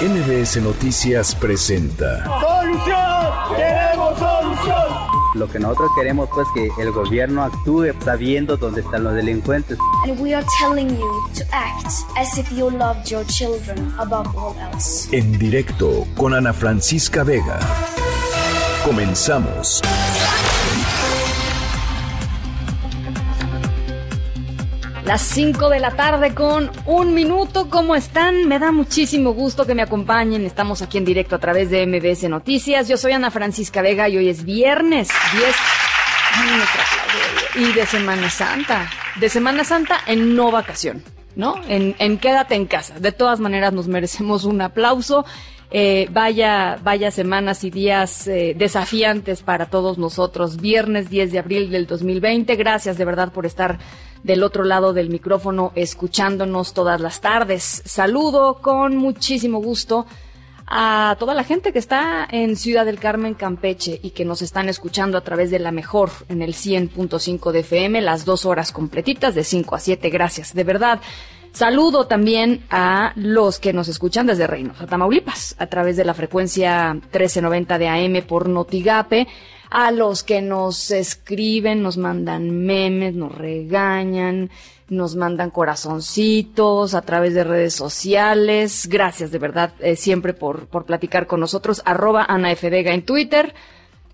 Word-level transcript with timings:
MBS 0.00 0.58
Noticias 0.60 1.34
presenta. 1.34 2.22
¡Solución! 2.38 3.56
¡Queremos 3.56 4.18
solución! 4.18 4.84
Lo 5.34 5.48
que 5.48 5.58
nosotros 5.58 5.90
queremos 5.96 6.28
pues 6.34 6.46
que 6.54 6.68
el 6.82 6.92
gobierno 6.92 7.42
actúe 7.44 7.94
sabiendo 8.04 8.58
dónde 8.58 8.82
están 8.82 9.04
los 9.04 9.14
delincuentes. 9.14 9.78
And 10.04 10.20
we 10.20 10.34
are 10.34 10.44
telling 10.60 10.90
you 10.90 11.28
to 11.38 11.44
act 11.50 11.86
as 12.18 12.36
if 12.36 12.52
you 12.52 12.68
loved 12.68 13.10
your 13.10 13.24
children 13.24 13.90
above 13.98 14.28
all 14.36 14.54
else. 14.70 15.08
En 15.16 15.38
directo 15.38 16.06
con 16.14 16.34
Ana 16.34 16.52
Francisca 16.52 17.24
Vega. 17.24 17.58
Comenzamos. 18.84 19.80
Las 25.06 25.22
5 25.22 25.68
de 25.68 25.78
la 25.78 25.92
tarde 25.92 26.34
con 26.34 26.68
un 26.84 27.14
minuto. 27.14 27.70
¿Cómo 27.70 27.94
están? 27.94 28.48
Me 28.48 28.58
da 28.58 28.72
muchísimo 28.72 29.34
gusto 29.34 29.64
que 29.64 29.76
me 29.76 29.82
acompañen. 29.82 30.44
Estamos 30.44 30.82
aquí 30.82 30.98
en 30.98 31.04
directo 31.04 31.36
a 31.36 31.38
través 31.38 31.70
de 31.70 31.86
MBS 31.86 32.28
Noticias. 32.28 32.88
Yo 32.88 32.96
soy 32.96 33.12
Ana 33.12 33.30
Francisca 33.30 33.82
Vega 33.82 34.08
y 34.08 34.16
hoy 34.16 34.28
es 34.28 34.44
viernes 34.44 35.08
10 37.54 37.68
y 37.68 37.72
de 37.72 37.86
Semana 37.86 38.28
Santa. 38.30 38.90
De 39.20 39.28
Semana 39.28 39.62
Santa 39.62 40.00
en 40.08 40.34
no 40.34 40.50
vacación, 40.50 41.04
¿no? 41.36 41.54
En, 41.68 42.18
quédate 42.18 42.56
en 42.56 42.66
casa. 42.66 42.98
De 42.98 43.12
todas 43.12 43.38
maneras 43.38 43.72
nos 43.72 43.86
merecemos 43.86 44.42
un 44.42 44.60
aplauso. 44.60 45.24
Eh, 45.70 46.08
vaya, 46.10 46.78
vaya 46.82 47.12
semanas 47.12 47.62
y 47.62 47.70
días 47.70 48.26
eh, 48.26 48.54
desafiantes 48.56 49.42
para 49.42 49.66
todos 49.66 49.98
nosotros. 49.98 50.56
Viernes 50.56 51.10
10 51.10 51.30
de 51.30 51.38
abril 51.38 51.70
del 51.70 51.86
2020. 51.86 52.56
Gracias 52.56 52.98
de 52.98 53.04
verdad 53.04 53.32
por 53.32 53.46
estar 53.46 53.78
del 54.26 54.42
otro 54.42 54.64
lado 54.64 54.92
del 54.92 55.08
micrófono 55.08 55.70
escuchándonos 55.76 56.74
todas 56.74 57.00
las 57.00 57.20
tardes. 57.20 57.82
Saludo 57.84 58.56
con 58.60 58.96
muchísimo 58.96 59.60
gusto 59.62 60.04
a 60.66 61.14
toda 61.20 61.32
la 61.32 61.44
gente 61.44 61.72
que 61.72 61.78
está 61.78 62.26
en 62.28 62.56
Ciudad 62.56 62.84
del 62.84 62.98
Carmen, 62.98 63.34
Campeche 63.34 64.00
y 64.02 64.10
que 64.10 64.24
nos 64.24 64.42
están 64.42 64.68
escuchando 64.68 65.16
a 65.16 65.20
través 65.20 65.52
de 65.52 65.60
la 65.60 65.70
mejor 65.70 66.10
en 66.28 66.42
el 66.42 66.54
100.5 66.54 67.52
de 67.52 67.60
FM, 67.60 68.00
las 68.00 68.24
dos 68.24 68.44
horas 68.46 68.72
completitas 68.72 69.36
de 69.36 69.44
5 69.44 69.76
a 69.76 69.78
7. 69.78 70.10
Gracias, 70.10 70.54
de 70.54 70.64
verdad. 70.64 71.00
Saludo 71.52 72.08
también 72.08 72.64
a 72.68 73.12
los 73.14 73.60
que 73.60 73.72
nos 73.72 73.86
escuchan 73.86 74.26
desde 74.26 74.48
Reynosa, 74.48 74.86
Tamaulipas, 74.86 75.54
a 75.58 75.68
través 75.68 75.96
de 75.96 76.04
la 76.04 76.14
frecuencia 76.14 76.94
1390 76.94 77.78
de 77.78 77.88
AM 77.88 78.26
por 78.26 78.48
Notigape, 78.48 79.28
a 79.76 79.90
los 79.90 80.22
que 80.22 80.40
nos 80.40 80.90
escriben, 80.90 81.82
nos 81.82 81.98
mandan 81.98 82.64
memes, 82.64 83.14
nos 83.14 83.30
regañan, 83.36 84.48
nos 84.88 85.16
mandan 85.16 85.50
corazoncitos 85.50 86.94
a 86.94 87.02
través 87.02 87.34
de 87.34 87.44
redes 87.44 87.74
sociales. 87.74 88.88
Gracias 88.90 89.30
de 89.30 89.38
verdad 89.38 89.74
eh, 89.80 89.94
siempre 89.96 90.32
por, 90.32 90.66
por 90.68 90.86
platicar 90.86 91.26
con 91.26 91.40
nosotros. 91.40 91.82
Arroba 91.84 92.24
Ana 92.26 92.52
F. 92.52 92.70
Vega 92.70 92.94
en 92.94 93.04
Twitter, 93.04 93.52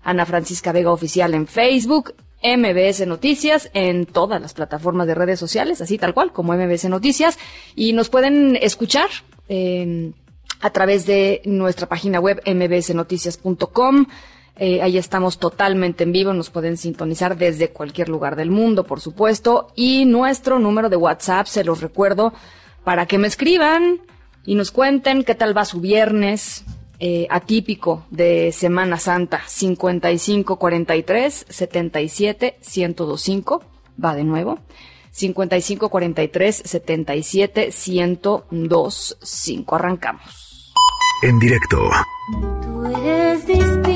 Ana 0.03 0.25
Francisca 0.25 0.73
Vega 0.73 0.91
Oficial 0.91 1.33
en 1.33 1.47
Facebook, 1.47 2.13
MBS 2.43 3.07
Noticias 3.07 3.71
en 3.73 4.05
todas 4.05 4.41
las 4.41 4.53
plataformas 4.53 5.07
de 5.07 5.15
redes 5.15 5.39
sociales, 5.39 5.79
así 5.79 5.97
tal 5.97 6.13
cual 6.13 6.33
como 6.33 6.51
MBS 6.51 6.89
Noticias. 6.89 7.39
Y 7.73 7.93
nos 7.93 8.09
pueden 8.09 8.57
escuchar. 8.57 9.07
Eh, 9.47 10.11
a 10.59 10.69
través 10.69 11.05
de 11.05 11.41
nuestra 11.43 11.89
página 11.89 12.21
web 12.21 12.41
mbsnoticias.com. 12.45 14.05
Eh, 14.55 14.81
ahí 14.81 14.97
estamos 14.97 15.39
totalmente 15.39 16.03
en 16.03 16.11
vivo, 16.11 16.31
nos 16.33 16.51
pueden 16.51 16.77
sintonizar 16.77 17.37
desde 17.37 17.69
cualquier 17.69 18.09
lugar 18.09 18.35
del 18.35 18.51
mundo, 18.51 18.83
por 18.83 19.01
supuesto. 19.01 19.71
Y 19.75 20.05
nuestro 20.05 20.59
número 20.59 20.89
de 20.89 20.95
WhatsApp, 20.95 21.47
se 21.47 21.63
los 21.63 21.81
recuerdo, 21.81 22.33
para 22.83 23.05
que 23.05 23.17
me 23.17 23.27
escriban 23.27 24.01
y 24.45 24.55
nos 24.55 24.71
cuenten 24.71 25.23
qué 25.23 25.35
tal 25.35 25.57
va 25.57 25.65
su 25.65 25.79
viernes 25.79 26.65
eh, 26.99 27.27
atípico 27.29 28.05
de 28.11 28.51
Semana 28.51 28.97
Santa. 28.97 29.41
5543 29.47 31.45
77 31.49 32.59
1025. 32.61 33.63
Va 34.03 34.15
de 34.15 34.23
nuevo. 34.23 34.59
5543 35.11 36.55
77 36.63 37.69
1025. 38.51 39.75
Arrancamos. 39.75 40.73
En 41.23 41.39
directo. 41.39 41.89
Tú 42.61 42.85
eres 42.85 43.47
distinta 43.47 43.92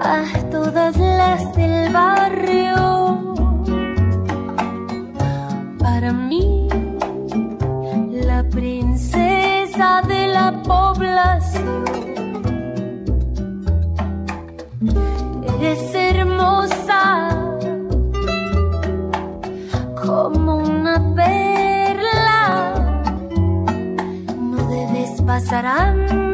a 0.00 0.24
todas 0.50 0.96
las 0.96 1.54
del 1.54 1.92
barrio. 1.92 3.34
Para 5.78 6.12
mí, 6.12 6.68
la 8.10 8.42
princesa 8.48 10.02
de 10.08 10.26
la 10.28 10.62
población. 10.62 11.84
Eres 15.58 15.94
hermosa 15.94 17.28
como 20.02 20.56
una 20.58 21.14
perla. 21.14 22.74
No 24.38 24.56
debes 24.68 25.20
pasar 25.22 25.66
hambre. 25.66 26.29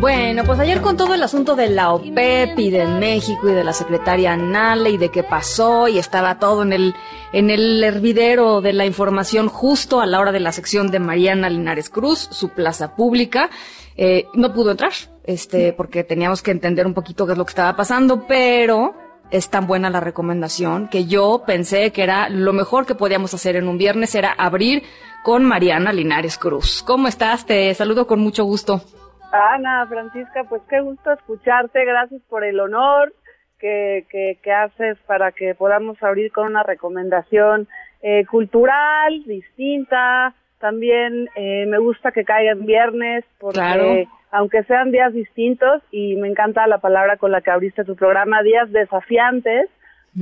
Bueno, 0.00 0.44
pues 0.44 0.60
ayer 0.60 0.80
con 0.80 0.96
todo 0.96 1.14
el 1.14 1.22
asunto 1.24 1.56
de 1.56 1.68
la 1.70 1.92
OPEP 1.92 2.56
y 2.56 2.70
de 2.70 2.86
México 2.86 3.48
y 3.48 3.52
de 3.52 3.64
la 3.64 3.72
secretaria 3.72 4.36
Nale 4.36 4.90
y 4.90 4.96
de 4.96 5.08
qué 5.08 5.24
pasó 5.24 5.88
y 5.88 5.98
estaba 5.98 6.38
todo 6.38 6.62
en 6.62 6.72
el 6.72 6.94
en 7.32 7.50
el 7.50 7.82
hervidero 7.82 8.60
de 8.60 8.74
la 8.74 8.86
información 8.86 9.48
justo 9.48 10.00
a 10.00 10.06
la 10.06 10.20
hora 10.20 10.30
de 10.30 10.38
la 10.38 10.52
sección 10.52 10.92
de 10.92 11.00
Mariana 11.00 11.50
Linares 11.50 11.90
Cruz, 11.90 12.28
su 12.30 12.50
plaza 12.50 12.94
pública. 12.94 13.50
Eh, 13.96 14.28
no 14.34 14.54
pudo 14.54 14.70
entrar, 14.70 14.92
este, 15.24 15.72
porque 15.72 16.04
teníamos 16.04 16.42
que 16.42 16.52
entender 16.52 16.86
un 16.86 16.94
poquito 16.94 17.26
qué 17.26 17.32
es 17.32 17.38
lo 17.38 17.44
que 17.44 17.50
estaba 17.50 17.74
pasando, 17.74 18.24
pero 18.28 18.94
es 19.32 19.50
tan 19.50 19.66
buena 19.66 19.90
la 19.90 19.98
recomendación 19.98 20.86
que 20.86 21.06
yo 21.06 21.42
pensé 21.44 21.90
que 21.90 22.04
era 22.04 22.28
lo 22.28 22.52
mejor 22.52 22.86
que 22.86 22.94
podíamos 22.94 23.34
hacer 23.34 23.56
en 23.56 23.66
un 23.66 23.78
viernes 23.78 24.14
era 24.14 24.32
abrir 24.32 24.84
con 25.24 25.44
Mariana 25.44 25.92
Linares 25.92 26.38
Cruz. 26.38 26.84
¿Cómo 26.86 27.08
estás? 27.08 27.46
Te 27.46 27.74
saludo 27.74 28.06
con 28.06 28.20
mucho 28.20 28.44
gusto. 28.44 28.80
Ana, 29.32 29.86
Francisca, 29.86 30.44
pues 30.48 30.62
qué 30.68 30.80
gusto 30.80 31.12
escucharte, 31.12 31.84
gracias 31.84 32.22
por 32.28 32.44
el 32.44 32.60
honor 32.60 33.12
que, 33.58 34.06
que, 34.10 34.38
que 34.42 34.52
haces 34.52 34.96
para 35.06 35.32
que 35.32 35.54
podamos 35.54 36.02
abrir 36.02 36.32
con 36.32 36.46
una 36.46 36.62
recomendación 36.62 37.68
eh, 38.02 38.24
cultural, 38.26 39.22
distinta, 39.24 40.34
también 40.58 41.28
eh, 41.36 41.66
me 41.66 41.78
gusta 41.78 42.12
que 42.12 42.24
caiga 42.24 42.52
en 42.52 42.66
viernes 42.66 43.24
porque 43.38 43.60
Claro. 43.60 44.04
aunque 44.30 44.62
sean 44.64 44.90
días 44.90 45.12
distintos 45.12 45.82
y 45.90 46.16
me 46.16 46.28
encanta 46.28 46.66
la 46.66 46.78
palabra 46.78 47.16
con 47.16 47.30
la 47.32 47.40
que 47.40 47.50
abriste 47.50 47.84
tu 47.84 47.96
programa, 47.96 48.42
días 48.42 48.70
desafiantes, 48.72 49.68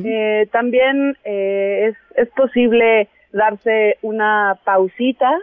eh, 0.05 0.47
también 0.53 1.17
eh, 1.25 1.89
es, 1.89 1.97
es 2.17 2.29
posible 2.35 3.09
darse 3.33 3.97
una 4.03 4.59
pausita 4.65 5.39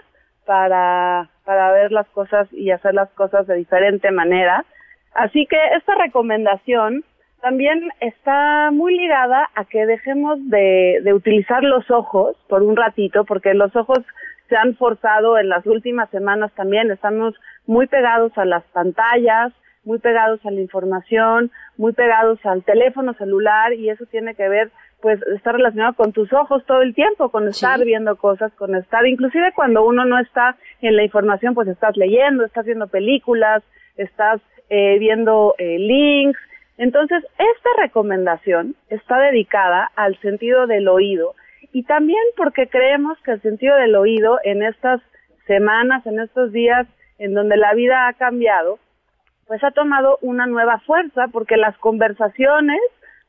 para, 0.46 1.30
para 1.46 1.72
ver 1.72 1.92
las 1.92 2.08
cosas 2.10 2.48
y 2.54 2.72
hacer 2.72 2.94
las 2.94 3.10
cosas 3.12 3.48
de 3.48 3.56
diferente 3.56 4.12
manera. 4.12 4.66
Así 5.14 5.46
que 5.46 5.58
esta 5.78 5.96
recomendación 5.96 7.04
también 7.42 7.90
está 8.00 8.72
muy 8.72 8.96
ligada 8.98 9.50
a 9.56 9.66
que 9.66 9.86
dejemos 9.86 10.40
de, 10.50 11.02
de 11.04 11.14
utilizar 11.14 11.62
los 11.64 11.90
ojos 11.92 12.38
por 12.48 12.64
un 12.64 12.76
ratito, 12.76 13.26
porque 13.26 13.54
los 13.54 13.76
ojos 13.76 14.00
se 14.48 14.56
han 14.56 14.76
forzado 14.76 15.38
en 15.38 15.50
las 15.50 15.66
últimas 15.66 16.10
semanas 16.10 16.52
también, 16.56 16.90
estamos 16.92 17.36
muy 17.66 17.88
pegados 17.88 18.32
a 18.38 18.46
las 18.46 18.64
pantallas, 18.74 19.52
muy 19.84 20.00
pegados 20.00 20.40
a 20.46 20.52
la 20.52 20.62
información, 20.62 21.52
muy 21.78 21.92
pegados 21.92 22.40
al 22.46 22.64
teléfono 22.64 23.14
celular 23.16 23.74
y 23.74 23.90
eso 23.90 24.06
tiene 24.06 24.36
que 24.36 24.48
ver 24.48 24.72
pues 25.02 25.20
está 25.36 25.52
relacionado 25.52 25.96
con 25.96 26.14
tus 26.14 26.32
ojos 26.32 26.64
todo 26.66 26.82
el 26.82 26.96
tiempo, 26.96 27.28
con 27.30 27.46
estar 27.50 27.78
Sí. 27.80 27.84
viendo 27.86 28.16
cosas, 28.16 28.54
con 28.54 28.74
estar, 28.74 29.06
inclusive 29.06 29.52
cuando 29.54 29.86
uno 29.86 30.06
no 30.06 30.18
está 30.18 30.56
en 30.88 30.96
la 30.96 31.04
información, 31.04 31.54
pues 31.54 31.68
estás 31.68 31.96
leyendo, 31.98 32.46
estás 32.46 32.66
viendo 32.66 32.88
películas, 32.88 33.64
estás 33.96 34.42
eh, 34.70 34.98
viendo 35.00 35.56
eh, 35.58 35.80
links. 35.80 36.40
Entonces, 36.78 37.24
esta 37.38 37.70
recomendación 37.82 38.76
está 38.90 39.20
dedicada 39.20 39.92
al 39.96 40.20
sentido 40.20 40.68
del 40.68 40.88
oído 40.88 41.36
y 41.72 41.84
también 41.84 42.24
porque 42.36 42.68
creemos 42.68 43.18
que 43.24 43.32
el 43.32 43.42
sentido 43.42 43.76
del 43.78 43.96
oído 43.96 44.40
en 44.44 44.64
estas 44.64 45.02
semanas, 45.48 46.06
en 46.06 46.20
estos 46.20 46.52
días 46.52 46.88
en 47.18 47.34
donde 47.34 47.58
la 47.58 47.74
vida 47.74 48.08
ha 48.08 48.14
cambiado, 48.14 48.80
pues 49.48 49.64
ha 49.64 49.72
tomado 49.72 50.18
una 50.22 50.48
nueva 50.48 50.80
fuerza 50.80 51.28
porque 51.32 51.58
las 51.58 51.78
conversaciones, 51.78 52.82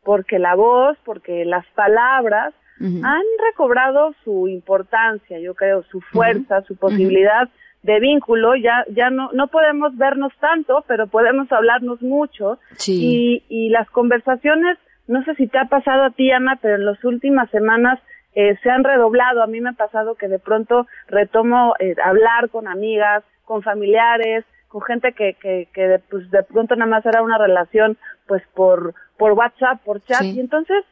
porque 0.03 0.39
la 0.39 0.55
voz, 0.55 0.97
porque 1.05 1.45
las 1.45 1.67
palabras 1.75 2.55
han 2.81 3.23
recobrado 3.51 4.15
su 4.25 4.49
importancia, 4.49 5.39
yo 5.39 5.55
creo, 5.55 5.83
su 5.85 6.01
fuerza, 6.01 6.63
su 6.63 6.77
posibilidad 6.77 7.49
de 7.83 8.01
vínculo. 8.01 8.57
Ya, 8.57 8.85
ya 8.91 9.11
no, 9.11 9.31
no 9.33 9.49
podemos 9.49 9.97
vernos 9.97 10.33
tanto, 10.41 10.85
pero 10.89 11.07
podemos 11.07 11.51
hablarnos 11.53 12.03
mucho 12.03 12.59
Sí. 12.77 13.45
y, 13.49 13.67
y 13.67 13.69
las 13.71 13.89
conversaciones 13.91 14.79
no 15.07 15.23
sé 15.25 15.35
si 15.35 15.47
te 15.47 15.59
ha 15.59 15.67
pasado 15.67 16.05
a 16.05 16.11
ti, 16.13 16.31
Ana, 16.31 16.59
pero 16.63 16.77
en 16.77 16.87
las 16.87 17.03
últimas 17.05 17.51
semanas 17.51 18.01
eh, 18.35 18.57
se 18.63 18.71
han 18.71 18.85
redoblado. 18.85 19.43
A 19.43 19.47
mí 19.47 19.61
me 19.61 19.71
ha 19.71 19.75
pasado 19.75 20.15
que 20.15 20.29
de 20.29 20.39
pronto 20.39 20.87
retomo 21.09 21.75
eh, 21.79 21.95
hablar 22.03 22.49
con 22.49 22.67
amigas, 22.69 23.23
con 23.45 23.63
familiares, 23.63 24.45
con 24.69 24.81
gente 24.81 25.13
que, 25.13 25.35
que, 25.35 25.69
que 25.75 25.89
de, 25.89 25.99
pues 25.99 26.31
de 26.31 26.43
pronto 26.43 26.75
nada 26.75 26.91
más 26.91 27.05
era 27.07 27.23
una 27.23 27.37
relación 27.39 27.99
pues 28.27 28.43
por, 28.55 28.95
por 29.19 29.33
WhatsApp, 29.33 29.83
por 29.85 30.03
chat. 30.05 30.23
Y 30.25 30.41
entonces 30.41 30.85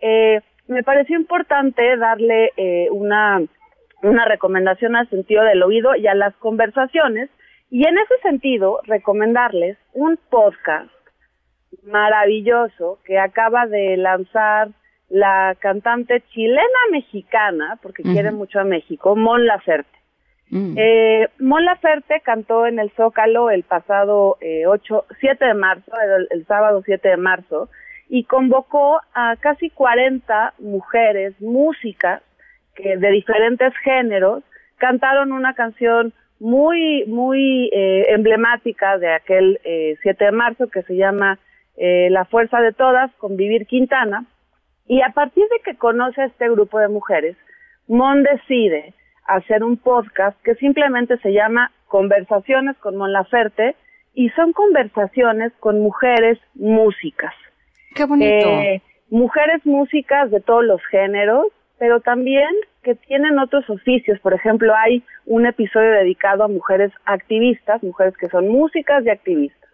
eh, 0.00 0.40
me 0.68 0.82
pareció 0.82 1.18
importante 1.18 1.96
darle 1.96 2.52
eh, 2.56 2.88
una, 2.90 3.42
una 4.02 4.24
recomendación 4.24 4.96
al 4.96 5.08
sentido 5.10 5.44
del 5.44 5.62
oído 5.62 5.94
y 5.94 6.06
a 6.06 6.14
las 6.14 6.34
conversaciones. 6.36 7.30
Y 7.70 7.86
en 7.86 7.98
ese 7.98 8.14
sentido, 8.22 8.80
recomendarles 8.84 9.76
un 9.92 10.18
podcast 10.30 10.90
maravilloso 11.84 12.98
que 13.04 13.18
acaba 13.18 13.66
de 13.66 13.96
lanzar 13.96 14.68
la 15.08 15.56
cantante 15.60 16.22
chilena 16.32 16.80
mexicana, 16.90 17.78
porque 17.82 18.02
quiere 18.02 18.32
mucho 18.32 18.60
a 18.60 18.64
México, 18.64 19.14
Mon 19.14 19.46
Laferte. 19.46 19.96
Mm. 20.50 20.74
Eh, 20.76 21.28
Mon 21.38 21.64
Laferte 21.64 22.20
cantó 22.24 22.66
en 22.66 22.78
el 22.78 22.90
Zócalo 22.92 23.50
el 23.50 23.62
pasado 23.62 24.36
eh, 24.40 24.66
8, 24.66 25.06
7 25.20 25.44
de 25.44 25.54
marzo, 25.54 25.92
el, 26.00 26.28
el, 26.30 26.46
sábado 26.46 26.82
7 26.84 27.08
de 27.08 27.16
marzo, 27.16 27.68
y 28.08 28.24
convocó 28.24 29.00
a 29.14 29.36
casi 29.36 29.70
40 29.70 30.54
mujeres, 30.58 31.34
músicas, 31.40 32.22
que 32.74 32.96
de 32.96 33.10
diferentes 33.10 33.72
géneros, 33.78 34.42
cantaron 34.76 35.32
una 35.32 35.54
canción 35.54 36.12
muy, 36.38 37.04
muy 37.06 37.70
eh, 37.72 38.06
emblemática 38.08 38.98
de 38.98 39.12
aquel 39.12 39.58
eh, 39.64 39.96
7 40.02 40.26
de 40.26 40.32
marzo 40.32 40.68
que 40.68 40.82
se 40.82 40.96
llama 40.96 41.38
eh, 41.76 42.08
La 42.10 42.24
Fuerza 42.26 42.60
de 42.60 42.72
Todas, 42.72 43.10
con 43.14 43.36
Vivir 43.36 43.66
Quintana, 43.66 44.26
y 44.86 45.00
a 45.02 45.10
partir 45.10 45.44
de 45.44 45.60
que 45.64 45.76
conoce 45.76 46.22
a 46.22 46.26
este 46.26 46.48
grupo 46.48 46.78
de 46.78 46.88
mujeres, 46.88 47.36
Mon 47.88 48.22
decide 48.22 48.94
hacer 49.26 49.64
un 49.64 49.76
podcast 49.76 50.40
que 50.42 50.54
simplemente 50.56 51.18
se 51.18 51.32
llama 51.32 51.72
Conversaciones 51.88 52.76
con 52.78 52.96
Mon 52.96 53.12
Laferte 53.12 53.74
y 54.14 54.30
son 54.30 54.52
conversaciones 54.52 55.52
con 55.60 55.80
mujeres 55.80 56.38
músicas. 56.54 57.34
Qué 57.96 58.04
bonito. 58.04 58.48
Eh, 58.48 58.82
mujeres 59.10 59.64
músicas 59.64 60.30
de 60.30 60.40
todos 60.40 60.64
los 60.64 60.80
géneros, 60.90 61.46
pero 61.78 62.00
también 62.00 62.50
que 62.82 62.94
tienen 62.94 63.38
otros 63.38 63.68
oficios. 63.70 64.20
Por 64.20 64.34
ejemplo, 64.34 64.74
hay 64.76 65.02
un 65.24 65.46
episodio 65.46 65.90
dedicado 65.92 66.44
a 66.44 66.48
mujeres 66.48 66.92
activistas, 67.04 67.82
mujeres 67.82 68.16
que 68.16 68.28
son 68.28 68.48
músicas 68.48 69.04
y 69.04 69.10
activistas. 69.10 69.70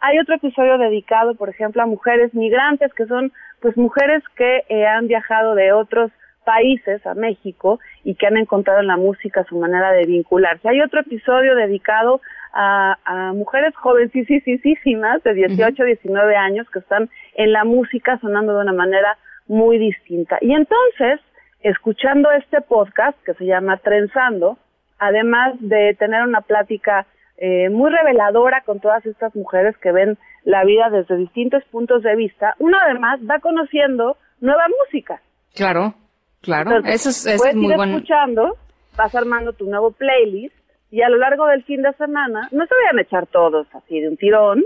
Hay 0.00 0.18
otro 0.18 0.36
episodio 0.36 0.78
dedicado, 0.78 1.34
por 1.34 1.48
ejemplo, 1.48 1.82
a 1.82 1.86
mujeres 1.86 2.32
migrantes, 2.34 2.92
que 2.94 3.06
son 3.06 3.32
pues 3.60 3.76
mujeres 3.76 4.22
que 4.36 4.62
eh, 4.68 4.86
han 4.86 5.08
viajado 5.08 5.54
de 5.54 5.72
otros 5.72 6.12
países 6.44 7.04
a 7.06 7.14
México 7.14 7.80
y 8.04 8.14
que 8.14 8.26
han 8.26 8.36
encontrado 8.36 8.80
en 8.80 8.86
la 8.86 8.96
música 8.96 9.44
su 9.48 9.58
manera 9.58 9.90
de 9.92 10.04
vincularse. 10.04 10.68
Hay 10.68 10.80
otro 10.80 11.00
episodio 11.00 11.56
dedicado 11.56 12.20
a, 12.58 12.98
a 13.04 13.32
mujeres 13.34 13.76
jovencísimas 13.76 15.22
de 15.22 15.34
18, 15.34 15.84
19 15.84 16.36
años 16.36 16.66
que 16.72 16.78
están 16.78 17.10
en 17.34 17.52
la 17.52 17.64
música 17.64 18.18
sonando 18.20 18.54
de 18.54 18.62
una 18.62 18.72
manera 18.72 19.18
muy 19.46 19.78
distinta. 19.78 20.38
Y 20.40 20.52
entonces, 20.52 21.20
escuchando 21.60 22.30
este 22.32 22.62
podcast 22.62 23.18
que 23.24 23.34
se 23.34 23.44
llama 23.44 23.76
Trenzando, 23.76 24.56
además 24.98 25.54
de 25.60 25.94
tener 25.98 26.22
una 26.22 26.40
plática 26.40 27.06
eh, 27.36 27.68
muy 27.68 27.90
reveladora 27.90 28.62
con 28.64 28.80
todas 28.80 29.04
estas 29.04 29.36
mujeres 29.36 29.76
que 29.76 29.92
ven 29.92 30.16
la 30.44 30.64
vida 30.64 30.88
desde 30.88 31.18
distintos 31.18 31.62
puntos 31.70 32.02
de 32.02 32.16
vista, 32.16 32.54
uno 32.58 32.78
además 32.82 33.20
va 33.30 33.38
conociendo 33.40 34.16
nueva 34.40 34.64
música. 34.80 35.20
Claro, 35.54 35.94
claro, 36.40 36.78
eso 36.86 37.10
es, 37.10 37.26
eso 37.26 37.36
puedes 37.36 37.54
es 37.54 37.60
muy 37.60 37.70
ir 37.72 37.76
bueno. 37.76 37.96
escuchando, 37.96 38.56
vas 38.96 39.14
armando 39.14 39.52
tu 39.52 39.66
nuevo 39.66 39.90
playlist 39.90 40.56
y 40.90 41.02
a 41.02 41.08
lo 41.08 41.16
largo 41.16 41.46
del 41.46 41.64
fin 41.64 41.82
de 41.82 41.92
semana, 41.94 42.48
no 42.52 42.66
se 42.66 42.74
vayan 42.74 42.98
a 42.98 43.02
echar 43.02 43.26
todos 43.26 43.66
así 43.74 44.00
de 44.00 44.08
un 44.08 44.16
tirón, 44.16 44.64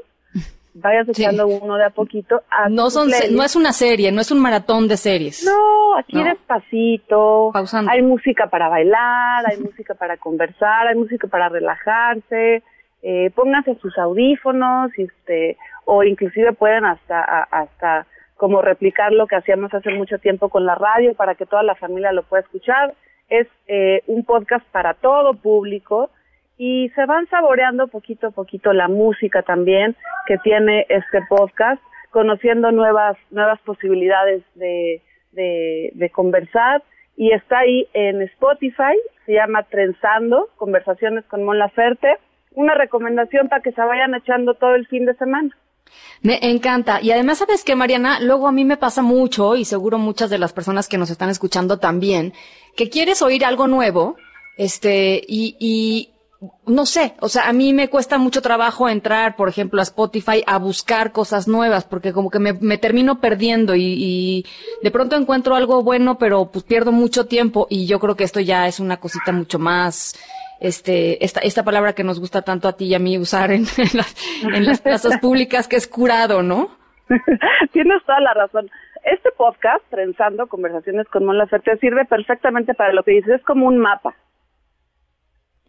vayas 0.74 1.08
echando 1.08 1.48
sí. 1.48 1.58
uno 1.62 1.76
de 1.76 1.84
a 1.84 1.90
poquito. 1.90 2.42
A 2.50 2.68
no, 2.68 2.90
son, 2.90 3.08
no 3.08 3.42
es 3.42 3.56
una 3.56 3.72
serie, 3.72 4.12
no 4.12 4.20
es 4.20 4.30
un 4.30 4.40
maratón 4.40 4.88
de 4.88 4.96
series. 4.96 5.44
No, 5.44 5.96
aquí 5.98 6.16
no. 6.16 6.24
despacito. 6.24 7.50
Pausando. 7.52 7.90
Hay 7.90 8.02
música 8.02 8.48
para 8.48 8.68
bailar, 8.68 9.44
hay 9.46 9.58
música 9.58 9.94
para 9.94 10.16
conversar, 10.16 10.88
hay 10.88 10.94
música 10.94 11.26
para 11.28 11.48
relajarse. 11.48 12.62
Eh, 13.02 13.30
pónganse 13.34 13.76
sus 13.76 13.96
audífonos, 13.96 14.90
este, 14.98 15.56
o 15.86 16.04
inclusive 16.04 16.52
pueden 16.52 16.84
hasta, 16.84 17.22
hasta 17.50 18.06
como 18.36 18.62
replicar 18.62 19.12
lo 19.12 19.26
que 19.26 19.36
hacíamos 19.36 19.72
hace 19.72 19.90
mucho 19.90 20.18
tiempo 20.18 20.48
con 20.48 20.66
la 20.66 20.74
radio 20.74 21.14
para 21.14 21.34
que 21.34 21.46
toda 21.46 21.62
la 21.62 21.74
familia 21.74 22.12
lo 22.12 22.22
pueda 22.22 22.42
escuchar. 22.42 22.94
Es 23.30 23.46
eh, 23.66 24.02
un 24.06 24.24
podcast 24.24 24.66
para 24.70 24.94
todo 24.94 25.34
público 25.34 26.10
y 26.58 26.90
se 26.90 27.06
van 27.06 27.26
saboreando 27.28 27.88
poquito 27.88 28.26
a 28.26 28.30
poquito 28.32 28.74
la 28.74 28.86
música 28.86 29.42
también 29.42 29.96
que 30.26 30.36
tiene 30.38 30.84
este 30.90 31.20
podcast, 31.26 31.82
conociendo 32.10 32.70
nuevas 32.70 33.16
nuevas 33.30 33.58
posibilidades 33.60 34.42
de, 34.56 35.00
de, 35.32 36.10
conversar 36.10 36.82
y 37.16 37.32
está 37.32 37.60
ahí 37.60 37.88
en 37.94 38.20
Spotify, 38.22 38.94
se 39.26 39.32
llama 39.32 39.62
Trenzando, 39.64 40.50
Conversaciones 40.56 41.24
con 41.24 41.44
Mon 41.44 41.58
Laferte, 41.58 42.18
una 42.52 42.74
recomendación 42.74 43.48
para 43.48 43.62
que 43.62 43.72
se 43.72 43.80
vayan 43.80 44.14
echando 44.14 44.54
todo 44.54 44.74
el 44.74 44.86
fin 44.86 45.06
de 45.06 45.14
semana. 45.14 45.50
Me 46.22 46.38
encanta. 46.42 47.00
Y 47.00 47.10
además, 47.10 47.38
¿sabes 47.38 47.64
qué, 47.64 47.74
Mariana? 47.74 48.20
Luego 48.20 48.46
a 48.46 48.52
mí 48.52 48.64
me 48.64 48.76
pasa 48.76 49.02
mucho, 49.02 49.56
y 49.56 49.64
seguro 49.64 49.98
muchas 49.98 50.30
de 50.30 50.38
las 50.38 50.52
personas 50.52 50.88
que 50.88 50.98
nos 50.98 51.10
están 51.10 51.30
escuchando 51.30 51.78
también, 51.78 52.32
que 52.76 52.88
quieres 52.88 53.22
oír 53.22 53.44
algo 53.44 53.66
nuevo, 53.66 54.16
este, 54.56 55.22
y, 55.26 55.56
y 55.58 56.10
no 56.66 56.86
sé, 56.86 57.14
o 57.20 57.28
sea, 57.28 57.48
a 57.48 57.52
mí 57.52 57.74
me 57.74 57.88
cuesta 57.88 58.16
mucho 58.16 58.40
trabajo 58.40 58.88
entrar, 58.88 59.36
por 59.36 59.48
ejemplo, 59.48 59.80
a 59.80 59.82
Spotify 59.82 60.42
a 60.46 60.58
buscar 60.58 61.12
cosas 61.12 61.48
nuevas, 61.48 61.84
porque 61.84 62.12
como 62.12 62.30
que 62.30 62.38
me, 62.38 62.54
me 62.54 62.78
termino 62.78 63.20
perdiendo 63.20 63.74
y, 63.74 63.82
y, 63.82 64.46
de 64.82 64.90
pronto 64.90 65.16
encuentro 65.16 65.54
algo 65.54 65.82
bueno, 65.82 66.16
pero 66.18 66.46
pues 66.50 66.64
pierdo 66.64 66.92
mucho 66.92 67.26
tiempo 67.26 67.66
y 67.68 67.86
yo 67.86 68.00
creo 68.00 68.16
que 68.16 68.24
esto 68.24 68.40
ya 68.40 68.66
es 68.66 68.80
una 68.80 68.98
cosita 68.98 69.32
mucho 69.32 69.58
más, 69.58 70.14
este, 70.60 71.22
esta, 71.24 71.40
esta 71.40 71.62
palabra 71.62 71.94
que 71.94 72.04
nos 72.04 72.20
gusta 72.20 72.42
tanto 72.42 72.68
a 72.68 72.72
ti 72.72 72.86
y 72.86 72.94
a 72.94 72.98
mí 72.98 73.18
usar 73.18 73.50
en, 73.50 73.66
en, 73.76 73.90
las, 73.92 74.16
en 74.42 74.64
las 74.64 74.80
plazas 74.80 75.18
públicas, 75.20 75.68
que 75.68 75.76
es 75.76 75.86
curado, 75.86 76.42
¿no? 76.42 76.70
Tienes 77.72 78.02
toda 78.06 78.20
la 78.20 78.32
razón. 78.34 78.70
Este 79.04 79.30
podcast, 79.32 79.82
Trenzando 79.90 80.46
Conversaciones 80.46 81.06
con 81.08 81.24
Mon 81.24 81.38
Laferte, 81.38 81.76
sirve 81.78 82.04
perfectamente 82.04 82.74
para 82.74 82.92
lo 82.92 83.02
que 83.02 83.12
dices, 83.12 83.36
es 83.36 83.42
como 83.42 83.66
un 83.66 83.78
mapa 83.78 84.14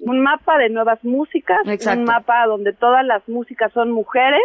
un 0.01 0.20
mapa 0.22 0.58
de 0.58 0.70
nuevas 0.70 1.03
músicas, 1.03 1.60
Exacto. 1.67 2.00
un 2.00 2.06
mapa 2.06 2.46
donde 2.48 2.74
todas 2.74 3.06
las 3.06 3.27
músicas 3.29 3.72
son 3.72 3.91
mujeres 3.91 4.41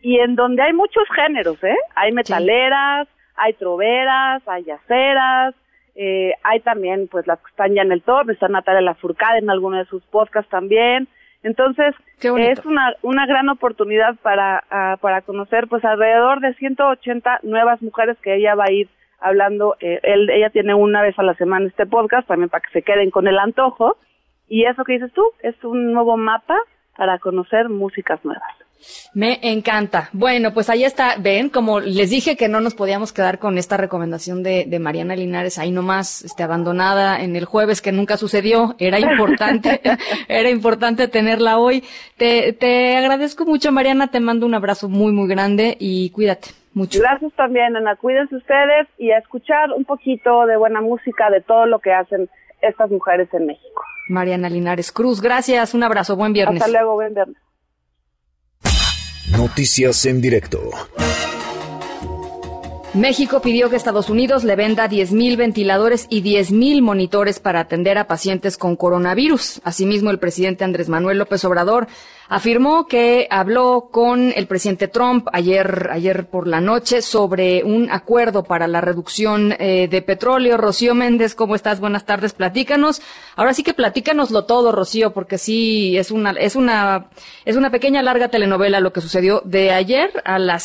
y 0.00 0.18
en 0.18 0.36
donde 0.36 0.62
hay 0.62 0.72
muchos 0.72 1.04
géneros, 1.14 1.62
¿eh? 1.64 1.76
Hay 1.94 2.12
metaleras, 2.12 3.08
sí. 3.08 3.14
hay 3.36 3.52
troveras, 3.54 4.42
hay 4.46 4.64
yaceras, 4.64 5.54
eh, 5.96 6.32
hay 6.42 6.60
también 6.60 7.08
pues 7.08 7.26
las 7.26 7.40
que 7.40 7.50
están 7.50 7.74
ya 7.74 7.82
en 7.82 7.92
el 7.92 8.02
top, 8.02 8.30
está 8.30 8.48
Natalia 8.48 8.82
Lafourcade 8.82 9.38
en 9.38 9.50
alguno 9.50 9.78
de 9.78 9.86
sus 9.86 10.02
podcasts 10.04 10.50
también. 10.50 11.08
Entonces, 11.44 11.94
es 12.20 12.64
una, 12.64 12.94
una 13.02 13.26
gran 13.26 13.50
oportunidad 13.50 14.16
para, 14.22 14.64
uh, 14.72 14.98
para 14.98 15.20
conocer 15.20 15.68
pues 15.68 15.84
alrededor 15.84 16.40
de 16.40 16.54
180 16.54 17.40
nuevas 17.42 17.82
mujeres 17.82 18.16
que 18.22 18.34
ella 18.34 18.54
va 18.54 18.64
a 18.64 18.72
ir 18.72 18.88
hablando. 19.20 19.76
Eh, 19.80 20.00
él, 20.02 20.30
ella 20.30 20.48
tiene 20.48 20.74
una 20.74 21.02
vez 21.02 21.18
a 21.18 21.22
la 21.22 21.34
semana 21.34 21.66
este 21.66 21.84
podcast 21.84 22.26
también 22.26 22.48
para 22.48 22.62
que 22.62 22.72
se 22.72 22.82
queden 22.82 23.10
con 23.10 23.28
el 23.28 23.38
antojo. 23.38 23.98
Y 24.48 24.64
eso 24.64 24.84
que 24.84 24.94
dices 24.94 25.12
tú 25.12 25.22
es 25.40 25.54
un 25.64 25.92
nuevo 25.92 26.16
mapa 26.16 26.56
para 26.96 27.18
conocer 27.18 27.68
músicas 27.68 28.24
nuevas. 28.24 28.63
Me 29.14 29.38
encanta. 29.42 30.10
Bueno, 30.12 30.52
pues 30.52 30.68
ahí 30.70 30.84
está. 30.84 31.14
Ven, 31.18 31.48
como 31.48 31.80
les 31.80 32.10
dije 32.10 32.36
que 32.36 32.48
no 32.48 32.60
nos 32.60 32.74
podíamos 32.74 33.12
quedar 33.12 33.38
con 33.38 33.58
esta 33.58 33.76
recomendación 33.76 34.42
de, 34.42 34.64
de 34.66 34.78
Mariana 34.78 35.14
Linares 35.14 35.58
ahí 35.58 35.70
nomás, 35.70 36.24
este, 36.24 36.42
abandonada 36.42 37.22
en 37.22 37.36
el 37.36 37.44
jueves 37.44 37.80
que 37.80 37.92
nunca 37.92 38.16
sucedió. 38.16 38.74
Era 38.78 38.98
importante, 38.98 39.80
era 40.28 40.50
importante 40.50 41.06
tenerla 41.08 41.58
hoy. 41.58 41.84
Te, 42.16 42.52
te 42.52 42.96
agradezco 42.96 43.44
mucho, 43.44 43.70
Mariana. 43.70 44.08
Te 44.08 44.20
mando 44.20 44.46
un 44.46 44.54
abrazo 44.54 44.88
muy, 44.88 45.12
muy 45.12 45.28
grande 45.28 45.76
y 45.78 46.10
cuídate 46.10 46.48
mucho. 46.72 46.98
Gracias 47.00 47.32
también, 47.34 47.76
Ana. 47.76 47.96
Cuídense 47.96 48.34
ustedes 48.34 48.88
y 48.98 49.12
a 49.12 49.18
escuchar 49.18 49.70
un 49.76 49.84
poquito 49.84 50.46
de 50.46 50.56
buena 50.56 50.80
música 50.80 51.30
de 51.30 51.40
todo 51.40 51.66
lo 51.66 51.78
que 51.78 51.92
hacen 51.92 52.28
estas 52.60 52.90
mujeres 52.90 53.28
en 53.32 53.46
México. 53.46 53.82
Mariana 54.08 54.50
Linares 54.50 54.92
Cruz, 54.92 55.20
gracias, 55.20 55.74
un 55.74 55.82
abrazo, 55.82 56.16
buen 56.16 56.32
viernes. 56.32 56.60
Hasta 56.62 56.72
luego, 56.72 56.94
buen 56.94 57.14
viernes. 57.14 57.36
Noticias 59.36 60.06
en 60.06 60.20
directo. 60.20 60.70
México 62.94 63.42
pidió 63.42 63.70
que 63.70 63.74
Estados 63.74 64.08
Unidos 64.08 64.44
le 64.44 64.54
venda 64.54 64.88
10.000 64.88 65.36
ventiladores 65.36 66.06
y 66.10 66.22
10.000 66.22 66.80
monitores 66.80 67.40
para 67.40 67.58
atender 67.58 67.98
a 67.98 68.06
pacientes 68.06 68.56
con 68.56 68.76
coronavirus. 68.76 69.60
Asimismo, 69.64 70.12
el 70.12 70.20
presidente 70.20 70.62
Andrés 70.62 70.88
Manuel 70.88 71.18
López 71.18 71.44
Obrador 71.44 71.88
afirmó 72.28 72.86
que 72.86 73.26
habló 73.30 73.88
con 73.90 74.32
el 74.36 74.46
presidente 74.46 74.86
Trump 74.86 75.26
ayer, 75.32 75.88
ayer 75.90 76.26
por 76.26 76.46
la 76.46 76.60
noche 76.60 77.02
sobre 77.02 77.64
un 77.64 77.90
acuerdo 77.90 78.44
para 78.44 78.68
la 78.68 78.80
reducción 78.80 79.56
eh, 79.58 79.88
de 79.90 80.02
petróleo. 80.02 80.56
Rocío 80.56 80.94
Méndez, 80.94 81.34
¿cómo 81.34 81.56
estás? 81.56 81.80
Buenas 81.80 82.06
tardes, 82.06 82.32
platícanos. 82.32 83.02
Ahora 83.34 83.54
sí 83.54 83.64
que 83.64 83.74
platícanoslo 83.74 84.44
todo, 84.44 84.70
Rocío, 84.70 85.12
porque 85.12 85.36
sí 85.36 85.98
es 85.98 86.12
una, 86.12 86.30
es 86.30 86.54
una, 86.54 87.08
es 87.44 87.56
una 87.56 87.70
pequeña 87.70 88.02
larga 88.02 88.28
telenovela 88.28 88.78
lo 88.78 88.92
que 88.92 89.00
sucedió 89.00 89.42
de 89.44 89.72
ayer 89.72 90.10
a 90.24 90.38
las 90.38 90.62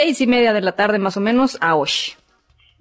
seis 0.00 0.20
y 0.20 0.28
media 0.28 0.52
de 0.52 0.60
la 0.60 0.76
tarde 0.76 1.00
más 1.00 1.16
o 1.16 1.20
menos 1.20 1.58
a 1.60 1.74
hoy. 1.74 1.90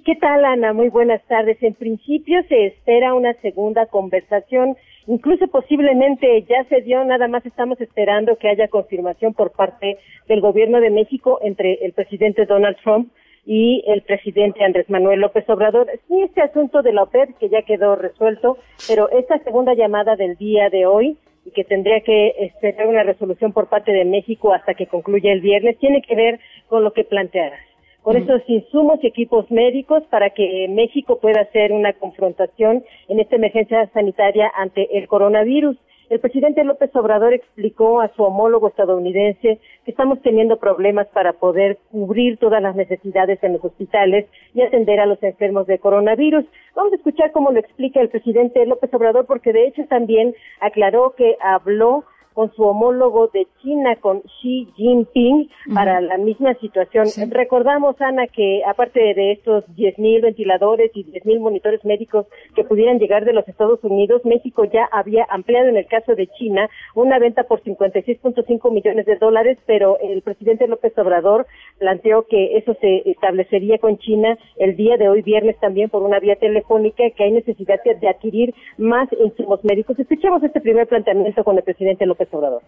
¿Qué 0.06 0.14
tal, 0.22 0.46
Ana? 0.46 0.72
Muy 0.74 0.90
buenas 0.90 1.20
tardes. 1.26 1.58
En 1.64 1.74
principio 1.74 2.44
se 2.48 2.68
espera 2.68 3.16
una 3.16 3.34
segunda 3.42 3.88
conversación, 3.88 4.76
incluso 5.08 5.48
posiblemente 5.48 6.44
ya 6.44 6.64
se 6.70 6.82
dio, 6.82 7.04
nada 7.06 7.28
más 7.28 7.44
estamos 7.44 7.82
esperando 7.82 8.36
que 8.36 8.50
haya 8.50 8.68
confirmación 8.68 9.34
por 9.34 9.52
parte 9.52 9.98
del 10.28 10.42
gobierno 10.42 10.80
de 10.80 10.92
México 10.92 11.40
entre 11.42 11.84
el 11.84 11.94
presidente 11.94 12.46
Donald 12.46 12.78
Trump 12.84 13.12
y 13.48 13.84
el 13.88 14.04
presidente 14.04 14.64
Andrés 14.64 14.88
Manuel 14.88 15.22
López 15.22 15.50
Obrador. 15.50 15.88
Sí, 16.08 16.22
este 16.22 16.42
asunto 16.42 16.84
de 16.84 16.94
la 16.94 17.02
OPEP 17.02 17.36
que 17.40 17.50
ya 17.50 17.64
quedó 17.64 17.96
resuelto, 17.96 18.60
pero 18.88 19.10
esta 19.10 19.40
segunda 19.40 19.74
llamada 19.74 20.16
del 20.18 20.36
día 20.36 20.70
de 20.70 20.86
hoy 20.86 21.18
y 21.48 21.52
que 21.52 21.64
tendría 21.64 22.02
que 22.02 22.34
esperar 22.40 22.88
una 22.88 23.04
resolución 23.04 23.54
por 23.54 23.70
parte 23.70 23.94
de 23.94 24.04
México 24.04 24.54
hasta 24.54 24.74
que 24.74 24.88
concluya 24.88 25.32
el 25.32 25.40
viernes, 25.40 25.80
tiene 25.80 26.02
que 26.02 26.14
ver 26.14 26.40
con 26.68 26.84
lo 26.84 26.94
que 26.94 27.04
plantearás, 27.04 27.62
con 28.02 28.18
esos 28.18 28.42
insumos 28.48 29.00
y 29.04 29.08
equipos 29.08 29.50
médicos 29.52 30.04
para 30.10 30.30
que 30.30 30.68
México 30.70 31.20
pueda 31.20 31.42
hacer 31.42 31.72
una 31.72 31.94
confrontación 31.94 32.84
en 33.08 33.20
esta 33.20 33.36
emergencia 33.36 33.90
sanitaria 33.94 34.52
ante 34.56 34.98
el 34.98 35.08
coronavirus. 35.08 35.78
El 36.10 36.22
presidente 36.22 36.64
López 36.64 36.96
Obrador 36.96 37.34
explicó 37.34 38.00
a 38.00 38.08
su 38.16 38.24
homólogo 38.24 38.70
estadounidense 38.70 39.60
que 39.84 39.92
estamos 39.92 40.22
teniendo 40.22 40.56
problemas 40.58 41.08
para 41.08 41.34
poder 41.34 41.80
cubrir 41.92 42.38
todas 42.38 42.62
las 42.62 42.78
necesidades 42.78 43.44
en 43.44 43.54
los 43.54 43.66
hospitales 43.66 44.26
y 44.54 44.62
atender 44.62 45.02
a 45.02 45.06
los 45.06 45.22
enfermos 45.22 45.68
de 45.68 45.80
coronavirus. 45.80 46.46
Vamos 46.76 46.94
a 46.94 46.96
escuchar 46.96 47.34
cómo 47.34 47.52
lo 47.52 47.60
explica 47.60 48.00
el 48.00 48.08
presidente 48.08 48.66
López 48.66 48.94
Obrador 48.94 49.26
porque 49.26 49.52
de 49.52 49.68
hecho 49.68 49.86
también 49.88 50.34
aclaró 50.62 51.14
que 51.18 51.36
habló 51.42 52.06
con 52.38 52.54
su 52.54 52.62
homólogo 52.62 53.30
de 53.30 53.48
China, 53.64 53.96
con 53.96 54.22
Xi 54.22 54.68
Jinping, 54.76 55.50
para 55.74 56.02
la 56.02 56.20
misma 56.20 56.54
situación. 56.62 57.08
Recordamos, 57.32 58.00
Ana, 58.00 58.28
que 58.28 58.62
aparte 58.64 59.00
de 59.16 59.32
estos 59.32 59.66
10.000 59.76 60.22
ventiladores 60.22 60.92
y 60.94 61.04
10.000 61.04 61.40
monitores 61.40 61.84
médicos 61.84 62.28
que 62.54 62.64
pudieran 62.64 63.00
llegar 63.00 63.26
de 63.26 63.34
los 63.34 63.48
Estados 63.48 63.84
Unidos, 63.84 64.22
México 64.24 64.66
ya 64.66 64.88
había 64.92 65.26
ampliado 65.32 65.70
en 65.70 65.78
el 65.78 65.88
caso 65.88 66.14
de 66.14 66.28
China 66.28 66.70
una 66.94 67.18
venta 67.18 67.46
por 67.46 67.64
56.5 67.64 68.72
millones 68.72 69.08
de 69.08 69.16
dólares, 69.16 69.58
pero 69.66 69.98
el 70.00 70.22
presidente 70.22 70.68
López 70.68 70.96
Obrador 71.00 71.48
planteó 71.80 72.28
que 72.28 72.56
eso 72.58 72.76
se 72.80 73.10
establecería 73.10 73.80
con 73.80 73.98
China 73.98 74.38
el 74.58 74.76
día 74.76 74.98
de 74.98 75.10
hoy, 75.10 75.24
viernes 75.24 75.60
también, 75.60 75.90
por 75.90 76.04
una 76.04 76.20
vía 76.20 76.36
telefónica, 76.36 77.04
que 77.16 77.24
hay 77.24 77.32
necesidad 77.32 77.80
de 77.84 78.10
adquirir 78.10 78.54
más 78.78 79.10
insumos 79.14 79.64
médicos. 79.64 79.98
Escuchemos 79.98 80.44
este 80.44 80.62
primer 80.62 80.86
planteamiento 80.86 81.44
con 81.44 81.58
el 81.58 81.64
presidente 81.64 82.06
López 82.06 82.27
Obrador. 82.32 82.62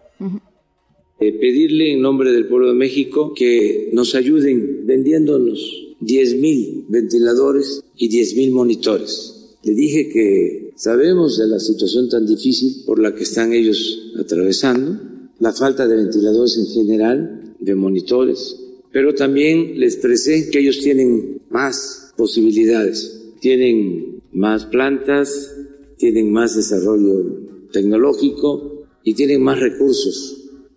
Eh, 1.20 1.32
pedirle 1.32 1.92
en 1.92 2.00
nombre 2.00 2.32
del 2.32 2.46
pueblo 2.46 2.68
de 2.68 2.74
México 2.74 3.34
que 3.34 3.90
nos 3.92 4.14
ayuden 4.14 4.86
vendiéndonos 4.86 5.94
10 6.00 6.36
mil 6.36 6.86
ventiladores 6.88 7.82
y 7.96 8.08
10 8.08 8.36
mil 8.36 8.52
monitores. 8.52 9.56
Le 9.62 9.74
dije 9.74 10.08
que 10.08 10.72
sabemos 10.76 11.36
de 11.36 11.46
la 11.46 11.60
situación 11.60 12.08
tan 12.08 12.26
difícil 12.26 12.84
por 12.86 12.98
la 12.98 13.14
que 13.14 13.24
están 13.24 13.52
ellos 13.52 14.12
atravesando, 14.18 14.98
la 15.38 15.52
falta 15.52 15.86
de 15.86 15.96
ventiladores 15.96 16.56
en 16.56 16.66
general, 16.66 17.54
de 17.58 17.74
monitores, 17.74 18.56
pero 18.90 19.14
también 19.14 19.78
les 19.78 19.94
expresé 19.94 20.50
que 20.50 20.60
ellos 20.60 20.80
tienen 20.80 21.42
más 21.50 22.12
posibilidades, 22.16 23.34
tienen 23.40 24.22
más 24.32 24.64
plantas, 24.66 25.54
tienen 25.98 26.32
más 26.32 26.56
desarrollo 26.56 27.40
tecnológico, 27.72 28.79
y 29.10 29.14
tienen 29.14 29.42
más 29.42 29.58
recursos 29.58 30.36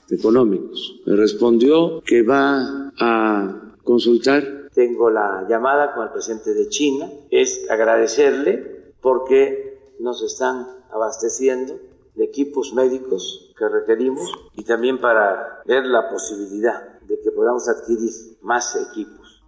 económicos. 0.10 1.00
Me 1.06 1.16
respondió 1.16 2.02
que 2.04 2.24
va 2.24 2.92
a 3.00 3.76
consultar. 3.84 4.70
Tengo 4.74 5.12
la 5.12 5.46
llamada 5.48 5.94
con 5.94 6.06
el 6.06 6.10
presidente 6.14 6.56
de 6.56 6.68
China. 6.68 7.12
Es 7.30 7.70
agradecerle 7.70 8.96
porque 9.02 9.78
nos 10.00 10.24
están 10.24 10.66
abasteciendo 10.92 11.80
de 12.16 12.24
equipos 12.24 12.74
médicos 12.74 13.54
que 13.56 13.70
requerimos 13.70 14.34
y 14.56 14.64
también 14.64 15.00
para 15.00 15.62
ver 15.68 15.86
la 15.86 16.10
posibilidad 16.10 17.00
de 17.02 17.20
que 17.20 17.30
podamos 17.30 17.70
adquirir 17.70 18.10
más 18.42 18.76
equipos. 18.76 19.44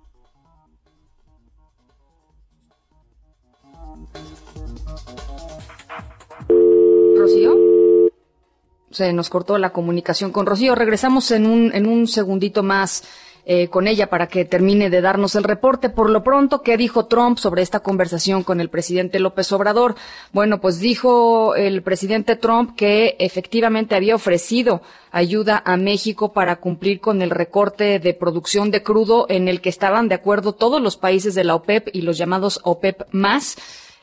Rocío 7.17 7.64
se 8.95 9.11
nos 9.11 9.29
cortó 9.29 9.57
la 9.57 9.71
comunicación 9.71 10.31
con 10.31 10.45
Rocío. 10.45 10.73
Regresamos 10.73 11.31
en 11.31 11.45
un, 11.45 11.73
en 11.73 11.85
un 11.85 12.07
segundito 12.07 12.63
más 12.63 13.03
eh, 13.47 13.67
con 13.67 13.87
ella 13.87 14.09
para 14.09 14.27
que 14.27 14.45
termine 14.45 14.89
de 14.89 15.01
darnos 15.01 15.35
el 15.35 15.43
reporte. 15.43 15.89
Por 15.89 16.09
lo 16.09 16.23
pronto, 16.23 16.61
¿qué 16.61 16.77
dijo 16.77 17.05
Trump 17.05 17.37
sobre 17.37 17.61
esta 17.61 17.81
conversación 17.81 18.43
con 18.43 18.61
el 18.61 18.69
presidente 18.69 19.19
López 19.19 19.51
Obrador? 19.51 19.95
Bueno, 20.31 20.61
pues 20.61 20.79
dijo 20.79 21.55
el 21.55 21.83
presidente 21.83 22.37
Trump 22.37 22.75
que 22.75 23.17
efectivamente 23.19 23.95
había 23.95 24.15
ofrecido 24.15 24.81
ayuda 25.11 25.61
a 25.63 25.77
México 25.77 26.31
para 26.33 26.55
cumplir 26.55 27.01
con 27.01 27.21
el 27.21 27.29
recorte 27.29 27.99
de 27.99 28.13
producción 28.13 28.71
de 28.71 28.81
crudo 28.81 29.27
en 29.29 29.47
el 29.47 29.61
que 29.61 29.69
estaban 29.69 30.07
de 30.07 30.15
acuerdo 30.15 30.53
todos 30.53 30.81
los 30.81 30.97
países 30.97 31.35
de 31.35 31.43
la 31.43 31.53
OPEP 31.55 31.89
y 31.93 32.01
los 32.01 32.17
llamados 32.17 32.61
OPEP 32.63 33.03
más 33.11 33.57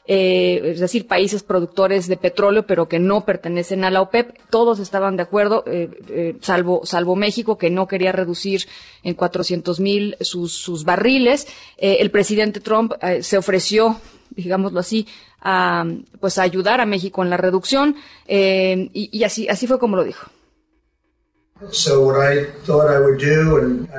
eh, 0.05 0.61
es 0.65 0.81
decir, 0.81 1.07
países 1.07 1.45
productores 1.45 2.09
de 2.09 2.17
petróleo, 2.17 2.67
pero 2.67 2.89
que 2.89 2.99
no 2.99 3.25
pertenecen 3.25 3.85
a 3.85 3.91
la 3.91 4.01
OPEP. 4.01 4.37
Todos 4.51 4.81
estaban 4.81 5.17
de 5.17 5.23
acuerdo, 5.23 5.63
eh, 5.67 5.91
eh, 6.09 6.37
salvo, 6.41 6.81
salvo 6.85 7.15
México, 7.15 7.57
que 7.57 7.71
no 7.71 7.87
quería 7.87 8.11
reducir 8.11 8.67
en 9.05 9.15
400 9.15 9.79
mil 9.79 10.17
sus, 10.21 10.55
sus 10.55 10.85
barriles. 10.85 11.47
el 11.79 12.11
presidente 12.11 12.61
Trump 12.61 12.95
se 13.21 13.39
ofreció, 13.39 14.01
digámoslo 14.31 14.81
así, 14.81 15.07
a, 15.41 15.85
pues 16.21 16.39
ayudar 16.39 16.81
a 16.81 16.87
México 16.87 17.23
en 17.23 17.31
la 17.31 17.37
reducción, 17.37 17.97
y, 18.27 18.91
y 18.93 19.25
así, 19.25 19.49
así 19.49 19.67
fue 19.67 19.79
como 19.79 19.97
lo 19.97 20.05
dijo. 20.05 20.31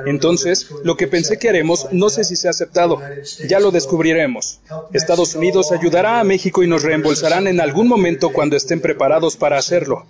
Entonces, 0.06 0.70
lo 0.82 0.96
que 0.96 1.06
pensé 1.06 1.38
que 1.38 1.48
haremos, 1.48 1.88
no 1.92 2.10
sé 2.10 2.24
si 2.24 2.36
se 2.36 2.48
ha 2.48 2.50
aceptado. 2.50 3.00
Ya 3.48 3.60
lo 3.60 3.70
descubriremos. 3.70 4.60
Estados 4.92 5.34
Unidos 5.34 5.72
ayudará 5.72 6.20
a 6.20 6.24
México 6.24 6.62
y 6.62 6.66
nos 6.66 6.82
reembolsarán 6.82 7.46
en 7.46 7.60
algún 7.60 7.88
momento 7.88 8.30
cuando 8.30 8.56
estén 8.56 8.80
preparados 8.80 9.36
para 9.36 9.58
hacerlo. 9.58 10.06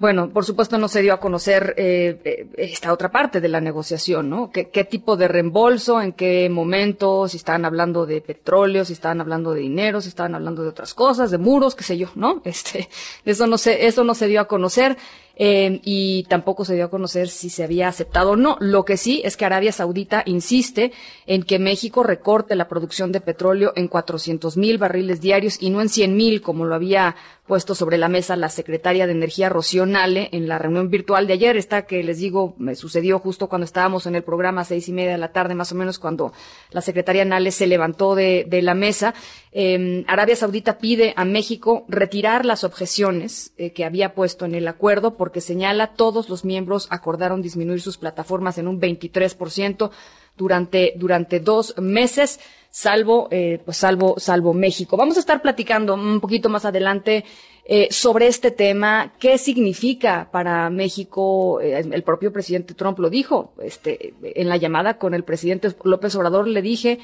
Bueno, 0.00 0.30
por 0.30 0.46
supuesto 0.46 0.78
no 0.78 0.88
se 0.88 1.02
dio 1.02 1.12
a 1.12 1.20
conocer 1.20 1.74
eh, 1.76 2.18
eh, 2.24 2.46
esta 2.56 2.90
otra 2.90 3.10
parte 3.10 3.38
de 3.38 3.50
la 3.50 3.60
negociación, 3.60 4.30
¿no? 4.30 4.50
¿Qué, 4.50 4.70
¿Qué, 4.70 4.84
tipo 4.84 5.14
de 5.14 5.28
reembolso, 5.28 6.00
en 6.00 6.14
qué 6.14 6.48
momento, 6.48 7.28
si 7.28 7.36
estaban 7.36 7.66
hablando 7.66 8.06
de 8.06 8.22
petróleo, 8.22 8.86
si 8.86 8.94
estaban 8.94 9.20
hablando 9.20 9.52
de 9.52 9.60
dinero, 9.60 10.00
si 10.00 10.08
estaban 10.08 10.34
hablando 10.34 10.62
de 10.62 10.70
otras 10.70 10.94
cosas, 10.94 11.30
de 11.30 11.36
muros, 11.36 11.74
qué 11.74 11.84
sé 11.84 11.98
yo, 11.98 12.08
¿no? 12.14 12.40
Este, 12.50 12.88
eso 13.26 13.46
no 13.46 13.58
se, 13.58 13.86
eso 13.86 14.02
no 14.02 14.14
se 14.14 14.26
dio 14.26 14.40
a 14.40 14.48
conocer. 14.48 14.96
Eh, 15.36 15.80
y 15.84 16.24
tampoco 16.24 16.64
se 16.64 16.74
dio 16.74 16.84
a 16.84 16.90
conocer 16.90 17.28
si 17.28 17.48
se 17.48 17.64
había 17.64 17.88
aceptado 17.88 18.32
o 18.32 18.36
no. 18.36 18.56
Lo 18.60 18.84
que 18.84 18.96
sí 18.96 19.22
es 19.24 19.36
que 19.36 19.44
Arabia 19.46 19.72
Saudita 19.72 20.22
insiste 20.26 20.92
en 21.26 21.42
que 21.44 21.58
México 21.58 22.02
recorte 22.02 22.54
la 22.56 22.68
producción 22.68 23.10
de 23.10 23.20
petróleo 23.20 23.72
en 23.76 23.88
400 23.88 24.56
mil 24.56 24.78
barriles 24.78 25.20
diarios 25.20 25.56
y 25.60 25.70
no 25.70 25.80
en 25.80 25.88
100 25.88 26.16
mil, 26.16 26.42
como 26.42 26.66
lo 26.66 26.74
había 26.74 27.16
puesto 27.46 27.74
sobre 27.74 27.98
la 27.98 28.08
mesa 28.08 28.36
la 28.36 28.48
secretaria 28.48 29.06
de 29.06 29.12
Energía 29.12 29.48
Rocío 29.48 29.84
Nale 29.84 30.28
en 30.32 30.46
la 30.46 30.58
reunión 30.58 30.88
virtual 30.88 31.26
de 31.26 31.32
ayer. 31.32 31.56
Esta 31.56 31.86
que 31.86 32.02
les 32.04 32.18
digo 32.18 32.54
me 32.58 32.74
sucedió 32.74 33.18
justo 33.18 33.48
cuando 33.48 33.64
estábamos 33.64 34.06
en 34.06 34.14
el 34.14 34.22
programa 34.22 34.60
a 34.60 34.64
seis 34.64 34.88
y 34.88 34.92
media 34.92 35.12
de 35.12 35.18
la 35.18 35.32
tarde, 35.32 35.54
más 35.54 35.72
o 35.72 35.74
menos 35.74 35.98
cuando 35.98 36.32
la 36.70 36.80
secretaria 36.80 37.24
Nale 37.24 37.50
se 37.50 37.66
levantó 37.66 38.14
de, 38.14 38.46
la 38.62 38.74
mesa. 38.74 39.14
Eh, 39.52 40.04
Arabia 40.06 40.36
Saudita 40.36 40.78
pide 40.78 41.14
a 41.16 41.24
México 41.24 41.84
retirar 41.88 42.44
las 42.44 42.62
objeciones 42.62 43.52
eh, 43.56 43.72
que 43.72 43.84
había 43.84 44.14
puesto 44.14 44.44
en 44.44 44.54
el 44.54 44.68
acuerdo 44.68 45.16
porque 45.16 45.29
señala 45.40 45.94
todos 45.94 46.28
los 46.28 46.44
miembros 46.44 46.88
acordaron 46.90 47.42
disminuir 47.42 47.80
sus 47.80 47.98
plataformas 47.98 48.58
en 48.58 48.66
un 48.66 48.80
23% 48.80 49.90
durante, 50.36 50.94
durante 50.96 51.38
dos 51.38 51.74
meses 51.78 52.40
salvo, 52.70 53.28
eh, 53.30 53.60
pues 53.64 53.76
salvo, 53.76 54.14
salvo 54.18 54.54
México. 54.54 54.96
Vamos 54.96 55.16
a 55.16 55.20
estar 55.20 55.42
platicando 55.42 55.94
un 55.94 56.20
poquito 56.20 56.48
más 56.48 56.64
adelante 56.64 57.24
eh, 57.64 57.88
sobre 57.90 58.26
este 58.26 58.50
tema, 58.50 59.12
qué 59.18 59.38
significa 59.38 60.28
para 60.30 60.70
México. 60.70 61.60
Eh, 61.60 61.78
el 61.78 62.02
propio 62.02 62.32
presidente 62.32 62.74
Trump 62.74 62.98
lo 62.98 63.10
dijo, 63.10 63.52
este, 63.62 64.14
en 64.22 64.48
la 64.48 64.56
llamada 64.56 64.98
con 64.98 65.14
el 65.14 65.24
presidente 65.24 65.74
López 65.84 66.14
Obrador 66.14 66.48
le 66.48 66.62
dije 66.62 67.00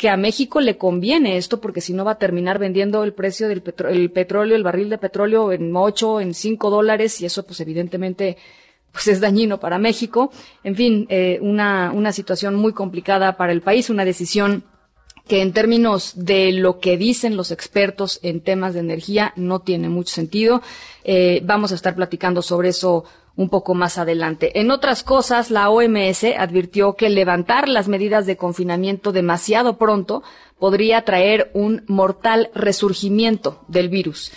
que 0.00 0.08
a 0.08 0.16
México 0.16 0.62
le 0.62 0.78
conviene 0.78 1.36
esto 1.36 1.60
porque 1.60 1.82
si 1.82 1.92
no 1.92 2.06
va 2.06 2.12
a 2.12 2.18
terminar 2.18 2.58
vendiendo 2.58 3.04
el 3.04 3.12
precio 3.12 3.48
del 3.48 3.62
el 3.90 4.10
petróleo, 4.10 4.56
el 4.56 4.62
barril 4.62 4.88
de 4.88 4.96
petróleo 4.96 5.52
en 5.52 5.76
8, 5.76 6.22
en 6.22 6.32
5 6.32 6.70
dólares 6.70 7.20
y 7.20 7.26
eso 7.26 7.44
pues 7.44 7.60
evidentemente 7.60 8.38
pues 8.92 9.08
es 9.08 9.20
dañino 9.20 9.60
para 9.60 9.78
México. 9.78 10.32
En 10.64 10.74
fin, 10.74 11.06
eh, 11.10 11.38
una, 11.42 11.92
una 11.92 12.12
situación 12.12 12.54
muy 12.54 12.72
complicada 12.72 13.36
para 13.36 13.52
el 13.52 13.60
país, 13.60 13.90
una 13.90 14.06
decisión 14.06 14.64
que 15.28 15.42
en 15.42 15.52
términos 15.52 16.14
de 16.16 16.50
lo 16.52 16.80
que 16.80 16.96
dicen 16.96 17.36
los 17.36 17.50
expertos 17.50 18.20
en 18.22 18.40
temas 18.40 18.72
de 18.72 18.80
energía 18.80 19.34
no 19.36 19.60
tiene 19.60 19.90
mucho 19.90 20.14
sentido. 20.14 20.62
Eh, 21.04 21.42
vamos 21.44 21.72
a 21.72 21.74
estar 21.74 21.94
platicando 21.94 22.40
sobre 22.40 22.70
eso 22.70 23.04
un 23.40 23.48
poco 23.48 23.72
más 23.72 23.96
adelante. 23.96 24.60
En 24.60 24.70
otras 24.70 25.02
cosas, 25.02 25.50
la 25.50 25.70
OMS 25.70 26.24
advirtió 26.38 26.92
que 26.92 27.08
levantar 27.08 27.70
las 27.70 27.88
medidas 27.88 28.26
de 28.26 28.36
confinamiento 28.36 29.12
demasiado 29.12 29.78
pronto 29.78 30.22
podría 30.58 31.06
traer 31.06 31.50
un 31.54 31.82
mortal 31.86 32.50
resurgimiento 32.54 33.64
del 33.66 33.88
virus. 33.88 34.30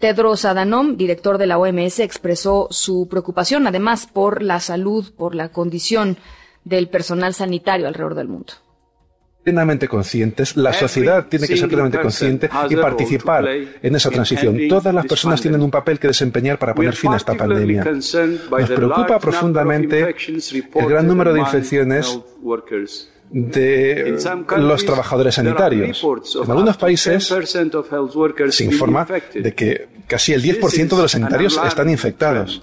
Tedros 0.00 0.44
Adhanom, 0.44 0.96
director 0.96 1.38
de 1.38 1.46
la 1.46 1.56
OMS, 1.56 2.00
expresó 2.00 2.66
su 2.72 3.06
preocupación 3.08 3.68
además 3.68 4.08
por 4.12 4.42
la 4.42 4.58
salud, 4.58 5.12
por 5.16 5.36
la 5.36 5.50
condición 5.50 6.18
del 6.64 6.88
personal 6.88 7.34
sanitario 7.34 7.86
alrededor 7.86 8.16
del 8.16 8.26
mundo 8.26 8.54
plenamente 9.48 9.88
conscientes, 9.88 10.56
la 10.56 10.74
sociedad 10.74 11.26
tiene 11.26 11.46
que 11.46 11.56
ser 11.56 11.68
plenamente 11.68 11.98
consciente 12.00 12.50
y 12.68 12.76
participar 12.76 13.48
en 13.48 13.96
esa 13.96 14.10
transición. 14.10 14.58
Todas 14.68 14.94
las 14.94 15.06
personas 15.06 15.40
tienen 15.40 15.62
un 15.62 15.70
papel 15.70 15.98
que 15.98 16.08
desempeñar 16.08 16.58
para 16.58 16.74
poner 16.74 16.94
fin 16.94 17.12
a 17.12 17.16
esta 17.16 17.34
pandemia. 17.34 17.84
Nos 17.84 18.70
preocupa 18.70 19.18
profundamente 19.18 20.14
el 20.74 20.86
gran 20.86 21.06
número 21.06 21.32
de 21.32 21.40
infecciones 21.40 22.20
de 23.30 24.18
los 24.58 24.84
trabajadores 24.84 25.34
sanitarios. 25.34 26.04
En 26.44 26.50
algunos 26.50 26.76
países 26.76 27.34
se 28.50 28.64
informa 28.64 29.06
de 29.34 29.54
que 29.54 29.88
casi 30.06 30.34
el 30.34 30.42
10% 30.42 30.88
de 30.88 31.02
los 31.02 31.12
sanitarios 31.12 31.58
están 31.66 31.88
infectados. 31.88 32.62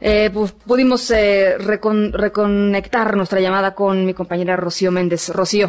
Eh, 0.00 0.30
pues, 0.32 0.52
pudimos 0.52 1.10
eh, 1.10 1.58
reconectar 1.58 3.16
nuestra 3.16 3.40
llamada 3.40 3.74
con 3.74 4.06
mi 4.06 4.14
compañera 4.14 4.56
Rocío 4.56 4.90
Méndez. 4.90 5.28
Rocío. 5.34 5.68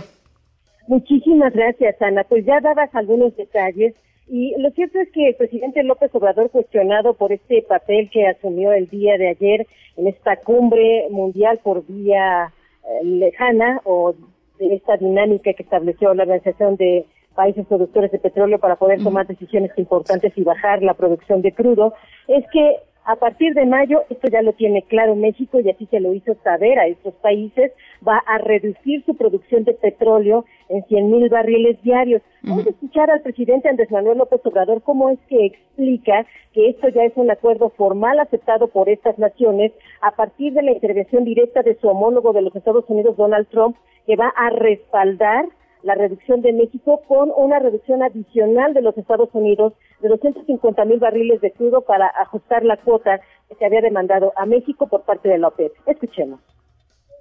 Muchísimas 0.87 1.53
gracias, 1.53 2.01
Ana. 2.01 2.23
Pues 2.23 2.45
ya 2.45 2.59
dabas 2.59 2.93
algunos 2.95 3.35
detalles 3.35 3.93
y 4.33 4.55
lo 4.57 4.71
cierto 4.71 4.97
es 4.97 5.11
que 5.11 5.27
el 5.27 5.35
presidente 5.35 5.83
López 5.83 6.09
Obrador, 6.15 6.49
cuestionado 6.51 7.15
por 7.15 7.33
este 7.33 7.63
papel 7.63 8.09
que 8.09 8.27
asumió 8.27 8.71
el 8.71 8.87
día 8.87 9.17
de 9.17 9.27
ayer 9.27 9.67
en 9.97 10.07
esta 10.07 10.37
cumbre 10.37 11.07
mundial 11.09 11.59
por 11.61 11.85
vía 11.85 12.53
eh, 12.83 13.05
lejana 13.05 13.81
o 13.83 14.15
de 14.57 14.75
esta 14.75 14.95
dinámica 14.95 15.51
que 15.53 15.63
estableció 15.63 16.13
la 16.13 16.23
Organización 16.23 16.77
de 16.77 17.05
Países 17.35 17.65
Productores 17.67 18.11
de 18.11 18.19
Petróleo 18.19 18.57
para 18.57 18.77
poder 18.77 19.03
tomar 19.03 19.27
decisiones 19.27 19.71
importantes 19.77 20.31
y 20.37 20.43
bajar 20.43 20.81
la 20.81 20.93
producción 20.93 21.41
de 21.41 21.51
crudo, 21.51 21.93
es 22.29 22.45
que 22.53 22.77
a 23.03 23.15
partir 23.15 23.53
de 23.55 23.65
mayo, 23.65 24.03
esto 24.09 24.27
ya 24.29 24.41
lo 24.43 24.53
tiene 24.53 24.83
claro 24.83 25.15
México 25.15 25.59
y 25.59 25.69
así 25.69 25.87
se 25.87 25.99
lo 25.99 26.13
hizo 26.13 26.35
saber 26.43 26.77
a 26.77 26.85
estos 26.85 27.15
países, 27.15 27.71
va 28.07 28.21
a 28.27 28.37
reducir 28.37 29.03
su 29.05 29.15
producción 29.15 29.63
de 29.63 29.73
petróleo 29.73 30.45
en 30.69 30.83
100 30.85 31.09
mil 31.09 31.27
barriles 31.29 31.81
diarios. 31.81 32.21
Vamos 32.43 32.67
a 32.67 32.69
escuchar 32.69 33.09
al 33.09 33.21
presidente 33.21 33.69
Andrés 33.69 33.89
Manuel 33.89 34.19
López 34.19 34.41
Obrador 34.45 34.83
cómo 34.83 35.09
es 35.09 35.19
que 35.27 35.45
explica 35.45 36.25
que 36.53 36.69
esto 36.69 36.89
ya 36.89 37.03
es 37.03 37.13
un 37.15 37.31
acuerdo 37.31 37.69
formal 37.69 38.19
aceptado 38.19 38.67
por 38.67 38.87
estas 38.87 39.17
naciones 39.17 39.71
a 40.01 40.11
partir 40.11 40.53
de 40.53 40.61
la 40.61 40.71
intervención 40.71 41.23
directa 41.23 41.63
de 41.63 41.75
su 41.79 41.87
homólogo 41.87 42.33
de 42.33 42.43
los 42.43 42.55
Estados 42.55 42.85
Unidos, 42.87 43.17
Donald 43.17 43.47
Trump, 43.49 43.75
que 44.05 44.15
va 44.15 44.31
a 44.35 44.49
respaldar 44.51 45.45
la 45.83 45.95
reducción 45.95 46.41
de 46.41 46.53
México 46.53 47.01
con 47.07 47.31
una 47.35 47.59
reducción 47.59 48.03
adicional 48.03 48.73
de 48.73 48.81
los 48.81 48.97
Estados 48.97 49.29
Unidos 49.33 49.73
de 50.01 50.09
250 50.09 50.85
mil 50.85 50.99
barriles 50.99 51.41
de 51.41 51.51
crudo 51.51 51.81
para 51.81 52.07
ajustar 52.21 52.63
la 52.63 52.77
cuota 52.77 53.19
que 53.49 53.55
se 53.55 53.65
había 53.65 53.81
demandado 53.81 54.33
a 54.35 54.45
México 54.45 54.87
por 54.87 55.03
parte 55.03 55.29
de 55.29 55.37
la 55.37 55.49
OPEP. 55.49 55.73
Escuchemos. 55.87 56.39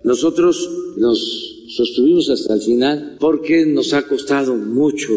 Nosotros 0.02 0.96
nos 0.96 1.66
sostuvimos 1.76 2.30
hasta 2.30 2.54
el 2.54 2.60
final 2.62 3.16
porque 3.20 3.66
nos 3.66 3.92
ha 3.92 4.06
costado 4.06 4.54
mucho 4.54 5.08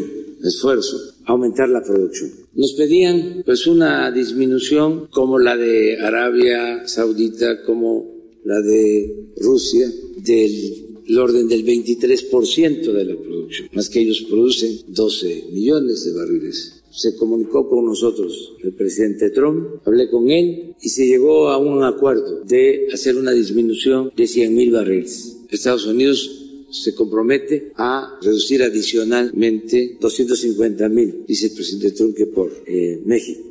esfuerzo 0.44 0.98
aumentar 1.26 1.70
la 1.70 1.82
producción. 1.82 2.32
Nos 2.54 2.74
pedían 2.74 3.44
pues 3.46 3.66
una 3.66 4.12
disminución 4.12 5.08
como 5.08 5.40
la 5.40 5.56
de 5.56 6.00
Arabia 6.00 6.86
Saudita, 6.86 7.64
como 7.66 8.06
la 8.44 8.60
de 8.60 9.32
Rusia, 9.38 9.88
del 10.18 10.83
el 11.08 11.20
orden 11.20 11.48
del 11.48 11.66
23% 11.66 12.92
de 12.92 13.06
la 13.06 13.16
producción, 13.16 13.70
más 13.74 13.90
que 13.90 14.00
ellos 14.00 14.26
producen 14.30 14.72
12 14.88 15.46
millones 15.52 16.06
de 16.06 16.20
barriles. 16.20 16.84
Se 16.90 17.16
comunicó 17.18 17.68
con 17.68 17.86
nosotros 17.86 18.54
el 18.64 18.74
presidente 18.74 19.32
Trump, 19.32 19.82
hablé 19.86 20.10
con 20.10 20.30
él 20.30 20.76
y 20.80 20.90
se 20.90 21.08
llegó 21.08 21.50
a 21.50 21.58
un 21.58 21.84
acuerdo 21.84 22.44
de 22.44 22.88
hacer 22.94 23.18
una 23.18 23.32
disminución 23.32 24.12
de 24.16 24.28
100 24.28 24.56
mil 24.56 24.72
barriles. 24.72 25.46
Estados 25.50 25.86
Unidos 25.86 26.44
se 26.70 26.96
compromete 26.96 27.72
a 27.78 28.18
reducir 28.22 28.64
adicionalmente 28.64 29.98
250 30.00 30.90
mil, 30.90 31.26
dice 31.28 31.48
el 31.48 31.54
presidente 31.54 31.96
Trump, 31.96 32.16
que 32.16 32.26
por 32.28 32.50
eh, 32.66 33.00
México. 33.06 33.42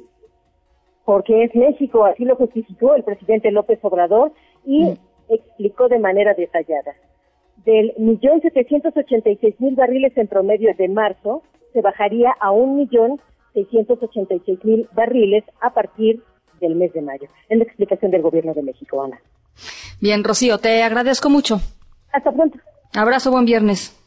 Porque 1.05 1.45
es 1.45 1.55
México, 1.55 2.05
así 2.05 2.25
lo 2.25 2.37
justificó 2.37 2.95
el 2.95 3.05
presidente 3.05 3.51
López 3.51 3.79
Obrador 3.83 4.33
y 4.65 4.85
mm. 4.85 4.99
explicó 5.31 5.88
de 5.88 5.99
manera 5.99 6.35
detallada 6.35 6.95
del 7.64 7.94
millón 7.98 8.40
setecientos 8.40 8.96
ochenta 8.96 9.31
y 9.31 9.37
seis 9.37 9.55
mil 9.61 9.75
barriles 9.75 10.16
en 10.16 10.27
promedio 10.27 10.75
de 10.77 10.88
marzo 10.88 11.42
se 11.72 11.81
bajaría 11.81 12.31
a 12.40 12.51
un 12.51 12.77
millón 12.77 13.20
seiscientos 13.55 14.03
ochenta 14.03 14.35
y 14.35 14.42
seis 14.44 14.64
mil 14.64 14.88
barriles 14.94 15.44
a 15.61 15.72
partir 15.72 16.22
del 16.61 16.77
mes 16.77 16.92
de 16.92 17.03
mayo. 17.03 17.29
Es 17.48 17.59
la 17.59 17.64
explicación 17.64 18.11
del 18.11 18.22
gobierno 18.22 18.55
de 18.55 18.62
México, 18.62 19.03
Ana. 19.03 19.20
Bien, 20.01 20.25
Rocío, 20.25 20.59
te 20.59 20.83
agradezco 20.83 21.29
mucho. 21.29 21.61
Hasta 22.12 22.33
pronto. 22.33 22.59
Abrazo, 22.94 23.31
buen 23.31 23.44
viernes. 23.44 23.98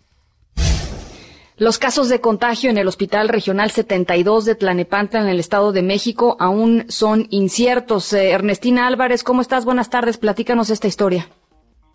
Los 1.57 1.79
casos 1.79 2.09
de 2.09 2.19
contagio 2.19 2.69
en 2.69 2.77
el 2.77 2.87
Hospital 2.87 3.29
Regional 3.29 3.71
72 3.71 4.43
de 4.43 4.55
Tlanepantla 4.55 5.21
en 5.21 5.29
el 5.29 5.39
Estado 5.39 5.71
de 5.71 5.83
México 5.83 6.35
aún 6.37 6.83
son 6.89 7.27
inciertos. 7.29 8.11
Eh, 8.11 8.31
Ernestina 8.31 8.87
Álvarez, 8.87 9.23
¿cómo 9.23 9.41
estás? 9.41 9.63
Buenas 9.63 9.89
tardes. 9.89 10.17
Platícanos 10.17 10.69
esta 10.69 10.87
historia. 10.87 11.29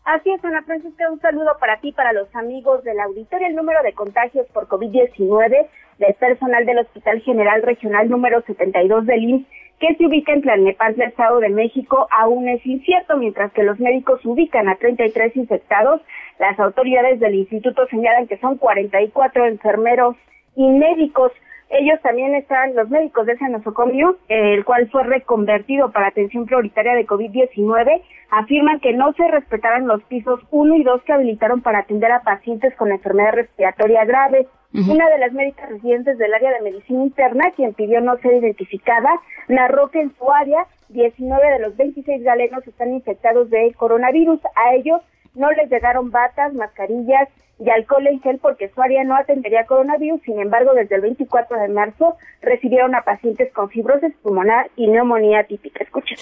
Así 0.05 0.31
es, 0.31 0.45
Ana 0.45 0.63
Francisca, 0.63 1.11
un 1.11 1.21
saludo 1.21 1.53
para 1.61 1.79
ti, 1.81 1.93
para 1.93 2.13
los 2.13 2.35
amigos 2.35 2.83
del 2.85 2.99
auditorio. 3.01 3.47
El 3.47 3.55
número 3.55 3.83
de 3.83 3.93
contagios 3.93 4.47
por 4.49 4.67
COVID-19 4.67 5.67
del 5.99 6.15
personal 6.15 6.65
del 6.65 6.79
Hospital 6.79 7.21
General 7.21 7.63
Regional 7.63 8.09
número 8.09 8.41
72 8.43 9.07
del 9.07 9.23
IMSS, 9.23 9.47
que 9.79 9.95
se 9.95 10.07
ubica 10.07 10.33
en 10.33 10.43
Tlalnepantla, 10.43 11.05
Estado 11.05 11.41
de 11.41 11.51
México, 11.51 12.09
aún 12.11 12.49
es 12.49 12.65
incierto, 12.67 13.17
mientras 13.17 13.53
que 13.53 13.63
los 13.63 13.79
médicos 13.79 14.25
ubican 14.25 14.69
a 14.69 14.77
33 14.77 15.37
infectados. 15.37 16.01
Las 16.39 16.59
autoridades 16.59 17.21
del 17.21 17.35
instituto 17.35 17.87
señalan 17.87 18.27
que 18.27 18.39
son 18.39 18.57
44 18.57 19.47
enfermeros 19.47 20.17
y 20.57 20.67
médicos. 20.67 21.33
Ellos 21.71 22.01
también 22.03 22.35
están 22.35 22.75
los 22.75 22.91
médicos 22.91 23.27
de 23.27 23.35
ese 23.35 23.49
nosocomio, 23.49 24.17
el 24.29 24.65
cual 24.65 24.89
fue 24.91 25.05
reconvertido 25.05 25.93
para 25.93 26.09
atención 26.09 26.47
prioritaria 26.47 26.95
de 26.95 27.07
COVID-19, 27.07 28.03
afirman 28.31 28.81
que 28.81 28.93
no 28.93 29.13
se 29.15 29.27
respetaron 29.29 29.89
los 29.89 30.03
pisos 30.05 30.41
1 30.51 30.77
y 30.77 30.83
2 30.85 31.03
que 31.03 31.13
habilitaron 31.13 31.61
para 31.61 31.81
atender 31.81 32.13
a 32.13 32.23
pacientes 32.23 32.75
con 32.77 32.93
enfermedad 32.93 33.33
respiratoria 33.33 34.05
grave. 34.05 34.47
Una 34.73 35.11
de 35.11 35.19
las 35.19 35.33
médicas 35.33 35.69
residentes 35.69 36.17
del 36.17 36.33
área 36.33 36.53
de 36.53 36.61
medicina 36.61 37.03
interna, 37.03 37.51
quien 37.57 37.75
pidió 37.75 38.01
no 38.01 38.17
ser 38.19 38.35
identificada, 38.35 39.11
narró 39.49 39.91
que 39.91 40.01
en 40.01 40.15
su 40.17 40.31
área 40.31 40.65
19 40.91 41.51
de 41.51 41.59
los 41.59 41.77
26 41.77 42.23
galenos 42.23 42.65
están 42.67 42.93
infectados 42.93 43.51
de 43.51 43.75
coronavirus. 43.77 44.41
A 44.55 44.75
ellos 44.75 45.03
no 45.35 45.51
les 45.51 45.69
llegaron 45.71 46.13
batas, 46.13 46.55
mascarillas 46.55 47.29
y 47.59 47.69
alcohol 47.69 48.07
en 48.07 48.21
gel 48.21 48.39
porque 48.39 48.69
su 48.69 48.81
área 48.81 49.03
no 49.03 49.17
atendería 49.17 49.67
coronavirus. 49.67 50.23
Sin 50.23 50.41
embargo, 50.41 50.73
desde 50.75 50.95
el 50.95 51.01
24 51.01 51.59
de 51.59 51.69
marzo 51.69 52.17
recibieron 52.41 52.95
a 52.95 53.03
pacientes 53.03 53.53
con 53.53 53.71
fibrosis 53.71 54.15
pulmonar 54.23 54.71
y 54.77 54.87
neumonía 54.87 55.45
típica. 55.45 55.83
Escuchen. 55.83 56.17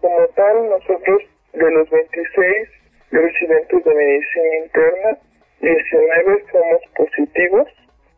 Como 0.00 0.26
tal, 0.34 0.70
nosotros 0.70 1.22
de 1.52 1.70
los 1.70 1.90
26 1.90 2.68
residentes 3.10 3.84
de 3.84 3.94
medicina 3.94 4.56
interna, 4.64 5.18
19 5.60 6.44
somos 6.52 6.80
positivos 6.96 7.68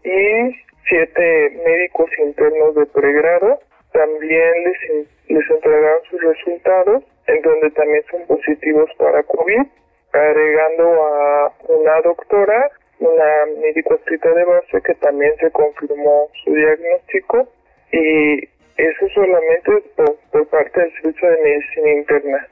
y 0.05 0.55
7 0.88 1.62
médicos 1.67 2.11
internos 2.19 2.75
de 2.75 2.87
pregrado. 2.87 3.61
También 3.93 4.53
les, 4.64 5.07
les 5.29 5.51
entregaron 5.51 6.03
sus 6.11 6.23
resultados, 6.23 7.05
en 7.27 7.43
donde 7.43 7.71
también 7.71 8.03
son 8.11 8.27
positivos 8.27 8.91
para 8.99 9.23
COVID 9.23 9.67
agregando 10.12 11.05
a 11.05 11.53
una 11.69 12.01
doctora 12.01 12.71
una 13.01 13.47
médico 13.61 13.95
adscrita 13.95 14.33
de 14.33 14.45
base 14.45 14.83
que 14.83 14.95
también 14.97 15.33
se 15.38 15.51
confirmó 15.53 16.29
su 16.45 16.53
diagnóstico 16.53 17.49
y 17.93 18.49
eso 18.79 19.09
solamente 19.14 19.73
por, 19.97 20.17
por 20.31 20.49
parte 20.49 20.81
del 20.81 20.93
Servicio 20.95 21.31
de 21.31 21.43
Medicina 21.43 21.91
Interna. 21.91 22.47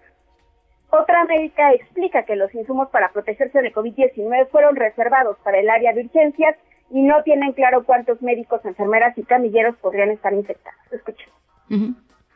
Otra 0.91 1.25
médica 1.25 1.73
explica 1.73 2.25
que 2.25 2.37
los 2.37 2.55
insumos 2.55 2.91
para 2.91 3.11
protegerse 3.11 3.61
de 3.63 3.73
COVID-19 3.73 4.49
fueron 4.49 4.77
reservados 4.77 5.39
para 5.45 5.59
el 5.59 5.69
área 5.71 5.93
de 5.93 6.03
urgencias 6.03 6.57
y 6.91 7.03
no 7.03 7.23
tienen 7.23 7.53
claro 7.53 7.85
cuántos 7.85 8.23
médicos, 8.23 8.65
enfermeras 8.65 9.17
y 9.19 9.25
camilleros 9.25 9.77
podrían 9.77 10.11
estar 10.11 10.33
infectados. 10.33 10.81
Escuchen. 10.93 11.29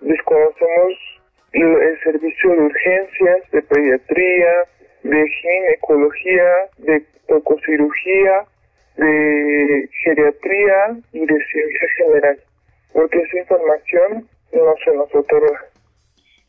Desconocemos 0.00 0.92
el 1.52 2.00
servicio 2.02 2.50
de 2.50 2.62
urgencias, 2.62 3.50
de 3.52 3.62
pediatría, 3.62 4.52
de 5.02 5.28
ginecología, 5.28 6.50
de 6.78 7.04
tococirugía, 7.28 8.44
de 8.96 9.88
geriatría 10.04 10.96
y 11.12 11.20
de 11.20 11.44
cirugía 11.44 11.88
general, 11.96 12.40
porque 12.92 13.18
esa 13.18 13.38
información 13.38 14.28
no 14.52 14.74
se 14.84 14.96
nos 14.96 15.14
otorga. 15.14 15.60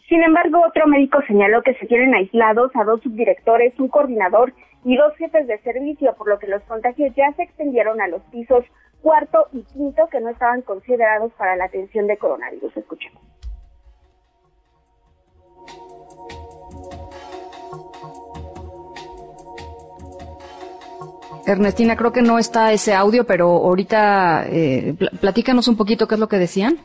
Sin 0.07 0.21
embargo, 0.23 0.61
otro 0.67 0.87
médico 0.87 1.21
señaló 1.27 1.61
que 1.63 1.73
se 1.75 1.85
tienen 1.85 2.13
aislados 2.13 2.71
a 2.75 2.83
dos 2.83 3.01
subdirectores, 3.01 3.79
un 3.79 3.87
coordinador 3.87 4.53
y 4.83 4.97
dos 4.97 5.15
jefes 5.15 5.47
de 5.47 5.57
servicio, 5.59 6.13
por 6.15 6.27
lo 6.27 6.39
que 6.39 6.47
los 6.47 6.61
contagios 6.63 7.15
ya 7.15 7.31
se 7.33 7.43
extendieron 7.43 8.01
a 8.01 8.07
los 8.07 8.21
pisos 8.23 8.65
cuarto 9.01 9.47
y 9.53 9.63
quinto 9.63 10.07
que 10.11 10.19
no 10.19 10.29
estaban 10.29 10.61
considerados 10.61 11.31
para 11.33 11.55
la 11.55 11.65
atención 11.65 12.07
de 12.07 12.17
coronavirus. 12.17 12.75
Escuchemos. 12.75 13.21
Ernestina, 21.45 21.95
creo 21.95 22.11
que 22.11 22.21
no 22.21 22.37
está 22.37 22.71
ese 22.71 22.93
audio, 22.93 23.25
pero 23.25 23.47
ahorita 23.47 24.45
eh, 24.47 24.95
platícanos 25.19 25.67
un 25.67 25.77
poquito 25.77 26.07
qué 26.07 26.15
es 26.15 26.19
lo 26.19 26.27
que 26.27 26.37
decían. 26.37 26.79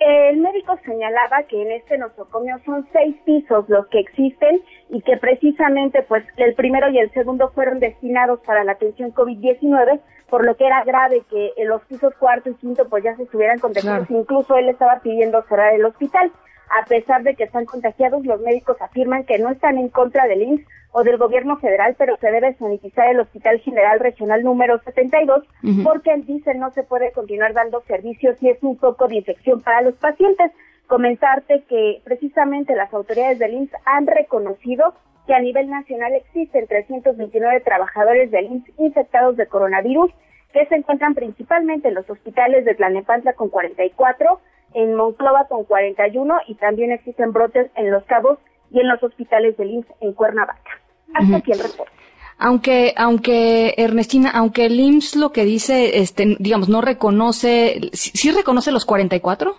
El 0.00 0.38
médico 0.38 0.76
señalaba 0.84 1.44
que 1.48 1.62
en 1.62 1.72
este 1.72 1.96
nosocomio 1.96 2.58
son 2.66 2.86
seis 2.92 3.16
pisos 3.24 3.68
los 3.68 3.86
que 3.86 4.00
existen 4.00 4.60
y 4.90 5.00
que 5.02 5.16
precisamente 5.16 6.02
pues 6.02 6.24
el 6.36 6.54
primero 6.54 6.90
y 6.90 6.98
el 6.98 7.10
segundo 7.12 7.50
fueron 7.54 7.78
destinados 7.78 8.40
para 8.40 8.64
la 8.64 8.72
atención 8.72 9.14
COVID-19, 9.14 10.00
por 10.28 10.44
lo 10.44 10.56
que 10.56 10.66
era 10.66 10.84
grave 10.84 11.22
que 11.30 11.52
los 11.64 11.80
pisos 11.86 12.12
cuarto 12.16 12.50
y 12.50 12.54
quinto 12.54 12.88
pues 12.88 13.04
ya 13.04 13.16
se 13.16 13.22
estuvieran 13.22 13.60
contagiados. 13.60 14.10
Incluso 14.10 14.56
él 14.56 14.68
estaba 14.68 15.00
pidiendo 15.00 15.42
cerrar 15.48 15.74
el 15.74 15.84
hospital. 15.84 16.32
A 16.70 16.84
pesar 16.86 17.22
de 17.22 17.34
que 17.34 17.44
están 17.44 17.66
contagiados, 17.66 18.24
los 18.24 18.40
médicos 18.40 18.80
afirman 18.80 19.24
que 19.24 19.38
no 19.38 19.50
están 19.50 19.78
en 19.78 19.88
contra 19.88 20.26
del 20.26 20.42
INS 20.42 20.66
o 20.92 21.02
del 21.02 21.18
gobierno 21.18 21.56
federal, 21.58 21.96
pero 21.98 22.16
se 22.18 22.30
debe 22.30 22.54
sanitizar 22.54 23.08
el 23.08 23.20
Hospital 23.20 23.58
General 23.60 23.98
Regional 23.98 24.42
número 24.42 24.78
72 24.78 25.44
porque 25.82 26.12
él 26.12 26.24
dice 26.24 26.54
no 26.54 26.70
se 26.70 26.84
puede 26.84 27.10
continuar 27.12 27.52
dando 27.52 27.82
servicios 27.82 28.36
y 28.40 28.50
es 28.50 28.62
un 28.62 28.78
foco 28.78 29.08
de 29.08 29.16
infección 29.16 29.60
para 29.60 29.82
los 29.82 29.94
pacientes. 29.94 30.52
Comentarte 30.86 31.64
que 31.68 32.00
precisamente 32.04 32.76
las 32.76 32.92
autoridades 32.94 33.38
del 33.38 33.54
INS 33.54 33.70
han 33.84 34.06
reconocido 34.06 34.94
que 35.26 35.34
a 35.34 35.40
nivel 35.40 35.68
nacional 35.68 36.12
existen 36.14 36.66
329 36.66 37.60
trabajadores 37.60 38.30
del 38.30 38.46
INS 38.46 38.64
infectados 38.78 39.36
de 39.36 39.46
coronavirus 39.46 40.12
que 40.54 40.66
se 40.66 40.76
encuentran 40.76 41.14
principalmente 41.14 41.88
en 41.88 41.94
los 41.94 42.08
hospitales 42.08 42.64
de 42.64 42.76
Tlanepantla 42.76 43.32
con 43.32 43.48
44, 43.50 44.40
en 44.74 44.94
Monclova 44.94 45.48
con 45.48 45.64
41 45.64 46.32
y 46.46 46.54
también 46.54 46.92
existen 46.92 47.32
brotes 47.32 47.70
en 47.74 47.90
Los 47.90 48.04
Cabos 48.04 48.38
y 48.70 48.78
en 48.78 48.88
los 48.88 49.02
hospitales 49.02 49.56
del 49.56 49.70
INS 49.70 49.86
en 50.00 50.12
Cuernavaca. 50.12 50.70
Hasta 51.12 51.36
aquí 51.36 51.52
el 51.52 51.58
reporte. 51.58 51.92
Aunque, 52.38 52.94
aunque 52.96 53.74
Ernestina, 53.76 54.30
aunque 54.32 54.66
el 54.66 54.78
IMSS 54.78 55.16
lo 55.16 55.32
que 55.32 55.44
dice, 55.44 55.98
este, 55.98 56.36
digamos, 56.38 56.68
no 56.68 56.80
reconoce, 56.80 57.90
¿sí, 57.92 58.30
reconoce 58.30 58.70
los 58.70 58.84
44? 58.84 59.54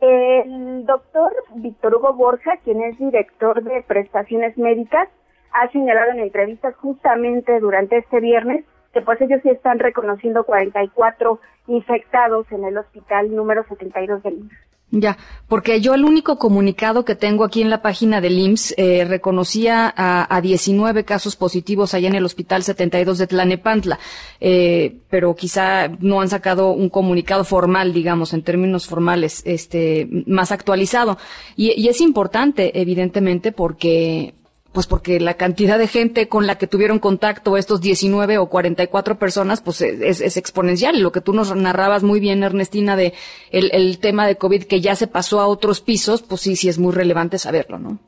El 0.00 0.84
doctor 0.84 1.32
Víctor 1.54 1.94
Hugo 1.94 2.14
Borja, 2.14 2.58
quien 2.64 2.82
es 2.82 2.98
director 2.98 3.62
de 3.62 3.82
prestaciones 3.82 4.56
médicas, 4.58 5.08
ha 5.52 5.70
señalado 5.70 6.12
en 6.12 6.20
entrevistas 6.20 6.74
justamente 6.76 7.58
durante 7.60 7.98
este 7.98 8.20
viernes 8.20 8.64
que 8.92 9.00
pues 9.00 9.20
ellos 9.20 9.40
sí 9.42 9.50
están 9.50 9.78
reconociendo 9.78 10.44
44 10.44 11.40
infectados 11.68 12.46
en 12.50 12.64
el 12.64 12.76
hospital 12.76 13.34
número 13.34 13.64
72 13.68 14.22
del 14.22 14.34
IMSS. 14.34 14.72
Ya, 14.94 15.16
porque 15.48 15.80
yo 15.80 15.94
el 15.94 16.04
único 16.04 16.36
comunicado 16.36 17.06
que 17.06 17.14
tengo 17.14 17.44
aquí 17.44 17.62
en 17.62 17.70
la 17.70 17.80
página 17.80 18.20
del 18.20 18.38
IMSS 18.38 18.74
eh, 18.76 19.06
reconocía 19.08 19.90
a, 19.96 20.36
a, 20.36 20.40
19 20.42 21.04
casos 21.04 21.34
positivos 21.34 21.94
allá 21.94 22.08
en 22.08 22.14
el 22.14 22.26
Hospital 22.26 22.62
72 22.62 23.16
de 23.16 23.26
Tlanepantla, 23.26 23.98
eh, 24.38 24.98
pero 25.08 25.34
quizá 25.34 25.88
no 25.88 26.20
han 26.20 26.28
sacado 26.28 26.72
un 26.72 26.90
comunicado 26.90 27.44
formal, 27.44 27.94
digamos, 27.94 28.34
en 28.34 28.42
términos 28.42 28.86
formales, 28.86 29.42
este, 29.46 30.06
más 30.26 30.52
actualizado. 30.52 31.16
Y, 31.56 31.72
y 31.80 31.88
es 31.88 32.02
importante, 32.02 32.78
evidentemente, 32.78 33.50
porque 33.50 34.34
pues 34.72 34.86
porque 34.86 35.20
la 35.20 35.34
cantidad 35.34 35.78
de 35.78 35.86
gente 35.86 36.28
con 36.28 36.46
la 36.46 36.56
que 36.56 36.66
tuvieron 36.66 36.98
contacto 36.98 37.56
estos 37.56 37.80
19 37.80 38.38
o 38.38 38.48
44 38.48 39.18
personas, 39.18 39.60
pues 39.60 39.82
es, 39.82 40.20
es 40.20 40.36
exponencial. 40.36 41.00
Lo 41.00 41.12
que 41.12 41.20
tú 41.20 41.32
nos 41.34 41.54
narrabas 41.54 42.02
muy 42.02 42.20
bien, 42.20 42.42
Ernestina, 42.42 42.96
de 42.96 43.12
el, 43.50 43.70
el, 43.72 43.98
tema 44.00 44.26
de 44.26 44.36
COVID 44.36 44.64
que 44.64 44.80
ya 44.80 44.94
se 44.94 45.06
pasó 45.06 45.40
a 45.40 45.46
otros 45.46 45.80
pisos, 45.80 46.22
pues 46.22 46.40
sí, 46.40 46.56
sí 46.56 46.68
es 46.68 46.78
muy 46.78 46.92
relevante 46.92 47.38
saberlo, 47.38 47.78
¿no? 47.78 47.98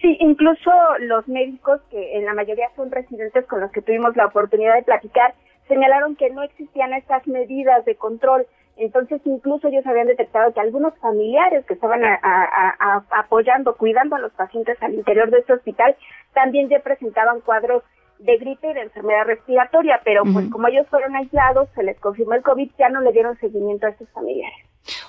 Sí, 0.00 0.16
incluso 0.20 0.70
los 1.00 1.26
médicos, 1.28 1.80
que 1.90 2.16
en 2.16 2.24
la 2.24 2.34
mayoría 2.34 2.68
son 2.76 2.90
residentes 2.90 3.46
con 3.46 3.60
los 3.60 3.70
que 3.70 3.82
tuvimos 3.82 4.16
la 4.16 4.26
oportunidad 4.26 4.74
de 4.74 4.82
platicar, 4.82 5.34
señalaron 5.68 6.16
que 6.16 6.30
no 6.30 6.42
existían 6.42 6.92
estas 6.92 7.26
medidas 7.26 7.84
de 7.84 7.94
control 7.96 8.46
entonces, 8.76 9.20
incluso 9.24 9.68
ellos 9.68 9.86
habían 9.86 10.08
detectado 10.08 10.52
que 10.52 10.60
algunos 10.60 10.94
familiares 10.98 11.64
que 11.66 11.74
estaban 11.74 12.02
apoyando, 13.10 13.76
cuidando 13.76 14.16
a 14.16 14.20
los 14.20 14.32
pacientes 14.32 14.76
al 14.82 14.94
interior 14.94 15.30
de 15.30 15.38
este 15.38 15.52
hospital, 15.52 15.96
también 16.32 16.68
ya 16.68 16.80
presentaban 16.80 17.40
cuadros 17.40 17.82
de 18.18 18.36
gripe 18.38 18.70
y 18.70 18.74
de 18.74 18.82
enfermedad 18.82 19.26
respiratoria, 19.26 20.00
pero 20.04 20.22
pues 20.24 20.48
como 20.50 20.68
ellos 20.68 20.86
fueron 20.88 21.14
aislados, 21.14 21.68
se 21.74 21.82
les 21.82 21.98
confirmó 22.00 22.34
el 22.34 22.42
COVID, 22.42 22.70
ya 22.78 22.88
no 22.88 23.00
le 23.00 23.12
dieron 23.12 23.38
seguimiento 23.38 23.86
a 23.86 23.90
estos 23.90 24.08
familiares. 24.10 24.58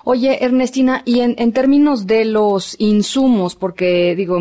Oye, 0.04 0.43
Ernestina, 0.43 1.01
y 1.06 1.21
en, 1.21 1.36
en 1.38 1.51
términos 1.51 2.08
de 2.08 2.25
los 2.25 2.80
insumos, 2.80 3.56
porque 3.56 4.15
digo, 4.15 4.38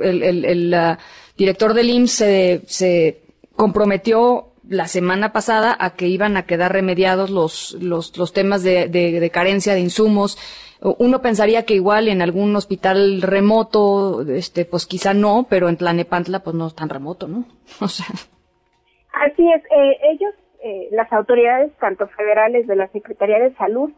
el, 0.00 0.22
el, 0.22 0.44
el 0.44 0.74
director 1.36 1.74
del 1.74 1.90
IMSS 1.90 2.12
se, 2.12 2.60
se 2.66 3.22
comprometió 3.54 4.52
la 4.68 4.86
semana 4.86 5.32
pasada 5.32 5.74
a 5.78 5.94
que 5.94 6.06
iban 6.06 6.36
a 6.36 6.44
quedar 6.44 6.72
remediados 6.72 7.30
los, 7.30 7.76
los, 7.80 8.16
los 8.18 8.32
temas 8.32 8.62
de, 8.62 8.88
de, 8.88 9.30
carencia 9.30 9.74
de 9.74 9.80
insumos. 9.80 10.38
Uno 10.80 11.22
pensaría 11.22 11.64
que 11.64 11.74
igual 11.74 12.08
en 12.08 12.22
algún 12.22 12.54
hospital 12.54 13.22
remoto, 13.22 14.22
este, 14.28 14.64
pues 14.64 14.86
quizá 14.86 15.14
no, 15.14 15.46
pero 15.48 15.68
en 15.68 15.76
Tlanepantla 15.76 16.40
pues 16.40 16.54
no 16.54 16.66
es 16.66 16.74
tan 16.74 16.88
remoto, 16.88 17.26
¿no? 17.26 17.44
O 17.80 17.88
sea. 17.88 18.06
Así 19.12 19.50
es, 19.50 19.62
eh, 19.64 19.96
ellos, 20.12 20.34
eh, 20.62 20.88
las 20.92 21.12
autoridades, 21.12 21.72
tanto 21.80 22.06
federales 22.08 22.66
de 22.66 22.76
la 22.76 22.88
Secretaría 22.88 23.38
de 23.40 23.54
Salud 23.54 23.90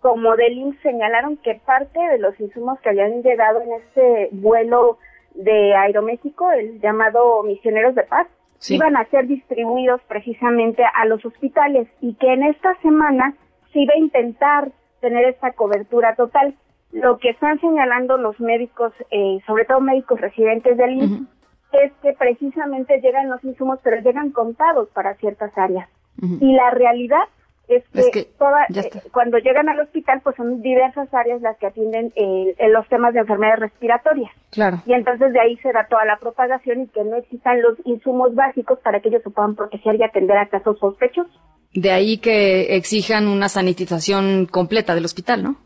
como 0.00 0.36
del 0.36 0.58
IMSS, 0.58 0.82
señalaron 0.82 1.36
que 1.38 1.54
parte 1.64 1.98
de 1.98 2.18
los 2.18 2.38
insumos 2.38 2.78
que 2.80 2.90
habían 2.90 3.22
llegado 3.22 3.62
en 3.62 3.72
este 3.72 4.28
vuelo 4.32 4.98
de 5.34 5.74
Aeroméxico, 5.74 6.50
el 6.50 6.80
llamado 6.80 7.42
Misioneros 7.42 7.94
de 7.94 8.02
Paz, 8.02 8.26
iban 8.68 8.96
a 8.96 9.04
ser 9.06 9.26
distribuidos 9.26 10.00
precisamente 10.08 10.82
a 10.84 11.04
los 11.06 11.24
hospitales 11.24 11.88
y 12.00 12.14
que 12.14 12.32
en 12.32 12.42
esta 12.42 12.74
semana 12.82 13.34
se 13.72 13.80
iba 13.80 13.94
a 13.94 13.98
intentar 13.98 14.72
tener 15.00 15.24
esta 15.26 15.52
cobertura 15.52 16.14
total. 16.14 16.54
Lo 16.92 17.18
que 17.18 17.30
están 17.30 17.60
señalando 17.60 18.16
los 18.16 18.38
médicos, 18.40 18.92
eh, 19.10 19.38
sobre 19.46 19.64
todo 19.64 19.80
médicos 19.80 20.20
residentes 20.20 20.76
del 20.76 21.02
IMSS, 21.02 21.28
es 21.72 21.92
que 22.02 22.12
precisamente 22.14 23.00
llegan 23.00 23.28
los 23.28 23.42
insumos, 23.44 23.78
pero 23.82 24.00
llegan 24.00 24.30
contados 24.30 24.88
para 24.90 25.14
ciertas 25.14 25.56
áreas. 25.58 25.88
Y 26.40 26.54
la 26.54 26.70
realidad 26.70 27.28
es 27.68 27.84
que, 28.12 28.20
eh, 28.20 29.02
cuando 29.12 29.38
llegan 29.38 29.68
al 29.68 29.80
hospital, 29.80 30.20
pues 30.22 30.36
son 30.36 30.62
diversas 30.62 31.12
áreas 31.12 31.40
las 31.40 31.56
que 31.58 31.66
atienden 31.66 32.12
eh, 32.14 32.54
los 32.68 32.86
temas 32.88 33.12
de 33.12 33.20
enfermedades 33.20 33.60
respiratorias. 33.60 34.30
Claro. 34.50 34.82
Y 34.86 34.92
entonces 34.92 35.32
de 35.32 35.40
ahí 35.40 35.56
se 35.58 35.72
da 35.72 35.86
toda 35.88 36.04
la 36.04 36.18
propagación 36.18 36.82
y 36.82 36.86
que 36.88 37.02
no 37.02 37.16
existan 37.16 37.60
los 37.62 37.76
insumos 37.84 38.34
básicos 38.34 38.78
para 38.80 39.00
que 39.00 39.08
ellos 39.08 39.22
se 39.22 39.30
puedan 39.30 39.56
proteger 39.56 39.96
y 39.96 40.04
atender 40.04 40.36
a 40.36 40.46
casos 40.46 40.78
sospechosos. 40.78 41.32
De 41.74 41.90
ahí 41.90 42.18
que 42.18 42.76
exijan 42.76 43.26
una 43.26 43.48
sanitización 43.48 44.46
completa 44.46 44.94
del 44.94 45.04
hospital, 45.04 45.42
¿no? 45.42 45.56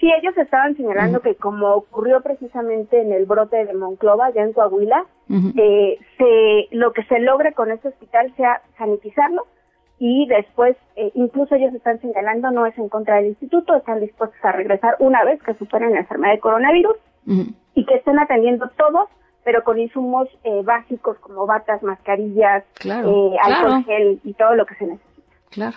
Sí, 0.00 0.10
ellos 0.20 0.36
estaban 0.36 0.76
señalando 0.76 1.20
que 1.20 1.36
como 1.36 1.72
ocurrió 1.74 2.20
precisamente 2.20 3.00
en 3.00 3.12
el 3.12 3.26
brote 3.26 3.64
de 3.64 3.74
Monclova, 3.74 4.30
ya 4.34 4.42
en 4.42 4.52
Coahuila, 4.52 5.06
eh, 5.30 5.98
se, 6.18 6.76
lo 6.76 6.92
que 6.92 7.04
se 7.04 7.20
logre 7.20 7.52
con 7.52 7.70
este 7.70 7.88
hospital 7.88 8.34
sea 8.36 8.60
sanitizarlo 8.76 9.46
y 10.06 10.26
después 10.26 10.76
eh, 10.96 11.10
incluso 11.14 11.54
ellos 11.54 11.72
están 11.72 11.98
señalando 11.98 12.50
no 12.50 12.66
es 12.66 12.76
en 12.76 12.90
contra 12.90 13.16
del 13.16 13.28
instituto, 13.28 13.74
están 13.74 14.00
dispuestos 14.00 14.38
a 14.44 14.52
regresar 14.52 14.96
una 14.98 15.24
vez 15.24 15.42
que 15.42 15.54
superen 15.54 15.92
la 15.92 16.00
enfermedad 16.00 16.34
de 16.34 16.40
coronavirus 16.40 16.96
y 17.74 17.86
que 17.86 17.94
estén 17.94 18.18
atendiendo 18.18 18.68
todos 18.76 19.08
pero 19.44 19.64
con 19.64 19.80
insumos 19.80 20.28
eh, 20.42 20.60
básicos 20.62 21.16
como 21.20 21.46
batas, 21.46 21.82
mascarillas, 21.82 22.64
claro, 22.74 23.32
eh, 23.32 23.38
alcohol 23.42 23.84
gel 23.84 24.20
y 24.24 24.34
todo 24.34 24.54
lo 24.54 24.66
que 24.66 24.74
se 24.74 24.86
necesita. 24.86 25.36
Claro. 25.50 25.76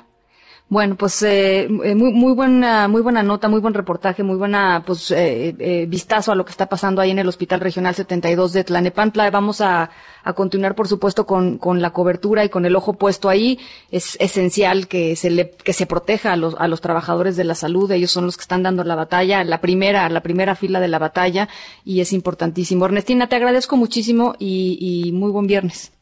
Bueno, 0.70 0.96
pues 0.96 1.22
eh, 1.24 1.62
eh, 1.64 1.96
muy, 1.96 2.12
muy 2.12 2.34
buena, 2.34 2.90
muy 2.90 3.02
buena 3.02 3.24
nota, 3.24 3.48
muy 3.48 3.62
buen 3.62 3.74
reportaje, 3.74 4.22
muy 4.22 4.36
buena, 4.36 4.84
pues 4.86 5.12
eh, 5.12 5.56
eh, 5.60 5.86
vistazo 5.88 6.34
a 6.34 6.36
lo 6.36 6.44
que 6.44 6.52
está 6.52 6.66
pasando 6.68 7.00
ahí 7.00 7.10
en 7.10 7.20
el 7.20 7.28
Hospital 7.30 7.62
Regional 7.62 7.96
72 7.96 8.52
de 8.52 8.66
Tlanepantla. 8.66 9.32
Vamos 9.32 9.62
a, 9.62 9.92
a 10.26 10.34
continuar, 10.34 10.76
por 10.76 10.90
supuesto, 10.90 11.26
con, 11.26 11.58
con 11.58 11.82
la 11.82 11.92
cobertura 11.92 12.44
y 12.44 12.50
con 12.50 12.66
el 12.66 12.76
ojo 12.76 12.96
puesto 12.96 13.30
ahí. 13.30 13.60
Es 13.92 14.18
esencial 14.20 14.90
que 14.90 15.16
se 15.16 15.30
le, 15.30 15.52
que 15.52 15.72
se 15.72 15.86
proteja 15.86 16.34
a 16.34 16.36
los, 16.36 16.54
a 16.60 16.68
los 16.68 16.82
trabajadores 16.82 17.38
de 17.38 17.46
la 17.46 17.56
salud. 17.56 17.90
Ellos 17.90 18.12
son 18.12 18.26
los 18.26 18.36
que 18.36 18.42
están 18.42 18.64
dando 18.64 18.84
la 18.84 18.96
batalla, 18.96 19.46
la 19.46 19.62
primera, 19.62 20.10
la 20.10 20.22
primera 20.22 20.56
fila 20.56 20.82
de 20.82 20.90
la 20.90 21.00
batalla 21.00 21.48
y 21.86 22.02
es 22.02 22.12
importantísimo. 22.12 22.86
Ernestina, 22.86 23.30
te 23.30 23.38
agradezco 23.38 23.78
muchísimo 23.78 24.36
y, 24.38 25.06
y 25.08 25.14
muy 25.14 25.32
buen 25.32 25.48
viernes. 25.48 25.94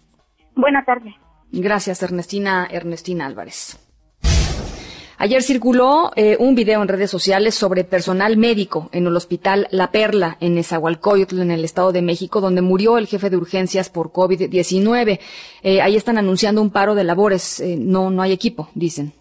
Buena 0.56 0.84
tarde. 0.84 1.14
Gracias, 1.52 2.02
Ernestina, 2.02 2.68
Ernestina 2.72 3.28
Álvarez. 3.28 3.85
Ayer 5.18 5.42
circuló 5.42 6.12
eh, 6.16 6.36
un 6.40 6.56
video 6.56 6.82
en 6.82 6.90
redes 6.90 7.10
sociales 7.10 7.56
sobre 7.56 7.86
personal 7.86 8.36
médico 8.36 8.90
en 8.92 9.08
el 9.08 9.16
hospital 9.16 9.68
La 9.72 9.92
Perla 9.92 10.38
en 10.42 10.56
Nezahualcóyotl, 10.56 11.42
en 11.42 11.52
el 11.52 11.64
Estado 11.64 11.94
de 11.94 12.02
México, 12.02 12.42
donde 12.42 12.62
murió 12.62 12.98
el 12.98 13.08
jefe 13.08 13.30
de 13.30 13.38
urgencias 13.38 13.90
por 13.90 14.12
COVID-19. 14.12 15.20
Eh, 15.64 15.82
ahí 15.82 15.96
están 15.96 16.18
anunciando 16.18 16.62
un 16.62 16.70
paro 16.70 16.96
de 16.96 17.06
labores. 17.06 17.62
Eh, 17.62 17.78
no, 17.80 18.10
no 18.12 18.22
hay 18.22 18.34
equipo, 18.34 18.70
dicen. 18.76 19.14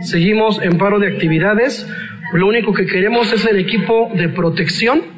Seguimos 0.00 0.60
en 0.60 0.76
paro 0.76 0.98
de 0.98 1.06
actividades. 1.06 1.86
Lo 2.32 2.48
único 2.48 2.74
que 2.74 2.86
queremos 2.86 3.32
es 3.32 3.46
el 3.46 3.58
equipo 3.58 4.10
de 4.14 4.28
protección 4.28 5.15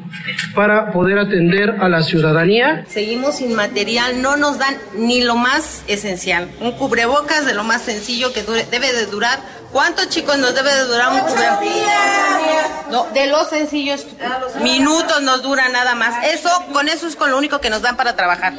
para 0.55 0.93
poder 0.93 1.19
atender 1.19 1.77
a 1.81 1.89
la 1.89 2.03
ciudadanía. 2.03 2.85
Seguimos 2.89 3.37
sin 3.37 3.55
material, 3.55 4.23
no 4.23 4.37
nos 4.37 4.59
dan 4.59 4.77
ni 4.95 5.23
lo 5.23 5.37
más 5.37 5.83
esencial. 5.87 6.49
Un 6.61 6.73
cubrebocas 6.73 7.47
de 7.47 7.55
lo 7.55 7.65
más 7.65 7.83
sencillo 7.83 8.33
que 8.33 8.43
dure, 8.43 8.67
debe 8.71 8.93
de 8.93 9.07
durar. 9.07 9.39
¿Cuántos 9.73 10.09
chicos 10.09 10.39
nos 10.39 10.55
debe 10.55 10.75
de 10.75 10.85
durar 10.85 11.13
un 11.13 11.21
cubrebocas? 11.21 11.69
No, 12.91 13.07
de 13.13 13.27
lo 13.27 13.45
sencillo, 13.45 13.95
minutos 14.63 15.23
nos 15.23 15.43
dura 15.43 15.69
nada 15.69 15.95
más. 15.95 16.25
Eso, 16.27 16.51
con 16.73 16.89
eso 16.89 17.07
es 17.07 17.17
con 17.17 17.31
lo 17.31 17.39
único 17.39 17.61
que 17.61 17.71
nos 17.71 17.83
dan 17.83 17.97
para 17.97 18.17
trabajar. 18.17 18.55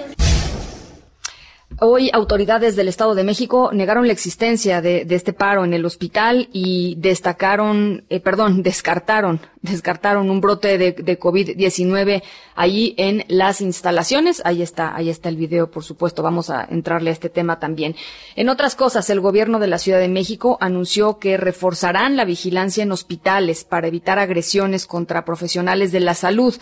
Hoy 1.82 2.10
autoridades 2.12 2.76
del 2.76 2.90
Estado 2.90 3.16
de 3.16 3.24
México 3.24 3.70
negaron 3.72 4.06
la 4.06 4.12
existencia 4.12 4.82
de, 4.82 5.06
de 5.06 5.16
este 5.16 5.32
paro 5.32 5.64
en 5.64 5.74
el 5.74 5.86
hospital 5.86 6.50
y 6.52 6.96
destacaron, 6.98 8.04
eh, 8.10 8.20
perdón, 8.20 8.64
descartaron, 8.64 9.40
descartaron 9.62 10.30
un 10.30 10.42
brote 10.42 10.78
de, 10.78 10.92
de 10.92 11.18
COVID-19 11.18 12.22
allí 12.56 12.96
en 12.98 13.24
las 13.30 13.62
instalaciones. 13.62 14.42
Ahí 14.44 14.62
está, 14.62 14.94
ahí 14.94 15.10
está 15.10 15.30
el 15.30 15.38
video, 15.38 15.72
por 15.72 15.86
supuesto. 15.86 16.22
Vamos 16.22 16.50
a 16.50 16.66
entrarle 16.66 17.12
a 17.12 17.14
este 17.14 17.30
tema 17.30 17.60
también. 17.60 17.96
En 18.36 18.50
otras 18.50 18.76
cosas, 18.76 19.10
el 19.10 19.22
gobierno 19.22 19.58
de 19.58 19.68
la 19.68 19.78
Ciudad 19.78 20.00
de 20.00 20.10
México 20.10 20.58
anunció 20.60 21.18
que 21.18 21.38
reforzarán 21.38 22.18
la 22.18 22.26
vigilancia 22.26 22.84
en 22.84 22.92
hospitales 22.92 23.64
para 23.64 23.88
evitar 23.88 24.20
agresiones 24.20 24.86
contra 24.86 25.24
profesionales 25.24 25.94
de 25.94 26.02
la 26.02 26.14
salud. 26.14 26.54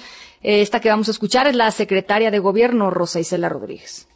Eh, 0.43 0.61
esta 0.61 0.79
que 0.79 0.89
vamos 0.89 1.07
a 1.07 1.11
escuchar 1.11 1.47
es 1.47 1.55
la 1.55 1.71
secretaria 1.71 2.29
de 2.29 2.37
Gobierno, 2.37 2.91
Rosa 2.91 3.19
Isela 3.19 3.49
Rodríguez. 3.49 4.07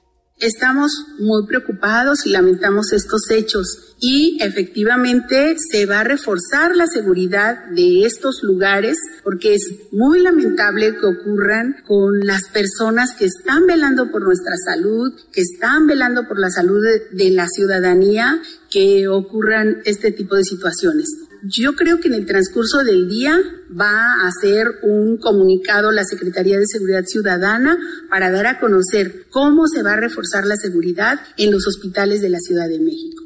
Estamos 0.41 1.05
muy 1.19 1.45
preocupados 1.45 2.25
y 2.25 2.31
lamentamos 2.31 2.93
estos 2.93 3.29
hechos 3.29 3.93
y 3.99 4.39
efectivamente 4.41 5.55
se 5.55 5.85
va 5.85 5.99
a 5.99 6.03
reforzar 6.03 6.75
la 6.75 6.87
seguridad 6.87 7.67
de 7.67 8.05
estos 8.05 8.41
lugares 8.41 8.97
porque 9.23 9.53
es 9.53 9.61
muy 9.91 10.19
lamentable 10.19 10.97
que 10.97 11.05
ocurran 11.05 11.75
con 11.85 12.21
las 12.21 12.49
personas 12.49 13.13
que 13.13 13.25
están 13.25 13.67
velando 13.67 14.09
por 14.09 14.23
nuestra 14.23 14.55
salud, 14.57 15.13
que 15.31 15.41
están 15.41 15.85
velando 15.85 16.27
por 16.27 16.39
la 16.39 16.49
salud 16.49 16.81
de, 17.11 17.29
la 17.29 17.47
ciudadanía, 17.47 18.41
que 18.71 19.07
ocurran 19.07 19.83
este 19.85 20.11
tipo 20.11 20.35
de 20.35 20.43
situaciones. 20.43 21.07
Yo 21.43 21.73
creo 21.75 21.99
que 21.99 22.07
en 22.07 22.13
el 22.13 22.27
transcurso 22.27 22.83
del 22.83 23.09
día 23.09 23.35
va 23.71 24.23
a 24.23 24.27
hacer 24.27 24.67
un 24.83 25.17
comunicado 25.17 25.91
la 25.91 26.03
Secretaría 26.03 26.59
de 26.59 26.67
Seguridad 26.67 27.03
Ciudadana 27.05 27.79
para 28.11 28.29
dar 28.29 28.45
a 28.45 28.59
conocer 28.59 29.25
cómo 29.31 29.65
se 29.67 29.81
va 29.81 29.93
a 29.93 29.95
reforzar 29.95 30.45
la 30.45 30.55
seguridad 30.55 31.19
en 31.37 31.51
los 31.51 31.65
hospitales 31.65 32.21
de 32.21 32.29
la 32.29 32.37
Ciudad 32.37 32.69
de 32.69 32.79
México. 32.79 33.23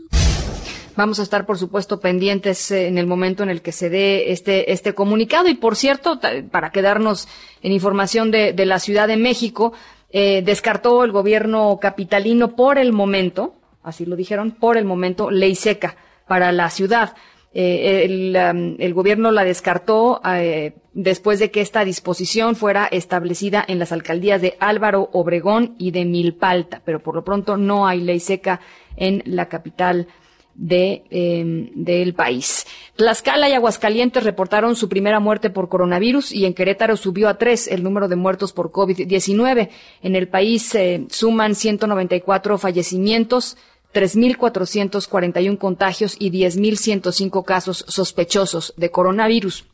Vamos 0.96 1.20
a 1.20 1.24
estar, 1.24 1.46
por 1.46 1.58
supuesto, 1.58 2.00
pendientes 2.00 2.72
eh, 2.72 2.88
en 2.88 2.98
el 2.98 3.06
momento 3.06 3.44
en 3.44 3.50
el 3.50 3.62
que 3.62 3.74
se 3.74 3.90
dé 3.90 4.32
este, 4.32 4.72
este 4.72 4.94
comunicado. 4.94 5.50
Y, 5.50 5.56
por 5.56 5.76
cierto, 5.76 6.22
para 6.52 6.72
quedarnos 6.72 7.28
en 7.62 7.74
información 7.74 8.32
de, 8.32 8.54
la 8.66 8.80
Ciudad 8.80 9.10
de 9.10 9.18
México, 9.18 9.74
eh, 10.10 10.42
descartó 10.46 11.04
el 11.04 11.12
gobierno 11.12 11.80
capitalino 11.82 12.56
por 12.56 12.78
el 12.78 12.94
momento, 12.94 13.56
así 13.84 14.06
lo 14.06 14.16
dijeron, 14.16 14.52
por 14.52 14.78
el 14.78 14.86
momento, 14.86 15.32
ley 15.32 15.56
seca 15.56 15.98
para 16.30 16.54
la 16.54 16.70
ciudad. 16.70 17.14
Eh, 17.58 18.04
el, 18.04 18.36
um, 18.36 18.76
el, 18.80 18.94
gobierno 18.94 19.32
la 19.32 19.46
descartó 19.46 20.20
eh, 20.26 20.74
después 20.94 21.40
de 21.40 21.52
que 21.52 21.62
esta 21.62 21.86
disposición 21.86 22.58
fuera 22.58 22.86
establecida 22.86 23.64
en 23.66 23.80
las 23.80 23.94
alcaldías 23.94 24.42
de 24.42 24.58
Álvaro 24.60 25.10
Obregón 25.14 25.74
y 25.78 25.92
de 25.92 26.04
Milpalta, 26.04 26.82
pero 26.84 27.00
por 27.02 27.16
lo 27.16 27.24
pronto 27.24 27.56
no 27.56 27.88
hay 27.88 28.02
ley 28.02 28.20
seca 28.20 28.60
en 28.98 29.24
la 29.26 29.48
capital 29.48 30.08
de, 30.56 31.04
eh, 31.10 31.70
del 31.76 32.14
país. 32.14 32.66
Tlaxcala 32.96 33.50
y 33.50 33.54
Aguascalientes 33.54 34.24
reportaron 34.24 34.76
su 34.76 34.88
primera 34.90 35.20
muerte 35.20 35.50
por 35.50 35.70
coronavirus 35.70 36.32
y 36.32 36.46
en 36.46 36.54
Querétaro 36.54 36.98
subió 36.98 37.28
a 37.28 37.38
tres 37.38 37.68
el 37.68 37.84
número 37.84 38.08
de 38.08 38.16
muertos 38.16 38.54
por 38.54 38.72
COVID-19. 38.72 39.70
En 40.02 40.16
el 40.16 40.28
país 40.28 40.74
eh, 40.76 41.06
suman 41.10 41.56
194 41.56 42.58
fallecimientos, 42.58 43.58
3.441 43.96 45.58
contagios 45.58 46.18
y 46.20 46.30
10.105 46.30 47.46
casos 47.46 47.86
sospechosos 47.88 48.74
de 48.76 48.92
coronavirus. 48.92 49.66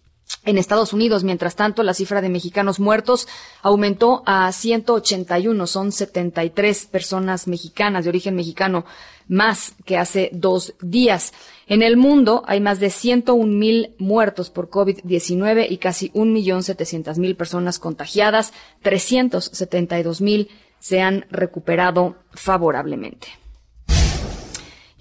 En 0.45 0.57
Estados 0.57 0.93
Unidos, 0.93 1.23
mientras 1.23 1.55
tanto, 1.55 1.83
la 1.83 1.93
cifra 1.93 2.21
de 2.21 2.29
mexicanos 2.29 2.79
muertos 2.79 3.27
aumentó 3.61 4.23
a 4.25 4.51
181. 4.51 5.67
Son 5.67 5.91
73 5.91 6.85
personas 6.85 7.47
mexicanas 7.47 8.03
de 8.03 8.09
origen 8.09 8.35
mexicano 8.35 8.85
más 9.27 9.73
que 9.85 9.97
hace 9.97 10.29
dos 10.33 10.73
días. 10.81 11.33
En 11.67 11.81
el 11.81 11.97
mundo 11.97 12.43
hay 12.47 12.59
más 12.59 12.79
de 12.79 12.91
101 12.91 13.45
mil 13.45 13.95
muertos 13.97 14.49
por 14.49 14.69
COVID-19 14.69 15.67
y 15.69 15.77
casi 15.77 16.09
1.700.000 16.11 17.35
personas 17.35 17.79
contagiadas. 17.79 18.53
372 18.83 20.21
mil 20.21 20.49
se 20.79 21.01
han 21.01 21.25
recuperado 21.29 22.15
favorablemente. 22.33 23.27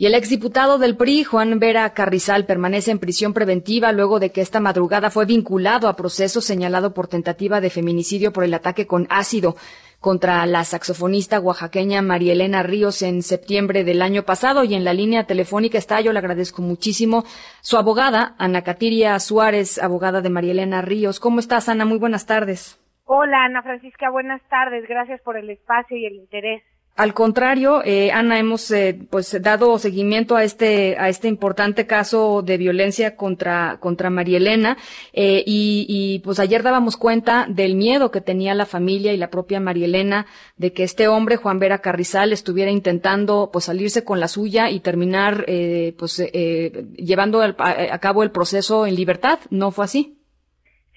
Y 0.01 0.07
el 0.07 0.15
exdiputado 0.15 0.79
del 0.79 0.97
PRI, 0.97 1.25
Juan 1.25 1.59
Vera 1.59 1.93
Carrizal, 1.93 2.47
permanece 2.47 2.91
en 2.91 2.99
prisión 2.99 3.35
preventiva 3.35 3.93
luego 3.93 4.19
de 4.19 4.33
que 4.33 4.41
esta 4.41 4.59
madrugada 4.59 5.11
fue 5.11 5.27
vinculado 5.27 5.89
a 5.89 5.95
proceso 5.95 6.41
señalado 6.41 6.95
por 6.95 7.07
tentativa 7.07 7.61
de 7.61 7.69
feminicidio 7.69 8.33
por 8.33 8.45
el 8.45 8.55
ataque 8.55 8.87
con 8.87 9.07
ácido 9.11 9.57
contra 10.01 10.47
la 10.47 10.65
saxofonista 10.65 11.39
oaxaqueña 11.39 12.01
María 12.01 12.33
Elena 12.33 12.63
Ríos 12.63 13.03
en 13.03 13.21
septiembre 13.21 13.85
del 13.85 14.01
año 14.01 14.23
pasado 14.23 14.65
y 14.65 14.73
en 14.73 14.85
la 14.85 14.95
línea 14.95 15.25
telefónica 15.25 15.77
está, 15.77 16.01
yo 16.01 16.15
le 16.15 16.19
agradezco 16.19 16.63
muchísimo, 16.63 17.25
su 17.61 17.77
abogada, 17.77 18.35
Ana 18.39 18.63
Catiria 18.63 19.19
Suárez, 19.19 19.79
abogada 19.83 20.23
de 20.23 20.31
María 20.31 20.53
Elena 20.53 20.81
Ríos. 20.81 21.21
¿Cómo 21.21 21.41
estás, 21.41 21.69
Ana? 21.69 21.85
Muy 21.85 21.99
buenas 21.99 22.25
tardes. 22.25 22.81
Hola, 23.05 23.45
Ana 23.45 23.63
Francisca, 23.63 24.09
buenas 24.09 24.41
tardes. 24.49 24.89
Gracias 24.89 25.21
por 25.21 25.37
el 25.37 25.51
espacio 25.51 25.95
y 25.99 26.07
el 26.07 26.15
interés. 26.15 26.63
Al 27.01 27.15
contrario, 27.15 27.81
eh, 27.83 28.13
Ana, 28.13 28.39
hemos 28.39 28.71
eh, 28.71 28.95
pues 29.11 29.41
dado 29.41 29.79
seguimiento 29.79 30.37
a 30.37 30.45
este 30.45 30.99
a 30.99 31.09
este 31.09 31.29
importante 31.29 31.87
caso 31.87 32.43
de 32.43 32.59
violencia 32.59 33.17
contra 33.17 33.79
contra 33.81 34.11
María 34.11 34.37
Elena 34.37 34.77
eh, 35.15 35.43
y, 35.47 35.87
y, 35.89 36.19
pues 36.19 36.39
ayer 36.41 36.63
dábamos 36.63 36.99
cuenta 36.99 37.47
del 37.49 37.75
miedo 37.75 38.11
que 38.11 38.21
tenía 38.21 38.53
la 38.53 38.67
familia 38.67 39.15
y 39.15 39.17
la 39.17 39.31
propia 39.31 39.61
María 39.61 39.87
Elena 39.87 40.27
de 40.59 40.75
que 40.75 40.83
este 40.83 41.09
hombre 41.09 41.37
Juan 41.37 41.59
Vera 41.59 41.79
Carrizal 41.79 42.35
estuviera 42.35 42.71
intentando 42.71 43.49
pues 43.51 43.65
salirse 43.65 44.05
con 44.05 44.21
la 44.21 44.29
suya 44.29 44.69
y 44.69 44.81
terminar 44.81 45.47
eh, 45.49 45.95
pues 45.99 46.21
eh, 46.21 46.85
llevando 46.99 47.41
a, 47.41 47.55
a 47.57 47.99
cabo 47.99 48.25
el 48.25 48.31
proceso 48.31 48.87
en 48.87 48.95
libertad. 48.95 49.39
¿No 49.49 49.71
fue 49.71 49.87
así? 49.87 50.19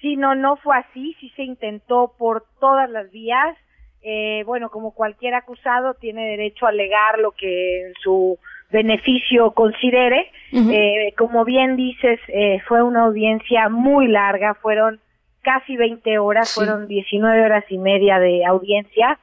Sí, 0.02 0.16
no, 0.16 0.34
no 0.34 0.56
fue 0.56 0.76
así. 0.76 1.16
Sí 1.18 1.32
se 1.34 1.44
intentó 1.44 2.12
por 2.18 2.44
todas 2.60 2.90
las 2.90 3.10
vías 3.10 3.56
eh, 4.04 4.42
bueno, 4.44 4.68
como 4.70 4.92
cualquier 4.92 5.34
acusado 5.34 5.94
tiene 5.94 6.26
derecho 6.26 6.66
a 6.66 6.68
alegar 6.68 7.18
lo 7.18 7.32
que 7.32 7.86
en 7.86 7.94
su 8.02 8.38
beneficio 8.70 9.52
considere. 9.52 10.30
Uh 10.52 10.58
-huh. 10.58 10.72
eh, 10.72 11.14
como 11.16 11.44
bien 11.44 11.74
dices, 11.76 12.20
eh, 12.28 12.60
fue 12.68 12.82
una 12.82 13.04
audiencia 13.04 13.70
muy 13.70 14.06
larga, 14.08 14.54
fueron 14.54 15.00
casi 15.40 15.76
20 15.76 16.18
horas, 16.18 16.50
sí. 16.50 16.60
fueron 16.60 16.86
19 16.86 17.44
horas 17.44 17.64
y 17.70 17.78
media 17.78 18.18
de 18.18 18.44
audiencia. 18.44 19.18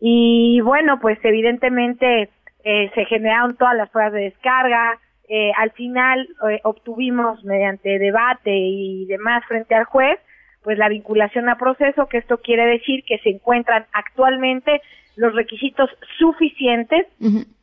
Y 0.00 0.60
bueno, 0.62 0.98
pues 0.98 1.18
evidentemente 1.22 2.30
eh, 2.64 2.90
se 2.94 3.04
generaron 3.04 3.56
todas 3.56 3.76
las 3.76 3.90
pruebas 3.90 4.14
de 4.14 4.20
descarga. 4.22 4.98
Eh, 5.28 5.52
al 5.56 5.72
final 5.72 6.26
eh, 6.48 6.60
obtuvimos 6.64 7.44
mediante 7.44 7.98
debate 7.98 8.50
y 8.54 9.04
demás 9.06 9.44
frente 9.46 9.74
al 9.74 9.84
juez 9.84 10.18
pues 10.62 10.78
la 10.78 10.88
vinculación 10.88 11.48
a 11.48 11.56
proceso, 11.56 12.06
que 12.06 12.18
esto 12.18 12.38
quiere 12.38 12.66
decir 12.66 13.04
que 13.04 13.18
se 13.18 13.30
encuentran 13.30 13.86
actualmente 13.92 14.80
los 15.16 15.34
requisitos 15.34 15.90
suficientes 16.18 17.06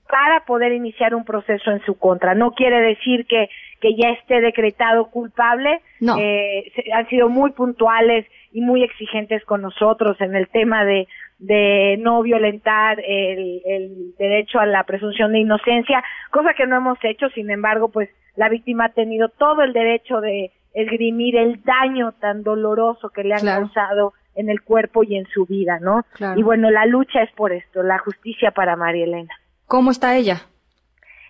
para 0.10 0.44
poder 0.46 0.74
iniciar 0.74 1.14
un 1.14 1.24
proceso 1.24 1.72
en 1.72 1.82
su 1.86 1.98
contra. 1.98 2.36
No 2.36 2.52
quiere 2.52 2.82
decir 2.82 3.26
que, 3.28 3.50
que 3.80 3.96
ya 3.96 4.10
esté 4.10 4.42
decretado 4.42 5.12
culpable. 5.12 5.82
No. 6.00 6.18
Eh, 6.20 6.72
han 6.94 7.08
sido 7.10 7.30
muy 7.30 7.52
puntuales 7.52 8.26
y 8.52 8.62
muy 8.62 8.84
exigentes 8.84 9.46
con 9.46 9.62
nosotros 9.62 10.20
en 10.20 10.36
el 10.36 10.48
tema 10.48 10.84
de, 10.84 11.08
de 11.38 11.98
no 12.00 12.22
violentar 12.24 13.00
el, 13.00 13.62
el 13.66 14.16
derecho 14.18 14.60
a 14.60 14.66
la 14.66 14.84
presunción 14.84 15.32
de 15.32 15.40
inocencia, 15.40 16.04
cosa 16.32 16.54
que 16.54 16.66
no 16.66 16.78
hemos 16.78 16.98
hecho, 17.04 17.30
sin 17.30 17.50
embargo, 17.52 17.90
pues 17.90 18.10
la 18.36 18.50
víctima 18.50 18.86
ha 18.86 18.94
tenido 18.94 19.30
todo 19.30 19.62
el 19.62 19.74
derecho 19.74 20.22
de 20.22 20.52
esgrimir 20.74 21.36
el 21.36 21.64
daño 21.64 22.14
tan 22.14 22.44
doloroso 22.44 23.10
que 23.10 23.24
le 23.24 23.34
han 23.34 23.46
causado 23.46 24.14
en 24.36 24.50
el 24.50 24.62
cuerpo 24.62 25.04
y 25.04 25.16
en 25.16 25.26
su 25.28 25.46
vida, 25.46 25.80
¿no? 25.80 26.06
Claro. 26.14 26.40
Y 26.40 26.44
bueno, 26.44 26.70
la 26.72 26.86
lucha 26.86 27.24
es 27.24 27.32
por 27.34 27.52
esto, 27.52 27.84
la 27.84 28.00
justicia 28.00 28.52
para 28.52 28.76
María 28.76 29.06
Elena. 29.06 29.34
¿Cómo 29.68 29.92
está 29.92 30.16
ella? 30.16 30.44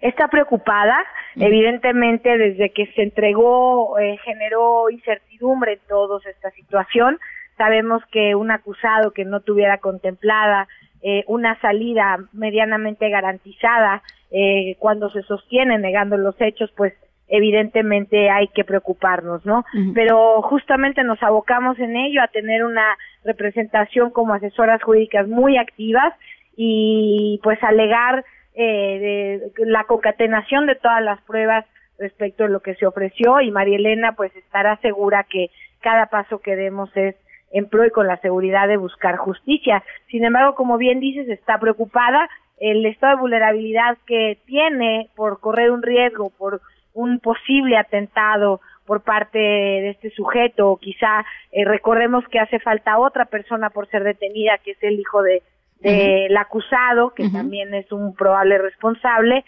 Está 0.01 0.29
preocupada, 0.29 0.97
evidentemente 1.35 2.37
desde 2.37 2.71
que 2.71 2.87
se 2.93 3.01
entregó 3.03 3.99
eh, 3.99 4.17
generó 4.23 4.89
incertidumbre 4.89 5.73
en 5.73 5.79
todos 5.89 6.25
esta 6.25 6.51
situación. 6.51 7.19
Sabemos 7.57 8.01
que 8.09 8.33
un 8.33 8.51
acusado 8.51 9.11
que 9.11 9.25
no 9.25 9.41
tuviera 9.41 9.79
contemplada 9.79 10.69
eh, 11.01 11.25
una 11.27 11.59
salida 11.59 12.17
medianamente 12.31 13.09
garantizada 13.09 14.01
eh, 14.31 14.75
cuando 14.79 15.09
se 15.09 15.21
sostiene 15.23 15.77
negando 15.79 16.17
los 16.17 16.39
hechos, 16.39 16.71
pues 16.77 16.93
evidentemente 17.29 18.29
hay 18.29 18.47
que 18.49 18.63
preocuparnos, 18.63 19.45
¿no? 19.45 19.63
Pero 19.93 20.41
justamente 20.41 21.03
nos 21.03 21.21
abocamos 21.21 21.79
en 21.79 21.95
ello 21.95 22.21
a 22.21 22.27
tener 22.27 22.63
una 22.63 22.97
representación 23.23 24.09
como 24.09 24.33
asesoras 24.33 24.81
jurídicas 24.81 25.27
muy 25.27 25.57
activas 25.57 26.13
y 26.55 27.39
pues 27.43 27.63
alegar 27.63 28.25
eh, 28.55 29.51
de 29.55 29.65
la 29.65 29.83
concatenación 29.85 30.65
de 30.65 30.75
todas 30.75 31.03
las 31.03 31.21
pruebas 31.21 31.65
respecto 31.99 32.45
a 32.45 32.49
lo 32.49 32.61
que 32.61 32.75
se 32.75 32.87
ofreció 32.87 33.41
y 33.41 33.51
María 33.51 33.77
Elena 33.77 34.13
pues 34.13 34.35
estará 34.35 34.77
segura 34.77 35.25
que 35.29 35.49
cada 35.81 36.07
paso 36.07 36.39
que 36.39 36.55
demos 36.55 36.89
es 36.97 37.15
en 37.51 37.67
pro 37.67 37.85
y 37.85 37.91
con 37.91 38.07
la 38.07 38.17
seguridad 38.17 38.67
de 38.67 38.77
buscar 38.77 39.17
justicia. 39.17 39.83
Sin 40.09 40.23
embargo, 40.23 40.55
como 40.55 40.77
bien 40.77 40.99
dices, 40.99 41.27
está 41.29 41.59
preocupada 41.59 42.29
el 42.59 42.85
estado 42.85 43.15
de 43.15 43.21
vulnerabilidad 43.21 43.97
que 44.05 44.37
tiene 44.45 45.09
por 45.15 45.39
correr 45.39 45.71
un 45.71 45.81
riesgo, 45.81 46.31
por 46.37 46.61
un 46.93 47.19
posible 47.19 47.77
atentado 47.77 48.61
por 48.85 49.01
parte 49.01 49.37
de 49.37 49.89
este 49.91 50.09
sujeto, 50.11 50.69
o 50.69 50.77
quizá 50.77 51.25
eh, 51.51 51.63
recordemos 51.63 52.27
que 52.27 52.39
hace 52.39 52.59
falta 52.59 52.97
otra 52.97 53.25
persona 53.25 53.69
por 53.69 53.87
ser 53.87 54.03
detenida, 54.03 54.57
que 54.57 54.71
es 54.71 54.83
el 54.83 54.99
hijo 54.99 55.21
de 55.21 55.43
del 55.79 56.35
acusado, 56.35 57.13
que 57.13 57.29
también 57.29 57.73
es 57.73 57.91
un 57.91 58.13
probable 58.13 58.57
responsable, 58.57 59.45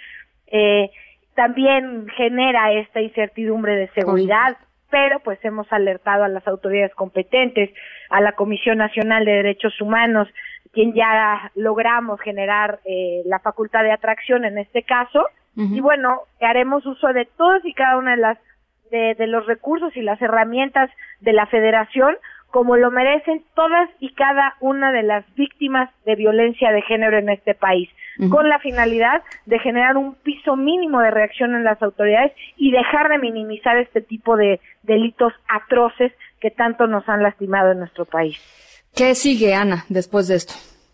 eh, 0.47 0.89
también 1.35 2.07
genera 2.15 2.71
esta 2.73 3.01
incertidumbre 3.01 3.75
de 3.75 3.89
seguridad, 3.89 4.57
pero 4.89 5.19
pues 5.19 5.43
hemos 5.43 5.71
alertado 5.71 6.23
a 6.23 6.29
las 6.29 6.47
autoridades 6.47 6.93
competentes, 6.95 7.69
a 8.09 8.21
la 8.21 8.33
Comisión 8.33 8.77
Nacional 8.77 9.25
de 9.25 9.31
Derechos 9.31 9.79
Humanos, 9.81 10.27
quien 10.73 10.93
ya 10.93 11.51
logramos 11.55 12.19
generar 12.21 12.79
eh, 12.85 13.23
la 13.25 13.39
facultad 13.39 13.83
de 13.83 13.91
atracción 13.91 14.45
en 14.45 14.57
este 14.57 14.83
caso, 14.83 15.25
y 15.55 15.81
bueno, 15.81 16.21
haremos 16.39 16.85
uso 16.85 17.07
de 17.09 17.27
todas 17.37 17.63
y 17.65 17.73
cada 17.73 17.97
una 17.97 18.11
de 18.11 18.17
las 18.17 18.37
de, 18.89 19.15
de 19.15 19.27
los 19.27 19.45
recursos 19.45 19.95
y 19.95 20.01
las 20.01 20.21
herramientas 20.21 20.89
de 21.19 21.33
la 21.33 21.45
Federación 21.45 22.15
como 22.51 22.75
lo 22.75 22.91
merecen 22.91 23.43
todas 23.55 23.89
y 23.99 24.13
cada 24.13 24.55
una 24.59 24.91
de 24.91 25.03
las 25.03 25.25
víctimas 25.35 25.89
de 26.05 26.15
violencia 26.15 26.71
de 26.71 26.81
género 26.81 27.17
en 27.17 27.29
este 27.29 27.55
país, 27.55 27.89
con 28.29 28.49
la 28.49 28.59
finalidad 28.59 29.23
de 29.45 29.57
generar 29.59 29.97
un 29.97 30.15
piso 30.15 30.55
mínimo 30.55 30.99
de 30.99 31.09
reacción 31.11 31.55
en 31.55 31.63
las 31.63 31.81
autoridades 31.81 32.33
y 32.57 32.71
dejar 32.71 33.09
de 33.09 33.17
minimizar 33.17 33.77
este 33.77 34.01
tipo 34.01 34.35
de 34.35 34.59
delitos 34.83 35.33
atroces 35.47 36.11
que 36.39 36.51
tanto 36.51 36.87
nos 36.87 37.07
han 37.07 37.23
lastimado 37.23 37.71
en 37.71 37.79
nuestro 37.79 38.05
país. 38.05 38.37
¿Qué 38.93 39.15
sigue, 39.15 39.55
Ana, 39.55 39.85
después 39.87 40.27
de 40.27 40.35
esto? 40.35 40.53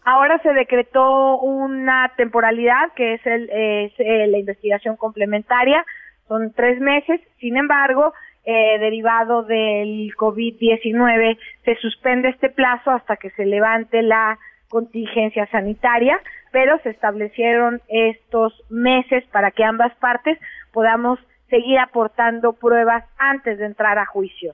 Ahora 0.10 0.40
se 0.42 0.54
decretó 0.54 1.38
una 1.40 2.14
temporalidad 2.16 2.94
que 2.96 3.16
es, 3.16 3.26
el, 3.26 3.50
eh, 3.52 4.28
la 4.30 4.38
investigación 4.38 4.96
complementaria, 4.96 5.86
son 6.30 6.54
tres 6.54 6.80
meses, 6.80 7.20
sin 7.42 7.58
embargo, 7.58 8.14
eh, 8.46 8.80
derivado 8.80 9.44
del 9.44 10.16
COVID-19, 10.16 11.38
se 11.66 11.76
suspende 11.82 12.30
este 12.30 12.48
plazo 12.48 12.92
hasta 12.92 13.18
que 13.18 13.32
se 13.32 13.46
levante 13.46 14.02
la 14.02 14.40
contingencia 14.70 15.46
sanitaria, 15.48 16.18
pero 16.54 16.80
se 16.84 16.92
establecieron 16.92 17.82
estos 17.90 18.54
meses 18.70 19.26
para 19.34 19.52
que 19.52 19.66
ambas 19.66 19.94
partes 19.98 20.40
podamos 20.72 21.20
seguir 21.50 21.80
aportando 21.80 22.54
pruebas 22.54 23.04
antes 23.18 23.58
de 23.60 23.66
entrar 23.66 23.98
a 23.98 24.06
juicio. 24.06 24.54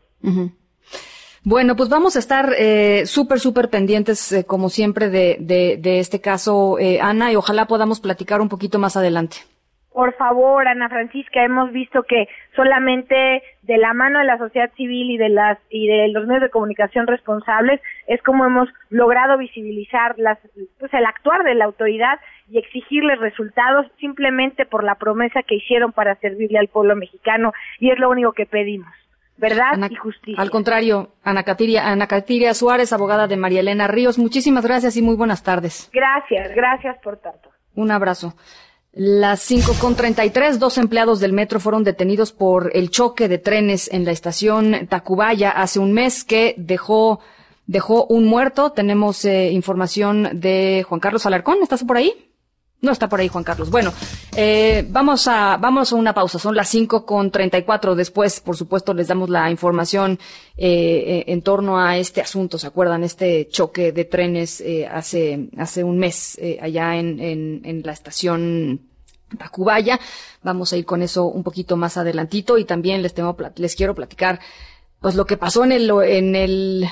Bueno, 1.45 1.75
pues 1.75 1.89
vamos 1.89 2.15
a 2.15 2.19
estar 2.19 2.53
eh, 2.57 3.05
súper, 3.05 3.39
súper 3.39 3.69
pendientes, 3.69 4.31
eh, 4.31 4.45
como 4.45 4.69
siempre, 4.69 5.09
de, 5.09 5.99
este 5.99 6.21
caso, 6.21 6.79
eh, 6.79 7.01
Ana, 7.01 7.33
y 7.33 7.35
ojalá 7.35 7.65
podamos 7.65 7.99
platicar 7.99 8.39
un 8.39 8.47
poquito 8.47 8.79
más 8.79 8.95
adelante. 8.95 9.37
Por 9.91 10.15
favor, 10.15 10.65
Ana 10.67 10.87
Francisca, 10.87 11.43
hemos 11.43 11.71
visto 11.73 12.03
que 12.03 12.27
solamente 12.55 13.43
de 13.61 13.77
la 13.77 13.93
mano 13.93 14.19
de 14.19 14.25
la 14.25 14.37
sociedad 14.37 14.71
civil 14.75 15.11
y 15.11 15.17
de 15.17 15.29
las 15.29 15.59
y 15.69 15.87
de 15.87 16.07
los 16.07 16.25
medios 16.25 16.43
de 16.43 16.49
comunicación 16.49 17.05
responsables 17.05 17.79
es 18.07 18.19
como 18.23 18.45
hemos 18.45 18.69
logrado 18.89 19.37
visibilizar 19.37 20.15
las 20.17 20.39
pues 20.79 20.91
el 20.95 21.05
actuar 21.05 21.43
de 21.43 21.53
la 21.53 21.65
autoridad 21.65 22.19
y 22.49 22.57
exigirles 22.57 23.19
resultados 23.19 23.85
simplemente 23.99 24.65
por 24.65 24.83
la 24.83 24.95
promesa 24.95 25.43
que 25.43 25.55
hicieron 25.55 25.91
para 25.91 26.15
servirle 26.15 26.57
al 26.57 26.69
pueblo 26.69 26.95
mexicano 26.95 27.53
y 27.79 27.91
es 27.91 27.99
lo 27.99 28.09
único 28.09 28.33
que 28.33 28.47
pedimos. 28.47 28.91
¿Verdad? 29.37 29.77
y 29.89 29.95
justicia. 29.95 30.41
Al 30.41 30.51
contrario, 30.51 31.13
Ana 31.23 31.43
Catiria, 31.43 31.87
Ana 31.89 32.07
Catiria 32.07 32.53
Suárez, 32.53 32.93
abogada 32.93 33.27
de 33.27 33.35
María 33.35 33.61
Elena 33.61 33.87
Ríos, 33.87 34.17
muchísimas 34.17 34.63
gracias 34.63 34.95
y 34.95 35.01
muy 35.01 35.15
buenas 35.15 35.43
tardes. 35.43 35.89
Gracias, 35.91 36.55
gracias 36.55 36.97
por 37.03 37.17
tanto. 37.17 37.49
Un 37.75 37.91
abrazo. 37.91 38.35
Las 38.95 39.39
cinco 39.39 39.73
con 39.81 39.95
treinta 39.95 40.23
y 40.23 40.29
tres, 40.29 40.59
dos 40.59 40.77
empleados 40.77 41.19
del 41.19 41.33
metro 41.33 41.59
fueron 41.59 41.83
detenidos 41.83 42.31
por 42.31 42.69
el 42.75 42.91
choque 42.91 43.27
de 43.27 43.39
trenes 43.39 43.91
en 43.91 44.05
la 44.05 44.11
estación 44.11 44.85
Tacubaya 44.87 45.49
hace 45.49 45.79
un 45.79 45.93
mes 45.93 46.23
que 46.23 46.53
dejó, 46.57 47.19
dejó 47.65 48.05
un 48.05 48.25
muerto. 48.25 48.71
Tenemos 48.71 49.25
eh, 49.25 49.49
información 49.51 50.39
de 50.39 50.85
Juan 50.87 50.99
Carlos 50.99 51.25
Alarcón. 51.25 51.57
¿Estás 51.63 51.83
por 51.83 51.97
ahí? 51.97 52.32
No 52.83 52.91
está 52.91 53.07
por 53.07 53.21
ahí 53.21 53.29
Juan 53.29 53.45
Carlos. 53.45 53.69
Bueno, 53.69 53.93
eh, 54.35 54.85
vamos 54.89 55.29
a 55.29 55.55
vamos 55.55 55.93
a 55.93 55.95
una 55.95 56.13
pausa. 56.13 56.37
Son 56.37 56.53
las 56.53 56.67
cinco 56.67 57.05
con 57.05 57.31
treinta 57.31 57.57
y 57.57 57.63
cuatro. 57.63 57.95
Después, 57.95 58.41
por 58.41 58.57
supuesto, 58.57 58.93
les 58.93 59.07
damos 59.07 59.29
la 59.29 59.49
información 59.49 60.19
eh, 60.57 61.23
en 61.27 61.41
torno 61.41 61.79
a 61.79 61.97
este 61.97 62.19
asunto. 62.19 62.57
¿Se 62.57 62.67
acuerdan? 62.67 63.05
Este 63.05 63.47
choque 63.47 63.93
de 63.93 64.03
trenes 64.03 64.59
eh, 64.59 64.85
hace 64.85 65.47
hace 65.57 65.85
un 65.85 65.97
mes 65.97 66.37
eh, 66.41 66.59
allá 66.61 66.97
en, 66.97 67.21
en, 67.21 67.61
en 67.63 67.83
la 67.85 67.93
estación 67.93 68.81
Tacubaya. 69.37 69.97
Vamos 70.43 70.73
a 70.73 70.77
ir 70.77 70.83
con 70.83 71.01
eso 71.01 71.23
un 71.23 71.43
poquito 71.43 71.77
más 71.77 71.95
adelantito 71.95 72.57
y 72.57 72.65
también 72.65 73.01
les 73.01 73.13
tengo 73.13 73.37
les 73.55 73.75
quiero 73.77 73.95
platicar 73.95 74.41
pues 74.99 75.15
lo 75.15 75.25
que 75.25 75.37
pasó 75.37 75.63
en 75.63 75.71
el 75.71 75.89
en 76.03 76.35
el 76.35 76.85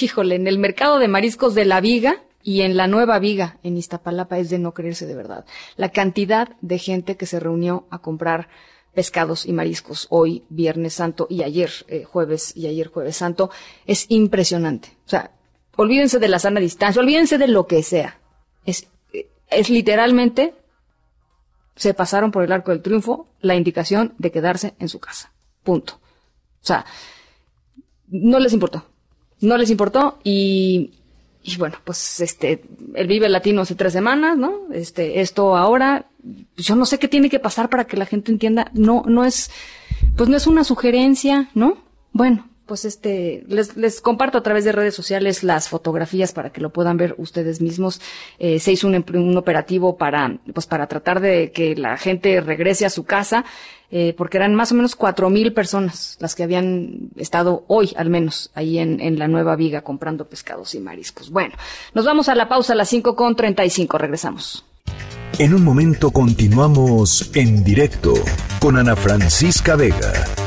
híjole 0.00 0.34
en 0.34 0.48
el 0.48 0.58
mercado 0.58 0.98
de 0.98 1.06
mariscos 1.06 1.54
de 1.54 1.66
la 1.66 1.80
Viga 1.80 2.25
y 2.46 2.62
en 2.62 2.76
la 2.76 2.86
nueva 2.86 3.18
viga 3.18 3.58
en 3.64 3.76
Iztapalapa 3.76 4.38
es 4.38 4.50
de 4.50 4.60
no 4.60 4.72
creerse 4.72 5.04
de 5.04 5.16
verdad. 5.16 5.44
La 5.74 5.88
cantidad 5.88 6.50
de 6.60 6.78
gente 6.78 7.16
que 7.16 7.26
se 7.26 7.40
reunió 7.40 7.88
a 7.90 7.98
comprar 7.98 8.48
pescados 8.94 9.46
y 9.46 9.52
mariscos 9.52 10.06
hoy, 10.10 10.44
Viernes 10.48 10.94
Santo, 10.94 11.26
y 11.28 11.42
ayer, 11.42 11.72
eh, 11.88 12.04
jueves, 12.04 12.56
y 12.56 12.68
ayer, 12.68 12.86
jueves 12.86 13.16
Santo, 13.16 13.50
es 13.84 14.06
impresionante. 14.10 14.96
O 15.06 15.08
sea, 15.08 15.32
olvídense 15.74 16.20
de 16.20 16.28
la 16.28 16.38
sana 16.38 16.60
distancia, 16.60 17.02
olvídense 17.02 17.36
de 17.36 17.48
lo 17.48 17.66
que 17.66 17.82
sea. 17.82 18.20
Es, 18.64 18.86
es 19.50 19.68
literalmente, 19.68 20.54
se 21.74 21.94
pasaron 21.94 22.30
por 22.30 22.44
el 22.44 22.52
arco 22.52 22.70
del 22.70 22.80
triunfo 22.80 23.26
la 23.40 23.56
indicación 23.56 24.14
de 24.18 24.30
quedarse 24.30 24.76
en 24.78 24.88
su 24.88 25.00
casa. 25.00 25.32
Punto. 25.64 25.94
O 26.62 26.64
sea, 26.64 26.86
no 28.06 28.38
les 28.38 28.52
importó. 28.52 28.84
No 29.40 29.56
les 29.58 29.68
importó 29.68 30.20
y, 30.22 30.95
y 31.46 31.56
bueno, 31.56 31.76
pues 31.84 32.20
este, 32.20 32.64
el 32.94 33.06
Vive 33.06 33.28
Latino 33.28 33.62
hace 33.62 33.76
tres 33.76 33.92
semanas, 33.92 34.36
¿no? 34.36 34.62
Este, 34.72 35.20
esto 35.20 35.56
ahora, 35.56 36.06
yo 36.56 36.74
no 36.74 36.84
sé 36.86 36.98
qué 36.98 37.06
tiene 37.06 37.30
que 37.30 37.38
pasar 37.38 37.70
para 37.70 37.84
que 37.84 37.96
la 37.96 38.04
gente 38.04 38.32
entienda, 38.32 38.70
no, 38.74 39.04
no 39.06 39.24
es, 39.24 39.52
pues 40.16 40.28
no 40.28 40.36
es 40.36 40.48
una 40.48 40.64
sugerencia, 40.64 41.48
¿no? 41.54 41.78
Bueno, 42.12 42.48
pues 42.66 42.84
este, 42.84 43.44
les, 43.48 43.76
les 43.76 44.00
comparto 44.00 44.38
a 44.38 44.42
través 44.42 44.64
de 44.64 44.72
redes 44.72 44.94
sociales 44.94 45.42
las 45.42 45.68
fotografías 45.68 46.32
para 46.32 46.50
que 46.50 46.60
lo 46.60 46.70
puedan 46.70 46.96
ver 46.96 47.14
ustedes 47.18 47.60
mismos. 47.60 48.00
Eh, 48.38 48.58
se 48.58 48.72
hizo 48.72 48.88
un, 48.88 49.04
un, 49.14 49.36
operativo 49.36 49.96
para, 49.96 50.38
pues 50.52 50.66
para 50.66 50.86
tratar 50.86 51.20
de 51.20 51.52
que 51.52 51.76
la 51.76 51.96
gente 51.96 52.40
regrese 52.40 52.84
a 52.84 52.90
su 52.90 53.04
casa, 53.04 53.44
eh, 53.90 54.14
porque 54.16 54.36
eran 54.36 54.54
más 54.54 54.72
o 54.72 54.74
menos 54.74 54.96
cuatro 54.96 55.30
mil 55.30 55.52
personas 55.52 56.16
las 56.20 56.34
que 56.34 56.42
habían 56.42 57.10
estado 57.16 57.64
hoy, 57.68 57.94
al 57.96 58.10
menos, 58.10 58.50
ahí 58.54 58.78
en, 58.78 59.00
en 59.00 59.18
la 59.18 59.28
nueva 59.28 59.54
viga 59.54 59.82
comprando 59.82 60.28
pescados 60.28 60.74
y 60.74 60.80
mariscos. 60.80 61.30
Bueno, 61.30 61.54
nos 61.94 62.04
vamos 62.04 62.28
a 62.28 62.34
la 62.34 62.48
pausa 62.48 62.72
a 62.72 62.76
las 62.76 62.88
cinco 62.88 63.14
con 63.14 63.36
treinta 63.36 63.64
y 63.64 63.70
cinco. 63.70 63.96
Regresamos. 63.96 64.64
En 65.38 65.54
un 65.54 65.64
momento 65.64 66.10
continuamos 66.10 67.30
en 67.34 67.62
directo 67.62 68.14
con 68.58 68.78
Ana 68.78 68.96
Francisca 68.96 69.76
Vega. 69.76 70.45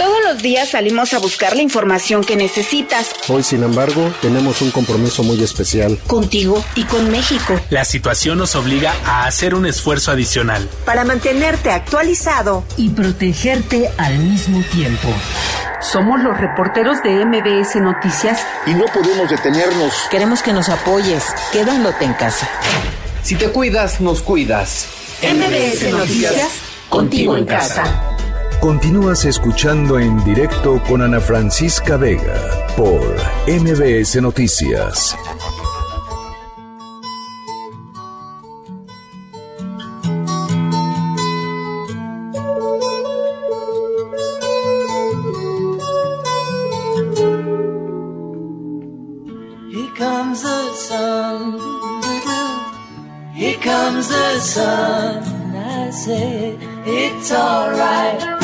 Todos 0.00 0.16
los 0.24 0.40
días 0.40 0.70
salimos 0.70 1.12
a 1.12 1.18
buscar 1.18 1.54
la 1.54 1.60
información 1.60 2.24
que 2.24 2.34
necesitas. 2.34 3.10
Hoy, 3.28 3.42
sin 3.42 3.62
embargo, 3.62 4.10
tenemos 4.22 4.62
un 4.62 4.70
compromiso 4.70 5.22
muy 5.22 5.42
especial. 5.42 5.98
Contigo 6.06 6.64
y 6.74 6.84
con 6.84 7.10
México. 7.10 7.60
La 7.68 7.84
situación 7.84 8.38
nos 8.38 8.54
obliga 8.54 8.94
a 9.04 9.26
hacer 9.26 9.54
un 9.54 9.66
esfuerzo 9.66 10.10
adicional. 10.10 10.66
Para 10.86 11.04
mantenerte 11.04 11.70
actualizado 11.70 12.64
y 12.78 12.88
protegerte 12.88 13.90
al 13.98 14.18
mismo 14.20 14.64
tiempo. 14.72 15.08
Somos 15.82 16.22
los 16.22 16.34
reporteros 16.38 17.02
de 17.02 17.22
MBS 17.26 17.76
Noticias 17.82 18.40
y 18.64 18.72
no 18.72 18.86
podemos 18.86 19.28
detenernos. 19.28 19.92
Queremos 20.10 20.42
que 20.42 20.54
nos 20.54 20.70
apoyes, 20.70 21.24
quedándote 21.52 22.06
en 22.06 22.14
casa. 22.14 22.48
Si 23.22 23.34
te 23.34 23.50
cuidas, 23.50 24.00
nos 24.00 24.22
cuidas. 24.22 24.86
MBS 25.22 25.92
Noticias, 25.92 26.52
contigo 26.88 27.36
en 27.36 27.44
casa. 27.44 28.16
Continúas 28.60 29.24
escuchando 29.24 29.98
en 29.98 30.22
directo 30.22 30.82
con 30.86 31.00
Ana 31.00 31.18
Francisca 31.18 31.96
Vega 31.96 32.68
por 32.76 33.00
MBS 33.48 34.20
Noticias. 34.20 35.16
Here 53.34 53.56
comes 53.64 54.08
the 54.08 54.40
sun. 54.40 55.24
I 55.56 55.90
say 55.90 56.58
it's 56.84 57.32
alright. 57.32 58.39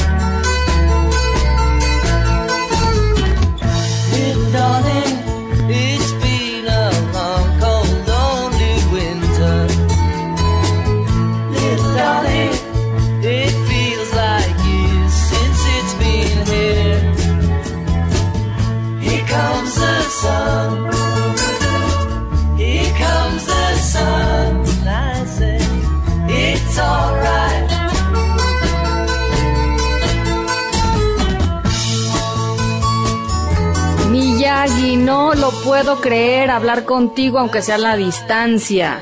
Puedo 35.77 36.01
creer 36.01 36.51
hablar 36.51 36.87
contigo 36.87 37.39
aunque 37.39 37.61
sea 37.61 37.75
a 37.75 37.79
la 37.79 37.97
distancia. 37.97 38.99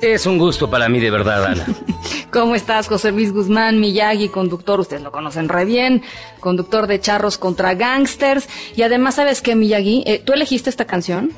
Es 0.00 0.24
un 0.24 0.38
gusto 0.38 0.70
para 0.70 0.88
mí 0.88 0.98
de 0.98 1.10
verdad, 1.10 1.44
Ana. 1.44 1.66
¿Cómo 2.32 2.54
estás, 2.54 2.88
José 2.88 3.12
Luis 3.12 3.34
Guzmán, 3.34 3.80
Miyagi, 3.80 4.30
conductor? 4.30 4.80
Ustedes 4.80 5.02
lo 5.02 5.12
conocen 5.12 5.50
re 5.50 5.66
bien, 5.66 6.02
conductor 6.40 6.86
de 6.86 7.00
Charros 7.00 7.36
contra 7.36 7.74
Gangsters. 7.74 8.48
Y 8.76 8.80
además, 8.80 9.16
¿sabes 9.16 9.42
qué, 9.42 9.54
Miyagi? 9.54 10.02
Eh, 10.06 10.22
¿Tú 10.24 10.32
elegiste 10.32 10.70
esta 10.70 10.86
canción? 10.86 11.32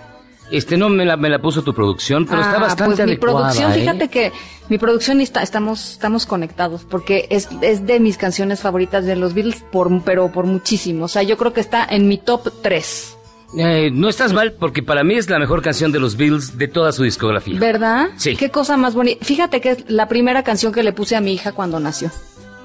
Este 0.52 0.76
no 0.76 0.88
me 0.88 1.04
la, 1.04 1.16
me 1.16 1.28
la 1.28 1.40
puso 1.40 1.62
tu 1.62 1.74
producción, 1.74 2.24
pero 2.24 2.40
ah, 2.40 2.46
está 2.46 2.60
bastante 2.60 2.94
pues 2.94 2.98
mi 2.98 3.12
adecuada, 3.14 3.38
producción, 3.38 3.72
¿eh? 3.72 3.74
fíjate 3.74 4.08
que 4.10 4.32
mi 4.68 4.78
producción 4.78 5.20
está, 5.20 5.42
estamos, 5.42 5.90
estamos 5.92 6.24
conectados 6.24 6.84
porque 6.84 7.26
es, 7.30 7.48
es 7.62 7.84
de 7.84 7.98
mis 7.98 8.16
canciones 8.16 8.60
favoritas 8.60 9.06
de 9.06 9.16
los 9.16 9.34
Beatles, 9.34 9.64
por, 9.72 10.02
pero 10.04 10.30
por 10.30 10.46
muchísimo. 10.46 11.06
O 11.06 11.08
sea, 11.08 11.24
yo 11.24 11.36
creo 11.36 11.52
que 11.52 11.60
está 11.60 11.84
en 11.84 12.06
mi 12.06 12.16
top 12.18 12.52
3. 12.62 13.16
Eh, 13.56 13.90
no 13.92 14.08
estás 14.08 14.32
mal, 14.32 14.52
porque 14.54 14.82
para 14.82 15.04
mí 15.04 15.14
es 15.14 15.28
la 15.28 15.38
mejor 15.38 15.60
canción 15.62 15.92
de 15.92 16.00
los 16.00 16.16
Beatles 16.16 16.56
de 16.56 16.68
toda 16.68 16.90
su 16.92 17.02
discografía. 17.02 17.58
¿Verdad? 17.60 18.08
Sí. 18.16 18.34
Qué 18.36 18.50
cosa 18.50 18.76
más 18.76 18.94
bonita. 18.94 19.24
Fíjate 19.24 19.60
que 19.60 19.70
es 19.72 19.84
la 19.90 20.08
primera 20.08 20.42
canción 20.42 20.72
que 20.72 20.82
le 20.82 20.92
puse 20.92 21.16
a 21.16 21.20
mi 21.20 21.34
hija 21.34 21.52
cuando 21.52 21.78
nació. 21.78 22.10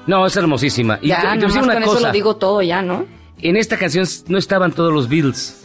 No, 0.06 0.26
es 0.26 0.34
hermosísima. 0.36 0.98
Y 1.02 1.08
ya, 1.08 1.36
nomás 1.36 1.52
sé 1.52 1.58
una 1.60 1.74
con 1.74 1.82
cosa. 1.82 1.98
eso 1.98 2.06
lo 2.06 2.12
digo 2.12 2.36
todo 2.36 2.62
ya, 2.62 2.80
¿no? 2.80 3.04
En 3.40 3.56
esta 3.56 3.76
canción 3.76 4.06
no 4.28 4.38
estaban 4.38 4.72
todos 4.72 4.92
los 4.92 5.08
Beatles. 5.08 5.64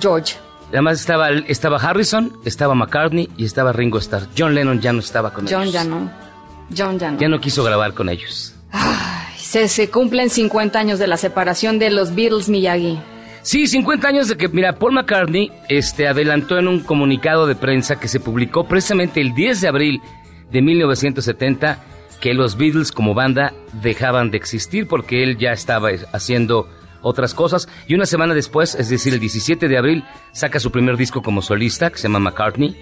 George. 0.00 0.36
Además 0.70 1.00
estaba, 1.00 1.30
estaba 1.30 1.76
Harrison, 1.76 2.32
estaba 2.44 2.74
McCartney 2.74 3.28
y 3.36 3.44
estaba 3.44 3.72
Ringo 3.72 3.98
Starr. 3.98 4.26
John 4.36 4.54
Lennon 4.54 4.80
ya 4.80 4.92
no 4.92 5.00
estaba 5.00 5.32
con 5.32 5.46
John 5.46 5.62
ellos. 5.62 5.74
ya 5.74 5.84
no. 5.84 6.10
John 6.76 6.98
ya 6.98 7.10
no. 7.10 7.18
Ya 7.18 7.28
no 7.28 7.40
quiso 7.40 7.62
grabar 7.64 7.92
con 7.94 8.08
ellos. 8.08 8.54
Se, 9.36 9.68
se 9.68 9.88
cumplen 9.90 10.28
50 10.28 10.78
años 10.78 10.98
de 10.98 11.06
la 11.06 11.16
separación 11.16 11.78
de 11.78 11.90
los 11.90 12.14
Beatles, 12.14 12.48
Miyagi. 12.50 12.98
Sí, 13.48 13.66
50 13.66 14.06
años 14.06 14.28
de 14.28 14.36
que, 14.36 14.46
mira, 14.48 14.74
Paul 14.74 14.92
McCartney 14.92 15.50
este, 15.70 16.06
adelantó 16.06 16.58
en 16.58 16.68
un 16.68 16.80
comunicado 16.80 17.46
de 17.46 17.54
prensa 17.54 17.98
que 17.98 18.06
se 18.06 18.20
publicó 18.20 18.68
precisamente 18.68 19.22
el 19.22 19.34
10 19.34 19.62
de 19.62 19.68
abril 19.68 20.02
de 20.50 20.60
1970 20.60 21.82
que 22.20 22.34
los 22.34 22.58
Beatles 22.58 22.92
como 22.92 23.14
banda 23.14 23.54
dejaban 23.72 24.30
de 24.30 24.36
existir 24.36 24.86
porque 24.86 25.22
él 25.22 25.38
ya 25.38 25.52
estaba 25.52 25.88
haciendo 26.12 26.68
otras 27.00 27.32
cosas. 27.32 27.70
Y 27.86 27.94
una 27.94 28.04
semana 28.04 28.34
después, 28.34 28.74
es 28.74 28.90
decir, 28.90 29.14
el 29.14 29.20
17 29.20 29.66
de 29.66 29.78
abril, 29.78 30.04
saca 30.32 30.60
su 30.60 30.70
primer 30.70 30.98
disco 30.98 31.22
como 31.22 31.40
solista 31.40 31.88
que 31.88 31.96
se 31.96 32.02
llama 32.02 32.18
McCartney 32.18 32.76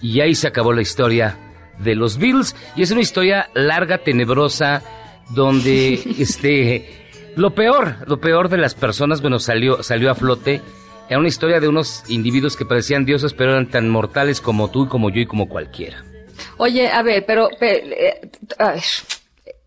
y 0.00 0.20
ahí 0.20 0.34
se 0.34 0.46
acabó 0.46 0.72
la 0.72 0.80
historia 0.80 1.36
de 1.78 1.94
los 1.94 2.16
Beatles. 2.16 2.56
Y 2.74 2.80
es 2.80 2.90
una 2.90 3.02
historia 3.02 3.50
larga, 3.52 3.98
tenebrosa, 3.98 4.82
donde 5.28 5.92
este 6.18 6.99
lo 7.36 7.54
peor, 7.54 7.96
lo 8.06 8.20
peor 8.20 8.48
de 8.48 8.58
las 8.58 8.74
personas, 8.74 9.20
bueno, 9.20 9.38
salió 9.38 9.82
salió 9.82 10.10
a 10.10 10.14
flote. 10.14 10.60
Era 11.08 11.18
una 11.18 11.28
historia 11.28 11.58
de 11.60 11.66
unos 11.68 12.04
individuos 12.08 12.56
que 12.56 12.64
parecían 12.64 13.04
dioses, 13.04 13.32
pero 13.32 13.50
eran 13.52 13.68
tan 13.68 13.88
mortales 13.88 14.40
como 14.40 14.70
tú, 14.70 14.88
como 14.88 15.10
yo 15.10 15.20
y 15.20 15.26
como 15.26 15.48
cualquiera. 15.48 16.04
Oye, 16.56 16.88
a 16.88 17.02
ver, 17.02 17.24
pero, 17.26 17.48
pe- 17.58 18.10
eh, 18.10 18.30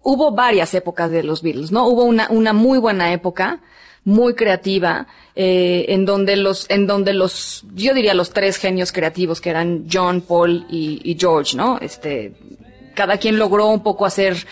hubo 0.01 0.31
varias 0.31 0.73
épocas 0.73 1.11
de 1.11 1.23
los 1.23 1.41
Beatles, 1.41 1.71
¿no? 1.71 1.87
Hubo 1.87 2.03
una, 2.03 2.27
una 2.29 2.53
muy 2.53 2.79
buena 2.79 3.11
época, 3.13 3.59
muy 4.05 4.35
creativa, 4.35 5.07
eh, 5.35 5.85
en 5.89 6.05
donde 6.05 6.35
los, 6.37 6.65
en 6.69 6.87
donde 6.87 7.13
los, 7.13 7.63
yo 7.73 7.93
diría 7.93 8.13
los 8.13 8.31
tres 8.31 8.57
genios 8.57 8.91
creativos 8.91 9.41
que 9.41 9.49
eran 9.49 9.85
John, 9.91 10.21
Paul 10.21 10.65
y, 10.69 11.01
y 11.03 11.17
George, 11.19 11.55
¿no? 11.57 11.77
Este, 11.79 12.33
cada 12.95 13.17
quien 13.17 13.37
logró 13.37 13.67
un 13.67 13.81
poco 13.83 14.05
hacer, 14.05 14.45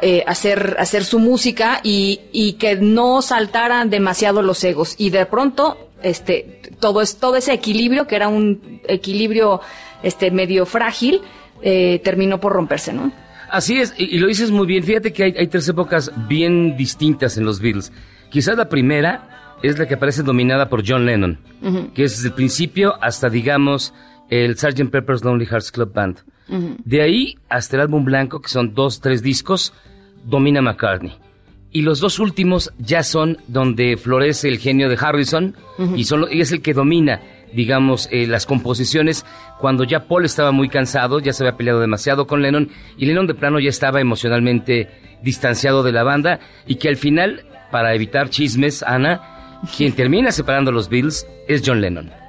eh, 0.00 0.22
hacer, 0.26 0.76
hacer 0.78 1.04
su 1.04 1.18
música 1.18 1.80
y, 1.82 2.20
y 2.32 2.54
que 2.54 2.76
no 2.76 3.22
saltaran 3.22 3.90
demasiado 3.90 4.42
los 4.42 4.62
egos. 4.64 4.94
Y 4.98 5.10
de 5.10 5.26
pronto, 5.26 5.90
este, 6.02 6.60
todo 6.80 7.00
es, 7.00 7.16
todo 7.16 7.36
ese 7.36 7.52
equilibrio, 7.52 8.06
que 8.06 8.16
era 8.16 8.28
un 8.28 8.80
equilibrio, 8.88 9.60
este, 10.02 10.30
medio 10.30 10.66
frágil, 10.66 11.20
eh, 11.62 12.00
terminó 12.02 12.40
por 12.40 12.52
romperse, 12.52 12.92
¿no? 12.92 13.12
Así 13.50 13.78
es, 13.78 13.94
y, 13.98 14.16
y 14.16 14.18
lo 14.18 14.28
dices 14.28 14.50
muy 14.50 14.66
bien. 14.66 14.82
Fíjate 14.82 15.12
que 15.12 15.24
hay, 15.24 15.34
hay 15.38 15.46
tres 15.46 15.68
épocas 15.68 16.10
bien 16.26 16.76
distintas 16.76 17.36
en 17.36 17.44
los 17.44 17.60
Beatles. 17.60 17.92
Quizás 18.30 18.56
la 18.56 18.68
primera 18.68 19.58
es 19.62 19.78
la 19.78 19.86
que 19.86 19.94
aparece 19.94 20.22
dominada 20.22 20.68
por 20.68 20.82
John 20.86 21.06
Lennon, 21.06 21.38
que 21.94 22.04
es 22.04 22.16
desde 22.16 22.28
el 22.28 22.34
principio 22.34 22.94
hasta, 23.00 23.28
digamos, 23.28 23.94
el 24.28 24.56
Sgt. 24.56 24.90
Pepper's 24.90 25.22
Lonely 25.22 25.46
Hearts 25.46 25.70
Club 25.70 25.92
Band. 25.92 26.18
De 26.84 27.02
ahí 27.02 27.36
hasta 27.48 27.76
el 27.76 27.82
álbum 27.82 28.04
blanco, 28.04 28.40
que 28.42 28.48
son 28.48 28.74
dos, 28.74 29.00
tres 29.00 29.22
discos, 29.22 29.72
domina 30.24 30.60
McCartney. 30.60 31.12
Y 31.70 31.82
los 31.82 32.00
dos 32.00 32.18
últimos 32.18 32.72
ya 32.78 33.02
son 33.02 33.38
donde 33.48 33.96
florece 33.96 34.48
el 34.48 34.58
genio 34.58 34.90
de 34.90 34.98
Harrison 35.00 35.56
y, 35.96 36.04
son, 36.04 36.26
y 36.30 36.42
es 36.42 36.52
el 36.52 36.60
que 36.60 36.74
domina, 36.74 37.22
digamos, 37.54 38.08
eh, 38.12 38.26
las 38.26 38.44
composiciones 38.44 39.24
cuando 39.58 39.84
ya 39.84 40.06
Paul 40.06 40.26
estaba 40.26 40.52
muy 40.52 40.68
cansado, 40.68 41.18
ya 41.20 41.32
se 41.32 41.44
había 41.44 41.56
peleado 41.56 41.80
demasiado 41.80 42.26
con 42.26 42.42
Lennon 42.42 42.68
y 42.98 43.06
Lennon 43.06 43.26
de 43.26 43.34
plano 43.34 43.58
ya 43.58 43.70
estaba 43.70 44.00
emocionalmente 44.00 44.90
distanciado 45.22 45.82
de 45.82 45.92
la 45.92 46.02
banda 46.02 46.40
y 46.66 46.74
que 46.74 46.88
al 46.88 46.96
final, 46.96 47.46
para 47.70 47.94
evitar 47.94 48.28
chismes, 48.28 48.82
Ana, 48.82 49.60
quien 49.74 49.94
termina 49.94 50.30
separando 50.30 50.70
a 50.70 50.74
los 50.74 50.90
Beatles 50.90 51.26
es 51.48 51.62
John 51.64 51.80
Lennon. 51.80 52.21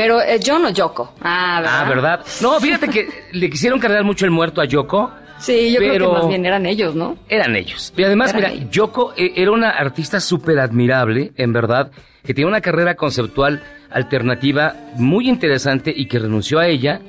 Pero 0.00 0.22
eh, 0.22 0.40
John 0.42 0.64
o 0.64 0.70
Yoko. 0.70 1.12
Ah, 1.20 1.60
¿verdad? 1.60 1.80
Ah, 1.80 1.88
¿verdad? 1.88 2.26
No, 2.40 2.58
fíjate 2.58 2.88
que 2.88 3.06
le 3.32 3.50
quisieron 3.50 3.78
cargar 3.78 4.02
mucho 4.02 4.24
el 4.24 4.30
muerto 4.30 4.62
a 4.62 4.64
Yoko 4.64 5.10
Sí, 5.40 5.72
yo 5.72 5.78
creo 5.78 5.92
que 5.94 6.18
más 6.18 6.28
bien 6.28 6.46
eran 6.46 6.64
ellos, 6.64 6.94
¿no? 6.94 7.18
Eran 7.28 7.54
ellos. 7.54 7.92
Y 7.96 8.04
además, 8.04 8.34
mira, 8.34 8.52
Yoko 8.54 9.12
eh, 9.14 9.32
era 9.36 9.50
una 9.50 9.70
artista 9.70 10.18
súper 10.20 10.58
admirable, 10.58 11.32
en 11.36 11.52
verdad, 11.52 11.90
que 12.24 12.32
tenía 12.32 12.46
una 12.48 12.62
carrera 12.62 12.94
conceptual 12.94 13.62
alternativa 13.90 14.74
muy 14.96 15.28
interesante 15.28 15.92
y 15.94 16.06
que 16.06 16.18
renunció 16.18 16.60
a 16.60 16.66
ella 16.66 17.00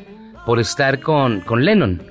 por 0.45 0.59
estar 0.59 0.99
con, 0.99 1.41
con 1.41 1.63
Lennon. 1.63 2.01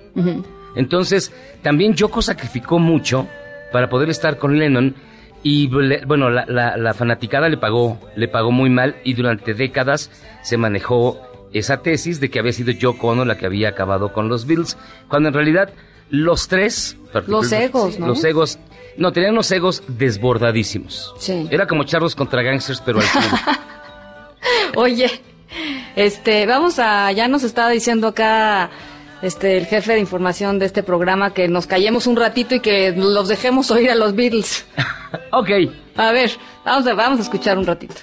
Entonces, 0.76 1.30
también 1.62 1.94
Yoko 1.94 2.22
sacrificó 2.22 2.78
mucho 2.78 3.26
para 3.70 3.90
poder 3.90 4.08
estar 4.08 4.38
con 4.38 4.58
Lennon 4.58 4.94
y 5.42 5.68
bueno, 5.68 6.28
la, 6.28 6.44
la, 6.76 6.94
fanaticada 6.94 7.48
le 7.48 7.56
pagó, 7.56 7.98
le 8.14 8.28
pagó 8.28 8.50
muy 8.50 8.68
mal 8.68 8.96
y 9.04 9.14
durante 9.14 9.54
décadas 9.54 10.10
se 10.42 10.56
manejó 10.56 11.18
esa 11.52 11.78
tesis 11.78 12.20
de 12.20 12.30
que 12.30 12.38
había 12.38 12.52
sido 12.52 12.72
Yoko 12.72 13.08
Ono 13.08 13.24
la 13.24 13.38
que 13.38 13.46
había 13.46 13.70
acabado 13.70 14.12
con 14.12 14.28
los 14.28 14.46
Beatles, 14.46 14.76
cuando 15.08 15.28
en 15.28 15.34
realidad 15.34 15.72
los 16.10 16.48
tres... 16.48 16.96
Los 17.26 17.52
egos, 17.52 17.98
¿no? 17.98 18.08
Los 18.08 18.22
egos... 18.24 18.58
No, 18.96 19.12
tenían 19.12 19.32
unos 19.32 19.50
egos 19.50 19.82
desbordadísimos. 19.88 21.14
Sí. 21.18 21.48
Era 21.50 21.66
como 21.66 21.84
charlos 21.84 22.14
contra 22.14 22.42
gangsters, 22.42 22.82
pero 22.84 22.98
al. 22.98 23.06
Oye, 24.76 25.08
este, 25.96 26.44
vamos 26.44 26.78
a... 26.78 27.10
Ya 27.12 27.28
nos 27.28 27.44
estaba 27.44 27.70
diciendo 27.70 28.08
acá 28.08 28.70
este, 29.22 29.58
el 29.58 29.66
jefe 29.66 29.92
de 29.92 30.00
información 30.00 30.58
de 30.58 30.66
este 30.66 30.82
programa 30.82 31.32
que 31.34 31.48
nos 31.48 31.66
callemos 31.66 32.06
un 32.06 32.16
ratito 32.16 32.54
y 32.54 32.60
que 32.60 32.92
los 32.92 33.28
dejemos 33.28 33.70
oír 33.70 33.90
a 33.90 33.94
los 33.94 34.14
Beatles. 34.14 34.66
ok. 35.32 35.50
A 35.96 36.12
ver, 36.12 36.30
vamos 36.64 36.86
a, 36.86 36.94
vamos 36.94 37.18
a 37.18 37.22
escuchar 37.22 37.58
un 37.58 37.66
ratito. 37.66 37.96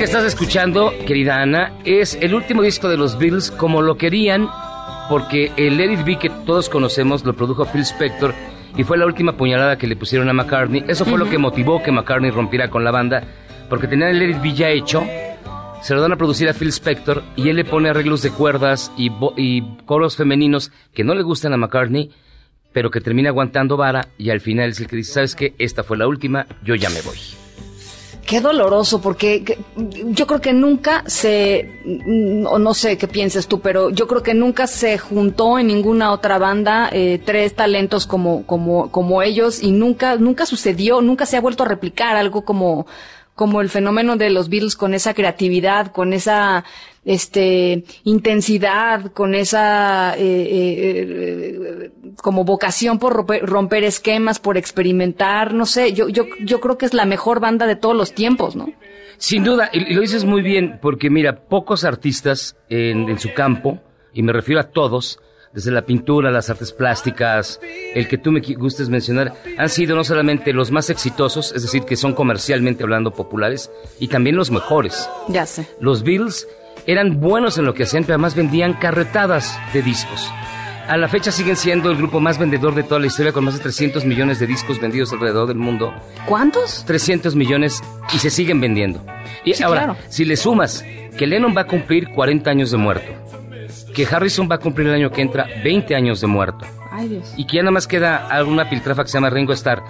Que 0.00 0.04
estás 0.04 0.24
escuchando, 0.24 0.94
querida 1.06 1.42
Ana, 1.42 1.74
es 1.84 2.16
el 2.22 2.34
último 2.34 2.62
disco 2.62 2.88
de 2.88 2.96
los 2.96 3.18
Beatles 3.18 3.50
como 3.50 3.82
lo 3.82 3.98
querían, 3.98 4.48
porque 5.10 5.52
el 5.58 5.76
Let 5.76 5.92
It 5.92 6.04
Be 6.06 6.18
que 6.18 6.30
todos 6.30 6.70
conocemos 6.70 7.22
lo 7.26 7.34
produjo 7.34 7.66
Phil 7.66 7.82
Spector 7.82 8.32
y 8.78 8.82
fue 8.82 8.96
la 8.96 9.04
última 9.04 9.36
puñalada 9.36 9.76
que 9.76 9.86
le 9.86 9.96
pusieron 9.96 10.30
a 10.30 10.32
McCartney. 10.32 10.84
Eso 10.88 11.04
fue 11.04 11.18
lo 11.18 11.28
que 11.28 11.36
motivó 11.36 11.82
que 11.82 11.92
McCartney 11.92 12.30
rompiera 12.30 12.70
con 12.70 12.82
la 12.82 12.90
banda, 12.90 13.24
porque 13.68 13.88
tenían 13.88 14.08
el 14.08 14.20
Let 14.20 14.30
It 14.30 14.42
Be 14.42 14.54
ya 14.54 14.70
hecho, 14.70 15.04
se 15.82 15.94
lo 15.94 16.00
dan 16.00 16.12
a 16.12 16.16
producir 16.16 16.48
a 16.48 16.54
Phil 16.54 16.68
Spector 16.68 17.22
y 17.36 17.50
él 17.50 17.56
le 17.56 17.66
pone 17.66 17.90
arreglos 17.90 18.22
de 18.22 18.30
cuerdas 18.30 18.90
y, 18.96 19.12
y 19.36 19.76
coros 19.84 20.16
femeninos 20.16 20.72
que 20.94 21.04
no 21.04 21.14
le 21.14 21.20
gustan 21.20 21.52
a 21.52 21.58
McCartney, 21.58 22.10
pero 22.72 22.90
que 22.90 23.02
termina 23.02 23.28
aguantando 23.28 23.76
vara 23.76 24.08
y 24.16 24.30
al 24.30 24.40
final 24.40 24.70
es 24.70 24.80
el 24.80 24.86
que 24.86 24.96
dice, 24.96 25.12
¿sabes 25.12 25.36
qué? 25.36 25.54
Esta 25.58 25.84
fue 25.84 25.98
la 25.98 26.08
última, 26.08 26.46
yo 26.64 26.74
ya 26.74 26.88
me 26.88 27.02
voy. 27.02 27.18
Qué 28.26 28.40
doloroso, 28.40 29.00
porque 29.00 29.58
yo 29.76 30.26
creo 30.26 30.40
que 30.40 30.52
nunca 30.52 31.02
se, 31.06 31.80
o 32.46 32.58
no 32.58 32.74
sé 32.74 32.96
qué 32.96 33.08
pienses 33.08 33.48
tú, 33.48 33.60
pero 33.60 33.90
yo 33.90 34.06
creo 34.06 34.22
que 34.22 34.34
nunca 34.34 34.66
se 34.66 34.98
juntó 34.98 35.58
en 35.58 35.66
ninguna 35.66 36.12
otra 36.12 36.38
banda 36.38 36.90
eh, 36.92 37.20
tres 37.24 37.54
talentos 37.54 38.06
como, 38.06 38.46
como, 38.46 38.90
como 38.92 39.22
ellos 39.22 39.62
y 39.62 39.72
nunca, 39.72 40.16
nunca 40.16 40.46
sucedió, 40.46 41.00
nunca 41.00 41.26
se 41.26 41.36
ha 41.36 41.40
vuelto 41.40 41.64
a 41.64 41.68
replicar 41.68 42.16
algo 42.16 42.44
como, 42.44 42.86
como 43.34 43.62
el 43.62 43.68
fenómeno 43.68 44.16
de 44.16 44.30
los 44.30 44.48
Beatles 44.48 44.76
con 44.76 44.94
esa 44.94 45.14
creatividad, 45.14 45.90
con 45.90 46.12
esa 46.12 46.64
este 47.04 47.84
intensidad, 48.04 49.12
con 49.12 49.34
esa 49.34 50.14
eh, 50.16 50.20
eh, 50.20 51.90
como 52.22 52.44
vocación 52.44 52.98
por 52.98 53.14
romper, 53.14 53.46
romper, 53.46 53.84
esquemas, 53.84 54.38
por 54.38 54.56
experimentar, 54.58 55.54
no 55.54 55.66
sé, 55.66 55.92
yo, 55.92 56.08
yo, 56.08 56.24
yo 56.44 56.60
creo 56.60 56.76
que 56.76 56.86
es 56.86 56.94
la 56.94 57.06
mejor 57.06 57.40
banda 57.40 57.66
de 57.66 57.76
todos 57.76 57.96
los 57.96 58.12
tiempos, 58.12 58.56
¿no? 58.56 58.72
Sin 59.16 59.44
duda, 59.44 59.70
y 59.72 59.94
lo 59.94 60.00
dices 60.00 60.24
muy 60.24 60.42
bien, 60.42 60.78
porque 60.80 61.10
mira, 61.10 61.44
pocos 61.44 61.84
artistas 61.84 62.56
en, 62.68 63.08
en 63.08 63.18
su 63.18 63.32
campo, 63.34 63.78
y 64.14 64.22
me 64.22 64.32
refiero 64.32 64.60
a 64.60 64.70
todos, 64.70 65.20
desde 65.52 65.70
la 65.70 65.84
pintura, 65.84 66.30
las 66.30 66.48
artes 66.48 66.72
plásticas, 66.72 67.60
el 67.94 68.08
que 68.08 68.18
tú 68.18 68.30
me 68.32 68.40
gustes 68.40 68.88
mencionar, 68.88 69.34
han 69.58 69.68
sido 69.68 69.96
no 69.96 70.04
solamente 70.04 70.52
los 70.52 70.70
más 70.70 70.90
exitosos, 70.90 71.52
es 71.54 71.62
decir, 71.62 71.82
que 71.82 71.96
son 71.96 72.14
comercialmente 72.14 72.82
hablando 72.82 73.12
populares, 73.12 73.70
y 73.98 74.08
también 74.08 74.36
los 74.36 74.50
mejores. 74.50 75.08
Ya 75.28 75.46
sé. 75.46 75.68
Los 75.80 76.02
Beatles 76.02 76.46
eran 76.90 77.20
buenos 77.20 77.58
en 77.58 77.64
lo 77.64 77.74
que 77.74 77.84
hacían, 77.84 78.04
pero 78.04 78.14
además 78.14 78.34
vendían 78.34 78.74
carretadas 78.74 79.58
de 79.72 79.82
discos. 79.82 80.30
A 80.88 80.96
la 80.96 81.08
fecha 81.08 81.30
siguen 81.30 81.54
siendo 81.54 81.88
el 81.90 81.96
grupo 81.96 82.18
más 82.18 82.36
vendedor 82.38 82.74
de 82.74 82.82
toda 82.82 83.00
la 83.00 83.06
historia, 83.06 83.32
con 83.32 83.44
más 83.44 83.54
de 83.54 83.60
300 83.60 84.04
millones 84.04 84.40
de 84.40 84.48
discos 84.48 84.80
vendidos 84.80 85.12
alrededor 85.12 85.46
del 85.46 85.56
mundo. 85.56 85.94
¿Cuántos? 86.26 86.84
300 86.84 87.36
millones 87.36 87.80
y 88.12 88.18
se 88.18 88.28
siguen 88.28 88.60
vendiendo. 88.60 89.04
Y 89.44 89.62
ahora, 89.62 89.96
si 90.08 90.24
le 90.24 90.36
sumas 90.36 90.84
que 91.16 91.28
Lennon 91.28 91.56
va 91.56 91.62
a 91.62 91.66
cumplir 91.66 92.08
40 92.10 92.50
años 92.50 92.72
de 92.72 92.76
muerto, 92.76 93.12
que 93.94 94.04
Harrison 94.04 94.48
va 94.50 94.56
a 94.56 94.58
cumplir 94.58 94.88
el 94.88 94.94
año 94.94 95.10
que 95.10 95.22
entra 95.22 95.46
20 95.62 95.94
años 95.94 96.20
de 96.20 96.26
muerto. 96.26 96.66
Ay, 96.90 97.08
Dios. 97.08 97.34
Y 97.36 97.46
que 97.46 97.56
ya 97.56 97.62
nada 97.62 97.72
más 97.72 97.86
queda 97.86 98.26
alguna 98.26 98.68
piltrafa 98.68 99.04
que 99.04 99.10
se 99.10 99.16
llama 99.16 99.30
Ringo 99.30 99.52
Starr. 99.52 99.82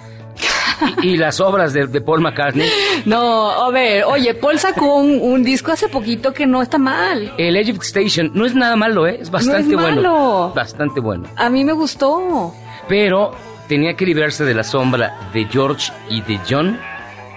Y, 1.01 1.09
y, 1.09 1.17
las 1.17 1.39
obras 1.39 1.73
de, 1.73 1.87
de, 1.87 2.01
Paul 2.01 2.21
McCartney. 2.21 2.69
No, 3.05 3.51
a 3.51 3.69
ver, 3.71 4.03
oye, 4.05 4.33
Paul 4.33 4.59
sacó 4.59 4.95
un, 4.95 5.19
un, 5.21 5.43
disco 5.43 5.71
hace 5.71 5.87
poquito 5.89 6.33
que 6.33 6.45
no 6.45 6.61
está 6.61 6.77
mal. 6.77 7.33
El 7.37 7.55
Egypt 7.55 7.83
Station 7.83 8.31
no 8.33 8.45
es 8.45 8.55
nada 8.55 8.75
malo, 8.75 9.07
¿eh? 9.07 9.17
Es 9.21 9.31
bastante 9.31 9.75
no 9.75 9.79
es 9.79 9.85
bueno. 9.85 10.01
Malo. 10.01 10.53
Bastante 10.55 10.99
bueno. 10.99 11.27
A 11.35 11.49
mí 11.49 11.63
me 11.63 11.73
gustó. 11.73 12.53
Pero 12.87 13.31
tenía 13.67 13.95
que 13.95 14.05
librarse 14.05 14.43
de 14.43 14.53
la 14.53 14.63
sombra 14.63 15.17
de 15.33 15.45
George 15.45 15.91
y 16.09 16.21
de 16.21 16.39
John 16.49 16.79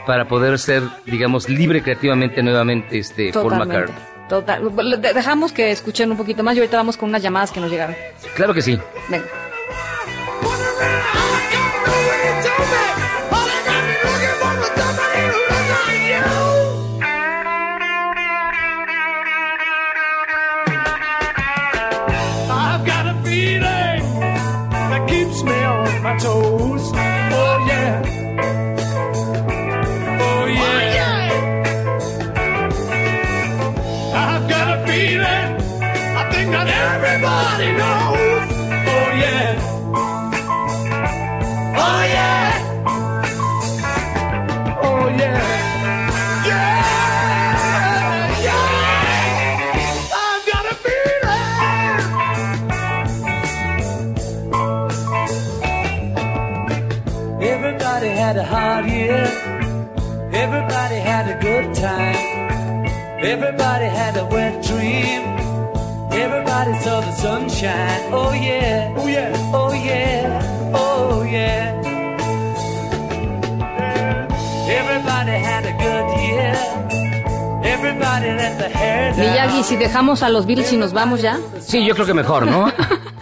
para 0.07 0.27
poder 0.27 0.59
ser, 0.59 0.83
digamos, 1.07 1.49
libre 1.49 1.83
creativamente 1.83 2.43
nuevamente 2.43 2.99
este 2.99 3.33
Totalmente. 3.33 3.75
Paul 3.75 3.87
McCartney. 3.87 4.15
Total. 4.29 5.01
Dejamos 5.15 5.53
que 5.53 5.71
escuchen 5.71 6.11
un 6.11 6.17
poquito 6.17 6.43
más 6.43 6.57
y 6.57 6.61
ahorita 6.61 6.77
vamos 6.77 6.97
con 6.97 7.09
unas 7.09 7.23
llamadas 7.23 7.53
que 7.53 7.61
nos 7.61 7.71
llegaron. 7.71 7.95
Claro 8.35 8.55
que 8.55 8.63
sí. 8.63 8.79
Venga. 9.09 9.27
Time. 61.85 62.17
Everybody 63.35 63.89
had 64.01 64.15
a 64.17 64.25
wet 64.35 64.55
dream. 64.69 65.23
Everybody 66.25 66.73
saw 66.85 67.01
the 67.09 67.15
sunshine. 67.25 68.03
Oh 68.19 68.33
yeah. 68.33 69.01
Oh 69.01 69.09
yeah. 69.17 69.59
Oh 69.61 69.73
yeah. 69.89 70.75
Oh 70.75 71.23
yeah. 71.35 71.65
Everybody 74.79 75.37
had 75.49 75.65
a 75.73 75.75
good 75.85 76.07
year. 76.25 76.55
Everybody 77.75 78.29
let 78.41 78.55
the 78.63 78.69
hair 78.79 79.13
down. 79.13 79.21
Miyagi, 79.21 79.63
si 79.65 79.77
dejamos 79.77 80.23
a 80.23 80.29
los 80.31 80.47
Beatles 80.47 80.73
y 80.73 80.77
nos 80.79 80.93
vamos 80.93 81.21
ya. 81.21 81.39
Sí, 81.61 81.85
yo 81.85 81.95
creo 81.95 82.07
que 82.07 82.15
mejor, 82.15 82.47
¿no? 82.47 82.73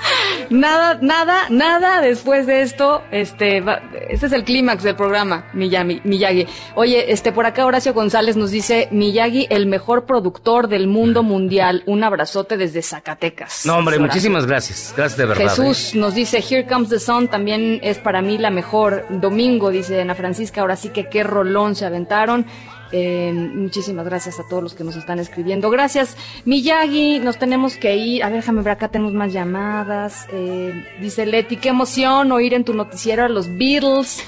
nada, 0.53 0.99
nada, 1.01 1.49
nada 1.51 2.01
después 2.01 2.47
de 2.47 2.63
esto, 2.63 3.03
este, 3.11 3.61
va- 3.61 3.83
este 4.09 4.27
es 4.27 4.33
el 4.33 4.45
clímax 4.45 4.83
del 4.83 4.95
programa, 4.97 5.47
Miyagi, 5.53 6.01
Miyagi. 6.05 6.47
Oye, 6.75 7.13
este, 7.13 7.33
por 7.33 7.47
acá 7.47 7.67
Horacio 7.67 7.93
González 7.95 8.37
nos 8.37 8.51
dice, 8.51 8.89
Miyagi, 8.91 9.47
el 9.51 9.67
mejor 9.67 10.05
productor 10.07 10.69
del 10.69 10.87
mundo 10.87 11.23
mundial. 11.23 11.83
Un 11.87 12.05
abrazote 12.05 12.57
desde 12.57 12.83
Zacatecas. 12.83 13.67
No, 13.67 13.77
hombre, 13.77 13.97
Horacio. 13.97 14.07
muchísimas 14.09 14.47
gracias. 14.47 14.95
Gracias 14.97 15.17
de 15.19 15.27
verdad. 15.27 15.45
¿eh? 15.47 15.49
Jesús 15.49 15.95
nos 15.95 16.15
dice, 16.15 16.39
Here 16.49 16.67
Comes 16.67 16.89
the 16.89 16.99
Sun 16.99 17.29
también 17.29 17.81
es 17.83 17.99
para 17.99 18.23
mí 18.23 18.39
la 18.39 18.51
mejor. 18.51 19.07
Domingo, 19.11 19.71
dice 19.71 20.01
Ana 20.01 20.15
Francisca, 20.15 20.61
ahora 20.61 20.77
sí 20.77 20.91
que 20.91 21.09
qué 21.09 21.23
rolón 21.25 21.75
se 21.75 21.85
aventaron. 21.87 22.47
Eh, 22.93 23.33
muchísimas 23.33 24.05
gracias 24.05 24.39
a 24.39 24.47
todos 24.47 24.63
los 24.63 24.75
que 24.75 24.85
nos 24.85 24.97
están 24.97 25.19
escribiendo. 25.19 25.71
Gracias, 25.71 26.17
Miyagi, 26.45 27.21
nos 27.21 27.39
tenemos 27.39 27.77
que 27.77 27.97
ir. 27.97 28.23
A 28.23 28.29
ver, 28.29 28.37
déjame 28.37 28.63
ver, 28.63 28.73
acá 28.73 28.89
tenemos 28.89 29.15
más 29.15 29.33
llamadas. 29.33 30.27
Eh, 30.31 30.87
dice 31.01 31.25
Leti, 31.25 31.57
qué 31.57 31.71
emoción 31.71 32.31
oír 32.33 32.53
en 32.55 32.65
tu 32.65 32.75
noticiero 32.75 33.25
a 33.25 33.29
los 33.29 33.49
Beatles. 33.49 34.23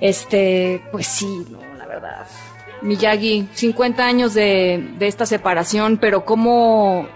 Este, 0.00 0.82
pues 0.90 1.06
sí, 1.06 1.44
no, 1.48 1.60
la 1.78 1.86
verdad. 1.86 2.26
Miyagi, 2.82 3.48
50 3.54 4.04
años 4.04 4.34
de, 4.34 4.90
de 4.98 5.06
esta 5.06 5.24
separación, 5.24 5.96
pero 5.98 6.24
cómo... 6.24 7.08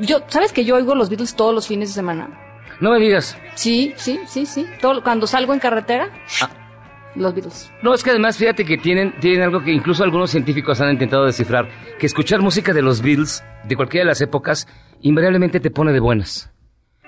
Yo, 0.00 0.22
¿sabes 0.28 0.52
que 0.52 0.64
yo 0.64 0.74
oigo 0.74 0.94
los 0.94 1.08
Beatles 1.10 1.36
todos 1.36 1.54
los 1.54 1.68
fines 1.68 1.90
de 1.90 1.94
semana? 1.94 2.40
No 2.80 2.90
me 2.90 2.98
digas. 2.98 3.36
Sí, 3.54 3.94
sí, 3.96 4.18
sí, 4.26 4.46
sí. 4.46 4.66
Todo, 4.80 5.04
cuando 5.04 5.26
salgo 5.26 5.52
en 5.52 5.60
carretera, 5.60 6.10
los 7.14 7.34
Beatles. 7.34 7.70
No, 7.82 7.94
es 7.94 8.02
que 8.02 8.10
además 8.10 8.36
fíjate 8.36 8.64
que 8.64 8.78
tienen, 8.78 9.14
tienen 9.20 9.42
algo 9.42 9.62
que 9.62 9.72
incluso 9.72 10.04
algunos 10.04 10.30
científicos 10.30 10.80
han 10.80 10.92
intentado 10.92 11.24
descifrar, 11.24 11.68
que 11.98 12.06
escuchar 12.06 12.40
música 12.40 12.72
de 12.72 12.82
los 12.82 13.02
Beatles, 13.02 13.44
de 13.64 13.76
cualquiera 13.76 14.04
de 14.04 14.10
las 14.10 14.20
épocas, 14.20 14.66
invariablemente 15.00 15.60
te 15.60 15.70
pone 15.70 15.92
de 15.92 16.00
buenas. 16.00 16.50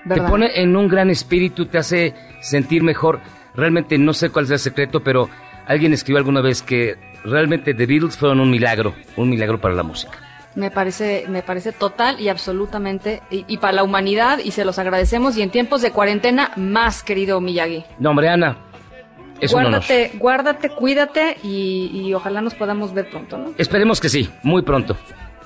¿Verdad? 0.05 0.25
Te 0.25 0.29
pone 0.31 0.61
en 0.61 0.75
un 0.75 0.87
gran 0.87 1.09
espíritu, 1.09 1.65
te 1.65 1.77
hace 1.77 2.13
sentir 2.41 2.83
mejor. 2.83 3.19
Realmente 3.55 3.97
no 3.97 4.13
sé 4.13 4.29
cuál 4.29 4.45
es 4.45 4.51
el 4.51 4.59
secreto, 4.59 5.03
pero 5.03 5.29
alguien 5.65 5.93
escribió 5.93 6.19
alguna 6.19 6.41
vez 6.41 6.61
que 6.61 6.95
realmente 7.25 7.73
The 7.73 7.85
Beatles 7.85 8.17
fueron 8.17 8.39
un 8.39 8.49
milagro, 8.49 8.93
un 9.17 9.29
milagro 9.29 9.59
para 9.59 9.73
la 9.73 9.83
música. 9.83 10.13
Me 10.55 10.71
parece, 10.71 11.25
me 11.29 11.43
parece 11.43 11.71
total 11.71 12.19
y 12.19 12.29
absolutamente, 12.29 13.21
y, 13.29 13.45
y 13.47 13.57
para 13.57 13.73
la 13.73 13.83
humanidad, 13.83 14.39
y 14.39 14.51
se 14.51 14.65
los 14.65 14.79
agradecemos, 14.79 15.37
y 15.37 15.43
en 15.43 15.51
tiempos 15.51 15.83
de 15.83 15.91
cuarentena, 15.91 16.51
más, 16.55 17.03
querido 17.03 17.39
Miyagi. 17.41 17.85
No, 17.99 18.09
hombre, 18.09 18.29
Ana, 18.29 18.57
es 19.39 19.53
un 19.53 19.59
honor. 19.59 19.71
guárdate, 19.81 20.11
guárdate, 20.17 20.69
cuídate, 20.69 21.37
y, 21.43 21.91
y 21.93 22.13
ojalá 22.13 22.41
nos 22.41 22.55
podamos 22.55 22.93
ver 22.93 23.09
pronto, 23.09 23.37
¿no? 23.37 23.53
Esperemos 23.57 23.99
que 23.99 24.09
sí, 24.09 24.29
muy 24.43 24.61
pronto. 24.61 24.97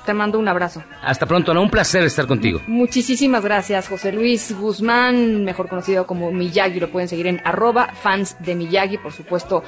Te 0.05 0.13
mando 0.15 0.39
un 0.39 0.47
abrazo. 0.47 0.81
Hasta 1.03 1.27
pronto, 1.27 1.51
Ana, 1.51 1.61
un 1.61 1.69
placer 1.69 2.03
estar 2.03 2.25
contigo. 2.25 2.59
Muchísimas 2.65 3.43
gracias, 3.43 3.87
José 3.87 4.11
Luis 4.11 4.55
Guzmán, 4.57 5.43
mejor 5.43 5.69
conocido 5.69 6.07
como 6.07 6.31
Miyagi. 6.31 6.79
Lo 6.79 6.89
pueden 6.89 7.07
seguir 7.07 7.27
en 7.27 7.39
arroba 7.45 7.93
fans 7.93 8.35
de 8.39 8.55
Miyagi, 8.55 8.97
por 8.97 9.11
supuesto. 9.13 9.63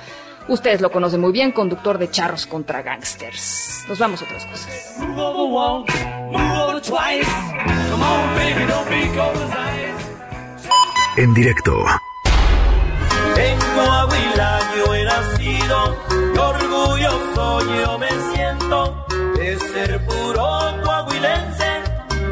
Ustedes 0.47 0.82
lo 0.82 0.91
conocen 0.91 1.21
muy 1.21 1.32
bien, 1.32 1.51
conductor 1.51 1.97
de 1.97 2.09
Charros 2.09 2.47
contra 2.47 2.82
Gangsters. 2.82 3.86
Nos 3.88 3.99
vamos 3.99 4.21
a 4.21 4.26
otras 4.26 4.45
cosas. 4.45 4.97
En 11.15 11.34
directo, 11.34 11.86
En 13.38 13.60
Coahuila 13.76 14.60
yo 14.78 14.94
he 14.96 15.04
nacido, 15.06 15.98
y 16.34 16.38
orgulloso 16.38 17.60
yo 17.76 17.98
me 17.98 18.10
siento 18.34 19.06
de 19.36 19.60
ser 19.60 20.06
puro 20.06 20.74
coahuilense, 20.84 21.82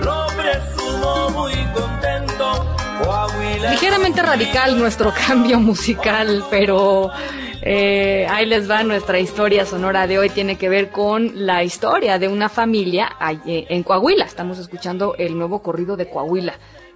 lo 0.04 0.28
presumo 0.38 1.30
muy 1.32 1.54
contento. 1.74 2.66
Coahuila 3.04 3.72
Ligeramente 3.72 4.22
radical 4.22 4.78
nuestro 4.78 5.14
cambio 5.28 5.60
musical, 5.60 6.45
pero 6.49 7.12
eh, 7.64 8.26
ahí 8.30 8.45
les 8.45 8.70
va 8.70 8.84
nuestra 8.84 9.20
historia 9.20 9.66
sonora 9.66 10.08
de 10.08 10.20
hoy. 10.20 10.30
Tiene 10.30 10.58
que 10.58 10.70
ver 10.70 10.89
con 10.89 11.45
la 11.45 11.64
historia 11.64 12.18
de 12.18 12.28
una 12.28 12.49
familia 12.49 13.10
eh, 13.45 13.66
en 13.70 13.84
Coahuila. 13.84 14.26
Estamos 14.26 14.58
escuchando 14.60 15.16
el 15.18 15.38
nuevo 15.38 15.62
corrido 15.62 15.95
de 15.95 16.10
Coahuila, 16.10 16.54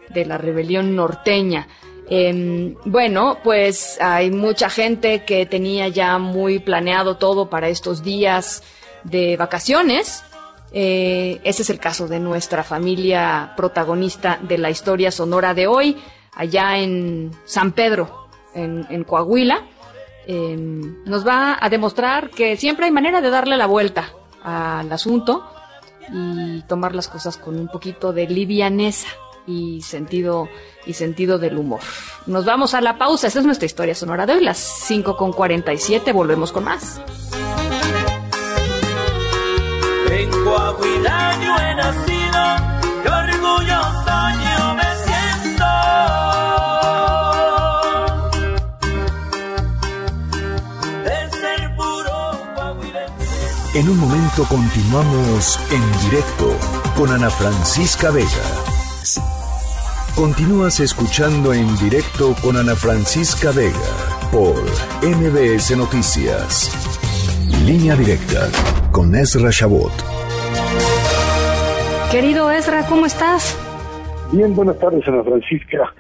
de 0.10 0.26
la 0.26 0.38
rebelión 0.38 0.96
norteña. 0.96 1.68
Em, 2.08 2.76
bueno, 2.86 3.40
pues 3.44 4.00
hay 4.00 4.30
mucha 4.30 4.70
gente 4.70 5.24
que 5.26 5.46
tenía 5.46 5.88
ya 5.88 6.18
muy 6.18 6.60
planeado 6.60 7.18
todo 7.18 7.50
para 7.50 7.68
estos 7.70 8.04
días 8.04 8.64
de 9.04 9.38
vacaciones. 9.38 10.24
Eh, 10.72 11.40
ese 11.44 11.64
es 11.64 11.70
el 11.70 11.80
caso 11.80 12.08
de 12.08 12.20
nuestra 12.20 12.64
familia 12.64 13.54
protagonista 13.58 14.40
de 14.42 14.58
la 14.58 14.70
historia 14.70 15.12
sonora 15.12 15.54
de 15.54 15.68
hoy, 15.68 15.98
allá 16.34 16.78
en 16.78 17.32
San 17.46 17.72
Pedro, 17.72 18.28
en, 18.54 19.04
Coahuila. 19.04 19.64
Eh, 20.28 20.56
nos 21.06 21.26
va 21.26 21.58
a 21.60 21.70
demostrar 21.70 22.30
que 22.30 22.58
siempre 22.58 22.86
hay 22.86 22.92
manera 22.92 23.22
de 23.22 23.30
darle 23.30 23.58
la 23.58 23.68
vuelta 23.68 24.10
al 24.44 24.92
asunto 24.92 25.44
y 26.12 26.62
tomar 26.64 26.94
las 26.94 27.08
cosas 27.08 27.38
con 27.38 27.60
un 27.60 27.68
poquito 27.68 28.14
de 28.14 28.28
livianeza 28.28 29.08
y 29.48 29.82
sentido 29.82 30.50
y 30.86 30.94
sentido 30.94 31.38
del 31.38 31.58
humor. 31.58 31.82
Nos 32.26 32.46
vamos 32.46 32.74
a 32.74 32.82
la 32.82 32.98
pausa, 32.98 33.28
esa 33.28 33.40
es 33.40 33.46
nuestra 33.46 33.66
historia 33.66 33.96
sonora 33.96 34.26
de 34.26 34.34
hoy, 34.34 34.44
las 34.44 34.58
5 34.58 35.16
con 35.18 35.32
47, 35.32 36.12
volvemos 36.12 36.52
con 36.52 36.64
más. 36.64 37.02
En 40.12 40.30
Coahuila 40.30 41.40
yo 41.44 41.56
he 41.58 41.76
nacido, 41.76 42.42
y 43.04 43.08
orgulloso 43.08 44.18
yo 44.44 44.76
me 44.76 44.90
siento. 45.06 45.66
De 51.04 51.18
ser 51.38 51.76
puro 51.76 52.18
coahuilense. 52.56 53.80
en 53.80 53.90
un 53.90 53.98
momento 54.00 54.46
continuamos 54.46 55.60
en 55.72 56.10
directo 56.10 56.56
con 56.96 57.12
Ana 57.12 57.30
Francisca 57.30 58.10
Vega. 58.12 58.66
Continúas 60.16 60.80
escuchando 60.80 61.54
en 61.54 61.68
directo 61.76 62.36
con 62.42 62.56
Ana 62.56 62.74
Francisca 62.74 63.52
Vega 63.52 63.92
por 64.32 64.56
MBS 65.04 65.76
Noticias. 65.76 66.72
Línea 67.68 67.98
directa 67.98 68.50
con 68.94 69.14
Ezra 69.14 69.50
Shabot. 69.52 69.92
Querido 72.10 72.50
Ezra, 72.50 72.86
¿cómo 72.88 73.06
estás? 73.06 73.60
Bien, 74.32 74.56
buenas 74.56 74.80
tardes, 74.80 75.06
Ana 75.06 75.22
Francisca. 75.22 75.94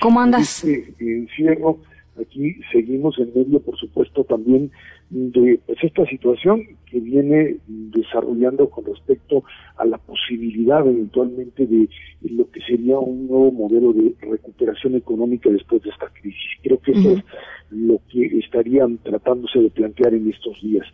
¿Cómo 0.00 0.18
andas? 0.18 0.64
este 0.64 0.96
encierro, 0.98 1.78
aquí 2.18 2.58
seguimos 2.72 3.18
en 3.18 3.30
medio, 3.34 3.60
por 3.60 3.76
supuesto, 3.76 4.24
también 4.24 4.72
de 5.10 5.60
pues, 5.66 5.78
esta 5.82 6.04
situación 6.06 6.62
que 6.90 7.00
viene 7.00 7.56
desarrollando 7.66 8.68
con 8.70 8.84
respecto 8.84 9.44
a 9.76 9.84
la 9.84 9.98
posibilidad 9.98 10.86
eventualmente 10.86 11.66
de 11.66 11.88
lo 12.22 12.50
que 12.50 12.60
sería 12.60 12.98
un 12.98 13.26
nuevo 13.26 13.52
modelo 13.52 13.92
de 13.92 14.14
recuperación 14.20 14.94
económica 14.96 15.50
después 15.50 15.82
de 15.82 15.90
esta 15.90 16.08
crisis. 16.08 16.50
Creo 16.62 16.78
que 16.80 16.92
eso 16.92 17.12
es 17.12 17.24
lo 17.70 18.00
que 18.10 18.38
estarían 18.38 18.98
tratándose 18.98 19.60
de 19.60 19.70
plantear 19.70 20.14
en 20.14 20.30
estos 20.30 20.60
días. 20.62 20.86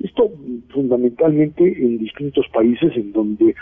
Esto 0.00 0.30
fundamentalmente 0.70 1.62
en 1.62 1.98
distintos 1.98 2.46
países 2.52 2.92
en 2.96 3.12
donde 3.12 3.54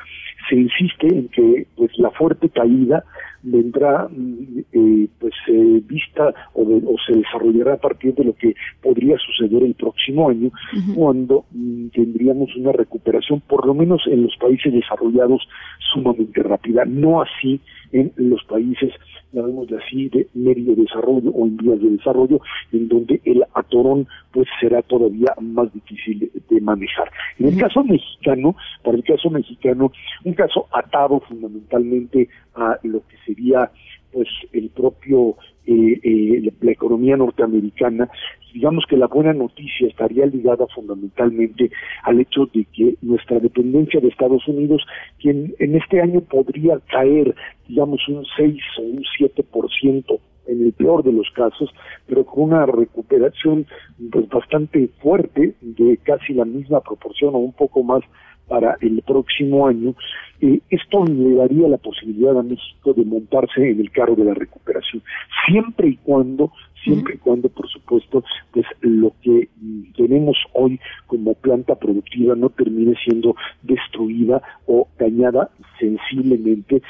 se 0.48 0.56
insiste 0.56 1.06
en 1.08 1.28
que 1.28 1.66
pues 1.76 1.90
la 1.98 2.10
fuerte 2.10 2.48
caída 2.48 3.04
vendrá 3.42 4.08
mm, 4.10 4.58
eh, 4.72 5.08
pues 5.18 5.32
eh, 5.48 5.82
vista 5.86 6.34
o, 6.54 6.64
de- 6.64 6.82
o 6.86 6.96
se 7.06 7.14
desarrollará 7.16 7.74
a 7.74 7.80
partir 7.80 8.14
de 8.14 8.24
lo 8.24 8.34
que 8.34 8.54
podría 8.82 9.16
suceder 9.18 9.62
el 9.62 9.74
próximo 9.74 10.28
año 10.28 10.50
cuando 10.94 11.44
mm, 11.52 11.88
tendríamos 11.88 12.54
una 12.56 12.72
recuperación 12.72 13.40
por 13.40 13.66
lo 13.66 13.74
menos 13.74 14.02
en 14.06 14.22
los 14.24 14.36
países 14.36 14.72
desarrollados 14.72 15.46
sumamente 15.92 16.42
rápida 16.42 16.84
no 16.84 17.22
así 17.22 17.60
en 17.92 18.12
los 18.16 18.44
países 18.44 18.92
llamémosle 19.32 19.78
así 19.78 20.08
de 20.08 20.28
medio 20.34 20.74
desarrollo 20.74 21.30
o 21.30 21.46
en 21.46 21.56
vías 21.56 21.80
de 21.80 21.90
desarrollo 21.90 22.40
en 22.72 22.88
donde 22.88 23.20
el 23.24 23.44
atorón 23.54 24.06
pues 24.32 24.46
será 24.60 24.82
todavía 24.82 25.34
más 25.40 25.72
difícil 25.72 26.20
de, 26.20 26.30
de 26.48 26.60
manejar. 26.60 27.10
En 27.38 27.46
el 27.48 27.56
caso 27.56 27.84
mexicano 27.84 28.56
para 28.82 28.96
el 28.96 29.04
caso 29.04 29.30
mexicano 29.30 29.92
un 30.24 30.34
caso 30.34 30.66
atado 30.72 31.20
fundamentalmente 31.20 32.28
a 32.54 32.78
lo 32.82 33.00
que 33.06 33.16
sería 33.24 33.70
pues 34.12 34.28
el 34.52 34.70
propio 34.70 35.36
eh, 35.66 36.00
eh, 36.02 36.52
la, 36.60 36.72
economía 36.72 37.16
norteamericana 37.16 38.08
digamos 38.52 38.84
que 38.88 38.96
la 38.96 39.06
buena 39.06 39.32
noticia 39.32 39.88
estaría 39.88 40.26
ligada 40.26 40.66
fundamentalmente 40.74 41.70
al 42.02 42.20
hecho 42.20 42.46
de 42.52 42.64
que 42.72 42.96
nuestra 43.02 43.38
dependencia 43.38 44.00
de 44.00 44.08
Estados 44.08 44.46
Unidos, 44.48 44.84
quien 45.20 45.54
en 45.58 45.76
este 45.76 46.00
año 46.00 46.20
podría 46.22 46.78
caer, 46.90 47.34
digamos, 47.68 48.00
un 48.08 48.24
6 48.36 48.56
o 48.78 48.82
un 48.82 49.04
7% 49.18 50.20
en 50.46 50.64
el 50.64 50.72
peor 50.72 51.04
de 51.04 51.12
los 51.12 51.30
casos, 51.30 51.70
pero 52.06 52.24
con 52.24 52.44
una 52.44 52.66
recuperación 52.66 53.66
pues 54.10 54.28
bastante 54.28 54.88
fuerte 55.00 55.54
de 55.60 55.96
casi 55.98 56.34
la 56.34 56.44
misma 56.44 56.80
proporción 56.80 57.34
o 57.34 57.38
un 57.38 57.52
poco 57.52 57.82
más 57.82 58.02
para 58.50 58.76
el 58.80 59.00
próximo 59.06 59.68
año, 59.68 59.94
eh, 60.40 60.58
esto 60.70 61.04
le 61.04 61.36
daría 61.36 61.68
la 61.68 61.78
posibilidad 61.78 62.36
a 62.36 62.42
México 62.42 62.92
de 62.92 63.04
montarse 63.04 63.70
en 63.70 63.78
el 63.78 63.92
carro 63.92 64.16
de 64.16 64.24
la 64.24 64.34
recuperación, 64.34 65.04
siempre 65.46 65.90
y 65.90 65.96
cuando 65.98 66.50
siempre 66.82 67.14
y 67.14 67.18
cuando, 67.18 67.48
por 67.48 67.68
supuesto, 67.68 68.24
pues 68.52 68.66
lo 68.80 69.12
que 69.22 69.48
tenemos 69.96 70.36
hoy 70.54 70.80
como 71.06 71.34
planta 71.34 71.76
productiva 71.76 72.34
no 72.34 72.48
termine 72.50 72.94
siendo 73.04 73.36
destruida 73.62 74.42
o 74.66 74.88
dañada 74.98 75.50
sensiblemente 75.78 76.82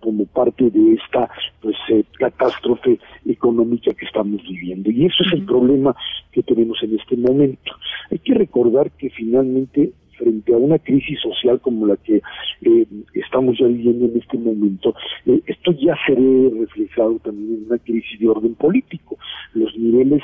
como 0.00 0.26
parte 0.26 0.68
de 0.68 0.94
esta 0.94 1.30
pues 1.62 1.76
eh, 1.88 2.04
catástrofe 2.18 2.98
económica 3.24 3.94
que 3.94 4.04
estamos 4.04 4.42
viviendo. 4.42 4.90
Y 4.90 5.06
eso 5.06 5.22
es 5.26 5.32
el 5.32 5.46
problema 5.46 5.96
que 6.32 6.42
tenemos 6.42 6.82
en 6.82 6.98
este 6.98 7.16
momento. 7.16 7.72
Hay 8.10 8.18
que 8.18 8.34
recordar 8.34 8.90
que 8.90 9.08
finalmente 9.10 9.92
frente 10.30 10.54
a 10.54 10.58
una 10.58 10.78
crisis 10.78 11.18
social 11.20 11.60
como 11.60 11.86
la 11.86 11.96
que 11.96 12.22
eh, 12.62 12.86
estamos 13.14 13.58
ya 13.58 13.66
viviendo 13.66 14.06
en 14.06 14.18
este 14.18 14.38
momento, 14.38 14.94
eh, 15.26 15.40
esto 15.46 15.72
ya 15.72 15.96
se 16.06 16.14
ve 16.14 16.52
reflejado 16.60 17.18
también 17.18 17.54
en 17.54 17.66
una 17.66 17.78
crisis 17.78 18.18
de 18.20 18.28
orden 18.28 18.54
político. 18.54 19.18
Los 19.54 19.76
niveles 19.76 20.22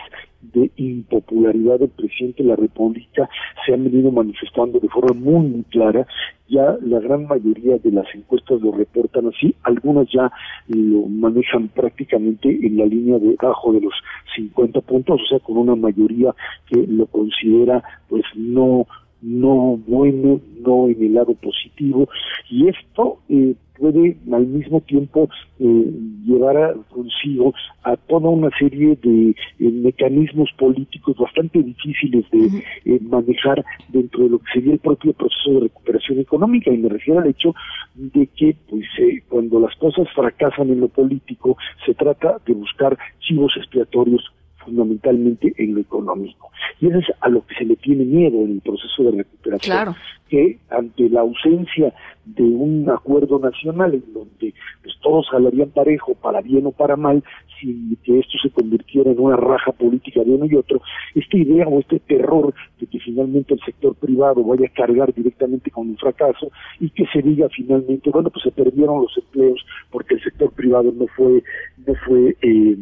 de 0.53 0.71
impopularidad 0.77 1.81
del 1.81 1.89
presidente 1.89 2.43
de 2.43 2.51
la 2.51 2.57
República 2.57 3.29
se 3.65 3.75
han 3.75 3.85
venido 3.85 4.13
manifestando 4.13 4.79
de 4.79 4.89
forma 4.89 5.19
muy, 5.19 5.49
muy 5.49 5.63
clara. 5.65 6.07
Ya 6.49 6.77
la 6.81 7.01
gran 7.01 7.27
mayoría 7.27 7.79
de 7.79 7.91
las 7.91 8.07
encuestas 8.15 8.61
lo 8.61 8.71
reportan 8.71 9.27
así, 9.27 9.55
algunas 9.65 10.09
ya 10.13 10.31
lo 10.69 11.07
manejan 11.09 11.69
prácticamente 11.69 12.49
en 12.49 12.77
la 12.77 12.87
línea 12.87 13.19
de 13.19 13.35
bajo 13.43 13.73
de 13.73 13.81
los 13.81 13.95
50 14.37 14.81
puntos, 14.83 15.21
o 15.21 15.27
sea, 15.27 15.41
con 15.41 15.57
una 15.57 15.75
mayoría 15.75 16.33
que 16.69 16.87
lo 16.87 17.07
considera 17.07 17.83
pues 18.09 18.23
no 18.37 18.87
no 19.27 19.77
bueno, 19.89 20.41
no 20.65 20.87
en 20.87 21.03
el 21.03 21.15
lado 21.15 21.35
positivo, 21.35 22.09
y 22.49 22.69
esto 22.69 23.19
eh, 23.29 23.55
puede 23.79 24.17
al 24.33 24.47
mismo 24.47 24.81
tiempo 24.81 25.29
eh, 25.59 25.93
llevar 26.25 26.57
a, 26.57 26.75
consigo 26.91 27.55
a 27.83 27.97
toda 27.97 28.29
una 28.29 28.51
serie 28.59 28.97
de 29.03 29.31
eh, 29.31 29.35
mecanismos 29.59 30.51
políticos 30.59 31.17
bastante 31.19 31.63
difíciles 31.63 32.25
de 32.31 32.63
eh, 32.85 33.01
manejar 33.03 33.65
dentro 33.89 34.25
de 34.25 34.31
lo 34.31 34.39
que 34.39 34.53
sería 34.55 34.73
el 34.75 34.79
propio 34.79 35.13
proceso 35.13 35.53
de 35.55 35.61
recuperación 35.61 36.21
económica 36.21 36.71
y 36.71 36.79
me 36.79 36.89
refiero 36.89 37.21
al 37.21 37.29
hecho 37.29 37.55
de 37.95 38.27
que 38.29 38.57
pues 38.69 38.85
cuando 39.29 39.61
las 39.61 39.75
cosas 39.77 40.07
fracasan 40.15 40.71
en 40.71 40.81
lo 40.81 40.89
político 40.89 41.57
se 41.85 41.95
trata 41.95 42.39
de 42.47 42.55
buscar 42.55 42.97
chivos 43.21 43.53
expiatorios 43.57 44.23
fundamentalmente 44.67 45.55
en 45.57 45.75
lo 45.75 45.81
económico. 45.81 46.51
Y 46.81 46.89
eso 46.89 46.99
es 46.99 47.07
a 47.21 47.29
lo 47.29 47.47
que 47.47 47.55
se 47.55 47.65
le 47.65 47.77
tiene 47.77 48.05
miedo 48.05 48.39
en 48.43 48.53
el 48.53 48.61
proceso 48.61 49.05
de 49.05 49.23
recuperación. 49.23 49.95
Que 50.29 50.59
ante 50.71 51.09
la 51.09 51.21
ausencia 51.21 51.95
de 52.25 52.43
un 52.43 52.91
acuerdo 52.91 53.39
nacional 53.39 53.95
en 53.95 54.13
donde 54.13 54.53
pues, 54.83 54.95
todos 55.01 55.29
jalarían 55.31 55.71
parejo, 55.71 56.15
para 56.15 56.41
bien 56.41 56.67
o 56.67 56.73
para 56.73 56.97
mal, 56.97 57.23
sin 57.61 57.97
que 58.03 58.19
esto 58.19 58.37
se 58.43 58.51
convirtiera 58.51 59.11
en 59.11 59.21
una 59.21 59.37
raja 59.37 59.71
política 59.73 60.25
de 60.25 60.31
uno 60.31 60.47
y 60.47 60.57
otro, 60.57 60.83
esta 61.15 61.37
idea 61.37 61.67
o 61.69 61.79
este 61.79 62.01
terror 62.01 62.53
de 62.81 62.87
que 62.87 62.99
finalmente 62.99 63.55
el 63.55 63.61
sector 63.61 63.95
privado 63.95 64.43
vaya 64.43 64.67
a 64.67 64.75
cargar 64.75 65.15
directamente 65.15 65.71
con 65.71 65.89
un 65.89 65.97
fracaso 65.97 66.51
y 66.81 66.91
que 66.91 67.07
se 67.13 67.23
diga 67.23 67.49
finalmente, 67.49 68.11
bueno, 68.11 68.31
pues 68.31 68.43
se 68.43 68.51
perdieron 68.51 69.03
los 69.03 69.17
empleos 69.17 69.65
porque 69.91 70.15
el 70.15 70.23
sector 70.23 70.51
privado 70.53 70.93
no 70.93 71.07
fue, 71.17 71.43
no 71.87 71.95
fue 72.05 72.37
eh, 72.43 72.77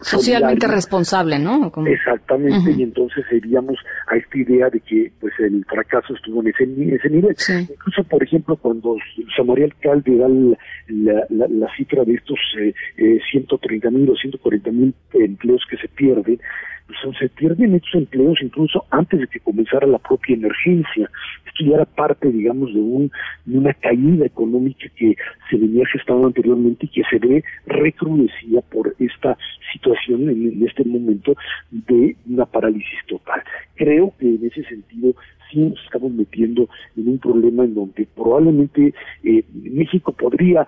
socialmente 0.00 0.66
responsable, 0.66 1.38
¿no? 1.38 1.72
Exactamente, 1.86 2.72
y 2.76 2.82
entonces 2.82 3.24
iríamos 3.32 3.76
a 4.08 4.16
esta 4.16 4.38
idea 4.38 4.68
de 4.68 4.80
que 4.80 5.12
pues 5.20 5.32
el 5.38 5.64
fracaso 5.64 6.14
estuvo 6.14 6.42
en 6.42 6.48
ese, 6.48 6.64
ese 6.94 7.10
nivel. 7.10 7.36
Incluso, 7.70 8.04
por 8.04 8.22
ejemplo, 8.22 8.56
cuando 8.56 8.96
Samaría 9.36 9.66
Alcalde 9.66 10.16
da 10.16 10.28
la, 10.28 11.26
la, 11.30 11.46
la, 11.48 11.76
cifra 11.76 12.04
de 12.04 12.14
estos 12.14 12.38
eh, 12.60 12.74
eh, 12.98 13.18
130 13.30 13.90
mil 13.90 14.10
o 14.10 14.16
140 14.16 14.70
mil 14.70 14.94
empleos 15.14 15.62
que 15.70 15.76
se 15.78 15.88
pierden, 15.88 16.38
pues 16.86 16.98
se 17.18 17.28
pierden 17.30 17.74
estos 17.74 17.94
empleos 17.94 18.38
incluso 18.42 18.84
antes 18.90 19.20
de 19.20 19.26
que 19.26 19.40
comenzara 19.40 19.86
la 19.86 19.98
propia 19.98 20.34
emergencia. 20.34 21.10
Esto 21.46 21.64
ya 21.64 21.76
era 21.76 21.84
parte, 21.84 22.30
digamos, 22.30 22.74
de, 22.74 22.80
un, 22.80 23.10
de 23.44 23.58
una 23.58 23.72
caída 23.74 24.26
económica 24.26 24.86
que 24.96 25.16
se 25.48 25.56
venía 25.56 25.86
gestando 25.86 26.26
anteriormente 26.26 26.86
y 26.86 26.88
que 26.88 27.02
se 27.08 27.18
ve 27.18 27.44
recrudecida 27.66 28.60
por 28.62 28.94
esta 28.98 29.36
situación 29.72 30.28
en, 30.28 30.52
en 30.52 30.66
este 30.66 30.84
momento 30.84 31.34
de 31.70 32.16
una 32.28 32.44
parálisis 32.44 32.98
total. 33.08 33.42
Creo 33.76 34.12
que 34.18 34.26
en 34.26 34.44
ese 34.44 34.64
sentido 34.64 35.14
sí 35.50 35.60
nos 35.60 35.82
estamos 35.84 36.12
metiendo 36.12 36.68
en 36.96 37.08
un 37.08 37.18
problema 37.18 37.64
en 37.64 37.74
donde 37.74 38.06
probablemente 38.14 38.92
eh, 39.22 39.44
México 39.52 40.12
podría 40.12 40.66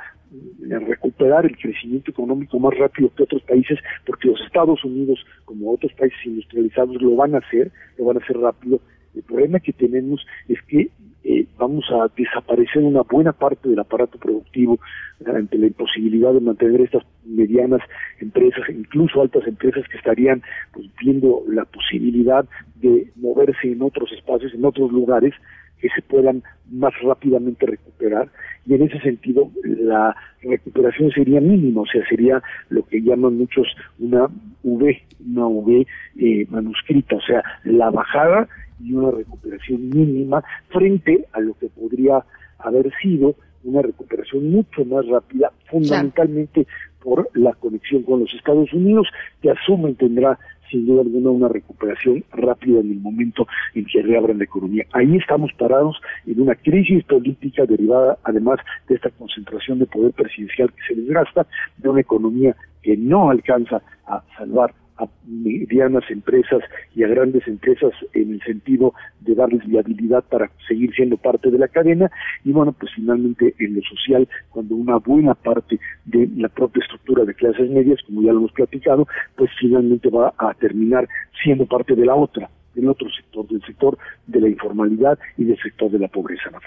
recuperar 0.61 1.47
el 1.47 1.57
crecimiento 1.57 2.11
económico 2.11 2.59
más 2.59 2.77
rápido 2.77 3.13
que 3.15 3.23
otros 3.23 3.43
países, 3.43 3.79
porque 4.05 4.29
los 4.29 4.41
Estados 4.41 4.85
Unidos, 4.85 5.25
como 5.45 5.73
otros 5.73 5.93
países 5.93 6.19
industrializados, 6.25 7.01
lo 7.01 7.17
van 7.17 7.35
a 7.35 7.39
hacer, 7.39 7.71
lo 7.99 8.07
van 8.07 8.17
a 8.17 8.21
hacer 8.21 8.37
rápido. 8.39 8.81
El 9.15 9.23
problema 9.23 9.61
que 9.61 9.73
tenemos 9.73 10.27
es 10.49 10.61
que 10.63 10.91
eh, 11.29 11.45
vamos 11.59 11.85
a 11.91 12.09
desaparecer 12.17 12.85
una 12.85 13.03
buena 13.03 13.33
parte 13.33 13.69
del 13.69 13.81
aparato 13.81 14.17
productivo 14.17 14.79
ante 15.27 15.59
la 15.59 15.67
imposibilidad 15.67 16.33
de 16.33 16.41
mantener 16.41 16.83
estas 16.83 17.03
medianas 17.25 17.81
empresas, 18.21 18.63
incluso 18.69 19.21
altas 19.21 19.45
empresas 19.47 19.83
que 19.89 19.97
estarían 19.97 20.43
pues, 20.73 20.87
viendo 21.01 21.43
la 21.49 21.65
posibilidad 21.65 22.47
de 22.77 23.11
moverse 23.17 23.73
en 23.73 23.83
otros 23.83 24.13
espacios, 24.13 24.55
en 24.55 24.65
otros 24.65 24.93
lugares, 24.93 25.35
que 25.81 25.89
se 25.89 26.03
puedan 26.03 26.43
más 26.71 26.93
rápidamente 27.03 27.67
recuperar 27.67 28.29
y 28.67 28.75
en 28.75 28.83
ese 28.83 28.99
sentido 29.01 29.51
la 29.63 30.17
recuperación 30.43 31.11
sería 31.13 31.41
mínima, 31.41 31.83
o 31.83 31.87
sea, 31.87 32.07
sería 32.09 32.43
lo 32.69 32.85
que 32.87 33.01
llaman 33.03 33.39
muchos 33.39 33.67
una 33.99 34.29
V, 34.63 35.03
una 35.27 35.47
V 35.47 35.87
eh, 36.19 36.47
manuscrita, 36.51 37.17
o 37.17 37.21
sea, 37.21 37.43
la 37.65 37.91
bajada 37.91 38.49
y 38.83 38.93
una 38.93 39.11
recuperación 39.11 39.89
mínima 39.89 40.43
frente 40.69 41.27
a 41.33 41.41
lo 41.41 41.55
que 41.55 41.69
podría 41.69 42.25
haber 42.59 42.93
sido 43.01 43.37
una 43.65 43.83
recuperación 43.83 44.51
mucho 44.51 44.85
más 44.85 45.07
rápida, 45.07 45.53
fundamentalmente 45.71 46.67
por 47.03 47.29
la 47.35 47.53
conexión 47.53 48.03
con 48.03 48.21
los 48.21 48.33
Estados 48.35 48.73
Unidos, 48.73 49.09
que 49.43 49.51
asumen 49.51 49.95
tendrá 49.97 50.39
sin 50.71 50.87
duda 50.87 51.03
alguna 51.03 51.31
una 51.31 51.49
recuperación 51.49 52.25
rápida 52.33 52.81
en 52.81 52.91
el 52.91 53.01
momento 53.01 53.47
en 53.75 53.85
que 53.87 54.03
reabran 54.03 54.39
la 54.39 54.45
economía. 54.45 54.85
Ahí 54.93 55.17
estamos 55.17 55.53
parados 55.55 56.01
en 56.27 56.41
una 56.41 56.55
crisis 56.55 57.05
política 57.05 57.65
derivada 57.67 58.19
además 58.25 58.59
de 58.89 58.97
esta 58.97 59.11
concentración 59.11 59.79
de 59.79 59.87
poder 59.87 60.13
presidencial 60.13 60.73
que 60.73 60.95
se 60.95 61.01
desgasta, 61.01 61.47
de 61.79 61.89
una 61.89 62.01
economía 62.01 62.57
que 62.83 62.97
no 62.97 63.31
alcanza 63.31 63.83
a 64.07 64.23
salvar 64.37 64.73
a 64.99 65.07
medianas 65.27 66.05
empresas 66.11 66.63
y 66.95 67.03
a 67.03 67.09
grandes 67.09 67.47
empresas 67.47 67.93
en 68.15 68.35
el 68.35 68.43
sentido 68.43 68.95
de 69.21 69.35
darles 69.35 69.67
viabilidad 69.67 70.25
para 70.25 70.51
seguir 70.67 70.95
siendo 70.95 71.17
parte 71.17 71.51
de 71.51 71.59
la 71.59 71.69
cadena. 71.69 72.11
Y 72.45 72.53
bueno 72.53 72.73
pues 72.73 72.93
finalmente 72.95 73.55
en 73.59 73.77
lo 73.77 73.83
social 73.83 74.29
cuando 74.51 74.75
una 74.75 74.97
buena 74.97 75.35
parte 75.35 75.79
de 76.05 76.29
la 76.37 76.49
propia 76.49 76.83
estructura 76.83 77.25
de 77.25 77.35
clases 77.35 77.71
medias 77.71 78.01
como 78.07 78.23
ya 78.23 78.33
lo 78.33 78.39
hemos 78.39 78.53
platicado 78.53 79.07
pues 79.37 79.51
finalmente 79.61 80.09
va 80.09 80.35
a 80.39 80.55
terminar 80.55 81.09
siendo 81.43 81.67
parte 81.67 81.95
de 81.95 82.07
la 82.07 82.15
otra 82.15 82.49
del 82.77 82.89
otro 82.89 83.09
sector, 83.11 83.49
del 83.49 83.63
sector 83.63 83.99
de 84.27 84.41
la 84.41 84.49
informalidad 84.49 85.19
y 85.37 85.45
del 85.45 85.59
sector 85.61 85.91
de 85.91 85.99
la 85.99 86.09
pobreza, 86.09 86.51
¿no, 86.53 86.59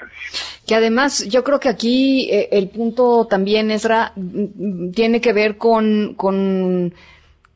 Que 0.66 0.76
además, 0.76 1.28
yo 1.30 1.44
creo 1.44 1.60
que 1.60 1.70
aquí 1.70 2.30
eh, 2.32 2.50
el 2.52 2.70
punto 2.70 3.28
también, 3.28 3.72
Esra, 3.72 4.12
tiene 4.94 5.22
que 5.22 5.34
ver 5.34 5.58
con, 5.58 6.16
con 6.16 6.94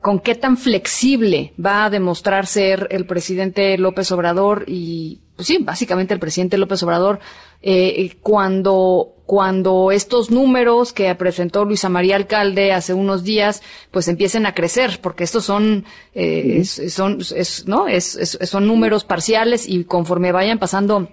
con 0.03 0.19
qué 0.19 0.35
tan 0.35 0.57
flexible 0.57 1.53
va 1.63 1.85
a 1.85 1.89
demostrar 1.89 2.45
ser 2.45 2.89
el 2.91 3.05
presidente 3.05 3.77
López 3.77 4.11
Obrador 4.11 4.65
y, 4.67 5.21
pues 5.37 5.47
sí, 5.47 5.59
básicamente 5.61 6.13
el 6.13 6.19
presidente 6.19 6.57
López 6.57 6.83
Obrador 6.83 7.21
eh, 7.61 8.17
cuando 8.21 9.13
cuando 9.25 9.91
estos 9.91 10.29
números 10.29 10.91
que 10.91 11.15
presentó 11.15 11.63
Luisa 11.63 11.87
María 11.87 12.17
Alcalde 12.17 12.73
hace 12.73 12.93
unos 12.93 13.23
días, 13.23 13.63
pues 13.89 14.09
empiecen 14.09 14.45
a 14.45 14.53
crecer, 14.53 14.99
porque 15.01 15.23
estos 15.23 15.45
son, 15.45 15.85
eh, 16.13 16.65
son, 16.65 17.19
es, 17.33 17.65
no, 17.65 17.87
es, 17.87 18.37
son 18.41 18.67
números 18.67 19.05
parciales 19.05 19.69
y 19.69 19.85
conforme 19.85 20.33
vayan 20.33 20.59
pasando 20.59 21.07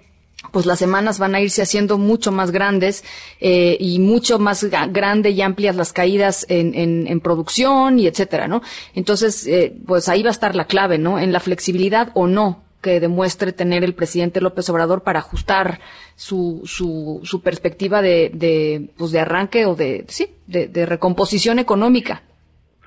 pues 0.51 0.65
las 0.65 0.79
semanas 0.79 1.19
van 1.19 1.35
a 1.35 1.41
irse 1.41 1.61
haciendo 1.61 1.97
mucho 1.97 2.31
más 2.31 2.51
grandes 2.51 3.03
eh, 3.39 3.77
y 3.79 3.99
mucho 3.99 4.39
más 4.39 4.63
grande 4.63 5.29
y 5.29 5.41
amplias 5.41 5.75
las 5.75 5.93
caídas 5.93 6.45
en, 6.49 6.73
en, 6.73 7.07
en 7.07 7.19
producción 7.19 7.99
y 7.99 8.07
etcétera, 8.07 8.47
¿no? 8.47 8.61
Entonces, 8.95 9.45
eh, 9.45 9.75
pues 9.85 10.09
ahí 10.09 10.23
va 10.23 10.29
a 10.29 10.31
estar 10.31 10.55
la 10.55 10.65
clave, 10.65 10.97
¿no? 10.97 11.19
En 11.19 11.31
la 11.31 11.39
flexibilidad 11.39 12.11
o 12.15 12.27
no 12.27 12.63
que 12.81 12.99
demuestre 12.99 13.53
tener 13.53 13.83
el 13.83 13.93
presidente 13.93 14.41
López 14.41 14.67
Obrador 14.69 15.03
para 15.03 15.19
ajustar 15.19 15.79
su, 16.15 16.61
su, 16.65 17.21
su 17.23 17.41
perspectiva 17.41 18.01
de, 18.01 18.31
de, 18.33 18.89
pues 18.97 19.11
de 19.11 19.19
arranque 19.19 19.67
o 19.67 19.75
de, 19.75 20.05
sí, 20.07 20.35
de, 20.47 20.67
de 20.67 20.85
recomposición 20.87 21.59
económica. 21.59 22.23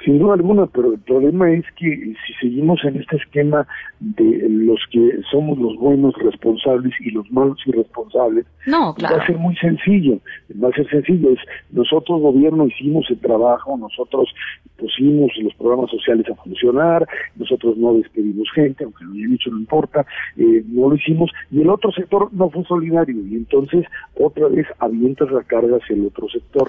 Sin 0.04 0.18
duda 0.18 0.34
alguna, 0.34 0.66
pero 0.66 0.92
el 0.92 1.00
problema 1.00 1.50
es 1.50 1.64
que 1.76 2.14
si 2.26 2.32
seguimos 2.40 2.84
en 2.84 2.96
este 2.96 3.16
esquema 3.16 3.66
de 4.00 4.46
los 4.50 4.78
que 4.90 5.20
somos 5.30 5.58
los 5.58 5.76
buenos 5.78 6.14
responsables 6.16 6.92
y 7.00 7.10
los 7.10 7.30
malos 7.32 7.58
irresponsables, 7.64 8.44
no, 8.66 8.94
va 9.02 9.08
a 9.08 9.26
ser 9.26 9.38
muy 9.38 9.56
sencillo, 9.56 10.18
va 10.62 10.68
a 10.68 10.72
ser 10.72 10.88
sencillo, 10.90 11.30
es 11.30 11.38
nosotros 11.70 12.20
gobierno 12.20 12.66
hicimos 12.66 13.06
el 13.08 13.18
trabajo, 13.18 13.78
nosotros 13.78 14.28
pusimos 14.76 15.30
los 15.38 15.54
programas 15.54 15.90
sociales 15.90 16.26
a 16.30 16.34
funcionar, 16.34 17.06
nosotros 17.36 17.78
no 17.78 17.94
despedimos 17.94 18.50
gente, 18.54 18.84
aunque 18.84 19.04
lo 19.04 19.12
hayan 19.12 19.30
dicho 19.30 19.50
no 19.50 19.58
importa, 19.58 20.04
eh, 20.36 20.64
no 20.68 20.90
lo 20.90 20.96
hicimos, 20.96 21.30
y 21.50 21.62
el 21.62 21.70
otro 21.70 21.90
sector 21.92 22.28
no 22.32 22.50
fue 22.50 22.62
solidario, 22.64 23.26
y 23.26 23.36
entonces 23.36 23.86
otra 24.20 24.48
vez 24.48 24.66
avientas 24.80 25.30
la 25.30 25.42
carga 25.44 25.78
hacia 25.78 25.96
el 25.96 26.06
otro 26.06 26.28
sector. 26.28 26.68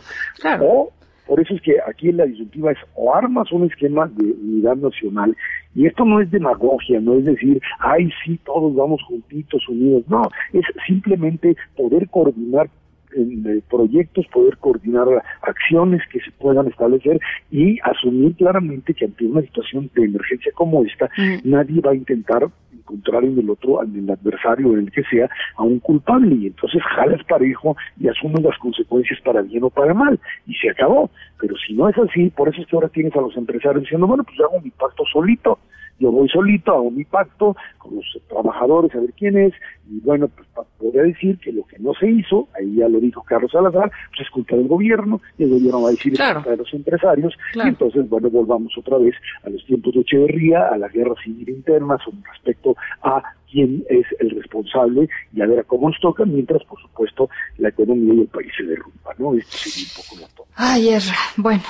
O 0.61 0.91
por 1.27 1.39
eso 1.39 1.53
es 1.53 1.61
que 1.61 1.77
aquí 1.87 2.11
la 2.11 2.25
disyuntiva 2.25 2.71
es 2.71 2.77
o 2.95 3.13
armas 3.13 3.51
un 3.51 3.65
esquema 3.65 4.07
de 4.07 4.23
unidad 4.23 4.77
nacional, 4.77 5.35
y 5.73 5.85
esto 5.85 6.05
no 6.05 6.21
es 6.21 6.31
demagogia, 6.31 6.99
no 7.01 7.15
es 7.15 7.25
decir, 7.25 7.61
ay, 7.79 8.09
sí, 8.23 8.39
todos 8.45 8.73
vamos 8.75 9.01
juntitos, 9.03 9.67
unidos, 9.67 10.03
no, 10.07 10.23
es 10.53 10.63
simplemente 10.87 11.55
poder 11.75 12.07
coordinar 12.09 12.69
en 13.15 13.45
eh, 13.47 13.61
proyectos, 13.69 14.25
poder 14.27 14.57
coordinar 14.57 15.07
acciones 15.41 16.01
que 16.11 16.19
se 16.19 16.31
puedan 16.31 16.67
establecer 16.67 17.19
y 17.51 17.79
asumir 17.83 18.35
claramente 18.35 18.93
que 18.93 19.05
ante 19.05 19.25
una 19.25 19.41
situación 19.41 19.89
de 19.95 20.05
emergencia 20.05 20.51
como 20.53 20.83
esta, 20.83 21.09
nadie 21.43 21.81
va 21.81 21.91
a 21.91 21.95
intentar 21.95 22.47
encontrar 22.85 23.23
en 23.23 23.37
el 23.39 23.49
otro, 23.49 23.83
en 23.83 23.95
el 23.97 24.11
adversario, 24.11 24.73
en 24.73 24.79
el 24.85 24.91
que 24.91 25.03
sea, 25.03 25.29
a 25.55 25.63
un 25.63 25.79
culpable. 25.79 26.35
Y 26.35 26.47
entonces 26.47 26.81
jalas 26.83 27.23
parejo 27.23 27.75
y 27.99 28.07
asumes 28.07 28.43
las 28.43 28.57
consecuencias 28.59 29.19
para 29.21 29.41
bien 29.41 29.63
o 29.63 29.69
para 29.69 29.93
mal. 29.93 30.19
Y 30.45 30.53
se 30.55 30.69
acabó. 30.69 31.09
Pero 31.39 31.55
si 31.57 31.73
no 31.73 31.89
es 31.89 31.97
así, 31.97 32.29
por 32.29 32.49
eso 32.49 32.61
es 32.61 32.67
que 32.67 32.75
ahora 32.75 32.89
tienes 32.89 33.15
a 33.15 33.21
los 33.21 33.35
empresarios 33.35 33.83
diciendo, 33.83 34.07
bueno, 34.07 34.23
pues 34.23 34.37
yo 34.37 34.45
hago 34.45 34.61
mi 34.61 34.69
pacto 34.69 35.03
solito, 35.11 35.59
yo 35.99 36.11
voy 36.11 36.27
solito, 36.29 36.73
hago 36.73 36.91
mi 36.91 37.05
pacto 37.05 37.55
con 37.77 37.95
los 37.95 38.05
trabajadores, 38.27 38.93
a 38.95 38.99
ver 38.99 39.13
quién 39.13 39.37
es, 39.37 39.53
y 39.89 39.99
bueno, 40.01 40.27
pues 40.27 40.67
podría 40.77 41.03
decir 41.03 41.37
que 41.39 41.51
lo 41.51 41.63
que 41.63 41.77
no 41.79 41.93
se 41.93 42.09
hizo, 42.09 42.47
ahí 42.57 42.75
ya 42.75 42.89
lo 42.89 42.99
dijo 42.99 43.23
Carlos 43.23 43.51
Salazar, 43.51 43.91
pues 44.09 44.21
es 44.21 44.29
culpa 44.29 44.55
del 44.55 44.67
gobierno, 44.67 45.21
y 45.37 45.43
el 45.43 45.51
gobierno 45.51 45.83
va 45.83 45.89
a 45.89 45.91
decir 45.91 46.13
es 46.13 46.33
culpa 46.33 46.49
de 46.49 46.57
los 46.57 46.73
empresarios, 46.73 47.33
y 47.53 47.61
entonces, 47.61 48.09
bueno, 48.09 48.29
volvamos 48.29 48.77
otra 48.77 48.97
vez 48.97 49.15
a 49.43 49.49
los 49.49 49.65
tiempos 49.65 49.93
de 49.93 50.01
Echeverría, 50.01 50.67
a 50.67 50.77
la 50.77 50.89
guerra 50.89 51.15
civil 51.23 51.49
interna, 51.49 51.97
con 52.03 52.23
respecto 52.23 52.75
a 53.01 53.23
quién 53.51 53.85
es 53.89 54.05
el 54.19 54.31
responsable 54.31 55.07
y 55.33 55.41
a 55.41 55.47
ver 55.47 55.59
a 55.59 55.63
cómo 55.63 55.89
nos 55.89 55.99
toca, 56.01 56.25
mientras, 56.25 56.63
por 56.65 56.81
supuesto, 56.81 57.29
la 57.57 57.69
economía 57.69 58.13
y 58.15 58.21
el 58.21 58.27
país 58.27 58.51
se 58.57 58.63
derrumba, 58.63 59.13
¿no? 59.17 59.33
Esto 59.35 59.57
sería 59.57 59.87
un 59.95 60.03
poco 60.03 60.21
la 60.21 60.35
toma. 60.35 60.49
Ay, 60.55 60.89
Erra, 60.89 61.15
bueno, 61.37 61.63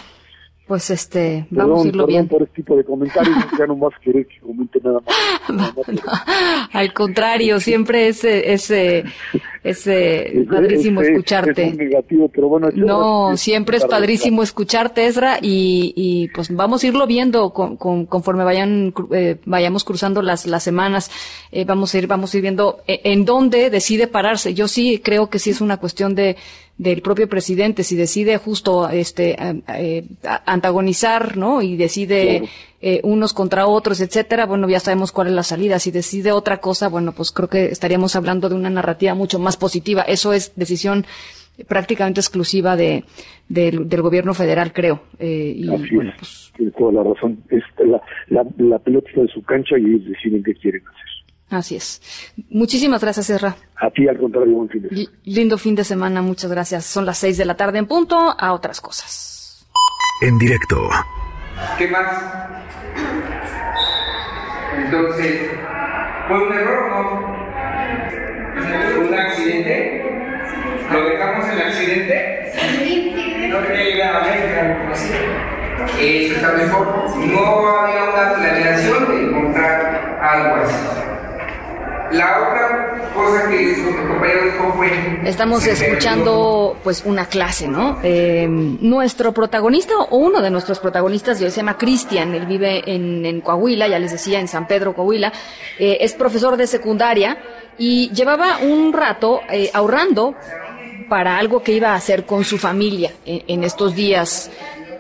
pues 0.68 0.90
este, 0.90 1.46
vamos 1.52 1.86
a 1.86 1.88
irlo 1.88 2.08
bien. 2.08 2.28
por 2.28 2.42
este 2.42 2.56
tipo 2.56 2.76
de 2.76 2.84
comentarios, 2.84 3.36
ya 3.60 3.68
no 3.68 3.76
más 3.76 3.94
querer 4.02 4.26
que 4.26 4.40
comente 4.40 4.80
nada 4.84 5.00
más. 5.06 5.80
al 6.74 6.94
contrario, 6.94 7.60
siempre 7.60 8.08
es, 8.08 8.24
es, 8.24 8.72
es, 8.72 10.48
padrísimo 10.50 11.02
escucharte. 11.02 11.68
Es 11.68 11.78
negativo, 11.78 12.30
pero 12.30 12.48
bueno, 12.50 12.70
no, 12.74 13.38
siempre 13.38 13.78
es 13.78 13.86
padrísimo 13.86 14.42
escucharte, 14.42 15.06
Ezra, 15.06 15.38
y, 15.42 15.94
y 15.96 16.30
pues 16.30 16.54
vamos 16.56 16.84
a 16.84 16.88
irlo 16.88 17.06
viendo 17.06 17.52
con, 17.52 17.78
con, 17.78 18.06
conforme 18.06 18.44
vayan 18.44 18.94
eh, 19.12 19.38
vayamos 19.46 19.84
cruzando 19.84 20.22
las, 20.22 20.46
las 20.48 20.64
semanas. 20.64 21.12
Eh, 21.52 21.66
vamos 21.66 21.94
a 21.94 21.98
ir, 21.98 22.08
vamos 22.08 22.34
a 22.34 22.38
ir 22.38 22.42
viendo 22.42 22.80
eh, 22.88 23.02
en 23.04 23.26
dónde 23.26 23.70
decide 23.70 24.08
pararse. 24.08 24.54
Yo 24.54 24.68
sí 24.68 25.00
creo 25.04 25.30
que 25.30 25.40
sí 25.40 25.52
es 25.52 25.62
una 25.62 25.78
cuestión 25.78 26.16
de 26.16 26.38
del 26.78 27.02
propio 27.02 27.30
presidente 27.30 27.84
si 27.84 27.96
decide 27.96 28.38
justo 28.38 28.90
este 28.90 29.36
eh, 29.70 30.04
antagonizar 30.46 31.38
no 31.38 31.62
y 31.62 31.78
decide 31.78 32.50
eh, 32.82 33.00
unos 33.04 33.34
contra 33.34 33.66
otros 33.66 34.02
etcétera 34.02 34.46
bueno 34.46 34.68
ya 34.68 34.82
sabemos 34.82 35.12
cuál 35.12 35.28
es 35.28 35.34
la 35.34 35.44
salida. 35.44 35.80
Si 35.80 35.92
decide 35.92 36.34
otra 36.34 36.58
cosa 36.58 36.90
bueno 36.90 37.14
pues 37.14 37.32
creo 37.32 37.48
que 37.48 37.66
estaríamos 37.66 38.16
hablando 38.16 38.50
de 38.50 38.56
una 38.56 38.70
narrativa 38.70 39.14
mucho 39.14 39.40
más 39.40 39.56
positiva. 39.56 40.02
Eso 40.02 40.34
es 40.34 40.54
decisión 40.56 41.06
prácticamente 41.70 42.20
exclusiva 42.20 42.76
de 42.76 43.06
del, 43.48 44.02
gobierno 44.02 44.34
federal 44.34 44.74
creo 44.74 45.04
eh, 45.20 45.54
y 45.56 45.68
bueno, 45.96 46.12
pues, 46.18 46.52
tiene 46.58 46.72
toda 46.72 46.92
la 46.92 47.04
razón. 47.04 47.42
Es 47.50 47.64
la, 47.86 48.02
la, 48.28 48.46
la 48.58 48.80
pelota 48.80 49.10
de 49.16 49.28
su 49.30 49.42
cancha 49.44 49.78
y 49.78 49.86
ellos 49.86 50.10
deciden 50.10 50.44
qué 50.44 50.54
quieren 50.56 50.82
hacer 50.86 51.16
Así 51.50 51.76
es. 51.76 52.02
Muchísimas 52.50 53.02
gracias, 53.02 53.28
Serra. 53.28 53.56
A 53.76 53.90
ti, 53.92 54.08
al 54.08 54.18
contrario, 54.18 54.54
buen 54.56 54.70
fin 54.70 54.82
de 54.82 54.90
semana. 54.90 55.12
Lindo 55.24 55.58
fin 55.58 55.76
de 55.76 55.84
semana, 55.84 56.22
muchas 56.22 56.52
gracias. 56.52 56.86
Son 56.86 57.06
las 57.06 57.18
seis 57.18 57.38
de 57.38 57.46
la 57.46 57.56
tarde 57.56 57.78
en 57.80 57.86
punto, 57.86 58.36
a 58.38 58.54
otras 58.54 58.82
cosas. 58.82 59.68
En 60.22 60.38
directo. 60.40 60.90
¿Qué 61.78 61.88
más? 61.88 62.24
Entonces, 64.78 65.52
¿fue 66.28 66.48
un 66.48 66.54
error 66.54 66.90
no? 66.90 67.36
¿Un 69.08 69.14
accidente? 69.14 70.04
¿Lo 70.92 71.10
dejamos 71.10 71.46
en 71.50 71.60
accidente? 71.60 72.52
No 73.50 73.62
quería 73.68 73.86
llegar 73.86 74.16
a 74.16 74.20
América, 74.24 74.90
así. 74.92 75.14
Eso 76.00 76.36
está 76.36 76.54
mejor. 76.54 76.88
No 77.28 77.68
había 77.68 78.04
una 78.04 78.34
planeación 78.36 79.08
de 79.08 79.22
encontrar 79.24 80.20
algo 80.22 80.56
así. 80.64 81.05
La 82.16 82.48
otra 82.48 83.12
cosa 83.14 83.50
que 83.50 83.76
su 83.76 83.84
compañero 83.84 84.46
dijo 84.46 84.74
fue... 84.78 85.22
Estamos 85.26 85.68
escuchando 85.68 86.78
pues 86.82 87.04
una 87.06 87.26
clase, 87.26 87.68
¿no? 87.68 88.00
Eh, 88.04 88.48
nuestro 88.48 89.34
protagonista 89.34 89.94
o 89.98 90.18
uno 90.18 90.42
de 90.42 90.50
nuestros 90.50 90.80
protagonistas 90.80 91.38
se 91.40 91.50
llama 91.50 91.78
Cristian, 91.78 92.34
él 92.34 92.46
vive 92.46 92.84
en, 92.86 93.42
Coahuila, 93.42 93.90
ya 93.90 94.00
les 94.00 94.14
decía, 94.14 94.40
en 94.40 94.48
San 94.48 94.66
Pedro, 94.66 94.94
Coahuila, 94.94 95.34
eh, 95.78 95.98
es 96.00 96.14
profesor 96.14 96.56
de 96.56 96.68
secundaria 96.68 97.38
y 97.78 98.10
llevaba 98.12 98.60
un 98.60 98.94
rato 98.94 99.42
eh, 99.50 99.70
ahorrando 99.74 100.36
para 101.10 101.38
algo 101.38 101.64
que 101.64 101.74
iba 101.74 101.90
a 101.90 101.96
hacer 101.96 102.26
con 102.26 102.46
su 102.46 102.58
familia 102.58 103.12
en, 103.26 103.44
en 103.48 103.64
estos 103.66 103.94
días, 103.94 104.50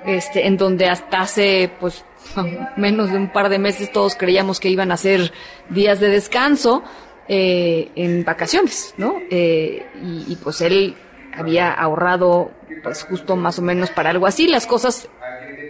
este, 0.05 0.47
en 0.47 0.57
donde 0.57 0.89
hasta 0.89 1.21
hace 1.21 1.71
pues 1.79 2.03
menos 2.75 3.11
de 3.11 3.17
un 3.17 3.31
par 3.31 3.49
de 3.49 3.59
meses 3.59 3.91
todos 3.91 4.15
creíamos 4.15 4.59
que 4.59 4.69
iban 4.69 4.91
a 4.91 4.97
ser 4.97 5.31
días 5.69 5.99
de 5.99 6.09
descanso 6.09 6.83
eh, 7.27 7.91
en 7.95 8.23
vacaciones, 8.23 8.93
¿no? 8.97 9.15
Eh, 9.29 9.85
y, 10.27 10.35
pues 10.37 10.61
él 10.61 10.95
había 11.35 11.71
ahorrado 11.71 12.51
pues 12.83 13.03
justo 13.03 13.35
más 13.35 13.59
o 13.59 13.61
menos 13.61 13.89
para 13.91 14.11
algo 14.11 14.27
así. 14.27 14.47
Las 14.47 14.67
cosas 14.67 15.09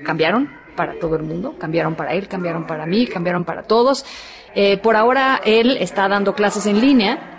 cambiaron 0.04 0.50
para 0.76 1.00
todo 1.00 1.16
el 1.16 1.24
mundo, 1.24 1.56
cambiaron 1.58 1.96
para 1.96 2.14
él, 2.14 2.28
cambiaron 2.28 2.68
para 2.68 2.86
mí, 2.86 3.08
cambiaron 3.08 3.46
para 3.46 3.64
todos. 3.64 4.06
Eh, 4.54 4.78
por 4.78 4.96
ahora 4.96 5.42
él 5.46 5.78
está 5.80 6.08
dando 6.08 6.36
clases 6.36 6.66
en 6.66 6.82
línea. 6.82 7.32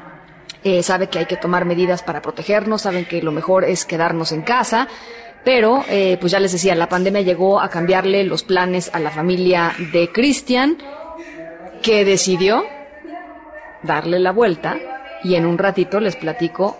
sabe 0.82 1.06
que 1.08 1.20
hay 1.20 1.26
que 1.26 1.36
tomar 1.36 1.64
medidas 1.64 2.02
para 2.02 2.20
protegernos, 2.20 2.82
saben 2.82 3.04
que 3.04 3.22
lo 3.22 3.30
mejor 3.30 3.62
es 3.64 3.84
quedarnos 3.84 4.32
en 4.32 4.42
casa, 4.42 4.88
pero, 5.46 5.84
eh, 5.88 6.18
pues 6.20 6.32
ya 6.32 6.40
les 6.40 6.50
decía, 6.50 6.74
la 6.74 6.88
pandemia 6.88 7.20
llegó 7.20 7.60
a 7.60 7.70
cambiarle 7.70 8.24
los 8.24 8.42
planes 8.42 8.90
a 8.92 8.98
la 8.98 9.12
familia 9.12 9.72
de 9.92 10.10
Cristian, 10.10 10.76
que 11.84 12.04
decidió 12.04 12.64
darle 13.86 14.18
la 14.18 14.32
vuelta 14.32 14.76
y 15.22 15.34
en 15.36 15.46
un 15.46 15.58
ratito 15.58 16.00
les 16.00 16.16
platico 16.16 16.76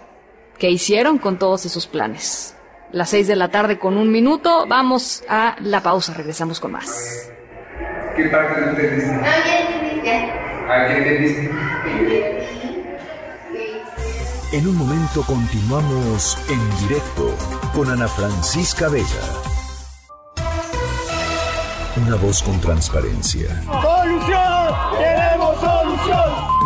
qué 0.59 0.71
hicieron 0.71 1.19
con 1.19 1.39
todos 1.39 1.65
esos 1.65 1.87
planes. 1.87 2.57
Las 2.93 3.11
seis 3.11 3.27
de 3.27 3.37
la 3.37 3.49
tarde 3.49 3.79
con 3.79 3.97
un 3.97 4.11
minuto, 4.11 4.67
vamos 4.69 5.25
a 5.29 5.57
la 5.61 5.83
pausa, 5.83 6.15
regresamos 6.15 6.61
con 6.61 6.73
más. 6.73 7.31
¿Qué 8.17 8.25
parte 8.27 8.61
no 8.61 8.71
entendiste? 8.71 9.13
¿A 10.69 10.87
qué 10.87 10.99
entendiste? 10.99 11.51
En 14.53 14.69
un 14.69 14.77
momento 14.77 15.23
continuamos 15.27 16.39
en 16.49 16.89
directo 16.89 17.35
con 17.75 17.91
Ana 17.91 18.09
Francisca 18.09 18.89
Vega. 18.89 19.07
Una 22.07 22.17
voz 22.17 22.43
con 22.43 22.61
transparencia. 22.61 23.63
¡Solución! 23.65 24.56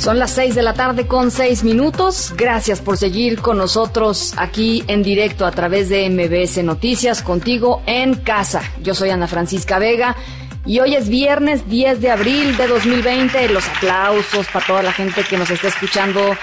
Son 0.00 0.18
las 0.18 0.30
seis 0.30 0.54
de 0.54 0.62
la 0.62 0.72
tarde 0.72 1.06
con 1.06 1.30
seis 1.30 1.62
minutos. 1.62 2.32
Gracias 2.34 2.80
por 2.80 2.96
seguir 2.96 3.42
con 3.42 3.58
nosotros 3.58 4.32
aquí 4.38 4.82
en 4.88 5.02
directo 5.02 5.44
a 5.44 5.50
través 5.50 5.90
de 5.90 6.08
MBS 6.08 6.64
Noticias, 6.64 7.20
contigo 7.20 7.82
en 7.84 8.14
casa. 8.14 8.62
Yo 8.82 8.94
soy 8.94 9.10
Ana 9.10 9.26
Francisca 9.26 9.78
Vega 9.78 10.16
Y 10.64 10.80
hoy 10.80 10.94
es 10.94 11.10
viernes 11.10 11.68
10 11.68 12.00
de 12.00 12.10
abril 12.10 12.56
de 12.56 12.66
2020. 12.66 13.50
Los 13.50 13.68
aplausos 13.68 14.46
para 14.46 14.66
toda 14.66 14.82
la 14.82 14.92
gente 14.92 15.22
que 15.22 15.36
nos 15.36 15.50
está 15.50 15.68
escuchando 15.68 16.34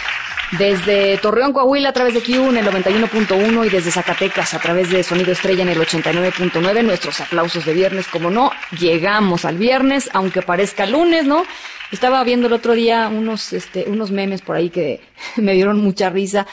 desde 0.51 1.17
Torreón, 1.17 1.51
Coahuila 1.51 1.89
a 1.89 1.93
través 1.93 2.13
de 2.13 2.21
Q 2.21 2.49
en 2.49 2.57
el 2.57 2.65
91.1 2.65 3.65
y 3.65 3.69
desde 3.69 3.91
Zacatecas 3.91 4.53
a 4.53 4.59
través 4.59 4.89
de 4.89 5.03
Sonido 5.03 5.31
Estrella 5.31 5.63
en 5.63 5.69
el 5.69 5.79
89.9. 5.79 6.83
Nuestros 6.83 7.19
aplausos 7.19 7.65
de 7.65 7.73
viernes, 7.73 8.07
como 8.07 8.29
no, 8.29 8.51
llegamos 8.79 9.43
al 9.45 9.57
viernes, 9.57 10.09
aunque 10.13 10.41
parezca 10.41 10.85
lunes, 10.85 11.25
¿no? 11.25 11.43
Estaba 11.91 12.23
viendo 12.23 12.47
el 12.47 12.53
otro 12.53 12.73
día 12.73 13.09
unos, 13.09 13.51
este, 13.53 13.85
unos 13.87 14.11
memes 14.11 14.41
por 14.41 14.55
ahí 14.55 14.69
que 14.69 15.01
me 15.35 15.53
dieron 15.53 15.81
mucha 15.81 16.09
risa 16.09 16.47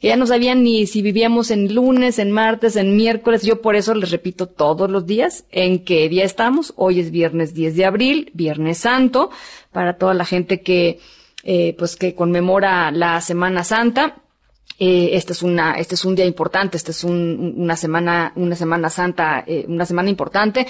que 0.00 0.08
ya 0.08 0.16
no 0.16 0.26
sabían 0.26 0.62
ni 0.62 0.86
si 0.86 1.02
vivíamos 1.02 1.50
en 1.50 1.74
lunes, 1.74 2.18
en 2.18 2.30
martes, 2.30 2.76
en 2.76 2.96
miércoles. 2.96 3.42
Yo 3.42 3.60
por 3.60 3.76
eso 3.76 3.94
les 3.94 4.10
repito 4.10 4.46
todos 4.46 4.90
los 4.90 5.06
días 5.06 5.44
en 5.50 5.84
qué 5.84 6.08
día 6.08 6.24
estamos. 6.24 6.72
Hoy 6.76 7.00
es 7.00 7.10
viernes 7.10 7.52
10 7.52 7.76
de 7.76 7.84
abril, 7.84 8.30
Viernes 8.32 8.78
Santo, 8.78 9.30
para 9.72 9.98
toda 9.98 10.14
la 10.14 10.24
gente 10.24 10.62
que, 10.62 11.00
eh, 11.42 11.74
pues 11.78 11.96
que 11.96 12.14
conmemora 12.14 12.90
la 12.90 13.20
Semana 13.20 13.64
Santa. 13.64 14.16
Eh, 14.78 15.10
este 15.12 15.34
es 15.34 15.42
una, 15.42 15.74
este 15.74 15.94
es 15.94 16.06
un 16.06 16.14
día 16.14 16.24
importante, 16.24 16.78
este 16.78 16.92
es 16.92 17.04
un, 17.04 17.54
una 17.58 17.76
semana, 17.76 18.32
una 18.34 18.56
semana 18.56 18.88
santa, 18.88 19.44
eh, 19.46 19.66
una 19.68 19.84
semana 19.84 20.08
importante. 20.08 20.66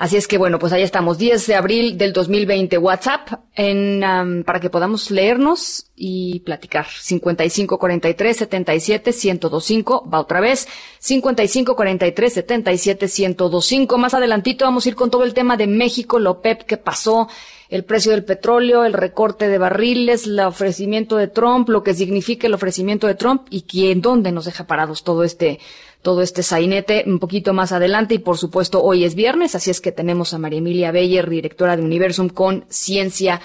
Así 0.00 0.16
es 0.16 0.26
que 0.26 0.38
bueno, 0.38 0.58
pues 0.58 0.72
ahí 0.72 0.82
estamos, 0.82 1.18
10 1.18 1.46
de 1.46 1.56
abril 1.56 1.98
del 1.98 2.14
2020, 2.14 2.78
WhatsApp, 2.78 3.32
en, 3.54 4.02
um, 4.02 4.44
para 4.44 4.58
que 4.58 4.70
podamos 4.70 5.10
leernos 5.10 5.90
y 5.94 6.40
platicar. 6.40 6.86
55 6.86 7.78
43 7.78 8.34
77 8.34 9.10
1025, 9.10 10.08
va 10.08 10.20
otra 10.20 10.40
vez, 10.40 10.66
55 11.00 11.76
43 11.76 12.32
77 12.32 13.10
1025. 13.10 13.98
Más 13.98 14.14
adelantito 14.14 14.64
vamos 14.64 14.86
a 14.86 14.88
ir 14.88 14.94
con 14.94 15.10
todo 15.10 15.22
el 15.22 15.34
tema 15.34 15.58
de 15.58 15.66
México, 15.66 16.18
lo 16.18 16.40
PEP 16.40 16.62
que 16.62 16.78
pasó, 16.78 17.28
el 17.68 17.84
precio 17.84 18.12
del 18.12 18.24
petróleo, 18.24 18.86
el 18.86 18.94
recorte 18.94 19.48
de 19.48 19.58
barriles, 19.58 20.24
el 20.24 20.40
ofrecimiento 20.40 21.16
de 21.16 21.28
Trump, 21.28 21.68
lo 21.68 21.82
que 21.82 21.92
significa 21.92 22.46
el 22.46 22.54
ofrecimiento 22.54 23.06
de 23.06 23.16
Trump 23.16 23.42
y 23.50 23.62
quién, 23.62 24.00
dónde 24.00 24.32
nos 24.32 24.46
deja 24.46 24.66
parados 24.66 25.04
todo 25.04 25.24
este, 25.24 25.60
todo 26.02 26.22
este 26.22 26.42
sainete 26.42 27.04
un 27.06 27.18
poquito 27.18 27.52
más 27.52 27.72
adelante 27.72 28.14
y 28.14 28.18
por 28.18 28.38
supuesto 28.38 28.82
hoy 28.82 29.04
es 29.04 29.14
viernes, 29.14 29.54
así 29.54 29.70
es 29.70 29.80
que 29.80 29.92
tenemos 29.92 30.32
a 30.32 30.38
María 30.38 30.58
Emilia 30.58 30.92
Beyer, 30.92 31.28
directora 31.28 31.76
de 31.76 31.82
Universum 31.82 32.28
con 32.28 32.64
Ciencia 32.68 33.40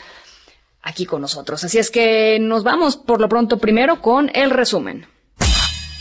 aquí 0.82 1.06
con 1.06 1.22
nosotros. 1.22 1.64
Así 1.64 1.80
es 1.80 1.91
que 1.91 2.38
nos 2.39 2.64
vamos 2.64 2.95
por 2.95 3.20
lo 3.20 3.28
pronto 3.28 3.58
primero 3.58 4.01
con 4.01 4.32
el 4.34 4.51
resumen. 4.51 5.08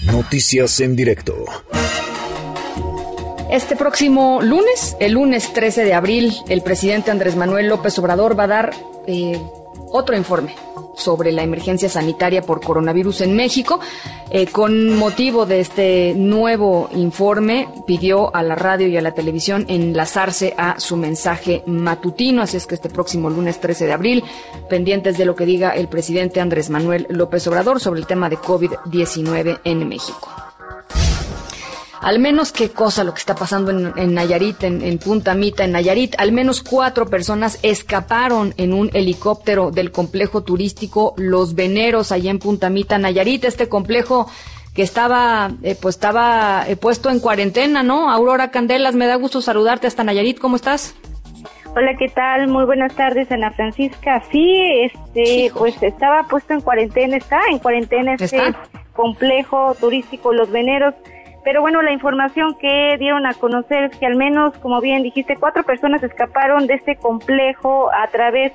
Noticias 0.06 0.80
en 0.80 0.94
directo. 0.94 1.44
Este 3.50 3.76
próximo 3.76 4.40
lunes, 4.42 4.96
el 5.00 5.12
lunes 5.12 5.52
13 5.52 5.84
de 5.84 5.94
abril, 5.94 6.34
el 6.48 6.62
presidente 6.62 7.10
Andrés 7.10 7.36
Manuel 7.36 7.68
López 7.68 7.98
Obrador 7.98 8.38
va 8.38 8.44
a 8.44 8.48
dar 8.48 8.74
eh, 9.06 9.40
otro 9.94 10.16
informe 10.16 10.56
sobre 10.96 11.30
la 11.30 11.44
emergencia 11.44 11.88
sanitaria 11.88 12.42
por 12.42 12.60
coronavirus 12.60 13.22
en 13.22 13.36
México. 13.36 13.78
Eh, 14.30 14.46
con 14.46 14.96
motivo 14.96 15.46
de 15.46 15.60
este 15.60 16.14
nuevo 16.16 16.88
informe, 16.92 17.68
pidió 17.86 18.34
a 18.34 18.42
la 18.42 18.56
radio 18.56 18.88
y 18.88 18.96
a 18.96 19.02
la 19.02 19.14
televisión 19.14 19.66
enlazarse 19.68 20.54
a 20.58 20.80
su 20.80 20.96
mensaje 20.96 21.62
matutino. 21.66 22.42
Así 22.42 22.56
es 22.56 22.66
que 22.66 22.74
este 22.74 22.90
próximo 22.90 23.30
lunes 23.30 23.60
13 23.60 23.86
de 23.86 23.92
abril, 23.92 24.24
pendientes 24.68 25.16
de 25.16 25.26
lo 25.26 25.36
que 25.36 25.46
diga 25.46 25.70
el 25.70 25.86
presidente 25.86 26.40
Andrés 26.40 26.70
Manuel 26.70 27.06
López 27.08 27.46
Obrador 27.46 27.78
sobre 27.78 28.00
el 28.00 28.06
tema 28.06 28.28
de 28.28 28.38
COVID-19 28.38 29.60
en 29.64 29.88
México 29.88 30.28
al 32.04 32.18
menos 32.18 32.52
qué 32.52 32.70
cosa 32.70 33.02
lo 33.02 33.14
que 33.14 33.20
está 33.20 33.34
pasando 33.34 33.70
en, 33.70 34.14
Nayarit, 34.14 34.62
en, 34.64 34.98
Punta 34.98 35.34
Mita, 35.34 35.64
en 35.64 35.72
Nayarit. 35.72 36.14
Al 36.18 36.32
menos 36.32 36.62
cuatro 36.62 37.06
personas 37.06 37.58
escaparon 37.62 38.52
en 38.58 38.74
un 38.74 38.90
helicóptero 38.92 39.70
del 39.70 39.90
complejo 39.90 40.42
turístico 40.42 41.14
Los 41.16 41.54
Veneros, 41.54 42.12
allá 42.12 42.30
en 42.30 42.38
Punta 42.38 42.68
Mita, 42.68 42.98
Nayarit. 42.98 43.46
Este 43.46 43.70
complejo 43.70 44.28
que 44.74 44.82
estaba, 44.82 45.52
eh, 45.62 45.78
pues 45.80 45.94
estaba 45.94 46.68
eh, 46.68 46.76
puesto 46.76 47.08
en 47.08 47.20
cuarentena, 47.20 47.82
¿no? 47.82 48.10
Aurora 48.10 48.50
Candelas, 48.50 48.94
me 48.94 49.06
da 49.06 49.16
gusto 49.16 49.40
saludarte 49.40 49.86
hasta 49.86 50.04
Nayarit. 50.04 50.38
¿Cómo 50.38 50.56
estás? 50.56 50.94
Hola, 51.74 51.96
¿qué 51.98 52.10
tal? 52.10 52.48
Muy 52.48 52.66
buenas 52.66 52.94
tardes, 52.94 53.32
Ana 53.32 53.50
Francisca. 53.52 54.22
Sí, 54.30 54.62
este, 54.82 55.50
pues 55.56 55.82
estaba 55.82 56.24
puesto 56.24 56.52
en 56.52 56.60
cuarentena, 56.60 57.16
está 57.16 57.40
en 57.50 57.60
cuarentena 57.60 58.14
este 58.18 58.54
complejo 58.92 59.74
turístico 59.80 60.34
Los 60.34 60.50
Veneros. 60.50 60.94
Pero 61.44 61.60
bueno, 61.60 61.82
la 61.82 61.92
información 61.92 62.54
que 62.54 62.96
dieron 62.98 63.26
a 63.26 63.34
conocer 63.34 63.84
es 63.84 63.96
que 63.98 64.06
al 64.06 64.16
menos, 64.16 64.56
como 64.58 64.80
bien 64.80 65.02
dijiste, 65.02 65.36
cuatro 65.38 65.62
personas 65.62 66.02
escaparon 66.02 66.66
de 66.66 66.74
este 66.74 66.96
complejo 66.96 67.90
a 67.92 68.06
través 68.08 68.52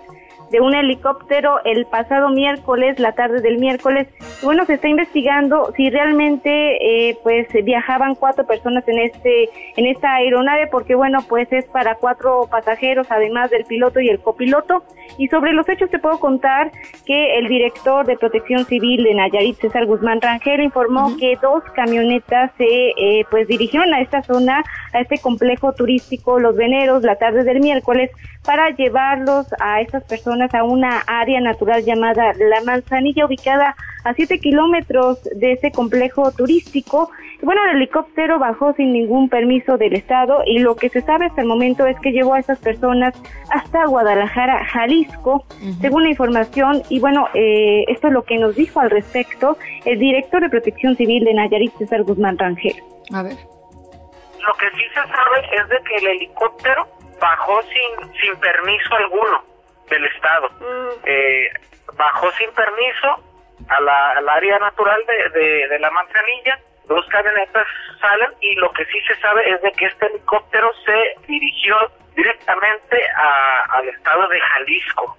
un 0.60 0.74
helicóptero 0.74 1.60
el 1.64 1.86
pasado 1.86 2.30
miércoles, 2.30 3.00
la 3.00 3.12
tarde 3.12 3.42
del 3.42 3.60
miércoles. 3.60 4.08
Bueno, 4.42 4.66
se 4.66 4.74
está 4.74 4.88
investigando 4.88 5.72
si 5.76 5.90
realmente 5.90 7.10
eh, 7.10 7.18
pues 7.24 7.48
viajaban 7.64 8.16
cuatro 8.16 8.46
personas 8.48 8.88
en 8.88 9.00
este 9.00 9.50
en 9.78 9.86
esta 9.86 10.16
aeronave 10.16 10.68
porque 10.68 10.96
bueno, 10.96 11.20
pues 11.28 11.48
es 11.52 11.66
para 11.66 11.96
cuatro 11.96 12.48
pasajeros 12.50 13.08
además 13.10 13.52
del 13.52 13.66
piloto 13.66 14.00
y 14.00 14.10
el 14.10 14.20
copiloto. 14.20 14.84
Y 15.18 15.28
sobre 15.28 15.54
los 15.54 15.68
hechos 15.70 15.90
te 15.90 16.00
puedo 16.00 16.20
contar 16.20 16.72
que 17.06 17.38
el 17.38 17.48
director 17.48 18.06
de 18.06 18.18
Protección 18.18 18.66
Civil 18.66 19.04
de 19.04 19.14
Nayarit, 19.14 19.60
César 19.60 19.86
Guzmán 19.86 20.22
Rangel, 20.22 20.62
informó 20.62 21.16
que 21.18 21.38
dos 21.42 21.64
camionetas 21.76 22.52
se 22.58 22.90
eh, 22.98 23.26
pues 23.30 23.48
dirigieron 23.48 23.94
a 23.94 24.02
esta 24.02 24.24
zona, 24.24 24.64
a 24.94 25.02
este 25.02 25.20
complejo 25.20 25.74
turístico 25.74 26.40
Los 26.40 26.56
Veneros 26.56 27.04
la 27.04 27.16
tarde 27.16 27.44
del 27.44 27.60
miércoles 27.60 28.12
para 28.50 28.72
llevarlos 28.72 29.46
a 29.60 29.80
estas 29.80 30.04
personas 30.06 30.56
a 30.56 30.64
una 30.64 31.04
área 31.06 31.40
natural 31.40 31.86
llamada 31.86 32.34
La 32.34 32.64
Manzanilla, 32.64 33.28
ubicada 33.28 33.76
a 34.04 34.14
7 34.16 34.40
kilómetros 34.40 35.22
de 35.36 35.52
ese 35.52 35.72
complejo 35.72 36.32
turístico. 36.32 37.12
Bueno, 37.44 37.62
el 37.66 37.76
helicóptero 37.76 38.40
bajó 38.40 38.74
sin 38.74 38.92
ningún 38.92 39.30
permiso 39.30 39.78
del 39.78 39.94
Estado 39.94 40.42
y 40.48 40.58
lo 40.58 40.76
que 40.76 40.90
se 40.90 41.02
sabe 41.02 41.28
hasta 41.28 41.42
el 41.42 41.48
momento 41.48 41.86
es 41.86 41.96
que 42.00 42.12
llevó 42.12 42.34
a 42.34 42.40
esas 42.40 42.58
personas 42.58 43.14
hasta 43.52 43.86
Guadalajara, 43.86 44.66
Jalisco, 44.66 45.46
según 45.80 46.02
la 46.02 46.10
información. 46.10 46.82
Y 46.90 47.00
bueno, 47.00 47.28
eh, 47.36 47.86
esto 47.88 48.08
es 48.08 48.14
lo 48.14 48.24
que 48.24 48.40
nos 48.40 48.56
dijo 48.56 48.80
al 48.80 48.90
respecto 48.90 49.60
el 49.86 50.00
director 50.00 50.42
de 50.42 50.50
Protección 50.50 50.96
Civil 50.96 51.24
de 51.24 51.36
Nayarit, 51.36 51.78
César 51.78 52.02
Guzmán 52.02 52.36
Rangel. 52.40 52.82
A 53.14 53.22
ver. 53.22 53.34
Lo 53.34 54.54
que 54.58 54.70
sí 54.76 54.86
se 54.88 55.02
sabe 55.02 55.62
es 55.62 55.70
de 55.70 55.78
que 55.88 55.96
el 55.98 56.08
helicóptero 56.08 56.99
bajó 57.20 57.62
sin, 57.64 58.14
sin 58.14 58.40
permiso 58.40 58.96
alguno 58.96 59.44
del 59.90 60.06
Estado. 60.06 60.50
Mm. 60.60 61.00
Eh, 61.06 61.50
bajó 61.94 62.32
sin 62.34 62.52
permiso 62.52 63.24
a 63.68 63.82
la, 63.82 64.12
al 64.12 64.30
área 64.30 64.58
natural 64.60 65.02
de, 65.06 65.68
de, 65.68 65.80
la 65.80 65.90
manzanilla, 65.92 66.60
dos 66.86 67.06
camionetas 67.08 67.66
salen 68.00 68.32
y 68.42 68.56
lo 68.56 68.72
que 68.72 68.86
sí 68.86 69.00
se 69.02 69.16
sabe 69.20 69.50
es 69.50 69.62
de 69.62 69.72
que 69.74 69.86
este 69.86 70.06
helicóptero 70.08 70.72
se 70.86 71.16
dirigió 71.28 71.76
directamente 72.16 73.02
a, 73.16 73.78
al 73.78 73.90
estado 73.90 74.28
de 74.28 74.40
Jalisco. 74.40 75.18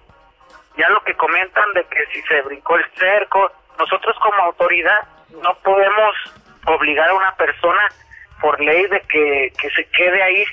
Ya 0.76 0.88
lo 0.88 1.02
que 1.02 1.14
comentan 1.14 1.72
de 1.74 1.84
que 1.84 2.06
si 2.12 2.22
se 2.22 2.40
brincó 2.42 2.76
el 2.76 2.84
cerco, 2.96 3.50
nosotros 3.78 4.16
como 4.22 4.42
autoridad 4.42 5.00
no 5.42 5.54
podemos 5.62 6.14
obligar 6.66 7.10
a 7.10 7.14
una 7.14 7.34
persona 7.36 7.88
por 8.40 8.58
ley 8.60 8.86
de 8.86 9.00
que, 9.02 9.52
que 9.60 9.70
se 9.70 9.84
quede 9.90 10.22
ahí 10.22 10.44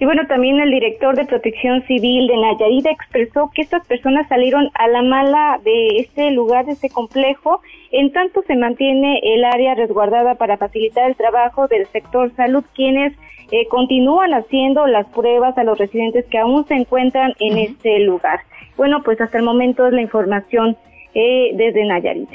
y 0.00 0.06
bueno, 0.06 0.26
también 0.26 0.58
el 0.60 0.70
director 0.70 1.14
de 1.14 1.26
Protección 1.26 1.82
Civil 1.82 2.26
de 2.26 2.36
Nayarit 2.38 2.86
expresó 2.86 3.50
que 3.54 3.60
estas 3.60 3.86
personas 3.86 4.26
salieron 4.28 4.70
a 4.72 4.88
la 4.88 5.02
mala 5.02 5.60
de 5.62 5.98
este 5.98 6.30
lugar, 6.30 6.64
de 6.64 6.72
este 6.72 6.88
complejo, 6.88 7.60
en 7.92 8.10
tanto 8.10 8.42
se 8.46 8.56
mantiene 8.56 9.20
el 9.22 9.44
área 9.44 9.74
resguardada 9.74 10.36
para 10.36 10.56
facilitar 10.56 11.06
el 11.06 11.16
trabajo 11.16 11.68
del 11.68 11.86
sector 11.88 12.34
salud, 12.34 12.64
quienes 12.74 13.12
eh, 13.52 13.66
continúan 13.68 14.32
haciendo 14.32 14.86
las 14.86 15.06
pruebas 15.08 15.58
a 15.58 15.64
los 15.64 15.76
residentes 15.76 16.24
que 16.30 16.38
aún 16.38 16.66
se 16.66 16.76
encuentran 16.76 17.34
en 17.38 17.58
este 17.58 17.98
lugar. 17.98 18.40
Bueno, 18.78 19.02
pues 19.02 19.20
hasta 19.20 19.36
el 19.36 19.44
momento 19.44 19.86
es 19.86 19.92
la 19.92 20.00
información 20.00 20.78
eh, 21.14 21.50
desde 21.52 21.84
Nayarit. 21.84 22.30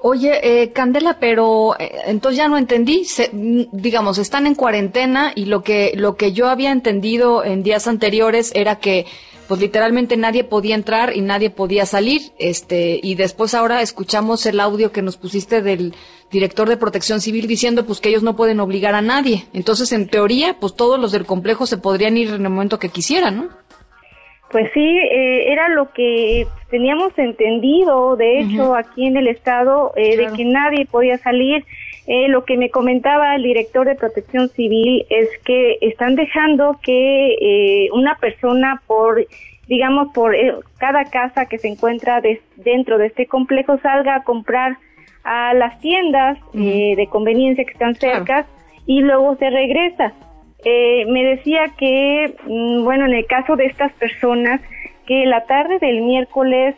Oye, 0.00 0.62
eh, 0.62 0.72
Candela, 0.72 1.18
pero 1.18 1.74
eh, 1.78 1.90
entonces 2.06 2.38
ya 2.38 2.48
no 2.48 2.56
entendí. 2.56 3.06
Mm, 3.32 3.62
digamos, 3.72 4.18
están 4.18 4.46
en 4.46 4.54
cuarentena 4.54 5.32
y 5.34 5.46
lo 5.46 5.62
que 5.62 5.92
lo 5.96 6.16
que 6.16 6.32
yo 6.32 6.48
había 6.48 6.70
entendido 6.70 7.44
en 7.44 7.64
días 7.64 7.88
anteriores 7.88 8.52
era 8.54 8.76
que, 8.76 9.06
pues 9.48 9.60
literalmente 9.60 10.16
nadie 10.16 10.44
podía 10.44 10.76
entrar 10.76 11.16
y 11.16 11.20
nadie 11.20 11.50
podía 11.50 11.84
salir. 11.84 12.32
Este 12.38 13.00
y 13.02 13.16
después 13.16 13.54
ahora 13.54 13.82
escuchamos 13.82 14.46
el 14.46 14.60
audio 14.60 14.92
que 14.92 15.02
nos 15.02 15.16
pusiste 15.16 15.62
del 15.62 15.94
director 16.30 16.68
de 16.68 16.76
Protección 16.76 17.20
Civil 17.20 17.48
diciendo, 17.48 17.84
pues 17.84 18.00
que 18.00 18.10
ellos 18.10 18.22
no 18.22 18.36
pueden 18.36 18.60
obligar 18.60 18.94
a 18.94 19.02
nadie. 19.02 19.46
Entonces, 19.52 19.90
en 19.92 20.08
teoría, 20.08 20.58
pues 20.60 20.74
todos 20.74 21.00
los 21.00 21.10
del 21.10 21.26
complejo 21.26 21.66
se 21.66 21.78
podrían 21.78 22.16
ir 22.16 22.28
en 22.28 22.44
el 22.44 22.50
momento 22.50 22.78
que 22.78 22.90
quisieran, 22.90 23.36
¿no? 23.36 23.48
Pues 24.50 24.70
sí, 24.72 24.80
eh, 24.80 25.52
era 25.52 25.68
lo 25.68 25.92
que 25.92 26.46
teníamos 26.70 27.16
entendido, 27.18 28.16
de 28.16 28.40
hecho, 28.40 28.74
aquí 28.74 29.06
en 29.06 29.16
el 29.16 29.28
estado, 29.28 29.92
eh, 29.96 30.16
de 30.16 30.32
que 30.34 30.44
nadie 30.44 30.86
podía 30.86 31.18
salir. 31.18 31.64
Eh, 32.10 32.28
lo 32.28 32.46
que 32.46 32.56
me 32.56 32.70
comentaba 32.70 33.36
el 33.36 33.42
director 33.42 33.86
de 33.86 33.94
Protección 33.94 34.48
Civil 34.48 35.04
es 35.10 35.28
que 35.44 35.76
están 35.82 36.14
dejando 36.14 36.80
que 36.82 37.34
eh, 37.34 37.90
una 37.92 38.14
persona 38.14 38.80
por, 38.86 39.26
digamos, 39.66 40.08
por 40.14 40.34
eh, 40.34 40.54
cada 40.78 41.04
casa 41.04 41.44
que 41.44 41.58
se 41.58 41.68
encuentra 41.68 42.22
dentro 42.56 42.96
de 42.96 43.08
este 43.08 43.26
complejo 43.26 43.78
salga 43.82 44.14
a 44.14 44.24
comprar 44.24 44.78
a 45.22 45.52
las 45.52 45.78
tiendas 45.80 46.38
de 46.54 47.06
conveniencia 47.10 47.66
que 47.66 47.72
están 47.72 47.94
cerca 47.94 48.46
y 48.86 49.02
luego 49.02 49.36
se 49.36 49.50
regresa. 49.50 50.14
Me 50.64 51.24
decía 51.24 51.66
que, 51.78 52.34
mm, 52.46 52.84
bueno, 52.84 53.06
en 53.06 53.14
el 53.14 53.26
caso 53.26 53.56
de 53.56 53.66
estas 53.66 53.92
personas, 53.94 54.60
que 55.06 55.24
la 55.24 55.44
tarde 55.46 55.78
del 55.78 56.02
miércoles, 56.02 56.74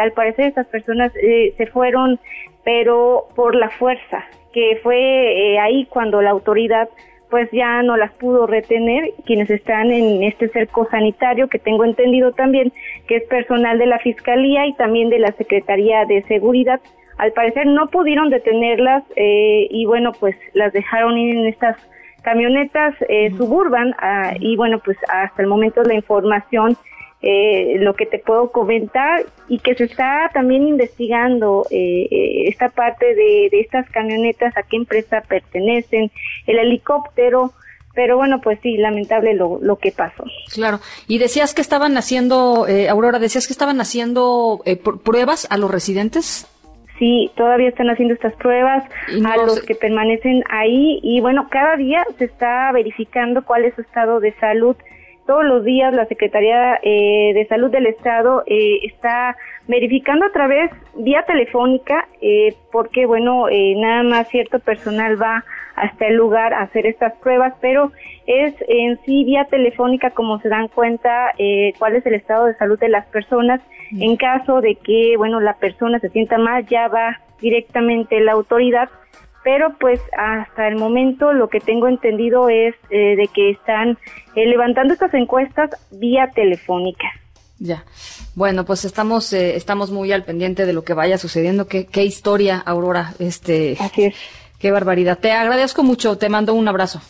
al 0.00 0.12
parecer 0.12 0.46
estas 0.46 0.66
personas 0.68 1.12
se 1.12 1.66
fueron, 1.66 2.18
pero 2.64 3.28
por 3.36 3.54
la 3.54 3.68
fuerza, 3.70 4.24
que 4.56 4.80
fue 4.82 5.52
eh, 5.52 5.58
ahí 5.58 5.84
cuando 5.84 6.22
la 6.22 6.30
autoridad 6.30 6.88
pues 7.30 7.48
ya 7.52 7.82
no 7.82 7.96
las 7.96 8.12
pudo 8.14 8.46
retener, 8.46 9.12
quienes 9.26 9.50
están 9.50 9.90
en 9.90 10.22
este 10.22 10.48
cerco 10.48 10.88
sanitario, 10.90 11.48
que 11.48 11.58
tengo 11.58 11.84
entendido 11.84 12.32
también 12.32 12.72
que 13.06 13.16
es 13.16 13.24
personal 13.24 13.78
de 13.78 13.86
la 13.86 13.98
Fiscalía 13.98 14.66
y 14.66 14.74
también 14.74 15.10
de 15.10 15.18
la 15.18 15.32
Secretaría 15.32 16.06
de 16.06 16.22
Seguridad. 16.22 16.80
Al 17.18 17.32
parecer 17.32 17.66
no 17.66 17.88
pudieron 17.88 18.30
detenerlas 18.30 19.04
eh, 19.16 19.68
y 19.70 19.84
bueno, 19.84 20.12
pues 20.18 20.36
las 20.54 20.72
dejaron 20.72 21.18
ir 21.18 21.36
en 21.36 21.46
estas 21.46 21.76
camionetas 22.26 22.96
eh, 23.08 23.30
suburban 23.36 23.94
ah, 24.00 24.32
y 24.40 24.56
bueno, 24.56 24.80
pues 24.84 24.98
hasta 25.08 25.42
el 25.42 25.46
momento 25.48 25.84
la 25.84 25.94
información 25.94 26.76
eh, 27.22 27.76
lo 27.78 27.94
que 27.94 28.04
te 28.04 28.18
puedo 28.18 28.50
comentar 28.50 29.24
y 29.48 29.60
que 29.60 29.76
se 29.76 29.84
está 29.84 30.28
también 30.34 30.66
investigando 30.66 31.64
eh, 31.70 32.08
eh, 32.10 32.48
esta 32.48 32.68
parte 32.68 33.14
de, 33.14 33.46
estas 33.52 33.88
camionetas, 33.90 34.56
a 34.56 34.64
qué 34.64 34.76
empresa 34.76 35.22
pertenecen, 35.28 36.10
el 36.48 36.58
helicóptero, 36.58 37.52
pero 37.94 38.16
bueno, 38.16 38.40
pues 38.42 38.58
sí, 38.60 38.76
lamentable 38.76 39.34
lo, 39.34 39.60
lo 39.62 39.76
que 39.76 39.92
pasó. 39.92 40.24
Claro, 40.52 40.80
y 41.06 41.18
decías 41.18 41.54
que 41.54 41.62
estaban 41.62 41.96
haciendo, 41.96 42.66
Aurora, 42.90 43.20
decías 43.20 43.46
que 43.46 43.52
estaban 43.52 43.80
haciendo 43.80 44.62
pruebas 45.04 45.46
a 45.48 45.56
los 45.58 45.70
residentes. 45.70 46.48
Sí, 46.98 47.30
todavía 47.36 47.68
están 47.68 47.90
haciendo 47.90 48.14
estas 48.14 48.34
pruebas 48.34 48.84
a 49.24 49.36
los 49.36 49.60
que 49.60 49.74
permanecen 49.74 50.42
ahí. 50.48 50.98
Y 51.02 51.20
bueno, 51.20 51.48
cada 51.50 51.76
día 51.76 52.04
se 52.18 52.24
está 52.24 52.72
verificando 52.72 53.44
cuál 53.44 53.64
es 53.64 53.74
su 53.74 53.82
estado 53.82 54.20
de 54.20 54.32
salud. 54.40 54.76
Todos 55.26 55.44
los 55.44 55.64
días 55.64 55.92
la 55.92 56.06
Secretaría 56.06 56.78
eh, 56.82 57.32
de 57.34 57.46
Salud 57.48 57.70
del 57.70 57.86
Estado 57.86 58.44
eh, 58.46 58.78
está 58.84 59.36
verificando 59.66 60.24
a 60.24 60.30
través 60.30 60.70
vía 60.94 61.24
telefónica 61.26 62.06
eh, 62.20 62.54
porque 62.70 63.06
bueno 63.06 63.46
nada 63.50 64.04
más 64.04 64.28
cierto 64.28 64.60
personal 64.60 65.20
va 65.20 65.44
hasta 65.76 66.06
el 66.06 66.16
lugar 66.16 66.52
a 66.54 66.62
hacer 66.62 66.86
estas 66.86 67.12
pruebas 67.18 67.54
pero 67.60 67.92
es 68.26 68.54
en 68.68 68.98
sí 69.04 69.24
vía 69.24 69.44
telefónica 69.44 70.10
como 70.10 70.40
se 70.40 70.48
dan 70.48 70.68
cuenta 70.68 71.30
cuál 71.78 71.96
es 71.96 72.04
el 72.06 72.14
estado 72.14 72.46
de 72.46 72.56
salud 72.56 72.78
de 72.78 72.88
las 72.88 73.06
personas 73.06 73.60
en 73.92 74.16
caso 74.16 74.60
de 74.60 74.74
que 74.76 75.14
bueno 75.16 75.38
la 75.40 75.54
persona 75.54 76.00
se 76.00 76.08
sienta 76.08 76.38
mal 76.38 76.66
ya 76.66 76.88
va 76.88 77.20
directamente 77.40 78.20
la 78.20 78.32
autoridad 78.32 78.88
pero 79.46 79.76
pues 79.78 80.00
hasta 80.18 80.66
el 80.66 80.74
momento 80.74 81.32
lo 81.32 81.48
que 81.48 81.60
tengo 81.60 81.86
entendido 81.86 82.48
es 82.48 82.74
eh, 82.90 83.14
de 83.14 83.28
que 83.32 83.50
están 83.50 83.96
eh, 84.34 84.44
levantando 84.44 84.92
estas 84.92 85.14
encuestas 85.14 85.70
vía 85.92 86.32
telefónica. 86.34 87.06
Ya. 87.60 87.84
Bueno, 88.34 88.64
pues 88.64 88.84
estamos 88.84 89.32
eh, 89.32 89.54
estamos 89.54 89.92
muy 89.92 90.10
al 90.10 90.24
pendiente 90.24 90.66
de 90.66 90.72
lo 90.72 90.82
que 90.82 90.94
vaya 90.94 91.16
sucediendo. 91.16 91.68
Qué, 91.68 91.86
qué 91.86 92.04
historia, 92.04 92.58
Aurora. 92.58 93.14
Este. 93.20 93.76
Así 93.78 94.06
es. 94.06 94.16
Qué 94.58 94.70
barbaridad. 94.70 95.18
Te 95.18 95.32
agradezco 95.32 95.82
mucho. 95.82 96.16
Te 96.18 96.28
mando 96.28 96.54
un 96.54 96.68
abrazo. 96.68 97.00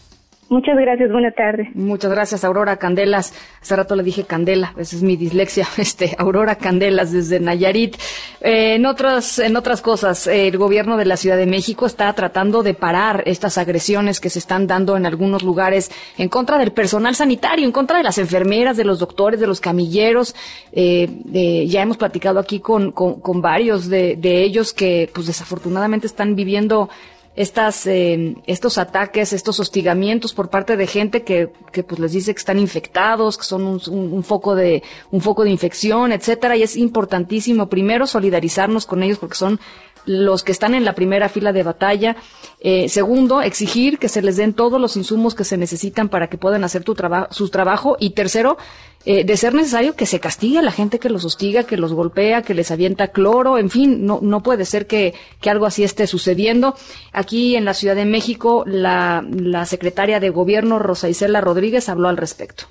Muchas 0.48 0.76
gracias, 0.76 1.10
buena 1.10 1.32
tarde. 1.32 1.70
Muchas 1.74 2.12
gracias, 2.12 2.44
Aurora 2.44 2.76
Candelas. 2.76 3.34
Hace 3.60 3.74
rato 3.74 3.96
le 3.96 4.04
dije 4.04 4.22
Candela, 4.22 4.74
esa 4.78 4.94
es 4.94 5.02
mi 5.02 5.16
dislexia. 5.16 5.66
Este, 5.76 6.14
Aurora 6.18 6.56
Candelas 6.56 7.12
desde 7.12 7.40
Nayarit. 7.40 7.96
Eh, 8.40 8.74
en 8.74 8.86
otras, 8.86 9.40
en 9.40 9.56
otras 9.56 9.82
cosas, 9.82 10.26
el 10.26 10.56
gobierno 10.56 10.96
de 10.96 11.04
la 11.04 11.16
Ciudad 11.16 11.36
de 11.36 11.46
México 11.46 11.86
está 11.86 12.12
tratando 12.12 12.62
de 12.62 12.74
parar 12.74 13.24
estas 13.26 13.58
agresiones 13.58 14.20
que 14.20 14.30
se 14.30 14.38
están 14.38 14.66
dando 14.66 14.96
en 14.96 15.04
algunos 15.04 15.42
lugares 15.42 15.90
en 16.16 16.28
contra 16.28 16.58
del 16.58 16.72
personal 16.72 17.14
sanitario, 17.16 17.64
en 17.64 17.72
contra 17.72 17.98
de 17.98 18.04
las 18.04 18.18
enfermeras, 18.18 18.76
de 18.76 18.84
los 18.84 19.00
doctores, 19.00 19.40
de 19.40 19.46
los 19.48 19.60
camilleros. 19.60 20.36
Eh, 20.72 21.66
ya 21.68 21.82
hemos 21.82 21.96
platicado 21.96 22.38
aquí 22.38 22.60
con, 22.60 22.92
con, 22.92 23.42
varios 23.42 23.88
de, 23.88 24.16
de 24.16 24.42
ellos 24.42 24.72
que, 24.72 25.10
pues 25.12 25.26
desafortunadamente 25.26 26.06
están 26.06 26.36
viviendo 26.36 26.88
estas, 27.36 27.86
eh, 27.86 28.36
estos 28.46 28.78
ataques, 28.78 29.34
estos 29.34 29.60
hostigamientos 29.60 30.32
por 30.32 30.48
parte 30.48 30.76
de 30.76 30.86
gente 30.86 31.22
que, 31.22 31.52
que 31.70 31.84
pues 31.84 32.00
les 32.00 32.12
dice 32.12 32.34
que 32.34 32.38
están 32.38 32.58
infectados, 32.58 33.36
que 33.36 33.44
son 33.44 33.66
un, 33.66 33.80
un, 33.88 34.24
foco 34.24 34.54
de, 34.54 34.82
un 35.10 35.20
foco 35.20 35.44
de 35.44 35.50
infección, 35.50 36.12
etcétera, 36.12 36.56
y 36.56 36.62
es 36.62 36.76
importantísimo 36.76 37.68
primero 37.68 38.06
solidarizarnos 38.06 38.86
con 38.86 39.02
ellos 39.02 39.18
porque 39.18 39.36
son 39.36 39.60
los 40.06 40.42
que 40.42 40.52
están 40.52 40.74
en 40.74 40.84
la 40.84 40.94
primera 40.94 41.28
fila 41.28 41.52
de 41.52 41.62
batalla. 41.62 42.16
Eh, 42.60 42.88
segundo, 42.88 43.42
exigir 43.42 43.98
que 43.98 44.08
se 44.08 44.22
les 44.22 44.36
den 44.36 44.54
todos 44.54 44.80
los 44.80 44.96
insumos 44.96 45.34
que 45.34 45.44
se 45.44 45.56
necesitan 45.56 46.08
para 46.08 46.28
que 46.28 46.38
puedan 46.38 46.64
hacer 46.64 46.84
su 47.30 47.48
trabajo. 47.50 47.96
Y 48.00 48.10
tercero, 48.10 48.56
eh, 49.04 49.24
de 49.24 49.36
ser 49.36 49.54
necesario 49.54 49.94
que 49.94 50.06
se 50.06 50.18
castigue 50.18 50.58
a 50.58 50.62
la 50.62 50.72
gente 50.72 50.98
que 50.98 51.10
los 51.10 51.24
hostiga, 51.24 51.64
que 51.64 51.76
los 51.76 51.92
golpea, 51.92 52.42
que 52.42 52.54
les 52.54 52.70
avienta 52.70 53.08
cloro, 53.08 53.58
en 53.58 53.70
fin, 53.70 54.04
no, 54.06 54.18
no 54.22 54.42
puede 54.42 54.64
ser 54.64 54.86
que, 54.86 55.14
que 55.40 55.50
algo 55.50 55.66
así 55.66 55.84
esté 55.84 56.06
sucediendo. 56.06 56.74
Aquí 57.12 57.56
en 57.56 57.64
la 57.64 57.74
Ciudad 57.74 57.94
de 57.94 58.04
México, 58.04 58.64
la, 58.66 59.24
la 59.30 59.66
secretaria 59.66 60.18
de 60.18 60.30
Gobierno, 60.30 60.78
Rosa 60.78 61.08
Isela 61.08 61.40
Rodríguez, 61.40 61.88
habló 61.88 62.08
al 62.08 62.16
respecto. 62.16 62.66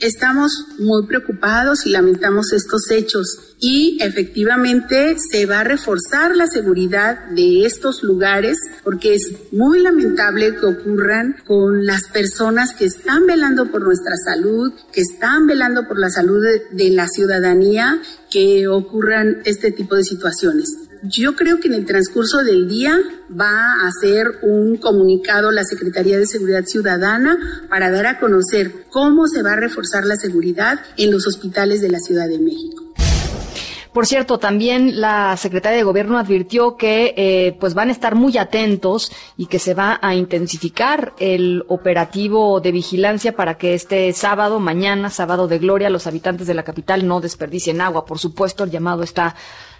Estamos 0.00 0.64
muy 0.78 1.06
preocupados 1.06 1.84
y 1.84 1.90
lamentamos 1.90 2.54
estos 2.54 2.90
hechos 2.90 3.54
y 3.60 3.98
efectivamente 4.00 5.16
se 5.18 5.44
va 5.44 5.60
a 5.60 5.64
reforzar 5.64 6.34
la 6.34 6.46
seguridad 6.46 7.28
de 7.28 7.66
estos 7.66 8.02
lugares 8.02 8.56
porque 8.82 9.14
es 9.14 9.30
muy 9.52 9.80
lamentable 9.80 10.56
que 10.56 10.64
ocurran 10.64 11.36
con 11.46 11.84
las 11.84 12.08
personas 12.08 12.72
que 12.72 12.86
están 12.86 13.26
velando 13.26 13.70
por 13.70 13.82
nuestra 13.82 14.16
salud, 14.16 14.72
que 14.90 15.02
están 15.02 15.46
velando 15.46 15.86
por 15.86 15.98
la 15.98 16.08
salud 16.08 16.42
de, 16.72 16.90
la 16.90 17.06
ciudadanía, 17.06 18.00
que 18.30 18.68
ocurran 18.68 19.42
este 19.44 19.70
tipo 19.70 19.96
de 19.96 20.04
situaciones. 20.04 20.89
Yo 21.02 21.34
creo 21.34 21.60
que 21.60 21.68
en 21.68 21.74
el 21.74 21.86
transcurso 21.86 22.44
del 22.44 22.68
día 22.68 22.98
va 23.30 23.48
a 23.48 23.88
hacer 23.88 24.40
un 24.42 24.76
comunicado 24.76 25.50
la 25.50 25.64
Secretaría 25.64 26.18
de 26.18 26.26
Seguridad 26.26 26.64
Ciudadana 26.66 27.38
para 27.70 27.90
dar 27.90 28.06
a 28.06 28.18
conocer 28.20 28.84
cómo 28.90 29.26
se 29.26 29.42
va 29.42 29.52
a 29.52 29.56
reforzar 29.56 30.04
la 30.04 30.16
seguridad 30.16 30.78
en 30.98 31.10
los 31.10 31.26
hospitales 31.26 31.80
de 31.80 31.88
la 31.88 32.00
Ciudad 32.00 32.28
de 32.28 32.38
México. 32.38 32.84
Por 33.94 34.06
cierto, 34.06 34.38
también 34.38 35.00
la 35.00 35.36
secretaria 35.36 35.78
de 35.78 35.84
Gobierno 35.84 36.18
advirtió 36.18 36.76
que 36.76 37.12
eh, 37.16 37.56
pues 37.58 37.74
van 37.74 37.88
a 37.88 37.92
estar 37.92 38.14
muy 38.14 38.38
atentos 38.38 39.10
y 39.36 39.46
que 39.46 39.58
se 39.58 39.74
va 39.74 39.98
a 40.00 40.14
intensificar 40.14 41.12
el 41.18 41.64
operativo 41.66 42.60
de 42.60 42.70
vigilancia 42.70 43.34
para 43.34 43.58
que 43.58 43.74
este 43.74 44.12
sábado, 44.12 44.60
mañana, 44.60 45.10
sábado 45.10 45.48
de 45.48 45.58
gloria, 45.58 45.90
los 45.90 46.06
habitantes 46.06 46.46
de 46.46 46.54
la 46.54 46.62
capital 46.62 47.08
no 47.08 47.20
desperdicien 47.20 47.80
agua. 47.80 48.04
Por 48.04 48.20
supuesto, 48.20 48.62
el 48.62 48.70
llamado 48.70 49.02
está 49.02 49.34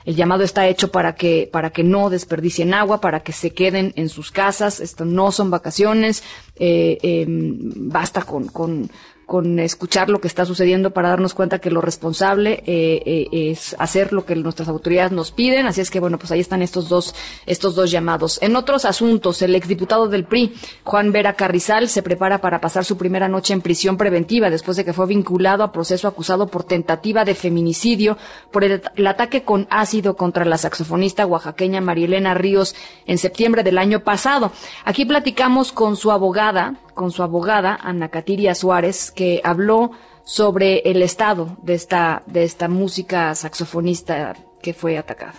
el 0.05 0.17
llamado 0.17 0.45
está 0.45 0.67
hecho 0.67 0.91
para 0.91 1.15
que, 1.15 1.49
para 1.53 1.71
que 1.71 1.85
no 1.85 2.11
desperdicien 2.11 2.73
agua, 2.75 3.01
para 3.01 3.21
que 3.21 3.33
se 3.33 3.51
queden 3.51 3.93
en 3.97 4.09
sus 4.09 4.31
casas. 4.31 4.81
Esto 4.81 5.05
no 5.05 5.31
son 5.33 5.51
vacaciones. 5.51 6.23
Eh, 6.57 6.99
em, 7.03 7.59
basta 7.89 8.23
con, 8.23 8.49
con, 8.49 8.91
con 9.31 9.61
escuchar 9.61 10.11
lo 10.11 10.21
que 10.21 10.27
está 10.27 10.45
sucediendo 10.45 10.91
para 10.91 11.11
darnos 11.11 11.35
cuenta 11.35 11.61
que 11.61 11.71
lo 11.71 11.81
responsable 11.81 12.65
eh, 12.67 13.01
eh, 13.07 13.29
es 13.53 13.77
hacer 13.79 14.13
lo 14.13 14.25
que 14.25 14.35
nuestras 14.35 14.67
autoridades 14.67 15.13
nos 15.13 15.31
piden. 15.31 15.69
Así 15.69 15.81
es 15.81 15.89
que 15.89 16.01
bueno, 16.01 16.19
pues 16.19 16.33
ahí 16.33 16.41
están 16.41 16.63
estos 16.63 16.89
dos, 16.89 17.15
estos 17.47 17.77
dos 17.77 17.93
llamados. 17.93 18.41
En 18.43 18.57
otros 18.57 18.85
asuntos, 18.85 19.41
el 19.43 19.55
exdiputado 19.55 20.09
del 20.09 20.25
PRI, 20.25 20.53
Juan 20.83 21.13
Vera 21.13 21.35
Carrizal, 21.35 21.89
se 21.89 22.03
prepara 22.03 22.41
para 22.41 22.61
pasar 22.61 22.85
su 22.85 22.97
primera 22.97 23.29
noche 23.29 23.55
en 23.55 23.61
prisión 23.61 23.97
preventiva 23.97 24.51
después 24.51 24.77
de 24.77 24.85
que 24.85 24.93
fue 24.93 25.07
vinculado 25.07 25.63
a 25.63 25.71
proceso 25.71 26.09
acusado 26.09 26.49
por 26.49 26.65
tentativa 26.65 27.25
de 27.25 27.37
feminicidio 27.37 28.19
por 28.51 28.65
el, 28.65 28.83
el 28.97 29.07
ataque 29.07 29.45
con 29.45 29.69
ácido 29.71 30.17
contra 30.17 30.45
la 30.45 30.59
saxofonista 30.59 31.25
oaxaqueña 31.25 31.81
Marielena 31.81 32.35
Ríos 32.35 32.75
en 33.07 33.17
septiembre 33.17 33.63
del 33.63 33.79
año 33.79 34.01
pasado. 34.01 34.51
Aquí 34.85 35.05
platicamos 35.05 35.71
con 35.71 35.95
su 35.95 36.11
abogada, 36.11 36.75
con 36.95 37.11
su 37.11 37.23
abogada, 37.23 37.79
Ana 37.81 38.09
Catiria 38.09 38.55
Suárez, 38.55 39.11
que 39.11 39.41
habló 39.45 39.91
sobre 40.25 40.79
el 40.91 41.03
estado 41.03 41.57
de 41.63 41.75
esta, 41.75 42.23
de 42.27 42.45
esta 42.45 42.69
música 42.69 43.35
saxofonista 43.35 44.35
que 44.63 44.75
fue 44.75 44.99
atacada. 44.99 45.35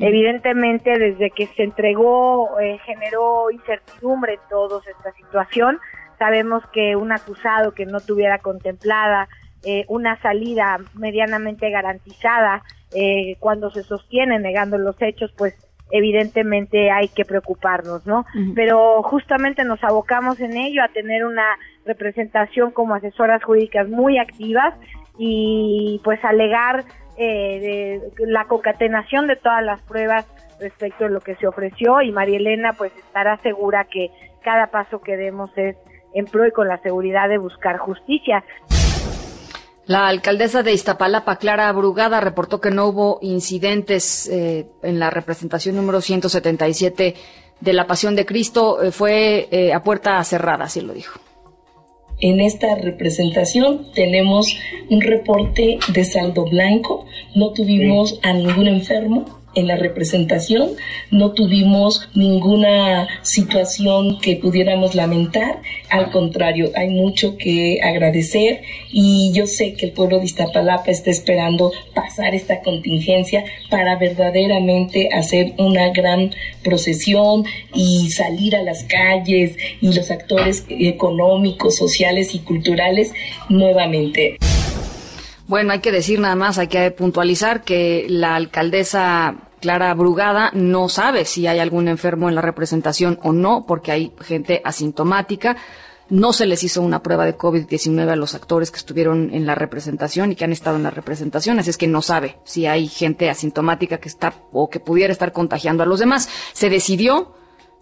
Evidentemente, 0.00 0.96
desde 0.96 1.30
que 1.30 1.48
se 1.48 1.64
entregó, 1.64 2.58
eh, 2.60 2.78
generó 2.84 3.50
incertidumbre 3.50 4.34
en 4.34 4.40
toda 4.48 4.80
esta 4.88 5.12
situación. 5.12 5.80
Sabemos 6.18 6.62
que 6.72 6.94
un 6.94 7.10
acusado 7.10 7.72
que 7.72 7.84
no 7.84 8.00
tuviera 8.00 8.38
contemplada 8.38 9.28
eh, 9.64 9.84
una 9.88 10.20
salida 10.22 10.78
medianamente 10.94 11.68
garantizada 11.70 12.62
eh, 12.94 13.36
cuando 13.40 13.70
se 13.70 13.82
sostiene 13.82 14.38
negando 14.38 14.78
los 14.78 14.94
hechos, 15.02 15.32
pues 15.36 15.54
evidentemente 15.90 16.90
hay 16.90 17.08
que 17.08 17.24
preocuparnos, 17.24 18.06
¿no? 18.06 18.26
Pero 18.54 19.02
justamente 19.02 19.64
nos 19.64 19.82
abocamos 19.82 20.40
en 20.40 20.56
ello 20.56 20.82
a 20.82 20.88
tener 20.88 21.24
una 21.24 21.46
representación 21.86 22.70
como 22.70 22.94
asesoras 22.94 23.42
jurídicas 23.42 23.88
muy 23.88 24.18
activas 24.18 24.74
y 25.18 26.00
pues 26.04 26.24
alegar 26.24 26.84
eh, 27.16 28.00
de 28.16 28.26
la 28.26 28.44
concatenación 28.44 29.26
de 29.26 29.36
todas 29.36 29.64
las 29.64 29.80
pruebas 29.82 30.26
respecto 30.60 31.06
a 31.06 31.08
lo 31.08 31.20
que 31.20 31.36
se 31.36 31.46
ofreció 31.46 32.02
y 32.02 32.12
María 32.12 32.36
Elena 32.36 32.72
pues 32.74 32.92
estará 32.96 33.38
segura 33.38 33.84
que 33.84 34.10
cada 34.42 34.68
paso 34.68 35.00
que 35.00 35.16
demos 35.16 35.50
es 35.56 35.76
en 36.14 36.26
pro 36.26 36.46
y 36.46 36.52
con 36.52 36.68
la 36.68 36.78
seguridad 36.78 37.28
de 37.28 37.38
buscar 37.38 37.78
justicia. 37.78 38.44
La 39.88 40.06
alcaldesa 40.06 40.62
de 40.62 40.74
Iztapalapa, 40.74 41.36
Clara 41.36 41.72
Brugada, 41.72 42.20
reportó 42.20 42.60
que 42.60 42.70
no 42.70 42.88
hubo 42.88 43.18
incidentes 43.22 44.28
eh, 44.28 44.66
en 44.82 44.98
la 44.98 45.08
representación 45.08 45.76
número 45.76 46.02
177 46.02 47.14
de 47.58 47.72
la 47.72 47.86
Pasión 47.86 48.14
de 48.14 48.26
Cristo. 48.26 48.82
Eh, 48.82 48.92
fue 48.92 49.48
eh, 49.50 49.72
a 49.72 49.82
puerta 49.82 50.22
cerrada, 50.24 50.66
así 50.66 50.82
lo 50.82 50.92
dijo. 50.92 51.18
En 52.20 52.38
esta 52.40 52.74
representación 52.74 53.90
tenemos 53.94 54.58
un 54.90 55.00
reporte 55.00 55.78
de 55.90 56.04
saldo 56.04 56.44
blanco, 56.44 57.06
no 57.34 57.54
tuvimos 57.54 58.20
a 58.22 58.34
ningún 58.34 58.68
enfermo, 58.68 59.37
en 59.54 59.66
la 59.66 59.76
representación, 59.76 60.70
no 61.10 61.32
tuvimos 61.32 62.08
ninguna 62.14 63.08
situación 63.22 64.20
que 64.20 64.36
pudiéramos 64.36 64.94
lamentar, 64.94 65.62
al 65.90 66.10
contrario, 66.10 66.70
hay 66.74 66.90
mucho 66.90 67.36
que 67.36 67.80
agradecer 67.82 68.62
y 68.92 69.32
yo 69.32 69.46
sé 69.46 69.74
que 69.74 69.86
el 69.86 69.92
pueblo 69.92 70.18
de 70.18 70.26
Iztapalapa 70.26 70.90
está 70.90 71.10
esperando 71.10 71.72
pasar 71.94 72.34
esta 72.34 72.60
contingencia 72.60 73.44
para 73.70 73.96
verdaderamente 73.96 75.08
hacer 75.12 75.54
una 75.58 75.90
gran 75.90 76.30
procesión 76.62 77.44
y 77.74 78.10
salir 78.10 78.54
a 78.54 78.62
las 78.62 78.84
calles 78.84 79.56
y 79.80 79.92
los 79.92 80.10
actores 80.10 80.64
económicos, 80.68 81.76
sociales 81.76 82.34
y 82.34 82.40
culturales 82.40 83.12
nuevamente. 83.48 84.38
Bueno, 85.48 85.72
hay 85.72 85.80
que 85.80 85.92
decir 85.92 86.20
nada 86.20 86.34
más, 86.34 86.58
hay 86.58 86.68
que 86.68 86.90
puntualizar 86.90 87.62
que 87.62 88.04
la 88.10 88.36
alcaldesa 88.36 89.48
Clara 89.62 89.94
Brugada 89.94 90.50
no 90.52 90.90
sabe 90.90 91.24
si 91.24 91.46
hay 91.46 91.58
algún 91.58 91.88
enfermo 91.88 92.28
en 92.28 92.34
la 92.34 92.42
representación 92.42 93.18
o 93.22 93.32
no, 93.32 93.64
porque 93.66 93.90
hay 93.90 94.12
gente 94.20 94.60
asintomática. 94.62 95.56
No 96.10 96.34
se 96.34 96.44
les 96.44 96.62
hizo 96.64 96.82
una 96.82 97.02
prueba 97.02 97.24
de 97.24 97.38
COVID-19 97.38 98.10
a 98.10 98.16
los 98.16 98.34
actores 98.34 98.70
que 98.70 98.76
estuvieron 98.76 99.32
en 99.32 99.46
la 99.46 99.54
representación 99.54 100.32
y 100.32 100.36
que 100.36 100.44
han 100.44 100.52
estado 100.52 100.76
en 100.76 100.82
la 100.82 100.90
representación, 100.90 101.58
así 101.58 101.70
es 101.70 101.78
que 101.78 101.86
no 101.86 102.02
sabe 102.02 102.36
si 102.44 102.66
hay 102.66 102.86
gente 102.86 103.30
asintomática 103.30 103.98
que 103.98 104.08
está 104.10 104.34
o 104.52 104.68
que 104.68 104.80
pudiera 104.80 105.14
estar 105.14 105.32
contagiando 105.32 105.82
a 105.82 105.86
los 105.86 105.98
demás. 105.98 106.28
Se 106.52 106.68
decidió 106.68 107.34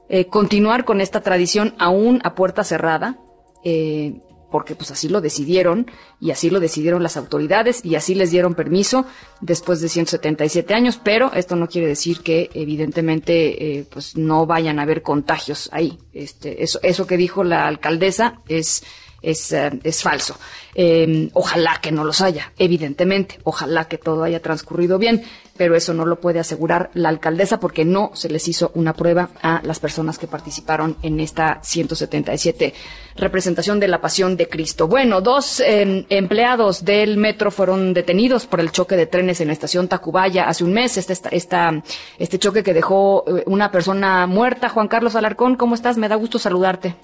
eh, 0.09 0.27
continuar 0.27 0.85
con 0.85 1.01
esta 1.01 1.21
tradición 1.21 1.75
aún 1.81 2.21
a 2.23 2.37
puerta 2.37 2.63
cerrada. 2.63 3.19
Eh, 3.65 4.21
porque 4.51 4.75
pues 4.75 4.91
así 4.91 5.09
lo 5.09 5.21
decidieron 5.21 5.91
y 6.21 6.31
así 6.31 6.51
lo 6.51 6.61
decidieron 6.61 7.03
las 7.03 7.17
autoridades 7.17 7.85
y 7.85 7.95
así 7.95 8.15
les 8.15 8.31
dieron 8.31 8.55
permiso 8.55 9.07
después 9.41 9.81
de 9.81 9.89
177 9.89 10.75
años, 10.75 11.01
pero 11.03 11.33
esto 11.33 11.57
no 11.57 11.69
quiere 11.69 11.89
decir 11.89 12.21
que 12.21 12.51
evidentemente 12.55 13.79
eh, 13.79 13.87
pues 13.91 14.17
no 14.17 14.47
vayan 14.47 14.79
a 14.79 14.83
haber 14.83 15.03
contagios 15.03 15.69
ahí. 15.73 15.99
Este, 16.13 16.63
eso, 16.63 16.79
eso 16.83 17.07
que 17.07 17.17
dijo 17.17 17.45
la 17.45 17.67
alcaldesa 17.67 18.41
es 18.49 18.83
es, 19.27 19.53
eh, 19.53 19.71
es 19.83 20.03
falso. 20.03 20.39
Em, 20.75 21.31
ojalá 21.33 21.81
que 21.81 21.91
no 21.91 22.05
los 22.05 22.21
haya, 22.21 22.53
evidentemente. 22.59 23.39
Ojalá 23.43 23.89
que 23.89 23.99
todo 23.99 24.23
haya 24.23 24.41
transcurrido 24.41 24.99
bien, 24.99 25.25
pero 25.57 25.75
eso 25.75 25.95
no 25.95 26.07
lo 26.07 26.17
puede 26.17 26.41
asegurar 26.41 26.91
la 26.95 27.09
alcaldesa 27.09 27.61
porque 27.61 27.85
no 27.85 28.11
se 28.15 28.29
les 28.29 28.47
hizo 28.49 28.71
una 28.75 28.93
prueba 28.93 29.31
a 29.43 29.61
las 29.63 29.81
personas 29.81 30.19
que 30.19 30.27
participaron 30.27 30.97
en 31.03 31.21
esta 31.21 31.59
177 31.63 32.75
representación 33.17 33.81
de 33.81 33.89
la 33.89 34.01
Pasión 34.01 34.37
de 34.37 34.49
Cristo. 34.49 34.89
Bueno, 34.89 35.21
dos 35.21 35.61
em, 35.61 36.05
empleados 36.11 36.85
del 36.85 37.17
metro 37.17 37.51
fueron 37.51 37.95
detenidos 37.95 38.47
por 38.47 38.61
el 38.61 38.71
choque 38.71 38.97
de 38.97 39.07
trenes 39.07 39.41
en 39.41 39.49
la 39.49 39.53
estación 39.53 39.89
Tacubaya 39.89 40.49
hace 40.49 40.65
un 40.65 40.73
mes. 40.73 40.97
Este, 40.97 41.15
esta, 41.35 41.73
este 42.19 42.39
choque 42.39 42.63
que 42.63 42.75
dejó 42.75 43.25
eh, 43.27 43.45
una 43.47 43.71
persona 43.71 44.27
muerta. 44.27 44.69
Juan 44.69 44.89
Carlos 44.89 45.17
Alarcón, 45.17 45.57
¿cómo 45.57 45.75
estás? 45.75 45.99
Me 45.99 46.09
da 46.09 46.17
gusto 46.17 46.39
saludarte. 46.39 46.97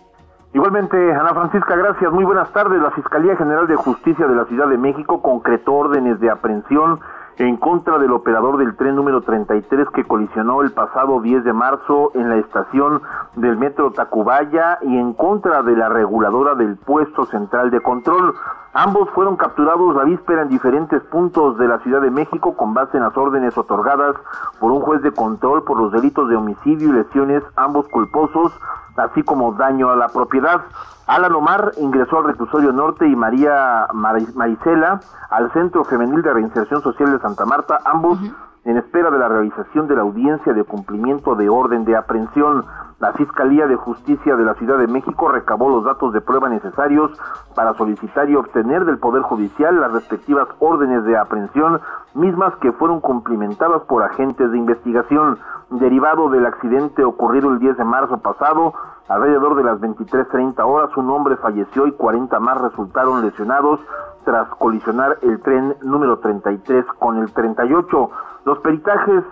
Igualmente, 0.55 0.97
Ana 1.15 1.33
Francisca, 1.33 1.75
gracias. 1.77 2.13
Muy 2.13 2.25
buenas 2.25 2.53
tardes. 2.53 2.81
La 2.83 2.91
Fiscalía 2.91 3.37
General 3.37 3.67
de 3.67 3.77
Justicia 3.77 4.27
de 4.27 4.35
la 4.35 4.45
Ciudad 4.45 4.69
de 4.69 4.77
México 4.77 5.23
concretó 5.23 5.73
órdenes 5.73 6.21
de 6.21 6.29
aprehensión 6.29 7.01
en 7.39 7.57
contra 7.57 7.99
del 7.99 8.13
operador 8.13 8.59
del 8.59 8.77
tren 8.77 8.95
número 8.95 9.23
33 9.23 9.89
que 9.95 10.05
colisionó 10.05 10.63
el 10.63 10.73
pasado 10.73 11.21
10 11.21 11.45
de 11.45 11.53
marzo 11.53 12.13
en 12.15 12.29
la 12.29 12.37
estación 12.37 13.03
del 13.37 13.57
metro 13.57 13.93
Tacubaya 13.93 14.79
y 14.83 14.97
en 14.97 15.15
contra 15.15 15.63
de 15.63 15.77
la 15.77 15.89
reguladora 15.89 16.55
del 16.55 16.77
puesto 16.77 17.27
central 17.27 17.71
de 17.71 17.81
control. 17.81 18.35
Ambos 18.75 19.11
fueron 19.11 19.37
capturados 19.37 19.95
la 19.95 20.05
víspera 20.05 20.43
en 20.43 20.49
diferentes 20.49 21.03
puntos 21.05 21.59
de 21.59 21.69
la 21.69 21.79
Ciudad 21.81 22.01
de 22.01 22.11
México 22.11 22.57
con 22.57 22.75
base 22.75 22.97
en 22.97 23.03
las 23.03 23.17
órdenes 23.17 23.57
otorgadas 23.57 24.17
por 24.61 24.71
un 24.71 24.81
juez 24.81 25.03
de 25.03 25.13
control 25.13 25.63
por 25.65 25.79
los 25.79 25.93
delitos 25.93 26.29
de 26.29 26.37
homicidio 26.37 26.89
y 26.89 26.93
lesiones, 26.93 27.43
ambos 27.57 27.87
culposos 27.89 28.53
así 28.97 29.23
como 29.23 29.53
daño 29.53 29.91
a 29.91 29.97
la 29.97 30.09
propiedad. 30.09 30.63
Alan 31.07 31.35
Omar 31.35 31.73
ingresó 31.79 32.19
al 32.19 32.25
reclusorio 32.25 32.73
norte 32.73 33.09
y 33.09 33.17
María 33.17 33.89
Marisela 33.93 35.01
al 35.31 35.53
Centro 35.53 35.85
Femenil 35.85 36.23
de 36.23 36.33
Reinserción 36.33 36.81
Social 36.83 37.13
de 37.13 37.19
Santa 37.19 37.45
Marta, 37.45 37.79
ambos 37.85 38.19
en 38.65 38.77
espera 38.77 39.11
de 39.11 39.19
la 39.19 39.29
realización 39.29 39.89
de 39.89 39.97
la 39.97 40.03
audiencia 40.03 40.53
de 40.53 40.63
cumplimiento 40.63 41.35
de 41.35 41.49
orden 41.49 41.85
de 41.85 41.97
aprehensión. 41.97 42.65
La 43.01 43.13
Fiscalía 43.15 43.67
de 43.67 43.75
Justicia 43.75 44.37
de 44.37 44.45
la 44.45 44.55
Ciudad 44.55 44.79
de 44.79 44.87
México 44.87 45.29
recabó 45.29 45.69
los 45.69 45.85
datos 45.85 46.13
de 46.13 46.21
prueba 46.21 46.49
necesarios 46.49 47.11
para 47.57 47.75
solicitar 47.75 48.31
y 48.31 48.37
obtener 48.37 48.85
del 48.85 48.99
Poder 48.99 49.23
Judicial 49.23 49.81
las 49.81 49.93
respectivas 49.93 50.47
órdenes 50.61 51.05
de 51.05 51.17
aprehensión, 51.17 51.81
mismas 52.15 52.55
que 52.57 52.71
fueron 52.71 53.01
cumplimentadas 53.01 53.83
por 53.83 54.05
agentes 54.05 54.53
de 54.53 54.59
investigación. 54.59 55.39
Derivado 55.71 56.29
del 56.31 56.47
accidente 56.47 57.03
ocurrido 57.03 57.51
el 57.51 57.59
10 57.59 57.79
de 57.79 57.85
marzo 57.85 58.19
pasado, 58.19 58.75
alrededor 59.09 59.57
de 59.57 59.65
las 59.65 59.81
23.30 59.81 60.59
horas, 60.65 60.97
un 60.97 61.11
hombre 61.11 61.37
falleció 61.37 61.87
y 61.87 61.93
40 61.93 62.39
más 62.41 62.61
resultaron 62.61 63.23
lesionados 63.23 63.81
tras 64.25 64.49
colisionar 64.57 65.19
el 65.23 65.41
tren 65.41 65.77
número 65.83 66.19
33 66.19 66.85
con 66.99 67.19
el 67.19 67.33
38. 67.33 68.11
Los 68.45 68.59
peritajes 68.61 69.25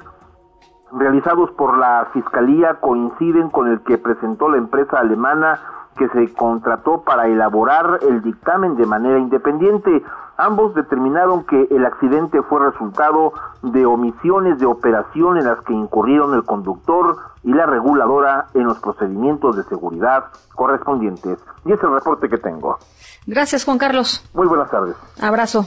realizados 0.92 1.51
por 1.52 1.78
la 1.78 2.09
Fiscalía 2.12 2.80
coinciden 2.80 3.51
con 3.51 3.68
el 3.68 3.80
que 3.82 3.98
presentó 3.98 4.48
la 4.48 4.59
empresa 4.59 4.98
alemana 4.98 5.60
que 5.97 6.09
se 6.09 6.33
contrató 6.35 7.03
para 7.03 7.27
elaborar 7.27 8.01
el 8.03 8.23
dictamen 8.23 8.77
de 8.77 8.87
manera 8.87 9.19
independiente. 9.19 10.03
Ambos 10.37 10.75
determinaron 10.75 11.45
que 11.45 11.69
el 11.71 11.85
accidente 11.85 12.43
fue 12.43 12.71
resultado 12.71 13.33
de 13.62 13.85
omisiones 13.85 14.59
de 14.59 14.67
operación 14.67 15.37
en 15.37 15.45
las 15.45 15.61
que 15.65 15.75
incurrieron 15.75 16.35
el 16.35 16.45
conductor 16.45 17.19
y 17.43 17.53
la 17.53 17.67
reguladora 17.67 18.47
en 18.55 18.65
los 18.65 18.79
procedimientos 18.79 19.57
de 19.57 19.65
seguridad 19.65 20.27
correspondientes. 20.55 21.39
Y 21.65 21.73
es 21.73 21.83
el 21.83 21.93
reporte 21.93 22.29
que 22.29 22.39
tengo. 22.39 22.79
Gracias, 23.27 23.65
Juan 23.65 23.79
Carlos. 23.79 24.25
Muy 24.33 24.47
buenas 24.47 24.71
tardes. 24.71 24.97
Abrazo. 25.21 25.67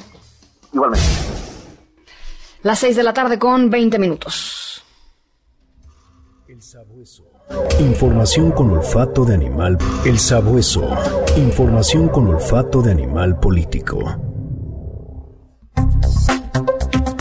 Igualmente. 0.72 1.06
Las 2.64 2.80
seis 2.80 2.96
de 2.96 3.04
la 3.04 3.14
tarde 3.14 3.38
con 3.38 3.70
20 3.70 4.00
minutos. 4.00 4.84
El 6.48 6.62
sabueso. 6.62 7.33
Información 7.80 8.52
con 8.52 8.72
olfato 8.72 9.26
de 9.26 9.34
animal. 9.36 9.78
El 10.06 10.18
sabueso. 10.18 10.90
Información 11.38 12.08
con 12.10 12.28
olfato 12.28 12.82
de 12.82 12.92
animal 12.92 13.40
político. 13.40 14.00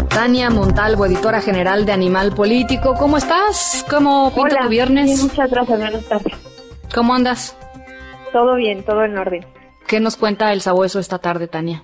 Tania 0.08 0.50
Montalvo, 0.50 1.06
editora 1.06 1.40
general 1.40 1.84
de 1.84 1.92
Animal 1.92 2.32
Político. 2.34 2.94
¿Cómo 2.98 3.16
estás? 3.16 3.84
¿Cómo 3.90 4.32
pinta 4.34 4.62
tu 4.62 4.68
viernes? 4.68 5.22
muchas 5.22 5.50
gracias, 5.50 5.78
buenas 5.78 6.04
tardes. 6.08 6.34
¿Cómo 6.94 7.14
andas? 7.14 7.58
Todo 8.32 8.54
bien, 8.56 8.84
todo 8.84 9.04
en 9.04 9.18
orden. 9.18 9.44
¿Qué 9.88 10.00
nos 10.00 10.16
cuenta 10.16 10.52
el 10.52 10.60
sabueso 10.60 11.00
esta 11.00 11.18
tarde, 11.18 11.48
Tania? 11.48 11.82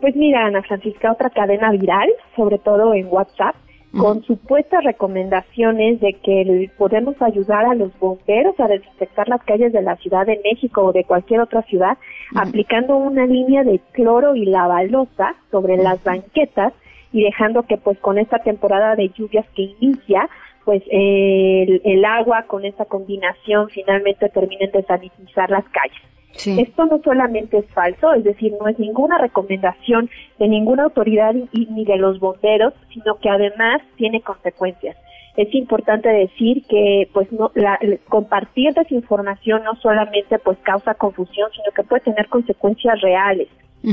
Pues 0.00 0.14
mira, 0.16 0.46
Ana 0.46 0.62
Francisca, 0.62 1.12
otra 1.12 1.30
cadena 1.30 1.70
viral, 1.72 2.08
sobre 2.34 2.58
todo 2.58 2.94
en 2.94 3.08
WhatsApp, 3.10 3.56
con 3.92 4.22
supuestas 4.24 4.84
recomendaciones 4.84 6.00
de 6.00 6.12
que 6.14 6.70
podemos 6.76 7.20
ayudar 7.22 7.64
a 7.64 7.74
los 7.74 7.98
bomberos 7.98 8.58
a 8.58 8.68
desinfectar 8.68 9.28
las 9.28 9.42
calles 9.44 9.72
de 9.72 9.82
la 9.82 9.96
Ciudad 9.96 10.26
de 10.26 10.40
México 10.44 10.82
o 10.82 10.92
de 10.92 11.04
cualquier 11.04 11.40
otra 11.40 11.62
ciudad, 11.62 11.96
aplicando 12.34 12.96
una 12.96 13.26
línea 13.26 13.64
de 13.64 13.80
cloro 13.92 14.36
y 14.36 14.44
lavalosa 14.44 15.34
sobre 15.50 15.76
las 15.76 16.02
banquetas 16.04 16.72
y 17.12 17.22
dejando 17.22 17.62
que 17.62 17.78
pues 17.78 17.98
con 17.98 18.18
esta 18.18 18.38
temporada 18.40 18.96
de 18.96 19.08
lluvias 19.10 19.46
que 19.54 19.74
inicia, 19.80 20.28
pues 20.64 20.82
el, 20.90 21.80
el 21.84 22.04
agua 22.04 22.44
con 22.46 22.64
esta 22.64 22.84
combinación 22.84 23.68
finalmente 23.70 24.28
terminen 24.28 24.72
de 24.72 24.82
sanitizar 24.82 25.48
las 25.50 25.64
calles. 25.68 26.15
Esto 26.44 26.86
no 26.86 27.00
solamente 27.02 27.58
es 27.58 27.66
falso, 27.66 28.12
es 28.12 28.24
decir, 28.24 28.52
no 28.60 28.68
es 28.68 28.78
ninguna 28.78 29.18
recomendación 29.18 30.10
de 30.38 30.48
ninguna 30.48 30.84
autoridad 30.84 31.34
y, 31.52 31.66
ni 31.66 31.84
de 31.84 31.96
los 31.96 32.20
bomberos, 32.20 32.74
sino 32.92 33.16
que 33.16 33.28
además 33.28 33.82
tiene 33.96 34.20
consecuencias. 34.20 34.96
es 35.36 35.54
importante 35.54 36.08
decir 36.08 36.64
que 36.66 37.08
pues 37.12 37.30
no 37.30 37.50
la, 37.54 37.78
compartir 38.08 38.72
desinformación 38.72 39.64
no 39.64 39.76
solamente 39.76 40.38
pues 40.38 40.56
causa 40.62 40.94
confusión, 40.94 41.50
sino 41.52 41.70
que 41.74 41.82
puede 41.82 42.02
tener 42.02 42.28
consecuencias 42.28 43.00
reales 43.00 43.48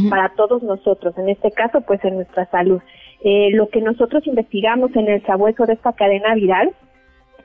para 0.10 0.30
todos 0.30 0.64
nosotros, 0.64 1.16
en 1.18 1.30
este 1.30 1.52
caso 1.52 1.82
pues 1.82 2.04
en 2.04 2.16
nuestra 2.16 2.46
salud. 2.50 2.82
Eh, 3.24 3.52
lo 3.52 3.70
que 3.70 3.80
nosotros 3.80 4.26
investigamos 4.26 4.96
en 4.96 5.08
el 5.08 5.24
sabueso 5.26 5.66
de 5.66 5.74
esta 5.74 5.94
cadena 5.94 6.34
viral, 6.36 6.74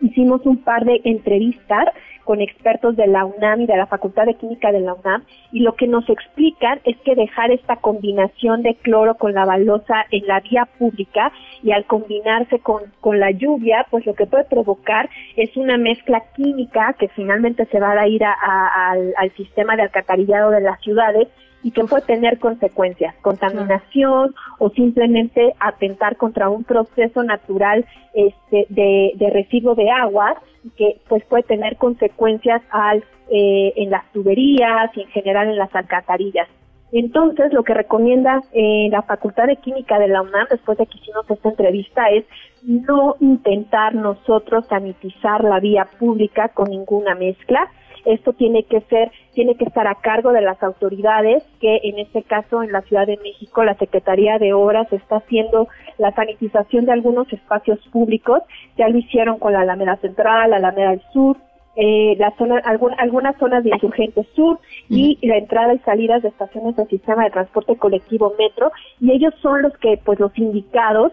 hicimos 0.00 0.44
un 0.44 0.58
par 0.58 0.84
de 0.84 1.00
entrevistas 1.04 1.86
con 2.28 2.42
expertos 2.42 2.94
de 2.94 3.06
la 3.06 3.24
UNAM 3.24 3.62
y 3.62 3.66
de 3.66 3.78
la 3.78 3.86
Facultad 3.86 4.26
de 4.26 4.34
Química 4.34 4.70
de 4.70 4.80
la 4.80 4.92
UNAM 4.92 5.24
y 5.50 5.60
lo 5.60 5.76
que 5.76 5.86
nos 5.86 6.06
explican 6.10 6.78
es 6.84 6.94
que 6.98 7.14
dejar 7.14 7.50
esta 7.50 7.76
combinación 7.76 8.62
de 8.62 8.74
cloro 8.74 9.14
con 9.14 9.32
la 9.32 9.46
balosa 9.46 10.04
en 10.10 10.26
la 10.26 10.40
vía 10.40 10.68
pública 10.78 11.32
y 11.62 11.72
al 11.72 11.86
combinarse 11.86 12.58
con, 12.58 12.82
con 13.00 13.18
la 13.18 13.30
lluvia, 13.30 13.86
pues 13.90 14.04
lo 14.04 14.12
que 14.12 14.26
puede 14.26 14.44
provocar 14.44 15.08
es 15.36 15.56
una 15.56 15.78
mezcla 15.78 16.22
química 16.36 16.94
que 16.98 17.08
finalmente 17.08 17.64
se 17.64 17.80
va 17.80 17.92
a 17.92 18.06
ir 18.06 18.22
al, 18.22 19.14
al 19.16 19.30
sistema 19.30 19.74
de 19.76 19.84
alcantarillado 19.84 20.50
de 20.50 20.60
las 20.60 20.78
ciudades 20.82 21.28
y 21.62 21.70
que 21.72 21.84
puede 21.84 22.02
tener 22.02 22.38
consecuencias, 22.38 23.14
contaminación 23.20 24.34
o 24.58 24.70
simplemente 24.70 25.54
atentar 25.58 26.16
contra 26.16 26.48
un 26.48 26.64
proceso 26.64 27.22
natural 27.22 27.84
este, 28.14 28.66
de, 28.68 29.12
de 29.16 29.30
residuo 29.30 29.74
de 29.74 29.90
agua 29.90 30.36
que 30.76 31.00
pues 31.08 31.24
puede 31.24 31.42
tener 31.44 31.76
consecuencias 31.76 32.62
al, 32.70 33.04
eh, 33.30 33.72
en 33.76 33.90
las 33.90 34.10
tuberías 34.12 34.90
y 34.96 35.02
en 35.02 35.08
general 35.08 35.48
en 35.48 35.56
las 35.56 35.74
alcantarillas. 35.74 36.48
Entonces, 36.90 37.52
lo 37.52 37.64
que 37.64 37.74
recomienda 37.74 38.40
eh, 38.52 38.88
la 38.90 39.02
Facultad 39.02 39.46
de 39.46 39.56
Química 39.56 39.98
de 39.98 40.08
la 40.08 40.22
UNAM, 40.22 40.46
después 40.50 40.78
de 40.78 40.86
que 40.86 40.96
hicimos 40.96 41.30
esta 41.30 41.50
entrevista, 41.50 42.08
es 42.08 42.24
no 42.62 43.16
intentar 43.20 43.94
nosotros 43.94 44.66
sanitizar 44.68 45.44
la 45.44 45.60
vía 45.60 45.86
pública 45.98 46.48
con 46.48 46.70
ninguna 46.70 47.14
mezcla, 47.14 47.68
esto 48.04 48.32
tiene 48.32 48.64
que 48.64 48.80
ser, 48.82 49.10
tiene 49.32 49.54
que 49.56 49.64
estar 49.64 49.86
a 49.86 49.96
cargo 49.96 50.32
de 50.32 50.40
las 50.40 50.62
autoridades, 50.62 51.42
que 51.60 51.80
en 51.84 51.98
este 51.98 52.22
caso 52.22 52.62
en 52.62 52.72
la 52.72 52.82
Ciudad 52.82 53.06
de 53.06 53.18
México 53.18 53.64
la 53.64 53.74
Secretaría 53.74 54.38
de 54.38 54.52
Obras 54.52 54.92
está 54.92 55.16
haciendo 55.16 55.68
la 55.98 56.12
sanitización 56.12 56.86
de 56.86 56.92
algunos 56.92 57.32
espacios 57.32 57.78
públicos, 57.92 58.42
ya 58.76 58.88
lo 58.88 58.98
hicieron 58.98 59.38
con 59.38 59.52
la 59.52 59.60
Alameda 59.60 59.96
Central, 59.96 60.50
la 60.50 60.56
Alameda 60.56 60.90
del 60.90 61.02
Sur, 61.12 61.36
eh, 61.80 62.16
la 62.18 62.34
zona, 62.36 62.60
algunas 62.98 63.36
zonas 63.38 63.62
de 63.62 63.70
Insurgente 63.70 64.26
Sur 64.34 64.58
y 64.88 65.16
la 65.22 65.36
entrada 65.36 65.74
y 65.74 65.78
salidas 65.78 66.22
de 66.22 66.28
estaciones 66.28 66.74
del 66.74 66.88
sistema 66.88 67.22
de 67.22 67.30
transporte 67.30 67.76
colectivo 67.76 68.34
Metro. 68.36 68.72
Y 69.00 69.12
ellos 69.12 69.32
son 69.40 69.62
los 69.62 69.76
que, 69.78 69.96
pues 70.04 70.18
los 70.18 70.36
indicados, 70.36 71.12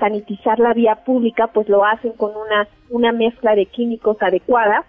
sanitizar 0.00 0.58
la 0.58 0.74
vía 0.74 0.96
pública, 1.04 1.48
pues 1.48 1.68
lo 1.68 1.84
hacen 1.84 2.12
con 2.14 2.32
una, 2.36 2.66
una 2.90 3.12
mezcla 3.12 3.54
de 3.54 3.66
químicos 3.66 4.16
adecuada 4.20 4.84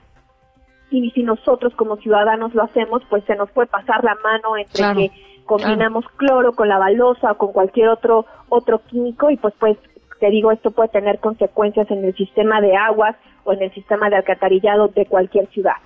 y 0.92 1.10
si 1.12 1.24
nosotros 1.24 1.74
como 1.76 1.96
ciudadanos 1.98 2.54
lo 2.54 2.64
hacemos, 2.64 3.02
pues 3.10 3.24
se 3.26 3.36
nos 3.36 3.50
puede 3.52 3.68
pasar 3.68 4.04
la 4.04 4.16
mano 4.16 4.58
entre 4.58 4.94
que 4.94 5.12
combinamos 5.46 6.06
cloro 6.18 6.54
con 6.54 6.68
la 6.68 6.78
balosa 6.78 7.32
o 7.32 7.38
con 7.38 7.52
cualquier 7.52 7.90
otro 7.90 8.26
otro 8.50 8.82
químico 8.88 9.30
y 9.30 9.38
pues 9.38 9.54
pues 9.60 9.78
te 10.20 10.30
digo 10.30 10.52
esto 10.52 10.72
puede 10.72 10.90
tener 10.90 11.20
consecuencias 11.20 11.90
en 11.90 12.06
el 12.06 12.16
sistema 12.16 12.62
de 12.62 12.76
aguas 12.76 13.16
o 13.44 13.54
en 13.54 13.64
el 13.64 13.74
sistema 13.74 14.10
de 14.10 14.18
alcantarillado 14.18 14.90
de 14.90 15.06
cualquier 15.06 15.48
ciudad. 15.48 15.78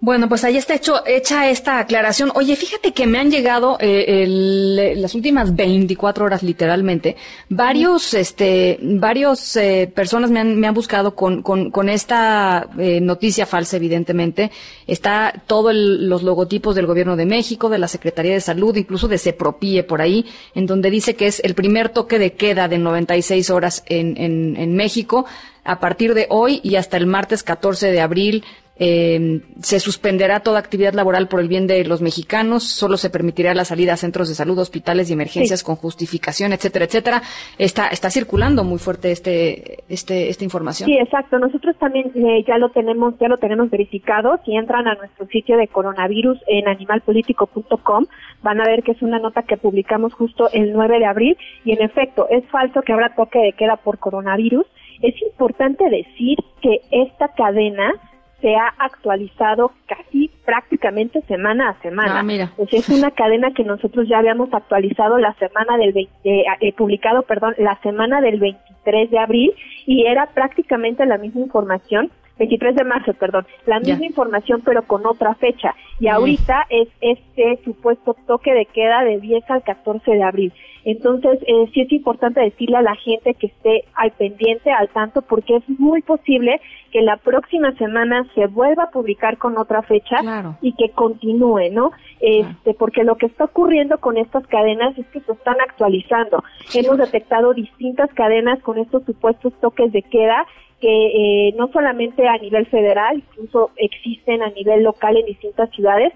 Bueno, 0.00 0.28
pues 0.28 0.44
ahí 0.44 0.56
está 0.56 0.76
hecho, 0.76 1.04
hecha 1.06 1.50
esta 1.50 1.80
aclaración. 1.80 2.30
Oye, 2.36 2.54
fíjate 2.54 2.92
que 2.92 3.08
me 3.08 3.18
han 3.18 3.32
llegado 3.32 3.76
eh, 3.80 4.94
las 4.96 5.16
últimas 5.16 5.56
24 5.56 6.24
horas, 6.24 6.44
literalmente, 6.44 7.16
varios, 7.48 8.14
este, 8.14 8.78
varios 8.80 9.56
eh, 9.56 9.90
personas 9.92 10.30
me 10.30 10.38
han, 10.38 10.60
me 10.60 10.68
han 10.68 10.74
buscado 10.74 11.16
con, 11.16 11.42
con, 11.42 11.72
con 11.72 11.88
esta 11.88 12.68
eh, 12.78 13.00
noticia 13.00 13.44
falsa, 13.44 13.76
evidentemente. 13.76 14.52
Está 14.86 15.32
todos 15.48 15.74
los 15.74 16.22
logotipos 16.22 16.76
del 16.76 16.86
Gobierno 16.86 17.16
de 17.16 17.26
México, 17.26 17.68
de 17.68 17.78
la 17.78 17.88
Secretaría 17.88 18.34
de 18.34 18.40
Salud, 18.40 18.76
incluso 18.76 19.08
de 19.08 19.18
CEPROPIE 19.18 19.82
por 19.82 20.00
ahí, 20.00 20.26
en 20.54 20.66
donde 20.66 20.90
dice 20.90 21.16
que 21.16 21.26
es 21.26 21.40
el 21.40 21.56
primer 21.56 21.88
toque 21.88 22.20
de 22.20 22.34
queda 22.34 22.68
de 22.68 22.78
96 22.78 23.50
horas 23.50 23.82
en, 23.86 24.16
en, 24.16 24.56
en 24.58 24.76
México 24.76 25.26
a 25.64 25.80
partir 25.80 26.14
de 26.14 26.26
hoy 26.30 26.60
y 26.62 26.76
hasta 26.76 26.96
el 26.96 27.06
martes 27.06 27.42
14 27.42 27.90
de 27.90 28.00
abril 28.00 28.44
eh, 28.78 29.40
se 29.60 29.80
suspenderá 29.80 30.40
toda 30.40 30.58
actividad 30.58 30.94
laboral 30.94 31.28
por 31.28 31.40
el 31.40 31.48
bien 31.48 31.66
de 31.66 31.84
los 31.84 32.00
mexicanos, 32.00 32.64
solo 32.64 32.96
se 32.96 33.10
permitirá 33.10 33.54
la 33.54 33.64
salida 33.64 33.94
a 33.94 33.96
centros 33.96 34.28
de 34.28 34.34
salud, 34.34 34.58
hospitales 34.58 35.10
y 35.10 35.14
emergencias 35.14 35.62
con 35.62 35.76
justificación, 35.76 36.52
etcétera, 36.52 36.84
etcétera. 36.84 37.22
Está, 37.58 37.88
está 37.88 38.10
circulando 38.10 38.64
muy 38.64 38.78
fuerte 38.78 39.10
este, 39.10 39.82
este, 39.88 40.28
esta 40.28 40.44
información. 40.44 40.88
Sí, 40.88 40.96
exacto. 40.96 41.38
Nosotros 41.38 41.76
también 41.78 42.12
eh, 42.14 42.44
ya 42.46 42.58
lo 42.58 42.70
tenemos, 42.70 43.14
ya 43.18 43.28
lo 43.28 43.38
tenemos 43.38 43.68
verificado. 43.70 44.38
Si 44.44 44.54
entran 44.54 44.86
a 44.86 44.94
nuestro 44.94 45.26
sitio 45.26 45.56
de 45.56 45.68
coronavirus 45.68 46.38
en 46.46 46.68
animalpolitico.com, 46.68 48.06
van 48.42 48.60
a 48.60 48.64
ver 48.64 48.82
que 48.82 48.92
es 48.92 49.02
una 49.02 49.18
nota 49.18 49.42
que 49.42 49.56
publicamos 49.56 50.14
justo 50.14 50.48
el 50.52 50.72
9 50.72 51.00
de 51.00 51.06
abril 51.06 51.36
y 51.64 51.72
en 51.72 51.82
efecto 51.82 52.28
es 52.30 52.44
falso 52.46 52.82
que 52.82 52.92
habrá 52.92 53.14
toque 53.14 53.38
de 53.40 53.52
queda 53.52 53.76
por 53.76 53.98
coronavirus. 53.98 54.66
Es 55.02 55.20
importante 55.22 55.88
decir 55.90 56.38
que 56.60 56.80
esta 56.90 57.28
cadena 57.28 57.94
se 58.40 58.54
ha 58.54 58.68
actualizado 58.78 59.72
casi 59.86 60.30
prácticamente 60.44 61.20
semana 61.22 61.70
a 61.70 61.82
semana. 61.82 62.20
Ah, 62.20 62.66
es 62.70 62.88
una 62.88 63.10
cadena 63.10 63.52
que 63.52 63.64
nosotros 63.64 64.08
ya 64.08 64.18
habíamos 64.18 64.52
actualizado 64.54 65.18
la 65.18 65.34
semana 65.34 65.76
del 65.76 65.92
20, 65.92 66.12
eh, 66.24 66.44
eh, 66.60 66.72
publicado, 66.72 67.22
perdón, 67.22 67.54
la 67.58 67.78
semana 67.82 68.20
del 68.20 68.38
23 68.38 69.10
de 69.10 69.18
abril 69.18 69.54
y 69.86 70.06
era 70.06 70.26
prácticamente 70.26 71.04
la 71.04 71.18
misma 71.18 71.40
información 71.40 72.10
23 72.38 72.74
de 72.74 72.84
marzo, 72.84 73.14
perdón, 73.14 73.46
la 73.66 73.80
misma 73.80 74.06
información 74.06 74.62
pero 74.64 74.82
con 74.82 75.06
otra 75.06 75.34
fecha. 75.34 75.74
Y 76.00 76.08
ahorita 76.08 76.66
es 76.70 76.88
este 77.00 77.58
supuesto 77.64 78.14
toque 78.26 78.52
de 78.52 78.66
queda 78.66 79.02
de 79.02 79.18
10 79.18 79.50
al 79.50 79.62
14 79.62 80.10
de 80.10 80.22
abril. 80.22 80.52
Entonces, 80.84 81.38
eh, 81.46 81.68
sí 81.74 81.82
es 81.82 81.92
importante 81.92 82.40
decirle 82.40 82.78
a 82.78 82.82
la 82.82 82.94
gente 82.94 83.34
que 83.34 83.48
esté 83.48 83.84
al 83.94 84.12
pendiente, 84.12 84.70
al 84.70 84.88
tanto, 84.88 85.22
porque 85.22 85.56
es 85.56 85.68
muy 85.78 86.00
posible 86.00 86.60
que 86.92 87.02
la 87.02 87.16
próxima 87.18 87.72
semana 87.72 88.24
se 88.34 88.46
vuelva 88.46 88.84
a 88.84 88.90
publicar 88.90 89.36
con 89.36 89.58
otra 89.58 89.82
fecha 89.82 90.16
y 90.62 90.72
que 90.72 90.90
continúe, 90.90 91.70
¿no? 91.72 91.90
Este, 92.20 92.72
porque 92.72 93.04
lo 93.04 93.16
que 93.16 93.26
está 93.26 93.44
ocurriendo 93.44 93.98
con 93.98 94.16
estas 94.16 94.46
cadenas 94.46 94.96
es 94.96 95.06
que 95.08 95.20
se 95.20 95.32
están 95.32 95.60
actualizando. 95.60 96.42
Hemos 96.72 96.96
detectado 96.96 97.52
distintas 97.52 98.10
cadenas 98.14 98.60
con 98.62 98.78
estos 98.78 99.04
supuestos 99.04 99.52
toques 99.60 99.92
de 99.92 100.02
queda 100.02 100.46
que 100.80 101.48
eh, 101.48 101.54
no 101.56 101.68
solamente 101.68 102.26
a 102.28 102.38
nivel 102.38 102.66
federal, 102.66 103.16
incluso 103.16 103.70
existen 103.76 104.42
a 104.42 104.50
nivel 104.50 104.82
local 104.84 105.16
en 105.16 105.26
distintas 105.26 105.70
ciudades 105.70 106.12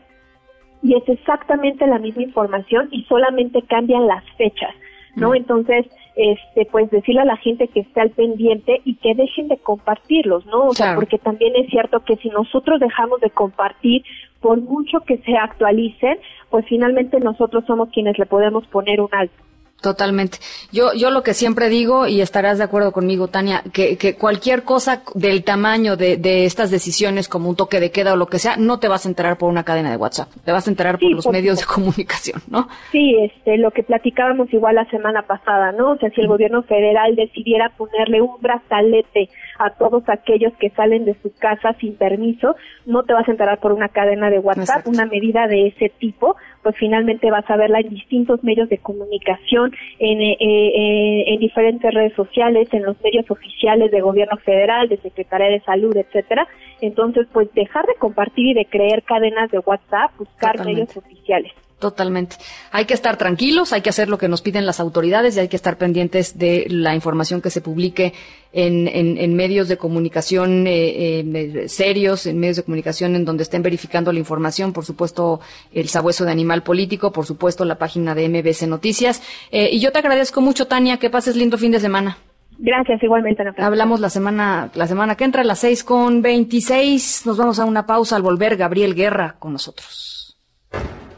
y 0.82 0.94
es 0.94 1.08
exactamente 1.08 1.86
la 1.86 1.98
misma 1.98 2.22
información 2.22 2.88
y 2.90 3.04
solamente 3.04 3.62
cambian 3.62 4.06
las 4.06 4.24
fechas, 4.36 4.74
¿no? 5.16 5.30
Mm. 5.30 5.36
Entonces, 5.36 5.86
este, 6.14 6.66
pues 6.66 6.90
decirle 6.90 7.22
a 7.22 7.24
la 7.24 7.36
gente 7.36 7.68
que 7.68 7.80
esté 7.80 8.00
al 8.00 8.10
pendiente 8.10 8.80
y 8.84 8.96
que 8.96 9.14
dejen 9.14 9.48
de 9.48 9.58
compartirlos, 9.58 10.44
¿no? 10.46 10.66
O 10.66 10.74
sea, 10.74 10.94
porque 10.94 11.18
también 11.18 11.54
es 11.56 11.68
cierto 11.70 12.00
que 12.00 12.16
si 12.16 12.28
nosotros 12.28 12.80
dejamos 12.80 13.20
de 13.20 13.30
compartir, 13.30 14.04
por 14.40 14.60
mucho 14.60 15.00
que 15.00 15.18
se 15.18 15.36
actualicen, 15.36 16.18
pues 16.50 16.66
finalmente 16.68 17.18
nosotros 17.20 17.64
somos 17.66 17.88
quienes 17.90 18.18
le 18.18 18.26
podemos 18.26 18.66
poner 18.66 19.00
un 19.00 19.08
alto. 19.12 19.42
Totalmente. 19.82 20.38
Yo, 20.70 20.92
yo 20.94 21.10
lo 21.10 21.24
que 21.24 21.34
siempre 21.34 21.68
digo, 21.68 22.06
y 22.06 22.20
estarás 22.20 22.58
de 22.58 22.64
acuerdo 22.64 22.92
conmigo, 22.92 23.26
Tania, 23.26 23.64
que, 23.72 23.98
que 23.98 24.14
cualquier 24.14 24.62
cosa 24.62 25.02
del 25.14 25.42
tamaño 25.42 25.96
de, 25.96 26.16
de, 26.16 26.44
estas 26.44 26.70
decisiones, 26.70 27.28
como 27.28 27.48
un 27.48 27.56
toque 27.56 27.80
de 27.80 27.90
queda 27.90 28.12
o 28.12 28.16
lo 28.16 28.26
que 28.26 28.38
sea, 28.38 28.56
no 28.56 28.78
te 28.78 28.86
vas 28.86 29.06
a 29.06 29.08
enterar 29.08 29.38
por 29.38 29.50
una 29.50 29.64
cadena 29.64 29.90
de 29.90 29.96
WhatsApp, 29.96 30.28
te 30.44 30.52
vas 30.52 30.68
a 30.68 30.70
enterar 30.70 31.00
por 31.00 31.10
los 31.10 31.26
medios 31.26 31.58
de 31.58 31.66
comunicación, 31.66 32.40
¿no? 32.48 32.68
Sí, 32.92 33.16
este, 33.24 33.58
lo 33.58 33.72
que 33.72 33.82
platicábamos 33.82 34.52
igual 34.52 34.76
la 34.76 34.88
semana 34.88 35.22
pasada, 35.22 35.72
¿no? 35.72 35.90
O 35.90 35.98
sea, 35.98 36.10
si 36.10 36.20
el 36.20 36.28
gobierno 36.28 36.62
federal 36.62 37.16
decidiera 37.16 37.70
ponerle 37.76 38.22
un 38.22 38.40
brazalete 38.40 39.30
a 39.58 39.70
todos 39.70 40.08
aquellos 40.08 40.52
que 40.60 40.70
salen 40.70 41.04
de 41.04 41.16
su 41.22 41.32
casa 41.34 41.74
sin 41.80 41.96
permiso, 41.96 42.54
no 42.86 43.02
te 43.02 43.14
vas 43.14 43.26
a 43.26 43.32
enterar 43.32 43.58
por 43.58 43.72
una 43.72 43.88
cadena 43.88 44.30
de 44.30 44.38
WhatsApp, 44.38 44.86
una 44.86 45.06
medida 45.06 45.48
de 45.48 45.66
ese 45.66 45.88
tipo, 45.88 46.36
pues 46.62 46.76
finalmente 46.76 47.30
vas 47.30 47.48
a 47.50 47.56
verla 47.56 47.80
en 47.80 47.90
distintos 47.90 48.42
medios 48.44 48.68
de 48.68 48.78
comunicación, 48.78 49.72
en, 49.98 50.20
eh, 50.20 50.36
eh, 50.40 51.24
en 51.26 51.40
diferentes 51.40 51.92
redes 51.92 52.14
sociales, 52.14 52.68
en 52.72 52.84
los 52.84 53.00
medios 53.02 53.30
oficiales 53.30 53.90
de 53.90 54.00
gobierno 54.00 54.36
federal, 54.38 54.88
de 54.88 54.96
Secretaría 54.98 55.48
de 55.48 55.60
Salud, 55.60 55.96
etcétera. 55.96 56.46
Entonces, 56.80 57.26
pues 57.32 57.52
dejar 57.54 57.86
de 57.86 57.94
compartir 57.94 58.48
y 58.48 58.54
de 58.54 58.64
creer 58.66 59.02
cadenas 59.02 59.50
de 59.50 59.58
WhatsApp, 59.58 60.12
buscar 60.18 60.64
medios 60.64 60.96
oficiales. 60.96 61.52
Totalmente. 61.82 62.36
Hay 62.70 62.84
que 62.84 62.94
estar 62.94 63.16
tranquilos, 63.16 63.72
hay 63.72 63.80
que 63.80 63.90
hacer 63.90 64.08
lo 64.08 64.16
que 64.16 64.28
nos 64.28 64.40
piden 64.40 64.66
las 64.66 64.78
autoridades 64.78 65.36
y 65.36 65.40
hay 65.40 65.48
que 65.48 65.56
estar 65.56 65.78
pendientes 65.78 66.38
de 66.38 66.66
la 66.68 66.94
información 66.94 67.42
que 67.42 67.50
se 67.50 67.60
publique 67.60 68.14
en, 68.52 68.86
en, 68.86 69.34
medios 69.34 69.66
de 69.66 69.76
comunicación 69.78 70.68
eh, 70.68 71.24
eh, 71.26 71.68
serios, 71.68 72.26
en 72.26 72.38
medios 72.38 72.58
de 72.58 72.62
comunicación 72.62 73.16
en 73.16 73.24
donde 73.24 73.42
estén 73.42 73.64
verificando 73.64 74.12
la 74.12 74.20
información, 74.20 74.72
por 74.72 74.84
supuesto 74.84 75.40
el 75.72 75.88
sabueso 75.88 76.24
de 76.24 76.30
animal 76.30 76.62
político, 76.62 77.10
por 77.10 77.26
supuesto 77.26 77.64
la 77.64 77.78
página 77.78 78.14
de 78.14 78.28
MBC 78.28 78.68
Noticias. 78.68 79.20
Eh, 79.50 79.70
y 79.72 79.80
yo 79.80 79.90
te 79.90 79.98
agradezco 79.98 80.40
mucho, 80.40 80.68
Tania, 80.68 80.98
que 80.98 81.10
pases 81.10 81.34
lindo 81.34 81.58
fin 81.58 81.72
de 81.72 81.80
semana. 81.80 82.16
Gracias, 82.58 83.02
igualmente. 83.02 83.42
Ana. 83.42 83.54
Hablamos 83.58 83.98
la 83.98 84.08
semana, 84.08 84.70
la 84.74 84.86
semana 84.86 85.16
que 85.16 85.24
entra, 85.24 85.42
a 85.42 85.44
las 85.44 85.58
6 85.58 85.82
con 85.82 86.22
26. 86.22 87.26
Nos 87.26 87.38
vamos 87.38 87.58
a 87.58 87.64
una 87.64 87.86
pausa 87.86 88.14
al 88.14 88.22
volver. 88.22 88.56
Gabriel 88.56 88.94
Guerra 88.94 89.34
con 89.40 89.52
nosotros. 89.52 90.38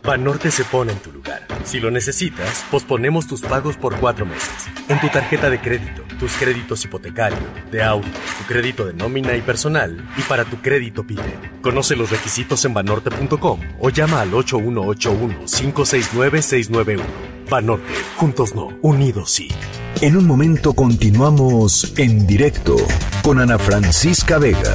Banorte 0.05 0.51
se 0.51 0.65
pone 0.65 0.93
en 0.93 0.99
tu 0.99 1.11
lugar. 1.11 1.47
Si 1.65 1.81
lo 1.81 1.91
necesitas, 1.91 2.63
posponemos 2.71 3.27
tus 3.27 3.41
pagos 3.41 3.79
por 3.79 3.99
cuatro 3.99 4.27
meses. 4.27 4.51
En 4.91 5.01
tu 5.01 5.09
tarjeta 5.09 5.49
de 5.49 5.63
crédito, 5.63 6.03
tus 6.19 6.35
créditos 6.35 6.85
hipotecario, 6.85 7.39
de 7.73 7.83
auto, 7.83 8.07
tu 8.07 8.45
crédito 8.47 8.85
de 8.85 8.93
nómina 8.93 9.35
y 9.35 9.41
personal, 9.41 10.07
y 10.19 10.23
para 10.23 10.45
tu 10.45 10.61
crédito 10.61 11.05
PYME. 11.05 11.63
Conoce 11.63 11.97
los 11.97 12.11
requisitos 12.11 12.63
en 12.67 12.75
banorte.com 12.75 13.61
o 13.81 13.89
llama 13.89 14.21
al 14.21 14.33
8181-569-691. 14.33 17.01
Banorte, 17.49 17.95
juntos 18.17 18.55
no, 18.55 18.77
unidos 18.83 19.31
sí. 19.31 19.49
En 20.03 20.19
un 20.19 20.27
momento 20.27 20.75
continuamos 20.75 21.95
en 21.97 22.27
directo 22.27 22.77
con 23.23 23.41
Ana 23.41 23.59
Francisca 23.59 24.37
Vega. 24.37 24.75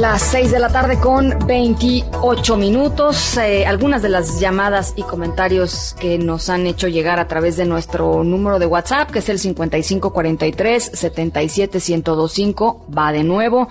Las 0.00 0.22
6 0.22 0.50
de 0.50 0.58
la 0.60 0.70
tarde 0.70 0.98
con 0.98 1.36
28 1.46 2.56
minutos. 2.56 3.36
Eh, 3.36 3.66
algunas 3.66 4.00
de 4.00 4.08
las 4.08 4.40
llamadas 4.40 4.94
y 4.96 5.02
comentarios 5.02 5.94
que 6.00 6.16
nos 6.16 6.48
han 6.48 6.66
hecho 6.66 6.88
llegar 6.88 7.18
a 7.18 7.28
través 7.28 7.58
de 7.58 7.66
nuestro 7.66 8.24
número 8.24 8.58
de 8.58 8.64
WhatsApp, 8.64 9.10
que 9.10 9.18
es 9.18 9.28
el 9.28 9.38
5543 9.38 10.92
77125, 10.94 12.86
va 12.96 13.12
de 13.12 13.24
nuevo. 13.24 13.68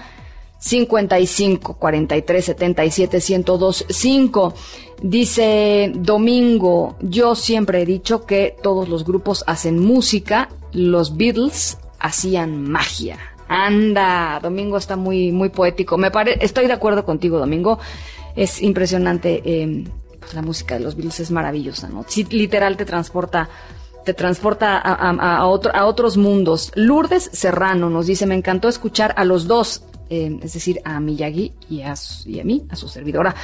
55 0.60 1.74
43 1.74 2.46
77 2.46 3.18
1025. 3.18 4.54
Dice 5.02 5.92
Domingo, 5.96 6.96
yo 7.02 7.34
siempre 7.34 7.82
he 7.82 7.86
dicho 7.88 8.28
que 8.28 8.56
todos 8.62 8.88
los 8.88 9.04
grupos 9.04 9.44
hacen 9.48 9.80
música, 9.80 10.50
los 10.74 11.18
Beatles 11.18 11.80
hacían 12.00 12.70
magia. 12.70 13.18
Anda, 13.50 14.40
Domingo 14.42 14.78
está 14.78 14.96
muy, 14.96 15.32
muy 15.32 15.50
poético. 15.50 15.98
Me 15.98 16.12
pare, 16.12 16.38
estoy 16.42 16.68
de 16.68 16.74
acuerdo 16.74 17.04
contigo, 17.04 17.40
Domingo. 17.40 17.80
Es 18.36 18.62
impresionante. 18.62 19.42
Eh, 19.44 19.84
pues 20.20 20.34
la 20.34 20.42
música 20.42 20.76
de 20.76 20.82
los 20.82 20.96
Beatles 20.96 21.20
es 21.20 21.32
maravillosa, 21.32 21.90
¿no? 21.90 22.06
Sí, 22.08 22.26
literal 22.30 22.78
te 22.78 22.86
transporta, 22.86 23.50
te 24.06 24.14
transporta 24.14 24.78
a, 24.78 24.94
a, 24.94 25.38
a, 25.38 25.48
otro, 25.48 25.76
a 25.76 25.86
otros 25.86 26.18
mundos. 26.18 26.72
Lourdes 26.76 27.30
Serrano 27.34 27.90
nos 27.90 28.06
dice, 28.06 28.26
me 28.26 28.36
encantó 28.36 28.68
escuchar 28.68 29.14
a 29.18 29.26
los 29.26 29.48
dos, 29.48 29.84
eh, 30.10 30.40
es 30.44 30.54
decir, 30.54 30.82
a 30.84 31.00
Miyagi 31.00 31.54
y 31.70 31.82
y 32.26 32.40
a 32.40 32.44
mí, 32.44 32.66
a 32.70 32.76
su 32.76 32.88
servidora. 32.88 33.36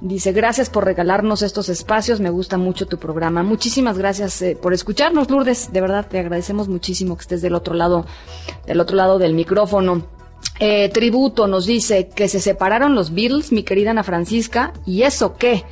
Dice, 0.00 0.30
gracias 0.32 0.70
por 0.70 0.84
regalarnos 0.84 1.42
estos 1.42 1.68
espacios, 1.68 2.20
me 2.20 2.30
gusta 2.30 2.56
mucho 2.56 2.86
tu 2.86 2.98
programa. 2.98 3.42
Muchísimas 3.42 3.98
gracias 3.98 4.40
eh, 4.42 4.56
por 4.60 4.72
escucharnos, 4.72 5.28
Lourdes. 5.28 5.72
De 5.72 5.80
verdad, 5.80 6.06
te 6.08 6.20
agradecemos 6.20 6.68
muchísimo 6.68 7.16
que 7.16 7.22
estés 7.22 7.42
del 7.42 7.56
otro 7.56 7.74
lado, 7.74 8.06
del 8.64 8.80
otro 8.80 8.96
lado 8.96 9.18
del 9.18 9.34
micrófono. 9.34 10.06
Eh, 10.60 10.88
tributo 10.90 11.48
nos 11.48 11.66
dice 11.66 12.08
que 12.08 12.28
se 12.28 12.38
separaron 12.38 12.94
los 12.94 13.12
Beatles, 13.12 13.50
mi 13.50 13.64
querida 13.64 13.90
Ana 13.90 14.04
Francisca, 14.04 14.72
¿y 14.86 15.02
eso 15.02 15.36
qué? 15.36 15.64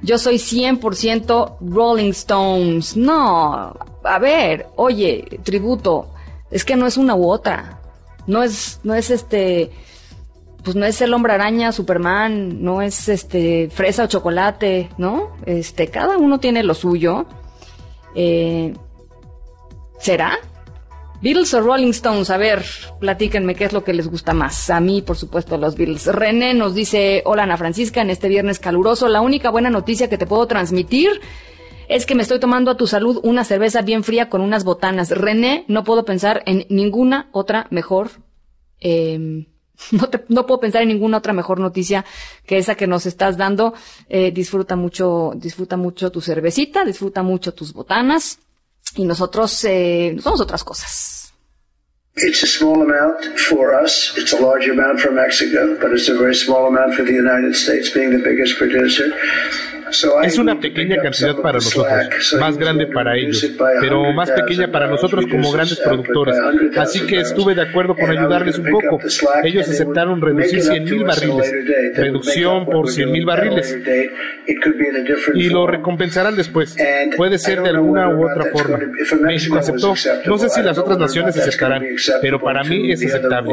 Yo 0.00 0.18
soy 0.18 0.36
100% 0.36 1.56
Rolling 1.60 2.10
Stones. 2.10 2.96
No, 2.96 3.74
a 4.04 4.18
ver, 4.20 4.66
oye, 4.76 5.40
tributo, 5.42 6.08
es 6.52 6.64
que 6.64 6.76
no 6.76 6.86
es 6.86 6.96
una 6.96 7.16
u 7.16 7.28
otra. 7.28 7.80
No 8.28 8.44
es, 8.44 8.78
no 8.84 8.94
es 8.94 9.10
este, 9.10 9.72
pues 10.62 10.76
no 10.76 10.86
es 10.86 11.00
el 11.00 11.12
hombre 11.14 11.32
araña, 11.32 11.72
Superman, 11.72 12.62
no 12.62 12.82
es 12.82 13.08
este 13.08 13.68
fresa 13.70 14.04
o 14.04 14.06
chocolate, 14.06 14.90
¿no? 14.98 15.30
Este, 15.44 15.88
cada 15.88 16.18
uno 16.18 16.38
tiene 16.40 16.62
lo 16.62 16.74
suyo. 16.74 17.26
Eh, 18.14 18.74
¿Será? 19.98 20.38
Beatles 21.20 21.54
o 21.54 21.60
Rolling 21.60 21.90
Stones, 21.90 22.30
a 22.30 22.36
ver, 22.36 22.64
platíquenme 22.98 23.54
qué 23.54 23.64
es 23.64 23.72
lo 23.72 23.84
que 23.84 23.94
les 23.94 24.08
gusta 24.08 24.34
más. 24.34 24.70
A 24.70 24.80
mí, 24.80 25.02
por 25.02 25.16
supuesto, 25.16 25.56
los 25.56 25.76
Beatles. 25.76 26.06
René 26.06 26.52
nos 26.52 26.74
dice, 26.74 27.22
hola 27.24 27.44
Ana 27.44 27.56
Francisca, 27.56 28.02
en 28.02 28.10
este 28.10 28.28
viernes 28.28 28.58
caluroso, 28.58 29.08
la 29.08 29.20
única 29.20 29.50
buena 29.50 29.70
noticia 29.70 30.08
que 30.08 30.18
te 30.18 30.26
puedo 30.26 30.46
transmitir 30.46 31.20
es 31.88 32.06
que 32.06 32.14
me 32.14 32.22
estoy 32.22 32.40
tomando 32.40 32.70
a 32.70 32.76
tu 32.76 32.86
salud 32.86 33.20
una 33.22 33.44
cerveza 33.44 33.82
bien 33.82 34.02
fría 34.02 34.28
con 34.28 34.40
unas 34.40 34.64
botanas. 34.64 35.10
René, 35.10 35.64
no 35.68 35.84
puedo 35.84 36.04
pensar 36.04 36.42
en 36.46 36.66
ninguna 36.68 37.28
otra 37.32 37.68
mejor 37.70 38.10
eh, 38.80 39.46
no, 39.92 40.08
te, 40.08 40.24
no 40.28 40.46
puedo 40.46 40.60
pensar 40.60 40.82
en 40.82 40.88
ninguna 40.88 41.18
otra 41.18 41.32
mejor 41.32 41.58
noticia 41.60 42.04
que 42.46 42.58
esa 42.58 42.74
que 42.74 42.86
nos 42.86 43.06
estás 43.06 43.36
dando. 43.36 43.74
Eh, 44.08 44.30
disfruta 44.32 44.76
mucho, 44.76 45.32
disfruta 45.36 45.76
mucho 45.76 46.10
tu 46.10 46.20
cervecita, 46.20 46.84
disfruta 46.84 47.22
mucho 47.22 47.52
tus 47.52 47.72
botanas 47.72 48.38
y 48.96 49.04
nosotros 49.04 49.64
eh, 49.64 50.16
somos 50.22 50.40
otras 50.40 50.64
cosas. 50.64 51.32
It's 52.14 52.42
a 52.42 52.46
small 52.46 52.82
amount 52.82 53.38
for 53.38 53.72
us. 53.72 54.12
It's 54.18 54.34
a 54.34 54.38
large 54.38 54.68
amount 54.68 55.00
for 55.00 55.10
Mexico, 55.12 55.78
but 55.80 55.92
it's 55.92 56.10
a 56.10 56.14
very 56.14 56.34
small 56.34 56.66
amount 56.66 56.94
for 56.94 57.04
the 57.04 57.14
United 57.14 57.54
States, 57.56 57.88
being 57.88 58.10
the 58.10 58.22
biggest 58.22 58.58
producer. 58.58 59.14
Es 60.22 60.38
una 60.38 60.58
pequeña 60.58 60.96
cantidad 61.02 61.36
para 61.36 61.54
nosotros, 61.54 62.36
más 62.38 62.56
grande 62.56 62.86
para 62.86 63.16
ellos, 63.16 63.46
pero 63.80 64.12
más 64.12 64.30
pequeña 64.30 64.70
para 64.70 64.86
nosotros 64.86 65.26
como 65.30 65.52
grandes 65.52 65.78
productores. 65.80 66.36
Así 66.76 67.06
que 67.06 67.20
estuve 67.20 67.54
de 67.54 67.62
acuerdo 67.62 67.94
con 67.94 68.10
ayudarles 68.10 68.58
un 68.58 68.70
poco. 68.70 68.98
Ellos 69.44 69.68
aceptaron 69.68 70.20
reducir 70.20 70.62
100 70.62 70.84
mil 70.84 71.04
barriles, 71.04 71.52
reducción 71.94 72.66
por 72.66 72.88
100 72.88 73.12
mil 73.12 73.24
barriles, 73.24 73.78
y 75.34 75.48
lo 75.50 75.66
recompensarán 75.66 76.36
después. 76.36 76.76
Puede 77.16 77.38
ser 77.38 77.62
de 77.62 77.70
alguna 77.70 78.08
u 78.08 78.30
otra 78.30 78.50
forma. 78.50 78.78
México 79.20 79.58
aceptó. 79.58 79.94
No 80.26 80.38
sé 80.38 80.48
si 80.48 80.62
las 80.62 80.78
otras 80.78 80.98
naciones 80.98 81.36
aceptarán, 81.36 81.84
pero 82.20 82.40
para 82.40 82.64
mí 82.64 82.92
es 82.92 83.04
aceptable. 83.04 83.52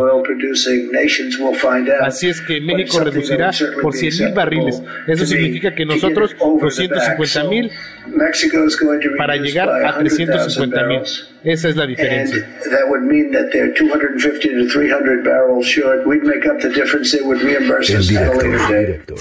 Así 2.02 2.30
es 2.30 2.42
que 2.42 2.62
México 2.62 3.00
reducirá 3.00 3.52
por 3.82 3.94
100 3.94 4.26
mil 4.26 4.34
barriles. 4.34 4.82
Eso 5.08 5.26
significa 5.26 5.74
que 5.74 5.86
nosotros 5.86 6.29
250 6.38 7.44
mil 7.46 7.72
para 9.18 9.36
llegar 9.38 9.70
a 9.70 9.98
350 9.98 10.84
mil. 10.88 11.02
Esa 11.44 11.70
es 11.70 11.76
la 11.76 11.86
diferencia. 11.86 12.48
El. 18.68 19.16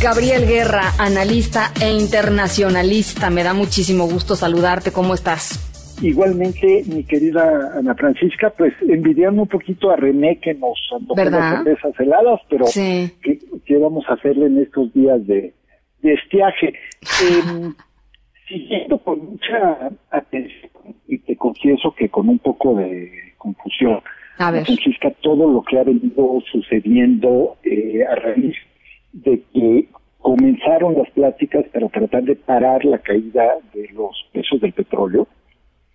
Gabriel 0.00 0.46
Guerra, 0.46 0.92
analista 0.98 1.72
e 1.80 1.90
internacionalista, 1.90 3.30
me 3.30 3.42
da 3.42 3.54
muchísimo 3.54 4.06
gusto 4.06 4.36
saludarte. 4.36 4.92
¿Cómo 4.92 5.14
estás? 5.14 5.58
Igualmente, 6.02 6.82
mi 6.86 7.04
querida 7.04 7.72
Ana 7.78 7.94
Francisca, 7.94 8.50
pues 8.50 8.74
envidiando 8.82 9.42
un 9.42 9.48
poquito 9.48 9.90
a 9.90 9.96
René 9.96 10.38
que 10.38 10.54
nos 10.54 10.78
antojó 10.94 11.24
las 11.24 11.64
cervezas 11.64 11.98
heladas, 11.98 12.40
pero 12.50 12.66
sí. 12.66 13.10
¿qué, 13.22 13.38
¿qué, 13.64 13.78
vamos 13.78 14.04
a 14.08 14.14
hacerle 14.14 14.46
en 14.46 14.58
estos 14.58 14.92
días 14.92 15.26
de, 15.26 15.54
de 16.02 16.12
estiaje? 16.12 16.68
Eh, 16.68 17.72
siguiendo 18.48 18.98
con 18.98 19.24
mucha 19.24 19.90
atención, 20.10 20.70
y 21.08 21.18
te 21.18 21.36
confieso 21.36 21.94
que 21.96 22.08
con 22.08 22.28
un 22.28 22.38
poco 22.38 22.74
de 22.74 23.10
confusión, 23.38 24.00
a 24.38 24.50
ver. 24.50 24.64
Francisca, 24.64 25.10
todo 25.22 25.50
lo 25.50 25.62
que 25.62 25.78
ha 25.78 25.84
venido 25.84 26.40
sucediendo 26.52 27.56
eh, 27.64 28.04
a 28.04 28.14
raíz 28.16 28.54
de 29.12 29.42
que 29.52 29.88
comenzaron 30.18 30.94
las 30.94 31.08
pláticas 31.10 31.64
para 31.72 31.88
tratar 31.88 32.24
de 32.24 32.36
parar 32.36 32.84
la 32.84 32.98
caída 32.98 33.54
de 33.72 33.88
los 33.94 34.14
precios 34.32 34.60
del 34.60 34.72
petróleo, 34.72 35.26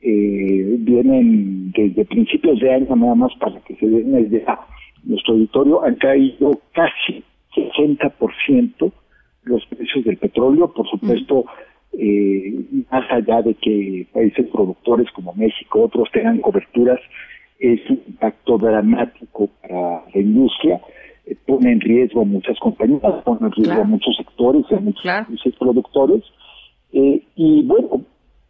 eh, 0.02 0.76
vienen 0.80 1.72
desde 1.72 2.06
principios 2.06 2.60
de 2.60 2.74
año 2.74 2.96
nada 2.96 3.16
más 3.16 3.32
para 3.40 3.60
que 3.62 3.76
se 3.76 3.88
den 3.88 4.08
una 4.10 4.20
idea. 4.22 4.60
Nuestro 5.04 5.34
auditorio 5.34 5.84
han 5.84 5.96
caído 5.96 6.60
casi 6.74 7.24
60% 7.56 8.92
los 9.44 9.66
precios 9.66 10.06
del 10.06 10.18
petróleo, 10.18 10.72
por 10.74 10.88
supuesto, 10.90 11.46
eh, 11.98 12.54
más 12.92 13.10
allá 13.12 13.42
de 13.42 13.54
que 13.56 14.08
países 14.14 14.48
productores 14.50 15.08
como 15.12 15.34
México, 15.34 15.82
otros 15.84 16.10
tengan 16.12 16.40
coberturas, 16.40 17.00
es 17.60 17.80
un 17.90 18.02
impacto 18.08 18.58
dramático 18.58 19.50
para 19.62 20.04
la 20.14 20.22
industria, 20.22 20.80
eh, 21.26 21.36
pone 21.46 21.72
en 21.72 21.82
riesgo 21.82 22.22
a 22.22 22.26
muchas 22.26 22.58
compañías, 22.60 23.02
pone 23.24 23.40
en 23.48 23.52
riesgo 23.52 23.74
Claro. 23.74 23.82
a 23.82 23.86
muchos 23.88 24.16
sectores, 24.16 24.64
a 24.72 24.80
muchos, 24.80 25.02
Claro. 25.02 25.28
productores, 25.60 26.24
eh, 26.94 27.22
y 27.36 27.64
bueno, 27.64 28.02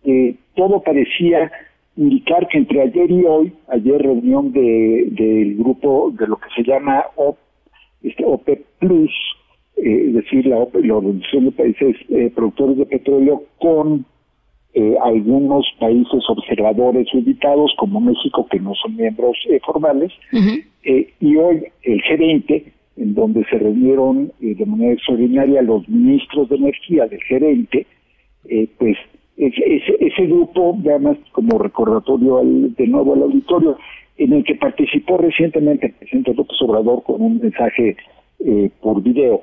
eh, 0.03 0.35
todo 0.55 0.81
parecía 0.81 1.51
indicar 1.95 2.47
que 2.47 2.57
entre 2.57 2.81
ayer 2.81 3.11
y 3.11 3.25
hoy, 3.25 3.53
ayer 3.67 4.01
reunión 4.01 4.51
de, 4.51 5.07
del 5.11 5.55
grupo 5.57 6.11
de 6.17 6.27
lo 6.27 6.37
que 6.37 6.49
se 6.55 6.63
llama 6.63 7.05
OP, 7.15 7.37
este, 8.03 8.23
OPEP 8.25 8.65
Plus, 8.79 9.11
es 9.75 10.13
decir, 10.13 10.45
la, 10.45 10.67
la 10.73 10.95
Organización 10.95 11.45
de 11.45 11.51
Países 11.51 11.95
Productores 12.35 12.77
de 12.77 12.85
Petróleo 12.85 13.43
con 13.59 14.05
algunos 15.03 15.65
países 15.79 16.23
observadores 16.29 17.07
ubicados 17.13 17.73
como 17.77 17.99
México 17.99 18.47
que 18.49 18.59
no 18.59 18.73
son 18.75 18.95
miembros 18.95 19.37
formales 19.65 20.11
y 20.83 21.35
hoy 21.35 21.63
el 21.83 22.01
G20 22.03 22.63
en 22.97 23.15
donde 23.15 23.43
se 23.49 23.57
reunieron 23.57 24.31
de 24.39 24.65
manera 24.65 24.93
extraordinaria 24.93 25.61
los 25.61 25.87
ministros 25.89 26.47
de 26.49 26.55
energía 26.55 27.05
del 27.07 27.19
G20 27.19 27.85
pues 28.77 28.97
ese, 29.47 29.97
ese 29.99 30.26
grupo, 30.27 30.77
además 30.85 31.18
como 31.31 31.57
recordatorio 31.57 32.41
de 32.43 32.88
nuevo 32.88 33.13
al 33.13 33.23
auditorio, 33.23 33.77
en 34.18 34.34
el 34.34 34.43
que 34.43 34.55
participó 34.55 35.18
recientemente 35.18 35.88
el 35.88 35.93
presidente 35.93 36.34
López 36.35 36.61
Obrador 36.61 37.03
con 37.03 37.22
un 37.22 37.39
mensaje 37.39 37.97
eh, 38.39 38.69
por 38.81 39.01
video, 39.01 39.41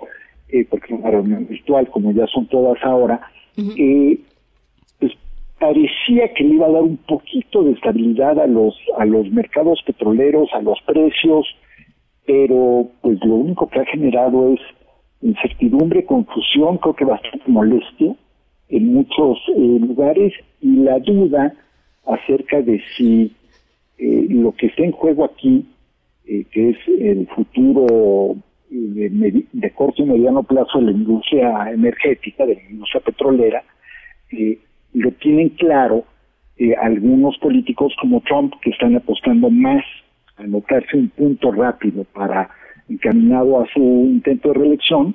eh, 0.51 0.67
porque 0.71 0.95
es 0.95 1.01
una 1.01 1.11
reunión 1.11 1.47
virtual, 1.49 1.91
como 1.91 2.13
ya 2.13 2.27
son 2.29 2.47
todas 2.47 2.79
ahora, 2.85 3.21
eh, 3.57 4.21
pues 5.01 5.13
parecía 5.59 6.33
que 6.33 6.45
le 6.45 6.55
iba 6.55 6.67
a 6.67 6.71
dar 6.71 6.83
un 6.83 6.99
poquito 6.99 7.65
de 7.65 7.73
estabilidad 7.73 8.39
a 8.39 8.47
los, 8.47 8.79
a 8.99 9.05
los 9.05 9.29
mercados 9.33 9.83
petroleros, 9.85 10.49
a 10.53 10.63
los 10.63 10.81
precios, 10.83 11.45
pero 12.25 12.89
pues 13.01 13.19
lo 13.25 13.35
único 13.35 13.69
que 13.69 13.81
ha 13.81 13.85
generado 13.87 14.53
es 14.53 14.61
incertidumbre, 15.23 16.05
confusión, 16.05 16.79
creo 16.79 16.95
que 16.95 17.05
bastante 17.05 17.43
molestia 17.49 18.15
en 18.69 18.93
muchos 18.93 19.39
eh, 19.49 19.79
lugares 19.81 20.33
y 20.61 20.77
la 20.77 20.99
duda 20.99 21.55
acerca 22.07 22.61
de 22.63 22.83
si 22.97 23.33
eh, 23.99 24.27
lo 24.29 24.53
que 24.53 24.67
está 24.67 24.85
en 24.85 24.93
juego 24.93 25.25
aquí, 25.25 25.67
eh, 26.27 26.45
que 26.51 26.71
es 26.71 26.79
el 26.87 27.27
futuro 27.29 28.37
de, 28.71 29.45
de, 29.53 29.71
corto 29.71 30.03
y 30.03 30.07
mediano 30.07 30.43
plazo 30.43 30.79
de 30.79 30.87
la 30.87 30.91
industria 30.93 31.71
energética, 31.73 32.45
de 32.45 32.57
la 32.57 32.71
industria 32.71 33.01
petrolera, 33.01 33.65
lo 34.93 35.11
tienen 35.13 35.49
claro 35.51 36.05
algunos 36.83 37.39
políticos 37.39 37.95
como 37.99 38.21
Trump 38.21 38.53
que 38.61 38.71
están 38.71 38.95
apostando 38.95 39.49
más 39.49 39.83
a 40.37 40.43
anotarse 40.43 40.99
un 40.99 41.09
punto 41.09 41.51
rápido 41.51 42.05
para 42.13 42.51
encaminado 42.91 43.61
a 43.61 43.67
su 43.73 43.81
intento 43.81 44.49
de 44.49 44.59
reelección, 44.59 45.15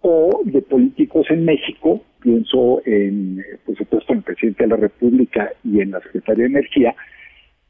o 0.00 0.42
de 0.44 0.62
políticos 0.62 1.26
en 1.30 1.44
México, 1.44 2.02
pienso 2.22 2.82
en, 2.84 3.44
por 3.64 3.76
supuesto, 3.76 4.12
en 4.12 4.18
el 4.18 4.24
presidente 4.24 4.64
de 4.64 4.68
la 4.70 4.76
República 4.76 5.50
y 5.64 5.80
en 5.80 5.92
la 5.92 6.00
secretaria 6.00 6.44
de 6.44 6.50
Energía, 6.50 6.94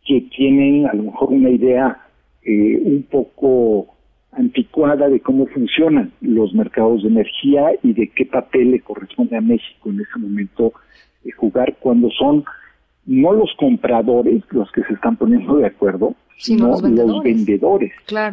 que 0.06 0.22
tienen 0.34 0.86
a 0.86 0.94
lo 0.94 1.04
mejor 1.04 1.30
una 1.30 1.50
idea 1.50 2.06
eh, 2.42 2.80
un 2.82 3.02
poco 3.04 3.94
anticuada 4.32 5.08
de 5.08 5.20
cómo 5.20 5.46
funcionan 5.46 6.12
los 6.20 6.54
mercados 6.54 7.02
de 7.02 7.08
energía 7.08 7.72
y 7.82 7.92
de 7.92 8.08
qué 8.08 8.26
papel 8.26 8.72
le 8.72 8.80
corresponde 8.80 9.36
a 9.36 9.40
México 9.40 9.90
en 9.90 10.00
ese 10.00 10.18
momento 10.18 10.72
de 11.24 11.32
jugar 11.32 11.76
cuando 11.80 12.10
son 12.10 12.44
no 13.06 13.32
los 13.32 13.50
compradores 13.58 14.44
los 14.50 14.70
que 14.72 14.82
se 14.84 14.92
están 14.92 15.16
poniendo 15.16 15.56
de 15.56 15.66
acuerdo, 15.66 16.14
sino 16.36 16.68
los 16.68 16.82
vendedores, 17.22 17.92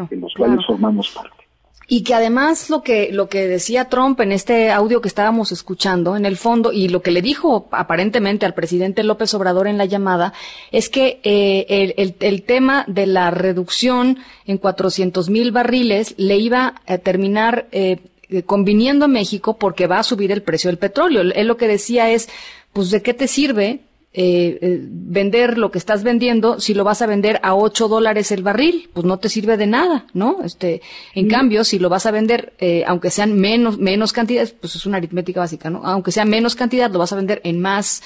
de 0.10 0.18
los 0.18 0.34
cuales 0.34 0.66
formamos 0.66 1.12
parte. 1.16 1.45
Y 1.88 2.04
que 2.04 2.14
además 2.14 2.70
lo 2.70 2.82
que, 2.82 3.10
lo 3.12 3.30
que 3.30 3.48
decía 3.48 3.90
Trump 3.90 4.20
en 4.22 4.32
este 4.32 4.72
audio 4.72 5.02
que 5.02 5.08
estábamos 5.08 5.52
escuchando, 5.52 6.16
en 6.16 6.26
el 6.26 6.38
fondo, 6.38 6.74
y 6.74 6.90
lo 6.90 7.02
que 7.02 7.12
le 7.12 7.22
dijo 7.22 7.68
aparentemente 7.72 8.46
al 8.46 8.54
presidente 8.54 9.04
López 9.04 9.34
Obrador 9.34 9.68
en 9.68 9.78
la 9.78 9.86
llamada, 9.86 10.34
es 10.72 10.90
que 10.90 11.20
eh, 11.24 11.94
el, 11.98 12.16
el, 12.20 12.44
tema 12.44 12.86
de 12.88 13.06
la 13.06 13.30
reducción 13.32 14.18
en 14.46 14.58
400 14.58 15.30
mil 15.30 15.52
barriles 15.52 16.16
le 16.18 16.38
iba 16.38 16.82
a 16.88 16.98
terminar 16.98 17.68
eh, 17.72 18.00
conviniendo 18.46 19.06
a 19.06 19.10
México 19.10 19.58
porque 19.58 19.88
va 19.88 20.00
a 20.00 20.04
subir 20.04 20.32
el 20.32 20.42
precio 20.42 20.70
del 20.70 20.78
petróleo. 20.78 21.22
Él 21.22 21.48
lo 21.48 21.58
que 21.58 21.68
decía 21.68 22.10
es, 22.10 22.30
pues, 22.74 22.92
¿de 22.92 23.02
qué 23.02 23.14
te 23.14 23.28
sirve 23.28 23.85
eh, 24.18 24.60
eh, 24.62 24.80
vender 24.82 25.58
lo 25.58 25.72
que 25.72 25.78
estás 25.78 26.06
vendiendo, 26.06 26.62
si 26.62 26.74
lo 26.74 26.86
vas 26.86 27.02
a 27.02 27.06
vender 27.06 27.42
a 27.44 27.54
8 27.54 27.90
dólares 27.90 28.32
el 28.32 28.44
barril, 28.44 28.90
pues 28.94 29.06
no 29.06 29.20
te 29.20 29.28
sirve 29.28 29.58
de 29.58 29.68
nada, 29.68 30.06
¿no? 30.14 30.38
Este, 30.42 30.82
en 31.16 31.28
cambio, 31.28 31.66
si 31.66 31.80
lo 31.80 31.90
vas 31.90 32.06
a 32.06 32.12
vender, 32.12 32.54
eh, 32.60 32.86
aunque 32.88 33.10
sean 33.10 33.38
menos, 33.38 33.78
menos 33.78 34.14
cantidades, 34.14 34.54
pues 34.54 34.74
es 34.78 34.86
una 34.86 35.00
aritmética 35.00 35.42
básica, 35.42 35.70
¿no? 35.70 35.82
Aunque 35.84 36.14
sea 36.14 36.24
menos 36.24 36.56
cantidad, 36.56 36.90
lo 36.90 37.00
vas 37.00 37.12
a 37.12 37.18
vender 37.18 37.42
en 37.44 37.60
más, 37.60 38.04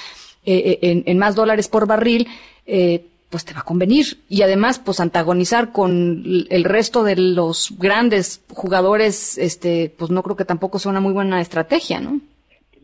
eh, 0.48 0.80
en, 0.82 1.04
en, 1.06 1.20
más 1.20 1.36
dólares 1.36 1.68
por 1.68 1.86
barril, 1.86 2.28
pues 2.66 3.46
te 3.46 3.54
va 3.54 3.60
a 3.60 3.64
convenir. 3.64 4.06
Y 4.30 4.42
además, 4.42 4.80
pues 4.80 5.00
antagonizar 5.00 5.72
con 5.72 6.24
el 6.50 6.64
resto 6.64 7.04
de 7.04 7.18
los 7.18 7.78
grandes 7.78 8.44
jugadores, 8.52 9.38
este, 9.38 9.94
pues 9.96 10.10
no 10.10 10.24
creo 10.24 10.36
que 10.36 10.46
tampoco 10.46 10.80
sea 10.80 10.90
una 10.90 11.02
muy 11.02 11.14
buena 11.14 11.40
estrategia, 11.40 12.00
¿no? 12.00 12.20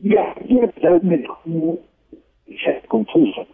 Ya, 0.03 0.35
se 2.65 2.87
confuso. 2.87 3.47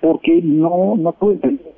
Porque 0.00 0.40
no, 0.42 0.96
no 0.96 1.12
puede 1.12 1.34
entender. 1.34 1.74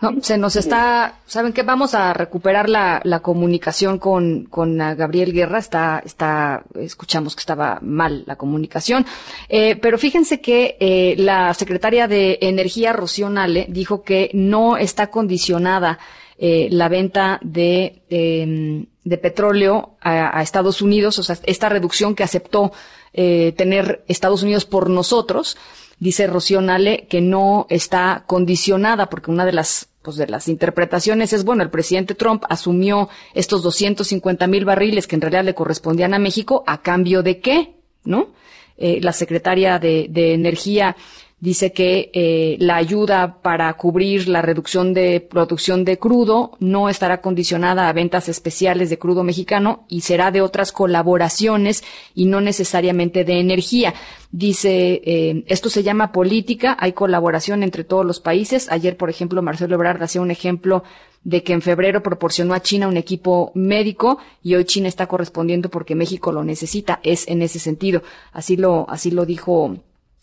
No, 0.00 0.20
se 0.20 0.36
nos 0.36 0.56
está, 0.56 1.20
¿saben 1.26 1.52
qué? 1.52 1.62
Vamos 1.62 1.94
a 1.94 2.12
recuperar 2.12 2.68
la, 2.68 3.00
la 3.04 3.20
comunicación 3.20 3.98
con, 3.98 4.46
con 4.46 4.76
Gabriel 4.78 5.32
Guerra. 5.32 5.58
Está, 5.58 6.02
está, 6.04 6.64
escuchamos 6.74 7.36
que 7.36 7.40
estaba 7.40 7.78
mal 7.82 8.24
la 8.26 8.34
comunicación. 8.34 9.06
Eh, 9.48 9.76
pero 9.76 9.98
fíjense 9.98 10.40
que 10.40 10.76
eh, 10.80 11.14
la 11.18 11.54
secretaria 11.54 12.08
de 12.08 12.38
Energía, 12.42 12.92
Rocío 12.92 13.30
Nale, 13.30 13.66
dijo 13.68 14.02
que 14.02 14.30
no 14.34 14.76
está 14.76 15.06
condicionada 15.06 16.00
eh, 16.36 16.66
la 16.72 16.88
venta 16.88 17.38
de, 17.42 18.02
em, 18.10 18.86
de 19.04 19.18
petróleo 19.18 19.90
a, 20.00 20.36
a, 20.36 20.42
Estados 20.42 20.82
Unidos, 20.82 21.20
o 21.20 21.22
sea, 21.22 21.36
esta 21.44 21.68
reducción 21.68 22.16
que 22.16 22.24
aceptó 22.24 22.72
eh, 23.12 23.52
tener 23.56 24.04
Estados 24.08 24.42
Unidos 24.42 24.64
por 24.64 24.90
nosotros, 24.90 25.56
dice 25.98 26.26
Rocío 26.26 26.60
Nale, 26.60 27.06
que 27.08 27.20
no 27.20 27.66
está 27.68 28.24
condicionada, 28.26 29.08
porque 29.08 29.30
una 29.30 29.44
de 29.44 29.52
las 29.52 29.88
pues 30.02 30.16
de 30.16 30.26
las 30.26 30.48
interpretaciones 30.48 31.32
es, 31.32 31.44
bueno, 31.44 31.62
el 31.62 31.70
presidente 31.70 32.16
Trump 32.16 32.42
asumió 32.48 33.08
estos 33.34 33.62
250 33.62 34.48
mil 34.48 34.64
barriles 34.64 35.06
que 35.06 35.14
en 35.14 35.20
realidad 35.20 35.44
le 35.44 35.54
correspondían 35.54 36.12
a 36.12 36.18
México, 36.18 36.64
¿a 36.66 36.82
cambio 36.82 37.22
de 37.22 37.38
qué? 37.38 37.74
¿No? 38.04 38.30
Eh, 38.76 38.98
la 39.00 39.12
secretaria 39.12 39.78
de, 39.78 40.06
de 40.10 40.34
Energía 40.34 40.96
dice 41.42 41.72
que 41.72 42.12
eh, 42.14 42.56
la 42.60 42.76
ayuda 42.76 43.42
para 43.42 43.72
cubrir 43.74 44.28
la 44.28 44.42
reducción 44.42 44.94
de 44.94 45.20
producción 45.20 45.84
de 45.84 45.98
crudo 45.98 46.52
no 46.60 46.88
estará 46.88 47.20
condicionada 47.20 47.88
a 47.88 47.92
ventas 47.92 48.28
especiales 48.28 48.90
de 48.90 48.98
crudo 48.98 49.24
mexicano 49.24 49.84
y 49.88 50.02
será 50.02 50.30
de 50.30 50.40
otras 50.40 50.70
colaboraciones 50.70 51.82
y 52.14 52.26
no 52.26 52.40
necesariamente 52.40 53.24
de 53.24 53.40
energía. 53.40 53.92
Dice, 54.30 55.02
eh, 55.04 55.42
esto 55.48 55.68
se 55.68 55.82
llama 55.82 56.12
política, 56.12 56.76
hay 56.78 56.92
colaboración 56.92 57.64
entre 57.64 57.82
todos 57.82 58.06
los 58.06 58.20
países. 58.20 58.70
Ayer, 58.70 58.96
por 58.96 59.10
ejemplo, 59.10 59.42
Marcelo 59.42 59.74
Ebrard 59.74 60.00
hacía 60.00 60.20
un 60.20 60.30
ejemplo 60.30 60.84
de 61.24 61.42
que 61.42 61.54
en 61.54 61.62
febrero 61.62 62.04
proporcionó 62.04 62.54
a 62.54 62.62
China 62.62 62.86
un 62.86 62.96
equipo 62.96 63.50
médico 63.56 64.18
y 64.44 64.54
hoy 64.54 64.64
China 64.64 64.86
está 64.86 65.08
correspondiendo 65.08 65.70
porque 65.70 65.96
México 65.96 66.30
lo 66.30 66.44
necesita. 66.44 67.00
Es 67.02 67.26
en 67.26 67.42
ese 67.42 67.58
sentido. 67.58 68.04
Así 68.32 68.56
lo, 68.56 68.86
así 68.88 69.10
lo 69.10 69.26
dijo 69.26 69.76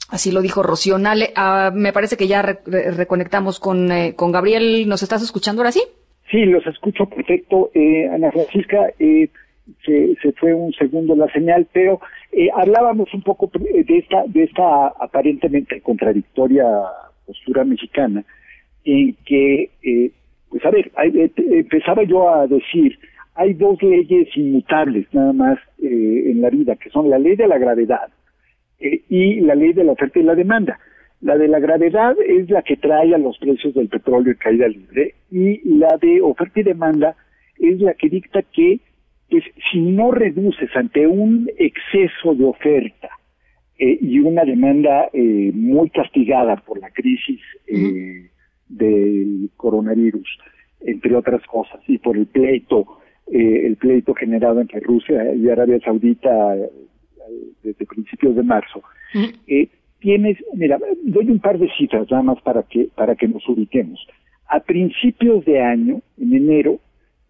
Así 0.10 0.32
lo 0.32 0.42
dijo 0.42 0.64
Rocío 0.64 0.98
Nale. 0.98 1.32
Ah, 1.36 1.72
me 1.74 1.94
parece 1.94 2.18
que 2.18 2.28
ya 2.28 2.42
reconectamos 2.42 3.60
con, 3.60 3.92
eh, 3.92 4.16
con 4.16 4.32
Gabriel. 4.32 4.88
¿Nos 4.88 5.04
estás 5.04 5.22
escuchando 5.22 5.62
ahora 5.62 5.72
sí? 5.72 5.82
Sí, 6.32 6.46
los 6.46 6.66
escucho 6.68 7.06
perfecto. 7.08 7.72
Eh, 7.74 8.08
Ana 8.08 8.32
Francisca, 8.32 8.92
eh, 9.00 9.30
se, 9.86 10.16
se, 10.22 10.32
fue 10.34 10.54
un 10.54 10.72
segundo 10.74 11.16
la 11.16 11.32
señal, 11.32 11.68
pero 11.74 12.00
eh, 12.32 12.50
hablábamos 12.56 13.14
un 13.14 13.22
poco 13.22 13.50
de 13.54 13.98
esta, 13.98 14.24
de 14.28 14.44
esta 14.44 14.88
aparentemente 14.88 15.82
contradictoria 15.82 16.66
postura 17.26 17.64
mexicana, 17.64 18.24
en 18.84 19.16
que, 19.26 19.70
eh, 19.84 20.12
pues 20.50 20.66
a 20.66 20.72
ver, 20.72 20.92
hay, 20.96 21.32
empezaba 21.36 22.04
yo 22.04 22.30
a 22.30 22.48
decir, 22.48 22.98
hay 23.36 23.54
dos 23.54 23.82
leyes 23.82 24.28
inmutables 24.36 25.08
nada 25.14 25.34
más 25.34 25.60
en 25.82 26.42
la 26.42 26.50
vida, 26.50 26.76
que 26.76 26.90
son 26.90 27.10
la 27.10 27.18
ley 27.18 27.36
de 27.36 27.48
la 27.48 27.58
gravedad 27.58 28.10
eh, 28.80 29.02
y 29.10 29.40
la 29.42 29.56
ley 29.56 29.74
de 29.74 29.84
la 29.84 29.94
oferta 29.94 30.20
y 30.20 30.24
la 30.24 30.36
demanda. 30.36 30.80
La 31.22 31.38
de 31.38 31.48
la 31.48 31.60
gravedad 31.60 32.16
es 32.26 32.50
la 32.50 32.62
que 32.62 32.78
trae 32.78 33.14
a 33.14 33.18
los 33.18 33.38
precios 33.40 33.74
del 33.74 33.90
petróleo 33.90 34.32
en 34.32 34.38
caída 34.38 34.68
libre 34.68 35.16
y 35.30 35.78
la 35.78 35.98
de 35.98 36.22
oferta 36.22 36.62
y 36.62 36.64
demanda 36.64 37.16
es 37.58 37.82
la 37.82 37.94
que 37.94 38.08
dicta 38.10 38.42
que 38.42 38.80
pues, 39.30 39.44
si 39.72 39.80
no 39.80 40.12
reduces 40.12 40.70
ante 40.76 41.06
un 41.06 41.50
exceso 41.58 42.34
de 42.36 42.46
oferta 42.46 43.10
eh, 43.78 43.98
y 44.02 44.20
una 44.20 44.44
demanda 44.44 45.10
eh, 45.14 45.52
muy 45.54 45.90
castigada 45.90 46.56
por 46.58 46.80
la 46.80 46.90
crisis 46.90 47.42
eh, 47.68 48.30
del 48.68 49.50
coronavirus, 49.58 50.28
entre 50.82 51.16
otras 51.16 51.46
cosas, 51.46 51.82
y 51.88 51.98
por 51.98 52.18
el 52.18 52.28
pleito, 52.28 53.00
eh, 53.28 53.66
el 53.66 53.76
pleito 53.76 54.14
generado 54.14 54.62
entre 54.62 54.80
Rusia 54.80 55.34
y 55.34 55.50
Arabia 55.50 55.80
Saudita 55.84 56.56
desde 57.64 57.86
principios 57.86 58.36
de 58.36 58.44
marzo, 58.44 58.84
eh, 59.48 59.68
tienes, 60.00 60.38
mira, 60.54 60.80
doy 61.04 61.30
un 61.30 61.40
par 61.40 61.58
de 61.58 61.70
cifras 61.78 62.10
nada 62.10 62.24
más 62.24 62.42
para 62.42 62.64
que, 62.64 62.90
para 62.96 63.16
que 63.16 63.28
nos 63.28 63.48
ubiquemos. 63.48 64.06
A 64.48 64.60
principios 64.62 65.46
de 65.46 65.62
año, 65.62 66.02
en 66.18 66.34
enero, 66.34 66.80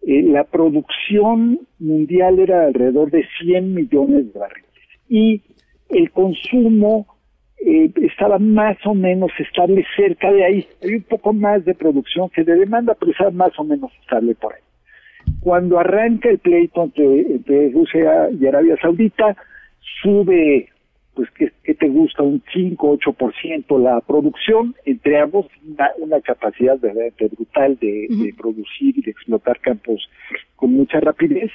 eh, 0.06 0.22
la 0.22 0.44
producción 0.44 1.60
mundial 1.78 2.38
era 2.38 2.66
alrededor 2.66 3.10
de 3.10 3.26
100 3.40 3.74
millones 3.74 4.32
de 4.32 4.38
barriles 4.38 4.70
y 5.08 5.42
el 5.90 6.10
consumo 6.12 7.06
eh, 7.64 7.92
estaba 7.96 8.38
más 8.38 8.78
o 8.86 8.94
menos 8.94 9.30
estable 9.38 9.84
cerca 9.96 10.32
de 10.32 10.44
ahí. 10.44 10.66
Hay 10.82 10.94
un 10.94 11.02
poco 11.02 11.34
más 11.34 11.64
de 11.64 11.74
producción 11.74 12.30
que 12.30 12.42
de 12.42 12.54
demanda, 12.54 12.96
pero 12.98 13.12
estaba 13.12 13.30
más 13.30 13.58
o 13.58 13.64
menos 13.64 13.92
estable 14.00 14.34
por 14.34 14.54
ahí. 14.54 14.60
Cuando 15.40 15.78
arranca 15.78 16.30
el 16.30 16.38
pleito 16.38 16.84
entre, 16.84 17.70
Rusia 17.70 18.30
y 18.30 18.46
Arabia 18.46 18.76
Saudita, 18.80 19.36
sube, 20.02 20.68
pues, 21.14 21.28
¿qué, 21.32 21.74
te 21.74 21.88
gusta? 21.88 22.22
Un 22.22 22.42
5, 22.52 22.98
8% 22.98 23.82
la 23.82 24.00
producción, 24.00 24.74
entre 24.84 25.18
ambos, 25.18 25.46
una, 25.98 26.20
capacidad 26.20 26.78
verdaderamente 26.78 27.28
brutal 27.28 27.78
de, 27.80 28.06
de 28.08 28.34
producir 28.36 28.98
y 28.98 29.02
de 29.02 29.10
explotar 29.10 29.60
campos 29.60 30.08
con 30.56 30.72
mucha 30.72 31.00
rapidez 31.00 31.50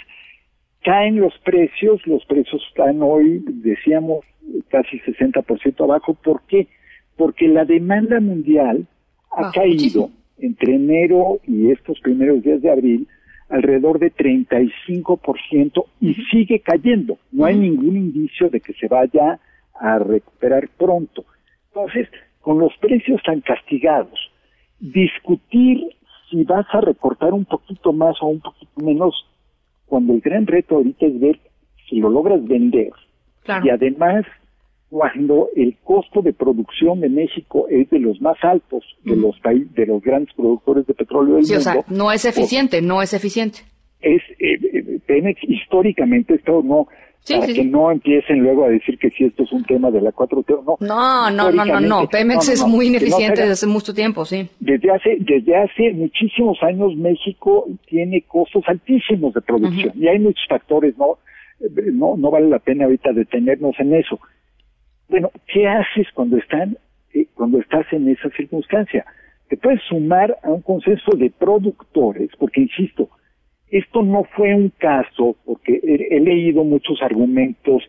caen 0.85 1.19
los 1.19 1.33
precios, 1.39 2.05
los 2.05 2.23
precios 2.25 2.61
están 2.69 3.01
hoy, 3.01 3.43
decíamos, 3.47 4.23
casi 4.69 4.99
60% 4.99 5.83
abajo. 5.83 6.13
¿Por 6.13 6.43
qué? 6.43 6.67
Porque 7.17 7.47
la 7.47 7.65
demanda 7.65 8.19
mundial 8.19 8.85
ha 9.31 9.51
caído 9.51 10.11
entre 10.37 10.75
enero 10.75 11.39
y 11.47 11.71
estos 11.71 11.99
primeros 12.01 12.43
días 12.43 12.61
de 12.61 12.71
abril 12.71 13.07
alrededor 13.49 13.99
de 13.99 14.11
35% 14.13 15.85
y 16.01 16.13
sigue 16.31 16.59
cayendo. 16.59 17.17
No 17.31 17.45
hay 17.45 17.57
ningún 17.57 17.95
indicio 17.97 18.49
de 18.49 18.59
que 18.59 18.73
se 18.73 18.87
vaya 18.87 19.39
a 19.79 19.99
recuperar 19.99 20.69
pronto. 20.77 21.25
Entonces, 21.67 22.07
con 22.41 22.59
los 22.59 22.75
precios 22.77 23.21
tan 23.23 23.41
castigados, 23.41 24.19
discutir 24.79 25.81
si 26.29 26.43
vas 26.43 26.65
a 26.73 26.81
recortar 26.81 27.33
un 27.33 27.45
poquito 27.45 27.93
más 27.93 28.15
o 28.21 28.27
un 28.27 28.39
poquito 28.39 28.81
menos 28.81 29.13
cuando 29.85 30.13
el 30.13 30.21
gran 30.21 30.47
reto 30.47 30.75
ahorita 30.75 31.05
es 31.05 31.19
ver 31.19 31.39
si 31.87 31.99
lo 31.99 32.09
logras 32.09 32.43
vender. 32.45 32.91
Y 33.63 33.69
además, 33.69 34.25
cuando 34.89 35.49
el 35.55 35.75
costo 35.83 36.21
de 36.21 36.33
producción 36.33 37.01
de 37.01 37.09
México 37.09 37.67
es 37.69 37.89
de 37.89 37.99
los 37.99 38.21
más 38.21 38.37
altos 38.43 38.83
de 39.03 39.15
los 39.15 39.39
países, 39.39 39.73
de 39.73 39.87
los 39.87 40.01
grandes 40.01 40.33
productores 40.35 40.85
de 40.87 40.93
petróleo 40.93 41.35
del 41.35 41.45
sí, 41.45 41.53
mundo. 41.53 41.69
o 41.69 41.73
sea, 41.73 41.83
no 41.89 42.11
es 42.11 42.25
eficiente, 42.25 42.81
no 42.81 43.01
es 43.01 43.13
eficiente. 43.13 43.59
Es, 44.01 44.21
eh, 44.39 44.59
eh, 44.73 44.99
Pemex 45.05 45.39
históricamente 45.43 46.35
esto 46.35 46.61
no, 46.63 46.87
para 47.27 47.47
que 47.47 47.63
no 47.63 47.91
empiecen 47.91 48.39
luego 48.39 48.65
a 48.65 48.69
decir 48.69 48.97
que 48.99 49.09
si 49.09 49.25
esto 49.25 49.43
es 49.43 49.51
un 49.51 49.63
tema 49.63 49.89
de 49.89 50.01
la 50.01 50.11
4T 50.11 50.63
no. 50.63 50.77
No, 50.79 51.31
no, 51.31 51.51
no, 51.51 51.65
no, 51.65 51.79
no. 51.79 52.07
Pemex 52.07 52.49
es 52.49 52.65
muy 52.65 52.87
ineficiente 52.87 53.41
desde 53.41 53.53
hace 53.53 53.67
mucho 53.67 53.93
tiempo, 53.93 54.25
sí. 54.25 54.47
Desde 54.59 54.91
hace, 54.91 55.17
desde 55.19 55.55
hace 55.55 55.91
muchísimos 55.93 56.61
años 56.61 56.95
México 56.95 57.67
tiene 57.87 58.21
costos 58.21 58.63
altísimos 58.67 59.33
de 59.33 59.41
producción 59.41 59.91
y 59.95 60.07
hay 60.07 60.19
muchos 60.19 60.45
factores, 60.47 60.95
¿no? 60.97 61.17
No, 61.93 62.15
no 62.17 62.29
vale 62.29 62.49
la 62.49 62.59
pena 62.59 62.85
ahorita 62.85 63.13
detenernos 63.13 63.75
en 63.79 63.95
eso. 63.95 64.19
Bueno, 65.07 65.31
¿qué 65.47 65.67
haces 65.67 66.07
cuando 66.13 66.37
están, 66.37 66.77
eh, 67.13 67.27
cuando 67.35 67.59
estás 67.59 67.85
en 67.93 68.09
esa 68.09 68.29
circunstancia? 68.31 69.05
Te 69.49 69.57
puedes 69.57 69.81
sumar 69.83 70.35
a 70.43 70.49
un 70.49 70.61
consenso 70.61 71.11
de 71.15 71.29
productores, 71.29 72.31
porque 72.39 72.61
insisto, 72.61 73.09
esto 73.69 74.01
no 74.01 74.23
fue 74.35 74.55
un 74.55 74.69
caso, 74.69 75.35
porque 75.45 75.79
he, 75.83 76.19
leído 76.19 76.63
muchos 76.63 77.01
argumentos 77.01 77.83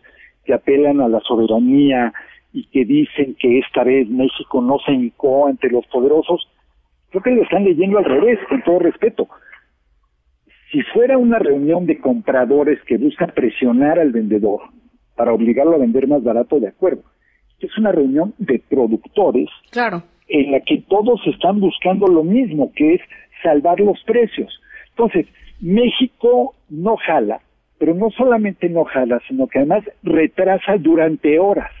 que 0.45 0.53
apelan 0.53 1.01
a 1.01 1.07
la 1.07 1.19
soberanía 1.21 2.13
y 2.53 2.65
que 2.67 2.85
dicen 2.85 3.35
que 3.39 3.59
esta 3.59 3.83
vez 3.83 4.07
México 4.07 4.61
no 4.61 4.77
se 4.85 4.93
hincó 4.93 5.47
ante 5.47 5.69
los 5.69 5.85
poderosos. 5.87 6.47
Creo 7.09 7.23
que 7.23 7.31
lo 7.31 7.43
están 7.43 7.63
leyendo 7.63 7.97
al 7.97 8.05
revés, 8.05 8.39
con 8.47 8.61
todo 8.63 8.79
respeto. 8.79 9.27
Si 10.71 10.81
fuera 10.93 11.17
una 11.17 11.39
reunión 11.39 11.85
de 11.85 11.99
compradores 11.99 12.79
que 12.83 12.97
buscan 12.97 13.31
presionar 13.33 13.99
al 13.99 14.11
vendedor 14.11 14.61
para 15.17 15.33
obligarlo 15.33 15.75
a 15.75 15.79
vender 15.79 16.07
más 16.07 16.23
barato, 16.23 16.59
de 16.59 16.69
acuerdo. 16.69 17.03
Es 17.59 17.75
una 17.77 17.91
reunión 17.91 18.33
de 18.37 18.61
productores 18.69 19.49
claro. 19.71 20.03
en 20.27 20.51
la 20.51 20.61
que 20.61 20.83
todos 20.87 21.19
están 21.25 21.59
buscando 21.59 22.07
lo 22.07 22.23
mismo, 22.23 22.71
que 22.75 22.95
es 22.95 23.01
salvar 23.43 23.79
los 23.79 24.01
precios. 24.03 24.61
Entonces, 24.91 25.25
México 25.59 26.55
no 26.69 26.95
jala, 26.97 27.41
pero 27.79 27.95
no 27.95 28.11
solamente 28.11 28.69
no 28.69 28.85
jala, 28.85 29.19
sino 29.27 29.47
que 29.47 29.59
además 29.59 29.83
retrasa 30.03 30.77
durante 30.77 31.39
horas 31.39 31.71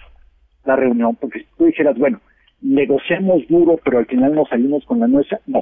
la 0.65 0.75
reunión, 0.75 1.15
porque 1.15 1.39
si 1.39 1.45
tú 1.57 1.65
dijeras, 1.65 1.97
bueno, 1.97 2.19
negociamos 2.61 3.47
duro, 3.47 3.79
pero 3.83 3.99
al 3.99 4.07
final 4.07 4.33
nos 4.33 4.49
salimos 4.49 4.83
con 4.85 4.99
la 4.99 5.07
nuestra, 5.07 5.39
no, 5.45 5.59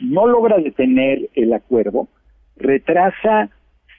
no 0.00 0.26
logra 0.26 0.58
detener 0.58 1.30
el 1.34 1.52
acuerdo, 1.52 2.08
retrasa 2.56 3.48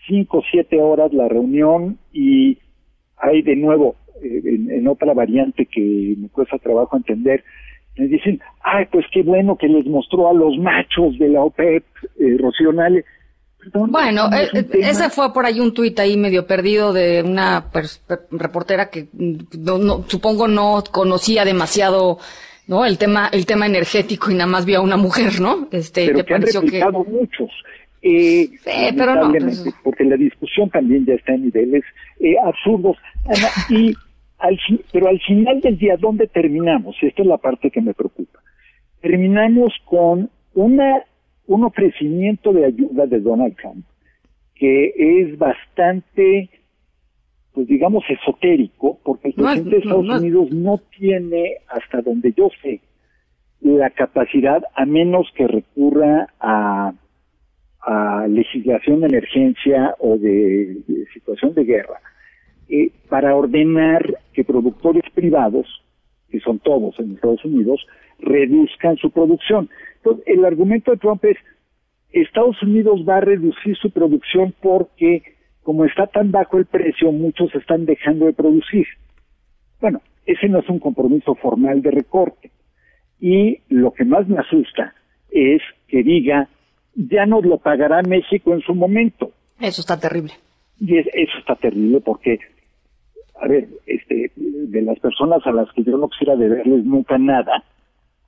cinco 0.08 0.40
o 0.40 0.44
siete 0.52 0.82
horas 0.82 1.14
la 1.14 1.28
reunión 1.28 1.98
y 2.12 2.58
hay 3.24 3.42
de 3.42 3.56
nuevo, 3.56 3.96
eh, 4.22 4.42
en, 4.44 4.88
otra 4.88 5.14
variante 5.14 5.66
que 5.66 6.16
me 6.18 6.30
cuesta 6.30 6.58
trabajo 6.58 6.98
entender, 6.98 7.44
me 7.98 8.08
dicen, 8.08 8.40
ay, 8.64 8.86
pues 8.92 9.06
qué 9.12 9.24
bueno 9.24 9.56
que 9.58 9.68
les 9.68 9.86
mostró 9.86 10.30
a 10.30 10.34
los 10.34 10.58
machos 10.58 11.18
de 11.20 11.30
la 11.30 11.42
OPEP, 11.42 11.84
eh, 12.20 12.38
Rocío 12.40 12.72
bueno, 13.72 14.30
eh, 14.34 14.66
ese 14.74 15.10
fue 15.10 15.32
por 15.34 15.46
ahí 15.46 15.60
un 15.60 15.74
tuit 15.74 15.98
ahí 16.00 16.18
medio 16.18 16.46
perdido 16.46 16.92
de 16.92 17.24
una 17.24 17.66
reportera 18.32 18.90
que 18.90 19.08
mm, 19.14 19.36
no, 19.64 20.04
supongo 20.08 20.50
no 20.50 20.84
conocía 20.92 21.46
demasiado 21.46 22.18
no 22.68 22.86
el 22.86 22.98
tema 22.98 23.30
el 23.32 23.46
tema 23.46 23.66
energético 23.66 24.32
y 24.32 24.34
nada 24.34 24.48
más 24.48 24.66
vio 24.66 24.80
a 24.80 24.82
una 24.82 24.98
mujer, 24.98 25.40
¿no? 25.40 25.70
Este, 25.72 26.08
pero 26.08 26.26
que 26.26 26.34
han 26.34 26.42
replicado 26.42 27.06
muchos. 27.06 27.50
Eh, 28.06 28.50
pero 28.96 29.16
no, 29.16 29.32
pues, 29.32 29.64
porque 29.84 30.04
la 30.04 30.18
discusión 30.18 30.70
también 30.70 31.06
ya 31.06 31.14
está 31.14 31.34
en 31.34 31.46
niveles 31.46 31.84
eh, 32.20 32.36
absurdos. 32.44 32.98
y 33.70 33.94
al, 34.40 34.60
pero 34.92 35.08
al 35.08 35.20
final 35.22 35.62
del 35.62 35.78
día, 35.78 35.96
¿dónde 35.98 36.28
terminamos? 36.28 36.98
Esta 37.02 37.22
es 37.22 37.28
la 37.28 37.38
parte 37.38 37.72
que 37.72 37.82
me 37.82 37.94
preocupa. 37.94 38.40
Terminamos 39.02 39.74
con 39.86 40.30
una 40.54 41.04
un 41.46 41.66
ofrecimiento 41.66 42.54
de 42.54 42.66
ayuda 42.66 43.06
de 43.06 43.20
Donald 43.20 43.56
Trump 43.58 43.86
que 44.56 44.94
es 44.96 45.38
bastante, 45.38 46.50
pues 47.54 47.68
digamos, 47.68 48.04
esotérico, 48.08 49.00
porque 49.04 49.30
el 49.30 49.34
presidente 49.34 49.70
de 49.72 49.78
Estados 49.80 50.22
Unidos 50.22 50.52
no 50.52 50.80
tiene, 50.98 51.58
hasta 51.68 52.02
donde 52.02 52.34
yo 52.34 52.50
sé, 52.62 52.80
la 53.60 53.90
capacidad, 53.90 54.64
a 54.76 54.86
menos 54.86 55.28
que 55.36 55.48
recurra 55.48 56.28
a, 56.40 56.94
a 57.86 58.28
legislación 58.28 59.02
de 59.02 59.08
emergencia 59.08 59.96
o 60.00 60.18
de, 60.18 60.78
situación 61.14 61.54
de 61.54 61.66
guerra, 61.66 62.00
eh, 62.70 62.92
para 63.10 63.36
ordenar 63.36 64.20
que 64.34 64.44
productores 64.44 65.04
privados, 65.14 65.68
que 66.30 66.40
son 66.40 66.60
todos 66.60 66.98
en 67.00 67.14
Estados 67.14 67.44
Unidos, 67.44 67.86
reduzcan 68.20 68.98
su 68.98 69.12
producción. 69.12 69.70
Entonces, 69.98 70.24
el 70.28 70.46
argumento 70.46 70.92
de 70.92 70.98
Trump 70.98 71.24
es, 71.26 71.38
Estados 72.12 72.62
Unidos 72.62 73.04
va 73.08 73.18
a 73.18 73.22
reducir 73.22 73.76
su 73.76 73.92
producción 73.92 74.54
porque, 74.62 75.24
como 75.64 75.86
está 75.86 76.08
tan 76.08 76.32
bajo 76.32 76.58
el 76.58 76.66
precio, 76.66 77.12
muchos 77.12 77.54
están 77.56 77.86
dejando 77.86 78.28
de 78.28 78.34
producir. 78.34 78.86
Bueno, 79.82 80.02
ese 80.26 80.48
no 80.48 80.60
es 80.60 80.70
un 80.70 80.80
compromiso 80.80 81.36
formal 81.36 81.82
de 81.82 81.92
recorte. 81.92 82.52
Y 83.20 83.60
lo 83.70 83.92
que 83.92 84.06
más 84.06 84.28
me 84.28 84.38
asusta 84.38 84.94
es 85.32 85.62
que 85.88 86.04
diga, 86.04 86.50
ya 86.96 87.26
nos 87.26 87.46
lo 87.46 87.58
pagará 87.58 88.02
México 88.02 88.54
en 88.54 88.62
su 88.62 88.74
momento. 88.74 89.32
Eso 89.60 89.82
está 89.82 90.00
terrible. 90.00 90.34
Y 90.80 90.98
eso 90.98 91.38
está 91.40 91.56
terrible 91.56 92.02
porque, 92.02 92.40
a 93.42 93.48
ver, 93.48 93.68
este, 93.86 94.32
de 94.36 94.82
las 94.82 95.00
personas 95.00 95.46
a 95.46 95.52
las 95.52 95.72
que 95.74 95.84
yo 95.84 95.98
no 95.98 96.10
quisiera 96.10 96.36
deberles 96.36 96.84
nunca 96.84 97.18
nada, 97.18 97.64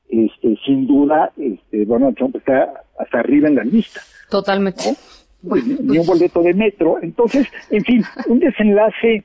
este, 0.10 0.56
sin 0.66 0.88
duda, 0.88 1.32
este, 1.38 1.86
Donald 1.86 2.16
Trump 2.16 2.36
está 2.36 2.84
hasta 3.00 3.20
arriba 3.20 3.48
en 3.48 3.56
la 3.56 3.64
lista. 3.64 4.02
Totalmente. 4.30 4.96
ni 5.42 5.98
un 5.98 6.06
boleto 6.06 6.42
de 6.42 6.54
metro. 6.54 6.98
Entonces, 7.02 7.48
en 7.70 7.84
fin, 7.84 8.04
un 8.28 8.40
desenlace 8.40 9.24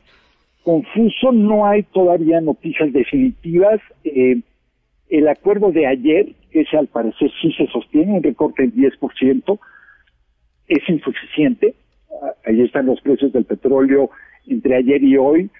confuso, 0.62 1.32
no 1.32 1.66
hay 1.66 1.82
todavía 1.84 2.40
noticias 2.40 2.92
definitivas. 2.92 3.80
Eh, 4.04 4.40
el 5.10 5.28
acuerdo 5.28 5.72
de 5.72 5.86
ayer, 5.86 6.34
ese 6.52 6.76
al 6.76 6.86
parecer 6.86 7.30
sí 7.42 7.52
se 7.52 7.66
sostiene, 7.66 8.12
un 8.12 8.22
recorte 8.22 8.62
del 8.62 8.74
10%, 8.74 9.58
es 10.68 10.88
insuficiente. 10.88 11.74
Ah, 12.22 12.32
ahí 12.46 12.62
están 12.62 12.86
los 12.86 13.00
precios 13.00 13.32
del 13.32 13.44
petróleo 13.44 14.10
entre 14.46 14.76
ayer 14.76 15.02
y 15.02 15.16
hoy. 15.16 15.50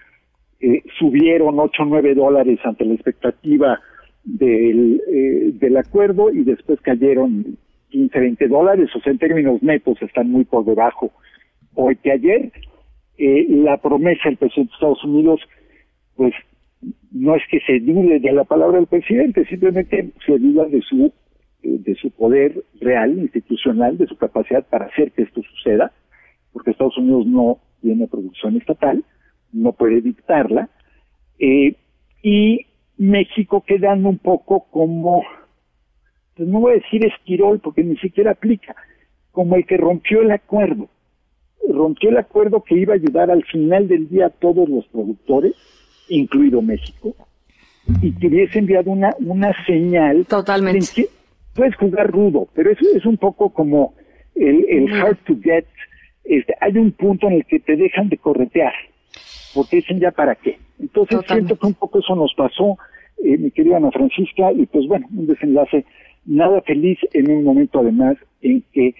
Eh, 0.60 0.82
subieron 0.98 1.58
8 1.58 1.82
o 1.82 1.86
9 1.86 2.14
dólares 2.14 2.58
ante 2.64 2.84
la 2.84 2.94
expectativa 2.94 3.80
del, 4.24 5.02
eh, 5.08 5.50
del 5.54 5.76
acuerdo 5.76 6.30
y 6.30 6.44
después 6.44 6.80
cayeron 6.80 7.56
15, 7.88 8.20
20 8.20 8.48
dólares, 8.48 8.90
o 8.94 9.00
sea, 9.00 9.12
en 9.12 9.18
términos 9.18 9.62
netos 9.62 10.00
están 10.02 10.30
muy 10.30 10.44
por 10.44 10.64
debajo 10.64 11.10
hoy 11.74 11.96
que 11.96 12.12
ayer. 12.12 12.52
Eh, 13.18 13.46
la 13.48 13.78
promesa 13.78 14.28
del 14.28 14.36
presidente 14.36 14.70
de 14.70 14.74
Estados 14.74 15.04
Unidos, 15.04 15.40
pues 16.16 16.32
no 17.12 17.34
es 17.34 17.42
que 17.50 17.60
se 17.60 17.80
dude 17.80 18.20
de 18.20 18.32
la 18.32 18.44
palabra 18.44 18.78
del 18.78 18.86
presidente, 18.86 19.44
simplemente 19.46 20.12
se 20.24 20.38
duda 20.38 20.64
de 20.66 20.80
su 20.82 21.12
eh, 21.62 21.78
de 21.78 21.94
su 21.96 22.10
poder 22.10 22.64
real, 22.80 23.18
institucional, 23.18 23.98
de 23.98 24.06
su 24.06 24.16
capacidad 24.16 24.66
para 24.66 24.86
hacer 24.86 25.12
que 25.12 25.22
esto 25.22 25.42
suceda, 25.42 25.92
porque 26.52 26.70
Estados 26.70 26.96
Unidos 26.96 27.26
no 27.26 27.58
tiene 27.82 28.08
producción 28.08 28.56
estatal, 28.56 29.04
no 29.52 29.72
puede 29.72 30.00
dictarla, 30.00 30.70
eh, 31.38 31.74
y 32.22 32.66
México 32.96 33.62
quedando 33.66 34.08
un 34.08 34.18
poco 34.18 34.66
como, 34.70 35.22
pues 36.34 36.48
no 36.48 36.60
voy 36.60 36.72
a 36.72 36.76
decir 36.76 37.04
esquirol 37.04 37.60
porque 37.60 37.82
ni 37.82 37.96
siquiera 37.96 38.32
aplica, 38.32 38.74
como 39.30 39.56
el 39.56 39.66
que 39.66 39.76
rompió 39.76 40.22
el 40.22 40.30
acuerdo. 40.30 40.88
Rompió 41.68 42.08
el 42.08 42.16
acuerdo 42.16 42.64
que 42.64 42.74
iba 42.74 42.94
a 42.94 42.96
ayudar 42.96 43.30
al 43.30 43.44
final 43.44 43.86
del 43.86 44.08
día 44.08 44.26
a 44.26 44.30
todos 44.30 44.68
los 44.68 44.86
productores, 44.88 45.54
incluido 46.10 46.62
México, 46.62 47.14
y 48.02 48.12
que 48.12 48.26
hubiese 48.28 48.58
enviado 48.58 48.90
una, 48.90 49.14
una 49.20 49.52
señal. 49.64 50.26
Totalmente. 50.26 51.08
puedes 51.54 51.74
jugar 51.76 52.10
rudo, 52.10 52.48
pero 52.54 52.70
eso 52.70 52.84
es 52.94 53.04
un 53.06 53.16
poco 53.16 53.50
como 53.50 53.94
el, 54.34 54.64
el 54.68 54.92
hard 54.92 55.16
to 55.26 55.36
get. 55.42 55.64
Este, 56.24 56.54
hay 56.60 56.76
un 56.76 56.92
punto 56.92 57.26
en 57.26 57.34
el 57.34 57.44
que 57.46 57.60
te 57.60 57.76
dejan 57.76 58.08
de 58.08 58.18
corretear, 58.18 58.72
porque 59.54 59.76
dicen 59.76 60.00
ya 60.00 60.10
para 60.10 60.34
qué. 60.34 60.58
Entonces 60.78 61.20
siento 61.26 61.56
que 61.56 61.66
un 61.66 61.74
poco 61.74 61.98
eso 61.98 62.14
nos 62.14 62.32
pasó, 62.34 62.78
eh, 63.24 63.36
mi 63.36 63.50
querida 63.50 63.78
Ana 63.78 63.90
Francisca, 63.90 64.52
y 64.52 64.66
pues 64.66 64.86
bueno, 64.86 65.06
un 65.16 65.26
desenlace 65.26 65.84
nada 66.26 66.60
feliz 66.62 66.98
en 67.12 67.30
un 67.30 67.44
momento 67.44 67.80
además 67.80 68.16
en 68.42 68.62
que 68.72 68.94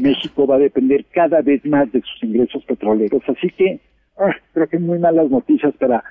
México 0.00 0.46
va 0.46 0.56
a 0.56 0.60
depender 0.60 1.04
cada 1.06 1.42
vez 1.42 1.64
más 1.64 1.90
de 1.92 2.00
sus 2.00 2.22
ingresos 2.22 2.64
petroleros. 2.64 3.22
Así 3.26 3.48
que 3.50 3.80
ah, 4.18 4.34
creo 4.52 4.68
que 4.68 4.78
muy 4.78 4.98
malas 4.98 5.30
noticias 5.30 5.74
para 5.78 6.02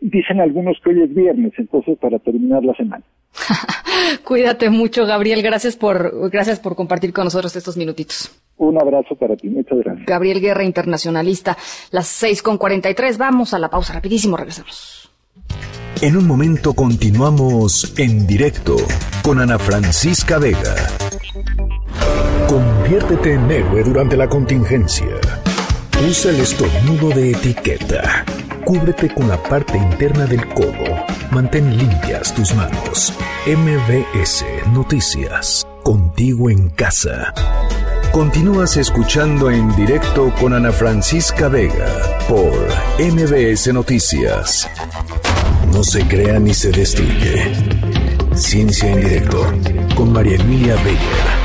dicen 0.00 0.40
algunos 0.40 0.76
que 0.82 0.90
hoy 0.90 1.02
es 1.02 1.14
viernes, 1.14 1.52
entonces 1.56 1.98
para 1.98 2.18
terminar 2.18 2.64
la 2.64 2.74
semana. 2.74 3.04
Cuídate 4.24 4.70
mucho, 4.70 5.06
Gabriel. 5.06 5.42
Gracias 5.42 5.76
por, 5.76 6.30
gracias 6.30 6.58
por 6.60 6.74
compartir 6.74 7.12
con 7.12 7.24
nosotros 7.24 7.54
estos 7.54 7.76
minutitos. 7.76 8.30
Un 8.56 8.80
abrazo 8.80 9.14
para 9.14 9.36
ti, 9.36 9.48
muchas 9.48 9.78
gracias. 9.78 10.06
Gabriel 10.06 10.40
Guerra, 10.40 10.64
internacionalista, 10.64 11.56
las 11.92 12.08
seis 12.08 12.42
con 12.42 12.58
cuarenta 12.58 12.90
y 12.90 12.94
tres. 12.94 13.18
Vamos 13.18 13.54
a 13.54 13.58
la 13.58 13.70
pausa 13.70 13.94
rapidísimo, 13.94 14.36
regresamos. 14.36 15.10
En 16.02 16.16
un 16.16 16.26
momento 16.26 16.72
continuamos 16.72 17.98
en 17.98 18.26
directo 18.26 18.76
con 19.22 19.38
Ana 19.38 19.58
Francisca 19.58 20.38
Vega. 20.38 20.74
Conviértete 22.48 23.34
en 23.34 23.50
héroe 23.50 23.82
durante 23.84 24.16
la 24.16 24.28
contingencia. 24.28 25.06
Usa 26.08 26.30
el 26.30 26.40
estornudo 26.40 27.10
de 27.10 27.32
etiqueta 27.32 28.24
Cúbrete 28.70 29.12
con 29.12 29.26
la 29.26 29.36
parte 29.36 29.76
interna 29.76 30.26
del 30.26 30.46
codo. 30.46 31.04
Mantén 31.32 31.76
limpias 31.76 32.32
tus 32.32 32.54
manos. 32.54 33.12
MBS 33.44 34.44
Noticias. 34.72 35.66
Contigo 35.82 36.48
en 36.48 36.68
casa. 36.68 37.34
Continúas 38.12 38.76
escuchando 38.76 39.50
en 39.50 39.74
directo 39.74 40.32
con 40.38 40.54
Ana 40.54 40.70
Francisca 40.70 41.48
Vega 41.48 41.88
por 42.28 42.54
MBS 43.00 43.72
Noticias. 43.72 44.70
No 45.72 45.82
se 45.82 46.06
crea 46.06 46.38
ni 46.38 46.54
se 46.54 46.70
destruye. 46.70 47.52
Ciencia 48.34 48.88
en 48.88 49.00
directo 49.00 49.52
con 49.96 50.12
María 50.12 50.36
Emilia 50.36 50.76
Beyer. 50.84 51.40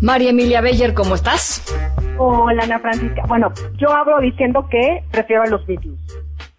María 0.00 0.30
Emilia 0.30 0.60
Beyer, 0.60 0.94
¿cómo 0.94 1.16
estás? 1.16 1.62
Hola, 2.18 2.62
Ana 2.64 2.78
Francisca. 2.78 3.22
Bueno, 3.28 3.52
yo 3.76 3.90
hablo 3.90 4.20
diciendo 4.20 4.66
que 4.70 5.02
prefiero 5.10 5.42
a 5.42 5.46
los 5.46 5.66
Beatles. 5.66 5.98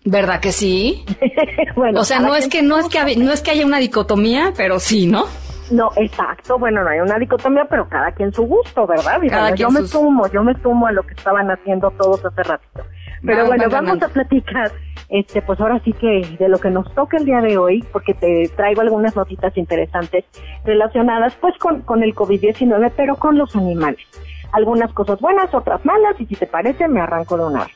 ¿Verdad 0.06 0.40
que 0.40 0.52
sí? 0.52 1.04
bueno, 1.76 2.00
o 2.00 2.04
sea, 2.04 2.20
no 2.20 2.36
es 2.36 2.48
que 2.48 2.62
no 2.62 2.78
es 2.78 2.88
que 2.88 3.18
no 3.18 3.32
es 3.32 3.42
que 3.42 3.52
haya 3.52 3.66
una 3.66 3.80
dicotomía, 3.80 4.54
pero 4.56 4.80
sí, 4.80 5.08
¿no? 5.08 5.26
No, 5.72 5.90
exacto. 5.98 6.58
Bueno, 6.58 6.84
no 6.84 6.90
hay 6.90 7.00
una 7.00 7.18
dicotomía, 7.20 7.66
pero 7.66 7.90
cada 7.90 8.12
quien 8.12 8.32
su 8.32 8.44
gusto, 8.44 8.88
¿verdad? 8.88 9.20
yo 9.56 9.70
me 9.70 9.82
sumo, 9.82 10.28
yo 10.32 10.44
me 10.44 10.54
sumo 10.62 10.88
a 10.88 10.92
lo 10.92 11.04
que 11.04 11.14
estaban 11.14 11.50
haciendo 11.52 11.92
todos 11.92 12.24
hace 12.24 12.44
ratito. 12.44 12.84
Pero 13.26 13.48
bueno, 13.48 13.66
vamos 13.70 14.02
a 14.02 14.08
platicar, 14.08 14.72
este, 15.10 15.42
pues 15.42 15.60
ahora 15.60 15.82
sí 15.84 15.92
que 15.92 16.22
de 16.40 16.48
lo 16.48 16.60
que 16.60 16.70
nos 16.70 16.94
toca 16.94 17.18
el 17.18 17.26
día 17.26 17.42
de 17.42 17.58
hoy, 17.58 17.84
porque 17.92 18.14
te 18.14 18.50
traigo 18.56 18.82
algunas 18.82 19.16
notitas 19.16 19.58
interesantes 19.58 20.24
relacionadas, 20.64 21.36
pues, 21.42 21.58
con, 21.58 21.82
con 21.82 22.04
el 22.04 22.14
COVID-19, 22.14 22.92
pero 22.96 23.16
con 23.16 23.38
los 23.38 23.54
animales 23.56 24.08
algunas 24.52 24.92
cosas 24.94 25.20
buenas, 25.20 25.54
otras 25.54 25.84
malas, 25.86 26.20
y 26.20 26.26
si 26.26 26.36
te 26.36 26.48
parece, 26.48 26.88
me 26.88 27.02
arranco 27.02 27.38
de 27.38 27.46
una 27.46 27.68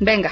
Venga. 0.00 0.30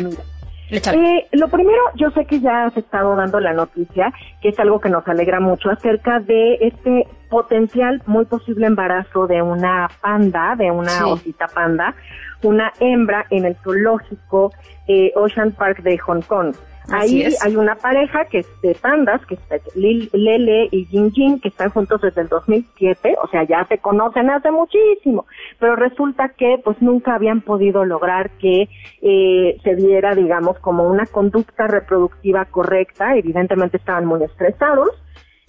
Eh, 0.70 1.26
lo 1.32 1.48
primero, 1.48 1.80
yo 1.96 2.10
sé 2.10 2.26
que 2.26 2.40
ya 2.40 2.66
has 2.66 2.76
estado 2.76 3.16
dando 3.16 3.40
la 3.40 3.52
noticia, 3.52 4.12
que 4.40 4.50
es 4.50 4.58
algo 4.60 4.80
que 4.80 4.88
nos 4.88 5.06
alegra 5.08 5.40
mucho, 5.40 5.68
acerca 5.68 6.20
de 6.20 6.58
este 6.60 7.08
potencial, 7.28 8.02
muy 8.06 8.24
posible 8.24 8.66
embarazo 8.66 9.26
de 9.26 9.42
una 9.42 9.88
panda, 10.00 10.54
de 10.56 10.70
una 10.70 11.06
osita 11.06 11.48
panda, 11.48 11.94
una 12.42 12.72
hembra 12.78 13.26
en 13.30 13.46
el 13.46 13.56
zoológico 13.56 14.52
eh, 14.86 15.12
Ocean 15.16 15.52
Park 15.52 15.82
de 15.82 15.98
Hong 15.98 16.22
Kong. 16.22 16.54
Ahí 16.92 17.24
hay 17.42 17.56
una 17.56 17.76
pareja 17.76 18.24
que 18.26 18.38
es 18.38 18.60
de 18.62 18.74
pandas, 18.74 19.24
que 19.26 19.34
es 19.34 19.76
Lele 19.76 20.68
y 20.70 20.84
Jin 20.86 21.12
Jin, 21.12 21.40
que 21.40 21.48
están 21.48 21.70
juntos 21.70 22.00
desde 22.00 22.22
el 22.22 22.28
2007, 22.28 23.16
o 23.22 23.28
sea, 23.28 23.44
ya 23.44 23.64
se 23.68 23.78
conocen 23.78 24.30
hace 24.30 24.50
muchísimo, 24.50 25.26
pero 25.58 25.76
resulta 25.76 26.30
que 26.30 26.60
pues 26.64 26.80
nunca 26.80 27.14
habían 27.14 27.40
podido 27.40 27.84
lograr 27.84 28.30
que 28.38 28.68
eh, 29.02 29.58
se 29.62 29.76
diera, 29.76 30.14
digamos, 30.14 30.58
como 30.58 30.88
una 30.88 31.06
conducta 31.06 31.66
reproductiva 31.66 32.44
correcta, 32.46 33.16
evidentemente 33.16 33.76
estaban 33.76 34.06
muy 34.06 34.22
estresados, 34.24 34.90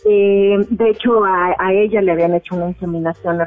eh, 0.05 0.57
de 0.69 0.89
hecho, 0.89 1.23
a, 1.23 1.71
ella 1.71 2.01
le 2.01 2.11
habían 2.11 2.33
hecho 2.33 2.55
una 2.55 2.69
inseminación, 2.69 3.39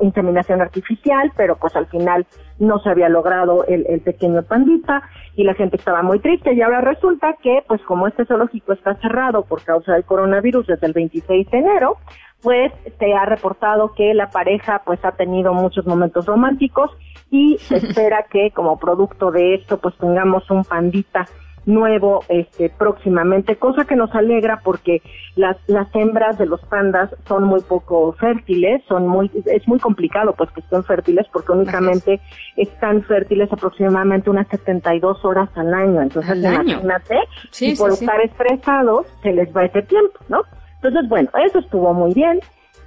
inseminación 0.00 0.60
artificial, 0.60 1.32
pero 1.36 1.56
pues 1.56 1.76
al 1.76 1.86
final 1.86 2.26
no 2.58 2.78
se 2.80 2.90
había 2.90 3.08
logrado 3.08 3.64
el, 3.66 3.86
el, 3.88 4.00
pequeño 4.00 4.42
pandita 4.42 5.02
y 5.36 5.44
la 5.44 5.54
gente 5.54 5.76
estaba 5.76 6.02
muy 6.02 6.18
triste. 6.18 6.54
Y 6.54 6.62
ahora 6.62 6.80
resulta 6.80 7.36
que, 7.42 7.64
pues 7.68 7.80
como 7.82 8.08
este 8.08 8.24
zoológico 8.24 8.72
está 8.72 8.94
cerrado 8.96 9.44
por 9.44 9.62
causa 9.62 9.92
del 9.92 10.04
coronavirus 10.04 10.66
desde 10.66 10.86
el 10.86 10.92
26 10.92 11.50
de 11.50 11.58
enero, 11.58 11.98
pues 12.42 12.72
se 12.98 13.14
ha 13.14 13.24
reportado 13.24 13.92
que 13.94 14.12
la 14.14 14.30
pareja 14.30 14.82
pues 14.84 15.02
ha 15.04 15.12
tenido 15.12 15.54
muchos 15.54 15.86
momentos 15.86 16.26
románticos 16.26 16.90
y 17.30 17.56
se 17.58 17.76
espera 17.78 18.26
que 18.30 18.50
como 18.50 18.78
producto 18.78 19.30
de 19.30 19.54
esto 19.54 19.78
pues 19.78 19.96
tengamos 19.98 20.50
un 20.50 20.64
pandita 20.64 21.26
nuevo 21.66 22.24
este 22.28 22.70
próximamente, 22.70 23.56
cosa 23.56 23.84
que 23.84 23.96
nos 23.96 24.14
alegra 24.14 24.60
porque 24.64 25.02
las 25.36 25.56
las 25.66 25.88
hembras 25.94 26.38
de 26.38 26.46
los 26.46 26.60
pandas 26.62 27.14
son 27.26 27.44
muy 27.44 27.60
poco 27.60 28.12
fértiles, 28.14 28.82
son 28.88 29.06
muy 29.06 29.30
es 29.46 29.66
muy 29.68 29.78
complicado 29.78 30.34
pues 30.36 30.50
que 30.50 30.60
estén 30.60 30.84
fértiles 30.84 31.26
porque 31.32 31.52
únicamente 31.52 32.20
están 32.56 33.02
fértiles 33.04 33.52
aproximadamente 33.52 34.30
unas 34.30 34.48
72 34.48 35.24
horas 35.24 35.48
al 35.56 35.72
año, 35.72 36.02
entonces 36.02 36.36
imagínate, 36.36 37.18
y 37.60 37.76
por 37.76 37.92
estar 37.92 38.20
estresados 38.20 39.06
se 39.22 39.32
les 39.32 39.54
va 39.56 39.64
ese 39.64 39.82
tiempo, 39.82 40.18
¿no? 40.28 40.42
Entonces, 40.82 41.08
bueno, 41.08 41.30
eso 41.46 41.60
estuvo 41.60 41.94
muy 41.94 42.12
bien. 42.12 42.40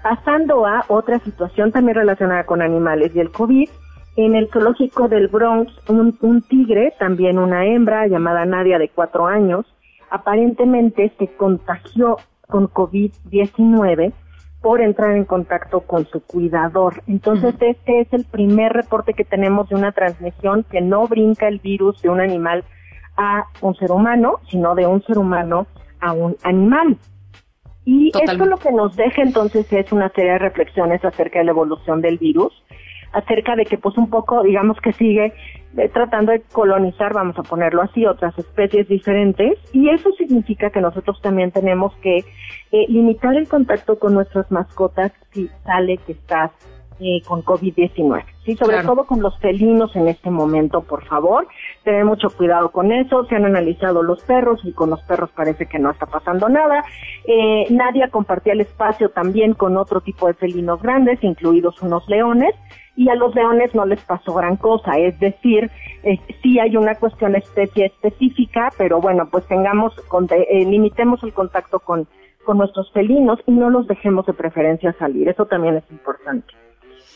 Pasando 0.03 0.65
a 0.65 0.83
otra 0.89 1.17
situación 1.19 1.71
también 1.71 1.95
relacionada 1.95 2.45
con 2.45 2.61
animales 2.61 3.11
y 3.15 3.19
el 3.19 3.31
COVID, 3.31 3.69
en 4.15 4.35
el 4.35 4.49
zoológico 4.49 5.07
del 5.07 5.27
Bronx, 5.27 5.73
un, 5.89 6.41
tigre, 6.47 6.93
también 6.99 7.37
una 7.37 7.65
hembra 7.65 8.07
llamada 8.07 8.45
Nadia 8.45 8.79
de 8.79 8.89
cuatro 8.89 9.27
años, 9.27 9.65
aparentemente 10.09 11.11
se 11.19 11.27
contagió 11.35 12.17
con 12.47 12.69
COVID-19 12.69 14.13
por 14.61 14.81
entrar 14.81 15.15
en 15.15 15.25
contacto 15.25 15.81
con 15.81 16.05
su 16.07 16.21
cuidador. 16.21 17.03
Entonces, 17.07 17.55
este 17.59 18.01
es 18.01 18.13
el 18.13 18.25
primer 18.25 18.73
reporte 18.73 19.13
que 19.13 19.25
tenemos 19.25 19.69
de 19.69 19.75
una 19.75 19.91
transmisión 19.91 20.63
que 20.63 20.81
no 20.81 21.07
brinca 21.07 21.47
el 21.47 21.59
virus 21.59 22.01
de 22.01 22.09
un 22.09 22.21
animal 22.21 22.63
a 23.17 23.45
un 23.61 23.75
ser 23.75 23.91
humano, 23.91 24.39
sino 24.49 24.75
de 24.75 24.87
un 24.87 25.03
ser 25.03 25.17
humano 25.17 25.67
a 25.99 26.13
un 26.13 26.35
animal. 26.43 26.97
Y 27.83 28.11
esto 28.19 28.45
lo 28.45 28.57
que 28.57 28.71
nos 28.71 28.95
deja 28.95 29.21
entonces 29.21 29.71
es 29.71 29.91
una 29.91 30.09
serie 30.09 30.31
de 30.31 30.39
reflexiones 30.39 31.05
acerca 31.05 31.39
de 31.39 31.45
la 31.45 31.51
evolución 31.51 32.01
del 32.01 32.17
virus, 32.17 32.51
acerca 33.15 33.55
de 33.55 33.65
que 33.65 33.77
pues 33.77 33.97
un 33.97 34.09
poco 34.09 34.43
digamos 34.43 34.77
que 34.81 34.93
sigue 34.93 35.33
eh, 35.77 35.89
tratando 35.89 36.31
de 36.31 36.41
colonizar, 36.41 37.13
vamos 37.13 37.37
a 37.39 37.43
ponerlo 37.43 37.81
así, 37.81 38.05
otras 38.05 38.37
especies 38.37 38.87
diferentes 38.87 39.57
y 39.73 39.89
eso 39.89 40.11
significa 40.17 40.69
que 40.69 40.81
nosotros 40.81 41.19
también 41.21 41.51
tenemos 41.51 41.93
que 42.01 42.17
eh, 42.17 42.85
limitar 42.89 43.35
el 43.35 43.47
contacto 43.47 43.97
con 43.97 44.13
nuestras 44.13 44.51
mascotas 44.51 45.11
si 45.31 45.49
sale 45.63 45.97
que 45.97 46.11
estás 46.11 46.51
eh, 46.97 47.21
con 47.27 47.43
COVID-19. 47.43 48.23
Sí, 48.45 48.55
sobre 48.55 48.81
todo 48.83 49.05
con 49.05 49.21
los 49.21 49.37
felinos 49.39 49.93
en 49.97 50.07
este 50.07 50.29
momento, 50.29 50.81
por 50.81 51.03
favor, 51.03 51.45
tener 51.83 52.05
mucho 52.05 52.29
cuidado 52.29 52.71
con 52.71 52.93
eso. 52.93 53.25
Se 53.25 53.35
han 53.35 53.43
analizado 53.43 54.01
los 54.01 54.23
perros 54.23 54.61
y 54.63 54.71
con 54.71 54.91
los 54.91 55.01
perros 55.01 55.29
parece 55.35 55.65
que 55.65 55.77
no 55.77 55.91
está 55.91 56.05
pasando 56.05 56.47
nada. 56.47 56.85
Eh, 57.27 57.65
Nadia 57.69 58.07
compartía 58.09 58.53
el 58.53 58.61
espacio 58.61 59.09
también 59.09 59.55
con 59.55 59.75
otro 59.75 59.99
tipo 59.99 60.27
de 60.27 60.35
felinos 60.35 60.81
grandes, 60.81 61.21
incluidos 61.21 61.81
unos 61.81 62.07
leones 62.07 62.55
y 62.95 63.09
a 63.09 63.15
los 63.15 63.35
leones 63.35 63.73
no 63.75 63.85
les 63.85 64.01
pasó 64.01 64.33
gran 64.33 64.55
cosa, 64.57 64.97
es 64.97 65.19
decir, 65.19 65.69
eh, 66.03 66.19
sí 66.41 66.59
hay 66.59 66.77
una 66.77 66.95
cuestión 66.95 67.35
especie 67.35 67.87
específica, 67.87 68.71
pero 68.77 69.01
bueno, 69.01 69.27
pues 69.29 69.45
tengamos, 69.47 69.93
con, 70.07 70.27
eh, 70.31 70.65
limitemos 70.65 71.21
el 71.23 71.33
contacto 71.33 71.79
con, 71.79 72.07
con 72.45 72.57
nuestros 72.57 72.91
felinos 72.91 73.39
y 73.45 73.51
no 73.51 73.69
los 73.69 73.87
dejemos 73.87 74.25
de 74.25 74.33
preferencia 74.33 74.93
salir. 74.97 75.27
Eso 75.27 75.45
también 75.45 75.75
es 75.75 75.83
importante. 75.91 76.53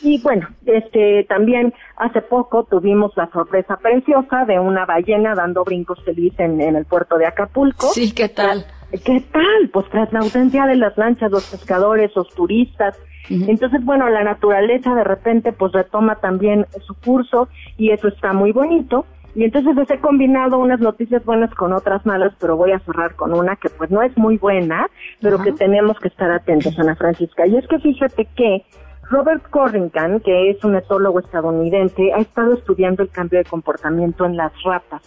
Y 0.02 0.20
bueno, 0.22 0.48
este 0.64 1.24
también 1.28 1.74
hace 1.96 2.22
poco 2.22 2.64
tuvimos 2.64 3.12
la 3.16 3.30
sorpresa 3.30 3.76
preciosa 3.76 4.46
de 4.46 4.58
una 4.58 4.86
ballena 4.86 5.34
dando 5.34 5.62
brincos 5.62 6.02
feliz 6.04 6.32
en, 6.38 6.60
en 6.60 6.76
el 6.76 6.86
puerto 6.86 7.18
de 7.18 7.26
Acapulco. 7.26 7.88
Sí, 7.88 8.14
¿qué 8.14 8.28
tal? 8.30 8.64
¿Qué 9.04 9.22
tal? 9.30 9.68
Pues 9.72 9.88
tras 9.90 10.12
la 10.12 10.20
ausencia 10.20 10.66
de 10.66 10.76
las 10.76 10.96
lanchas, 10.96 11.30
los 11.30 11.46
pescadores, 11.50 12.12
los 12.16 12.28
turistas. 12.34 12.98
Entonces, 13.28 13.84
bueno, 13.84 14.08
la 14.08 14.24
naturaleza 14.24 14.94
de 14.94 15.04
repente 15.04 15.52
pues 15.52 15.72
retoma 15.72 16.16
también 16.16 16.66
su 16.86 16.94
curso 16.94 17.48
y 17.76 17.90
eso 17.90 18.08
está 18.08 18.32
muy 18.32 18.52
bonito. 18.52 19.06
Y 19.34 19.44
entonces 19.44 19.76
les 19.76 19.88
he 19.90 19.98
combinado 19.98 20.58
unas 20.58 20.80
noticias 20.80 21.24
buenas 21.24 21.54
con 21.54 21.72
otras 21.72 22.04
malas, 22.04 22.32
pero 22.40 22.56
voy 22.56 22.72
a 22.72 22.80
cerrar 22.80 23.14
con 23.14 23.32
una 23.32 23.54
que 23.54 23.68
pues 23.68 23.90
no 23.90 24.02
es 24.02 24.16
muy 24.18 24.38
buena, 24.38 24.88
pero 25.20 25.40
que 25.40 25.52
tenemos 25.52 25.98
que 26.00 26.08
estar 26.08 26.30
atentos, 26.30 26.76
Ana 26.78 26.96
Francisca. 26.96 27.46
Y 27.46 27.56
es 27.56 27.66
que 27.68 27.78
fíjate 27.78 28.26
que 28.34 28.64
Robert 29.10 29.48
Corringham, 29.50 30.20
que 30.20 30.50
es 30.50 30.64
un 30.64 30.76
etólogo 30.76 31.20
estadounidense, 31.20 32.12
ha 32.12 32.18
estado 32.18 32.54
estudiando 32.54 33.02
el 33.02 33.10
cambio 33.10 33.38
de 33.38 33.44
comportamiento 33.44 34.24
en 34.24 34.36
las 34.36 34.52
ratas 34.64 35.02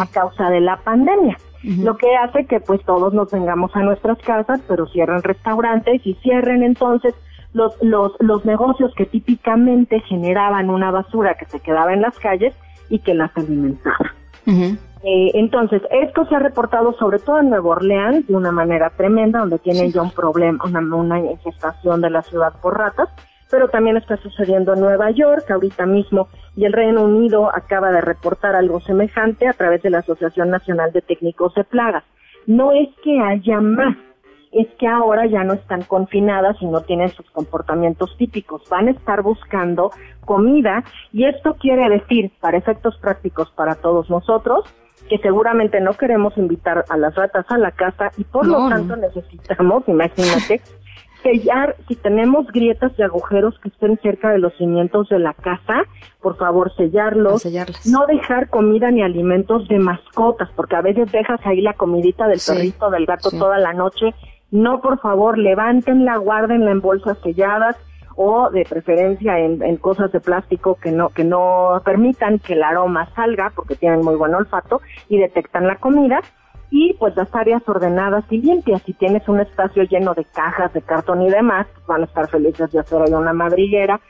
a 0.00 0.06
causa 0.06 0.50
de 0.50 0.60
la 0.60 0.78
pandemia. 0.78 1.38
Lo 1.62 1.96
que 1.96 2.14
hace 2.16 2.46
que 2.46 2.60
pues 2.60 2.80
todos 2.84 3.12
nos 3.12 3.30
vengamos 3.30 3.74
a 3.74 3.82
nuestras 3.82 4.18
casas, 4.18 4.60
pero 4.68 4.86
cierren 4.86 5.22
restaurantes 5.22 6.00
y 6.04 6.14
cierren 6.22 6.62
entonces 6.62 7.14
los, 7.56 7.82
los, 7.82 8.12
los 8.20 8.44
negocios 8.44 8.94
que 8.94 9.06
típicamente 9.06 10.00
generaban 10.00 10.68
una 10.68 10.90
basura 10.90 11.34
que 11.34 11.46
se 11.46 11.60
quedaba 11.60 11.94
en 11.94 12.02
las 12.02 12.18
calles 12.18 12.54
y 12.90 12.98
que 12.98 13.14
las 13.14 13.34
alimentaba. 13.36 14.14
Eh, 14.46 15.30
entonces, 15.34 15.82
esto 15.90 16.26
se 16.26 16.34
ha 16.36 16.38
reportado 16.38 16.92
sobre 16.98 17.18
todo 17.18 17.40
en 17.40 17.48
Nueva 17.48 17.70
Orleans 17.70 18.26
de 18.26 18.36
una 18.36 18.52
manera 18.52 18.90
tremenda, 18.90 19.40
donde 19.40 19.58
tienen 19.58 19.90
ya 19.90 20.02
un 20.02 20.10
problema, 20.10 20.62
una, 20.64 20.80
una 20.80 21.18
infestación 21.18 22.02
de 22.02 22.10
la 22.10 22.22
ciudad 22.22 22.52
por 22.60 22.76
ratas, 22.76 23.08
pero 23.50 23.68
también 23.68 23.96
está 23.96 24.18
sucediendo 24.18 24.74
en 24.74 24.80
Nueva 24.80 25.10
York 25.12 25.50
ahorita 25.50 25.86
mismo 25.86 26.28
y 26.56 26.66
el 26.66 26.74
Reino 26.74 27.04
Unido 27.04 27.48
acaba 27.54 27.90
de 27.90 28.02
reportar 28.02 28.54
algo 28.54 28.80
semejante 28.80 29.48
a 29.48 29.54
través 29.54 29.82
de 29.82 29.90
la 29.90 29.98
Asociación 29.98 30.50
Nacional 30.50 30.92
de 30.92 31.00
Técnicos 31.00 31.54
de 31.54 31.64
Plagas. 31.64 32.04
No 32.46 32.72
es 32.72 32.88
que 33.02 33.18
haya 33.20 33.60
más, 33.60 33.96
es 34.60 34.68
que 34.78 34.86
ahora 34.86 35.26
ya 35.26 35.44
no 35.44 35.54
están 35.54 35.82
confinadas 35.82 36.56
y 36.60 36.66
no 36.66 36.80
tienen 36.82 37.10
sus 37.10 37.30
comportamientos 37.30 38.16
típicos, 38.16 38.62
van 38.70 38.88
a 38.88 38.92
estar 38.92 39.22
buscando 39.22 39.90
comida 40.24 40.84
y 41.12 41.24
esto 41.24 41.54
quiere 41.54 41.88
decir, 41.88 42.30
para 42.40 42.58
efectos 42.58 42.96
prácticos 42.98 43.50
para 43.50 43.74
todos 43.74 44.08
nosotros, 44.08 44.64
que 45.08 45.18
seguramente 45.18 45.80
no 45.80 45.92
queremos 45.94 46.36
invitar 46.36 46.84
a 46.88 46.96
las 46.96 47.14
ratas 47.14 47.46
a 47.48 47.58
la 47.58 47.70
casa 47.70 48.10
y 48.16 48.24
por 48.24 48.46
lo 48.46 48.68
tanto 48.68 48.96
necesitamos, 48.96 49.84
imagínate, 49.86 50.60
sellar, 51.22 51.76
si 51.88 51.96
tenemos 51.96 52.46
grietas 52.48 52.92
y 52.98 53.02
agujeros 53.02 53.58
que 53.60 53.68
estén 53.68 53.98
cerca 54.02 54.30
de 54.30 54.38
los 54.38 54.54
cimientos 54.56 55.08
de 55.08 55.18
la 55.18 55.34
casa, 55.34 55.82
por 56.20 56.36
favor 56.36 56.74
sellarlos. 56.76 57.44
No 57.86 58.06
dejar 58.06 58.48
comida 58.48 58.90
ni 58.90 59.02
alimentos 59.02 59.66
de 59.68 59.78
mascotas, 59.78 60.48
porque 60.54 60.76
a 60.76 60.82
veces 60.82 61.10
dejas 61.10 61.40
ahí 61.44 61.60
la 61.60 61.74
comidita 61.74 62.28
del 62.28 62.40
perrito, 62.46 62.90
del 62.90 63.06
gato 63.06 63.30
toda 63.30 63.58
la 63.58 63.72
noche. 63.72 64.14
No, 64.56 64.80
por 64.80 64.98
favor, 65.00 65.36
levántenla, 65.36 66.16
guárdenla 66.16 66.70
en 66.70 66.80
bolsas 66.80 67.18
selladas 67.18 67.76
o 68.14 68.48
de 68.48 68.64
preferencia 68.64 69.38
en, 69.38 69.62
en, 69.62 69.76
cosas 69.76 70.10
de 70.12 70.20
plástico 70.20 70.76
que 70.76 70.90
no 70.90 71.10
que 71.10 71.24
no 71.24 71.82
permitan 71.84 72.38
que 72.38 72.54
el 72.54 72.62
aroma 72.62 73.06
salga 73.14 73.52
porque 73.54 73.76
tienen 73.76 74.00
muy 74.00 74.14
buen 74.16 74.34
olfato 74.34 74.80
y 75.10 75.18
detectan 75.18 75.66
la 75.66 75.76
comida 75.76 76.22
y 76.70 76.94
pues 76.94 77.14
las 77.16 77.28
áreas 77.34 77.68
ordenadas 77.68 78.24
y 78.30 78.38
limpias. 78.40 78.80
Si 78.86 78.94
tienes 78.94 79.28
un 79.28 79.40
espacio 79.40 79.82
lleno 79.82 80.14
de 80.14 80.24
cajas 80.24 80.72
de 80.72 80.80
cartón 80.80 81.20
y 81.20 81.28
demás, 81.28 81.66
pues, 81.74 81.86
van 81.86 82.00
a 82.00 82.06
estar 82.06 82.26
felices 82.30 82.72
de 82.72 82.80
hacer 82.80 83.02
ahí 83.02 83.12
una 83.12 83.34
madriguera. 83.34 84.00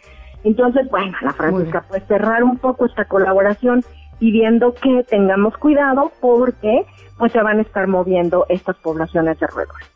Entonces, 0.44 0.88
bueno, 0.92 1.12
la 1.22 1.32
Francisca 1.32 1.84
puede 1.88 2.06
cerrar 2.06 2.44
un 2.44 2.58
poco 2.58 2.86
esta 2.86 3.06
colaboración 3.06 3.82
pidiendo 4.20 4.74
que 4.74 5.02
tengamos 5.10 5.56
cuidado 5.56 6.12
porque 6.20 6.86
pues 7.18 7.32
se 7.32 7.42
van 7.42 7.58
a 7.58 7.62
estar 7.62 7.88
moviendo 7.88 8.46
estas 8.48 8.76
poblaciones 8.76 9.40
de 9.40 9.46
roedores. 9.48 9.95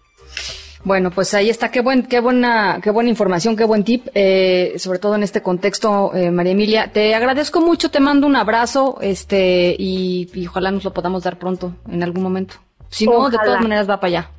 Bueno, 0.83 1.11
pues 1.11 1.35
ahí 1.35 1.51
está, 1.51 1.71
qué 1.71 1.83
buen, 1.83 2.05
qué 2.05 2.21
buena, 2.21 2.81
qué 2.83 2.91
buena 2.91 3.11
información, 3.11 3.55
qué 3.55 3.65
buen 3.65 3.85
tip, 3.85 4.07
eh, 4.15 4.75
sobre 4.79 4.99
todo 4.99 5.15
en 5.15 5.23
este 5.23 5.43
contexto, 5.43 6.15
eh, 6.15 6.31
María 6.31 6.53
Emilia. 6.53 6.91
Te 6.91 7.15
agradezco 7.15 7.61
mucho, 7.61 7.91
te 7.91 8.01
mando 8.01 8.27
un 8.27 8.35
abrazo, 8.35 8.99
este, 9.03 9.77
y, 9.79 10.29
ojalá 10.49 10.71
nos 10.71 10.85
lo 10.85 10.93
podamos 10.93 11.23
dar 11.23 11.39
pronto, 11.39 11.75
en 11.91 12.03
algún 12.03 12.23
momento. 12.23 12.55
Si 12.89 13.07
no, 13.07 13.29
de 13.29 13.39
todas 13.39 13.61
maneras 13.61 13.89
va 13.89 14.01
para 14.01 14.09
allá. 14.09 14.31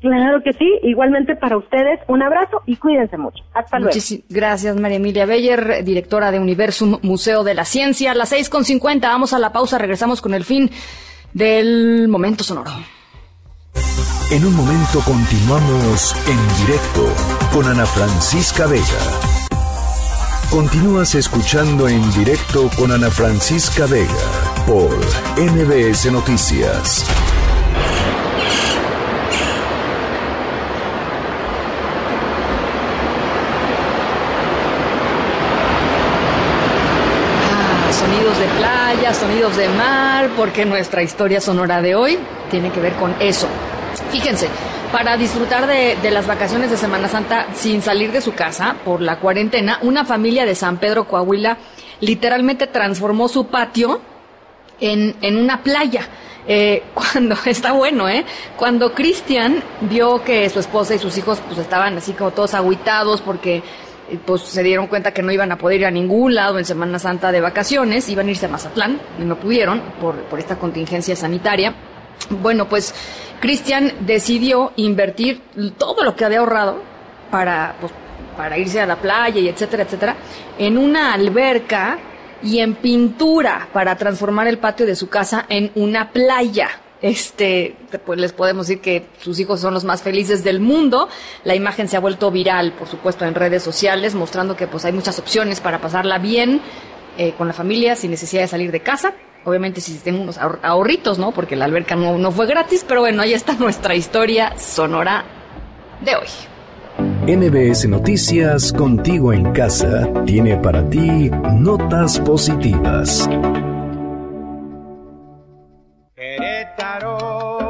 Claro 0.00 0.40
que 0.44 0.52
sí, 0.52 0.78
igualmente 0.84 1.34
para 1.34 1.56
ustedes, 1.56 1.98
un 2.06 2.22
abrazo 2.22 2.62
y 2.66 2.76
cuídense 2.76 3.18
mucho. 3.18 3.42
Hasta 3.52 3.80
luego. 3.80 3.98
gracias, 4.28 4.76
María 4.76 4.98
Emilia 4.98 5.26
Beyer, 5.26 5.82
directora 5.82 6.30
de 6.30 6.38
Universum 6.38 7.00
Museo 7.02 7.42
de 7.42 7.54
la 7.54 7.64
Ciencia. 7.64 8.12
A 8.12 8.14
las 8.14 8.28
seis 8.28 8.48
con 8.48 8.64
cincuenta, 8.64 9.08
vamos 9.08 9.32
a 9.32 9.40
la 9.40 9.52
pausa, 9.52 9.76
regresamos 9.78 10.22
con 10.22 10.34
el 10.34 10.44
fin 10.44 10.70
del 11.34 12.06
momento 12.06 12.44
sonoro. 12.44 12.70
En 14.30 14.44
un 14.44 14.54
momento 14.54 15.00
continuamos 15.06 16.14
en 16.26 16.66
directo 16.66 17.06
con 17.50 17.66
Ana 17.66 17.86
Francisca 17.86 18.66
Vega. 18.66 18.84
Continúas 20.50 21.14
escuchando 21.14 21.88
en 21.88 22.02
directo 22.12 22.68
con 22.76 22.92
Ana 22.92 23.10
Francisca 23.10 23.86
Vega 23.86 24.12
por 24.66 24.90
NBS 25.38 26.12
Noticias. 26.12 27.06
Ah, 37.50 37.92
sonidos 37.92 38.38
de 38.38 38.46
playa, 38.58 39.14
sonidos 39.14 39.56
de 39.56 39.68
mar, 39.70 40.28
porque 40.36 40.66
nuestra 40.66 41.02
historia 41.02 41.40
sonora 41.40 41.80
de 41.80 41.94
hoy 41.94 42.18
tiene 42.50 42.70
que 42.70 42.80
ver 42.80 42.92
con 42.96 43.14
eso 43.20 43.48
Fíjense, 44.10 44.48
para 44.90 45.18
disfrutar 45.18 45.66
de, 45.66 46.10
las 46.10 46.26
vacaciones 46.26 46.70
de 46.70 46.78
Semana 46.78 47.08
Santa 47.08 47.46
sin 47.54 47.82
salir 47.82 48.10
de 48.10 48.22
su 48.22 48.32
casa 48.34 48.74
por 48.84 49.02
la 49.02 49.18
cuarentena, 49.18 49.78
una 49.82 50.04
familia 50.04 50.46
de 50.46 50.54
San 50.54 50.78
Pedro 50.78 51.06
Coahuila 51.06 51.58
literalmente 52.00 52.66
transformó 52.68 53.28
su 53.28 53.48
patio 53.48 54.00
en, 54.80 55.14
en 55.20 55.36
una 55.36 55.62
playa. 55.62 56.08
Eh, 56.46 56.84
cuando 56.94 57.36
está 57.44 57.72
bueno, 57.72 58.08
¿eh? 58.08 58.24
Cuando 58.56 58.94
Cristian 58.94 59.62
vio 59.82 60.24
que 60.24 60.48
su 60.48 60.60
esposa 60.60 60.94
y 60.94 60.98
sus 60.98 61.18
hijos 61.18 61.42
pues 61.46 61.58
estaban 61.58 61.98
así 61.98 62.14
como 62.14 62.30
todos 62.30 62.54
aguitados 62.54 63.20
porque 63.20 63.56
eh, 63.56 64.18
pues 64.24 64.40
se 64.40 64.62
dieron 64.62 64.86
cuenta 64.86 65.12
que 65.12 65.22
no 65.22 65.30
iban 65.30 65.52
a 65.52 65.58
poder 65.58 65.80
ir 65.80 65.86
a 65.86 65.90
ningún 65.90 66.34
lado 66.34 66.58
en 66.58 66.64
Semana 66.64 66.98
Santa 66.98 67.30
de 67.30 67.42
vacaciones, 67.42 68.08
iban 68.08 68.28
a 68.28 68.30
irse 68.30 68.46
a 68.46 68.48
Mazatlán 68.48 68.98
y 69.20 69.24
no 69.24 69.36
pudieron 69.36 69.82
por, 70.00 70.14
por 70.22 70.38
esta 70.38 70.56
contingencia 70.56 71.14
sanitaria. 71.14 71.74
Bueno, 72.30 72.68
pues 72.68 72.94
Cristian 73.40 73.92
decidió 74.00 74.72
invertir 74.76 75.40
todo 75.78 76.02
lo 76.04 76.14
que 76.16 76.24
había 76.24 76.40
ahorrado 76.40 76.82
para, 77.30 77.76
pues, 77.80 77.92
para 78.36 78.58
irse 78.58 78.80
a 78.80 78.86
la 78.86 78.96
playa 78.96 79.40
y 79.40 79.48
etcétera, 79.48 79.84
etcétera, 79.84 80.16
en 80.58 80.78
una 80.78 81.12
alberca 81.12 81.98
y 82.42 82.60
en 82.60 82.74
pintura 82.74 83.68
para 83.72 83.96
transformar 83.96 84.46
el 84.46 84.58
patio 84.58 84.86
de 84.86 84.96
su 84.96 85.08
casa 85.08 85.46
en 85.48 85.70
una 85.74 86.10
playa. 86.10 86.68
Este, 87.00 87.76
pues 88.04 88.18
les 88.18 88.32
podemos 88.32 88.66
decir 88.66 88.82
que 88.82 89.06
sus 89.20 89.38
hijos 89.38 89.60
son 89.60 89.72
los 89.72 89.84
más 89.84 90.02
felices 90.02 90.42
del 90.42 90.60
mundo. 90.60 91.08
La 91.44 91.54
imagen 91.54 91.88
se 91.88 91.96
ha 91.96 92.00
vuelto 92.00 92.30
viral, 92.30 92.72
por 92.72 92.88
supuesto, 92.88 93.24
en 93.24 93.34
redes 93.34 93.62
sociales, 93.62 94.14
mostrando 94.14 94.56
que 94.56 94.66
pues 94.66 94.84
hay 94.84 94.92
muchas 94.92 95.18
opciones 95.18 95.60
para 95.60 95.80
pasarla 95.80 96.18
bien 96.18 96.60
eh, 97.16 97.34
con 97.38 97.46
la 97.46 97.54
familia 97.54 97.94
sin 97.94 98.10
necesidad 98.10 98.42
de 98.42 98.48
salir 98.48 98.72
de 98.72 98.80
casa. 98.80 99.14
Obviamente 99.48 99.80
si 99.80 99.94
tenemos 99.94 100.36
unos 100.36 100.58
ahorritos, 100.62 101.18
¿no? 101.18 101.32
Porque 101.32 101.56
la 101.56 101.64
alberca 101.64 101.96
no, 101.96 102.18
no 102.18 102.30
fue 102.30 102.46
gratis, 102.46 102.84
pero 102.86 103.00
bueno, 103.00 103.22
ahí 103.22 103.32
está 103.32 103.54
nuestra 103.58 103.94
historia 103.94 104.58
sonora 104.58 105.24
de 106.04 106.16
hoy. 106.16 106.28
NBS 107.26 107.88
Noticias, 107.88 108.72
contigo 108.74 109.32
en 109.32 109.52
casa, 109.52 110.06
tiene 110.26 110.58
para 110.58 110.86
ti 110.90 111.30
notas 111.30 112.20
positivas. 112.20 113.26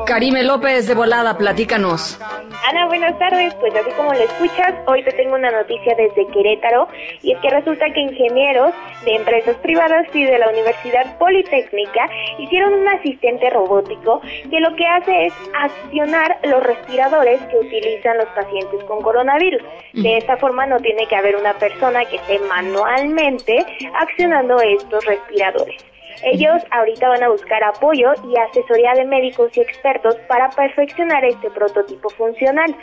Karime 0.08 0.42
López 0.42 0.88
de 0.88 0.94
Volada, 0.94 1.36
platícanos. 1.36 2.18
Ana, 2.66 2.86
buenas 2.86 3.18
tardes. 3.18 3.54
Pues 3.56 3.74
así 3.74 3.90
como 3.90 4.14
lo 4.14 4.18
escuchas, 4.18 4.72
hoy 4.86 5.04
te 5.04 5.12
tengo 5.12 5.34
una 5.34 5.50
noticia 5.50 5.94
desde 5.96 6.26
Querétaro 6.28 6.88
y 7.20 7.32
es 7.32 7.38
que 7.40 7.50
resulta 7.50 7.84
que 7.92 8.00
ingenieros 8.00 8.72
de 9.04 9.16
empresas 9.16 9.54
privadas 9.56 10.06
y 10.14 10.24
de 10.24 10.38
la 10.38 10.48
Universidad 10.48 11.18
Politécnica 11.18 12.08
hicieron 12.38 12.72
un 12.72 12.88
asistente 12.88 13.50
robótico 13.50 14.22
que 14.50 14.60
lo 14.60 14.74
que 14.76 14.86
hace 14.86 15.26
es 15.26 15.34
accionar 15.54 16.38
los 16.44 16.62
respiradores 16.62 17.42
que 17.42 17.58
utilizan 17.58 18.16
los 18.16 18.28
pacientes 18.28 18.82
con 18.84 19.02
coronavirus. 19.02 19.60
De 19.92 20.16
esta 20.16 20.38
forma 20.38 20.64
no 20.64 20.78
tiene 20.78 21.06
que 21.06 21.16
haber 21.16 21.36
una 21.36 21.52
persona 21.52 22.06
que 22.06 22.16
esté 22.16 22.38
manualmente 22.48 23.62
accionando 23.92 24.58
estos 24.58 25.04
respiradores. 25.04 25.87
Ellos 26.22 26.62
ahorita 26.70 27.08
van 27.08 27.22
a 27.22 27.28
buscar 27.28 27.62
apoyo 27.64 28.12
y 28.28 28.36
asesoría 28.50 28.92
de 28.94 29.04
médicos 29.04 29.56
y 29.56 29.60
expertos 29.60 30.16
para 30.28 30.50
perfeccionar 30.50 31.24
este 31.24 31.50
prototipo 31.50 32.08
funcional. 32.10 32.74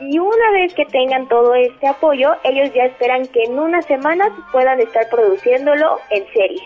Y 0.00 0.18
una 0.18 0.50
vez 0.52 0.74
que 0.74 0.84
tengan 0.86 1.28
todo 1.28 1.54
este 1.54 1.86
apoyo, 1.86 2.34
ellos 2.44 2.70
ya 2.74 2.84
esperan 2.84 3.26
que 3.26 3.44
en 3.44 3.58
unas 3.58 3.86
semanas 3.86 4.30
puedan 4.52 4.80
estar 4.80 5.08
produciéndolo 5.08 5.98
en 6.10 6.24
serie. 6.32 6.62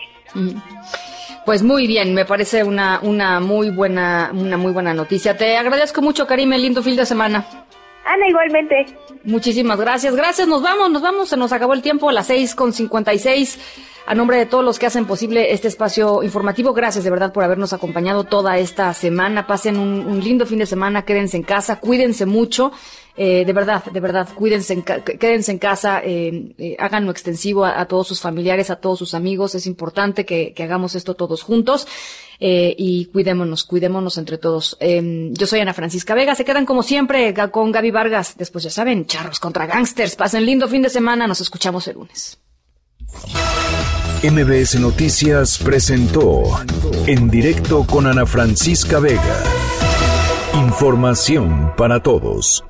Pues 1.45 1.63
muy 1.63 1.87
bien, 1.87 2.13
me 2.13 2.25
parece 2.25 2.63
una, 2.63 2.99
una 3.01 3.39
muy 3.39 3.71
buena, 3.71 4.29
una 4.33 4.57
muy 4.57 4.71
buena 4.71 4.93
noticia. 4.93 5.35
Te 5.35 5.57
agradezco 5.57 6.01
mucho, 6.01 6.27
Karim, 6.27 6.53
el 6.53 6.61
lindo 6.61 6.83
fin 6.83 6.95
de 6.95 7.05
semana. 7.05 7.45
Ana, 8.05 8.27
igualmente. 8.27 8.85
Muchísimas 9.23 9.79
gracias, 9.79 10.15
gracias, 10.15 10.47
nos 10.47 10.61
vamos, 10.61 10.89
nos 10.91 11.01
vamos, 11.01 11.29
se 11.29 11.37
nos 11.37 11.51
acabó 11.51 11.73
el 11.73 11.81
tiempo 11.81 12.09
a 12.09 12.13
las 12.13 12.27
seis 12.27 12.55
con 12.55 12.73
cincuenta 12.73 13.13
y 13.13 13.19
seis. 13.19 13.59
A 14.05 14.15
nombre 14.15 14.37
de 14.37 14.45
todos 14.45 14.65
los 14.65 14.79
que 14.79 14.87
hacen 14.87 15.05
posible 15.05 15.53
este 15.53 15.67
espacio 15.67 16.23
informativo, 16.23 16.73
gracias 16.73 17.03
de 17.03 17.09
verdad 17.09 17.31
por 17.31 17.43
habernos 17.43 17.71
acompañado 17.71 18.23
toda 18.23 18.57
esta 18.57 18.93
semana. 18.93 19.45
Pasen 19.45 19.77
un, 19.77 20.19
lindo 20.23 20.45
fin 20.45 20.59
de 20.59 20.65
semana, 20.65 21.05
quédense 21.05 21.37
en 21.37 21.43
casa, 21.43 21.79
cuídense 21.79 22.25
mucho. 22.25 22.71
Eh, 23.15 23.45
de 23.45 23.53
verdad, 23.53 23.83
de 23.85 23.99
verdad, 23.99 24.27
cuídense, 24.33 24.83
quédense 24.83 25.51
en 25.51 25.59
casa, 25.59 26.01
eh, 26.03 26.53
eh, 26.57 26.75
háganlo 26.79 27.11
extensivo 27.11 27.63
a, 27.65 27.85
todos 27.85 28.07
sus 28.07 28.21
familiares, 28.21 28.71
a 28.71 28.77
todos 28.77 28.97
sus 28.97 29.13
amigos. 29.13 29.53
Es 29.53 29.67
importante 29.67 30.25
que, 30.25 30.53
hagamos 30.57 30.95
esto 30.95 31.13
todos 31.13 31.43
juntos. 31.43 31.87
y 32.39 33.05
cuidémonos, 33.13 33.63
cuidémonos 33.65 34.17
entre 34.17 34.39
todos. 34.39 34.75
Em, 34.79 35.31
yo 35.35 35.45
soy 35.45 35.59
Ana 35.59 35.75
Francisca 35.75 36.15
Vega, 36.15 36.33
se 36.33 36.43
quedan 36.43 36.65
como 36.65 36.81
siempre 36.81 37.35
con 37.51 37.71
Gaby 37.71 37.91
Vargas. 37.91 38.35
Después 38.35 38.63
ya 38.63 38.71
saben, 38.71 39.05
charros 39.05 39.39
contra 39.39 39.67
gangsters. 39.67 40.15
Pasen 40.15 40.43
lindo 40.43 40.67
fin 40.67 40.81
de 40.81 40.89
semana, 40.89 41.27
nos 41.27 41.39
escuchamos 41.39 41.87
el 41.87 41.95
lunes. 41.95 42.39
MBS 44.23 44.79
Noticias 44.79 45.57
presentó 45.57 46.43
en 47.07 47.29
directo 47.29 47.85
con 47.85 48.05
Ana 48.05 48.25
Francisca 48.25 48.99
Vega. 48.99 49.43
Información 50.53 51.73
para 51.75 52.01
todos. 52.01 52.63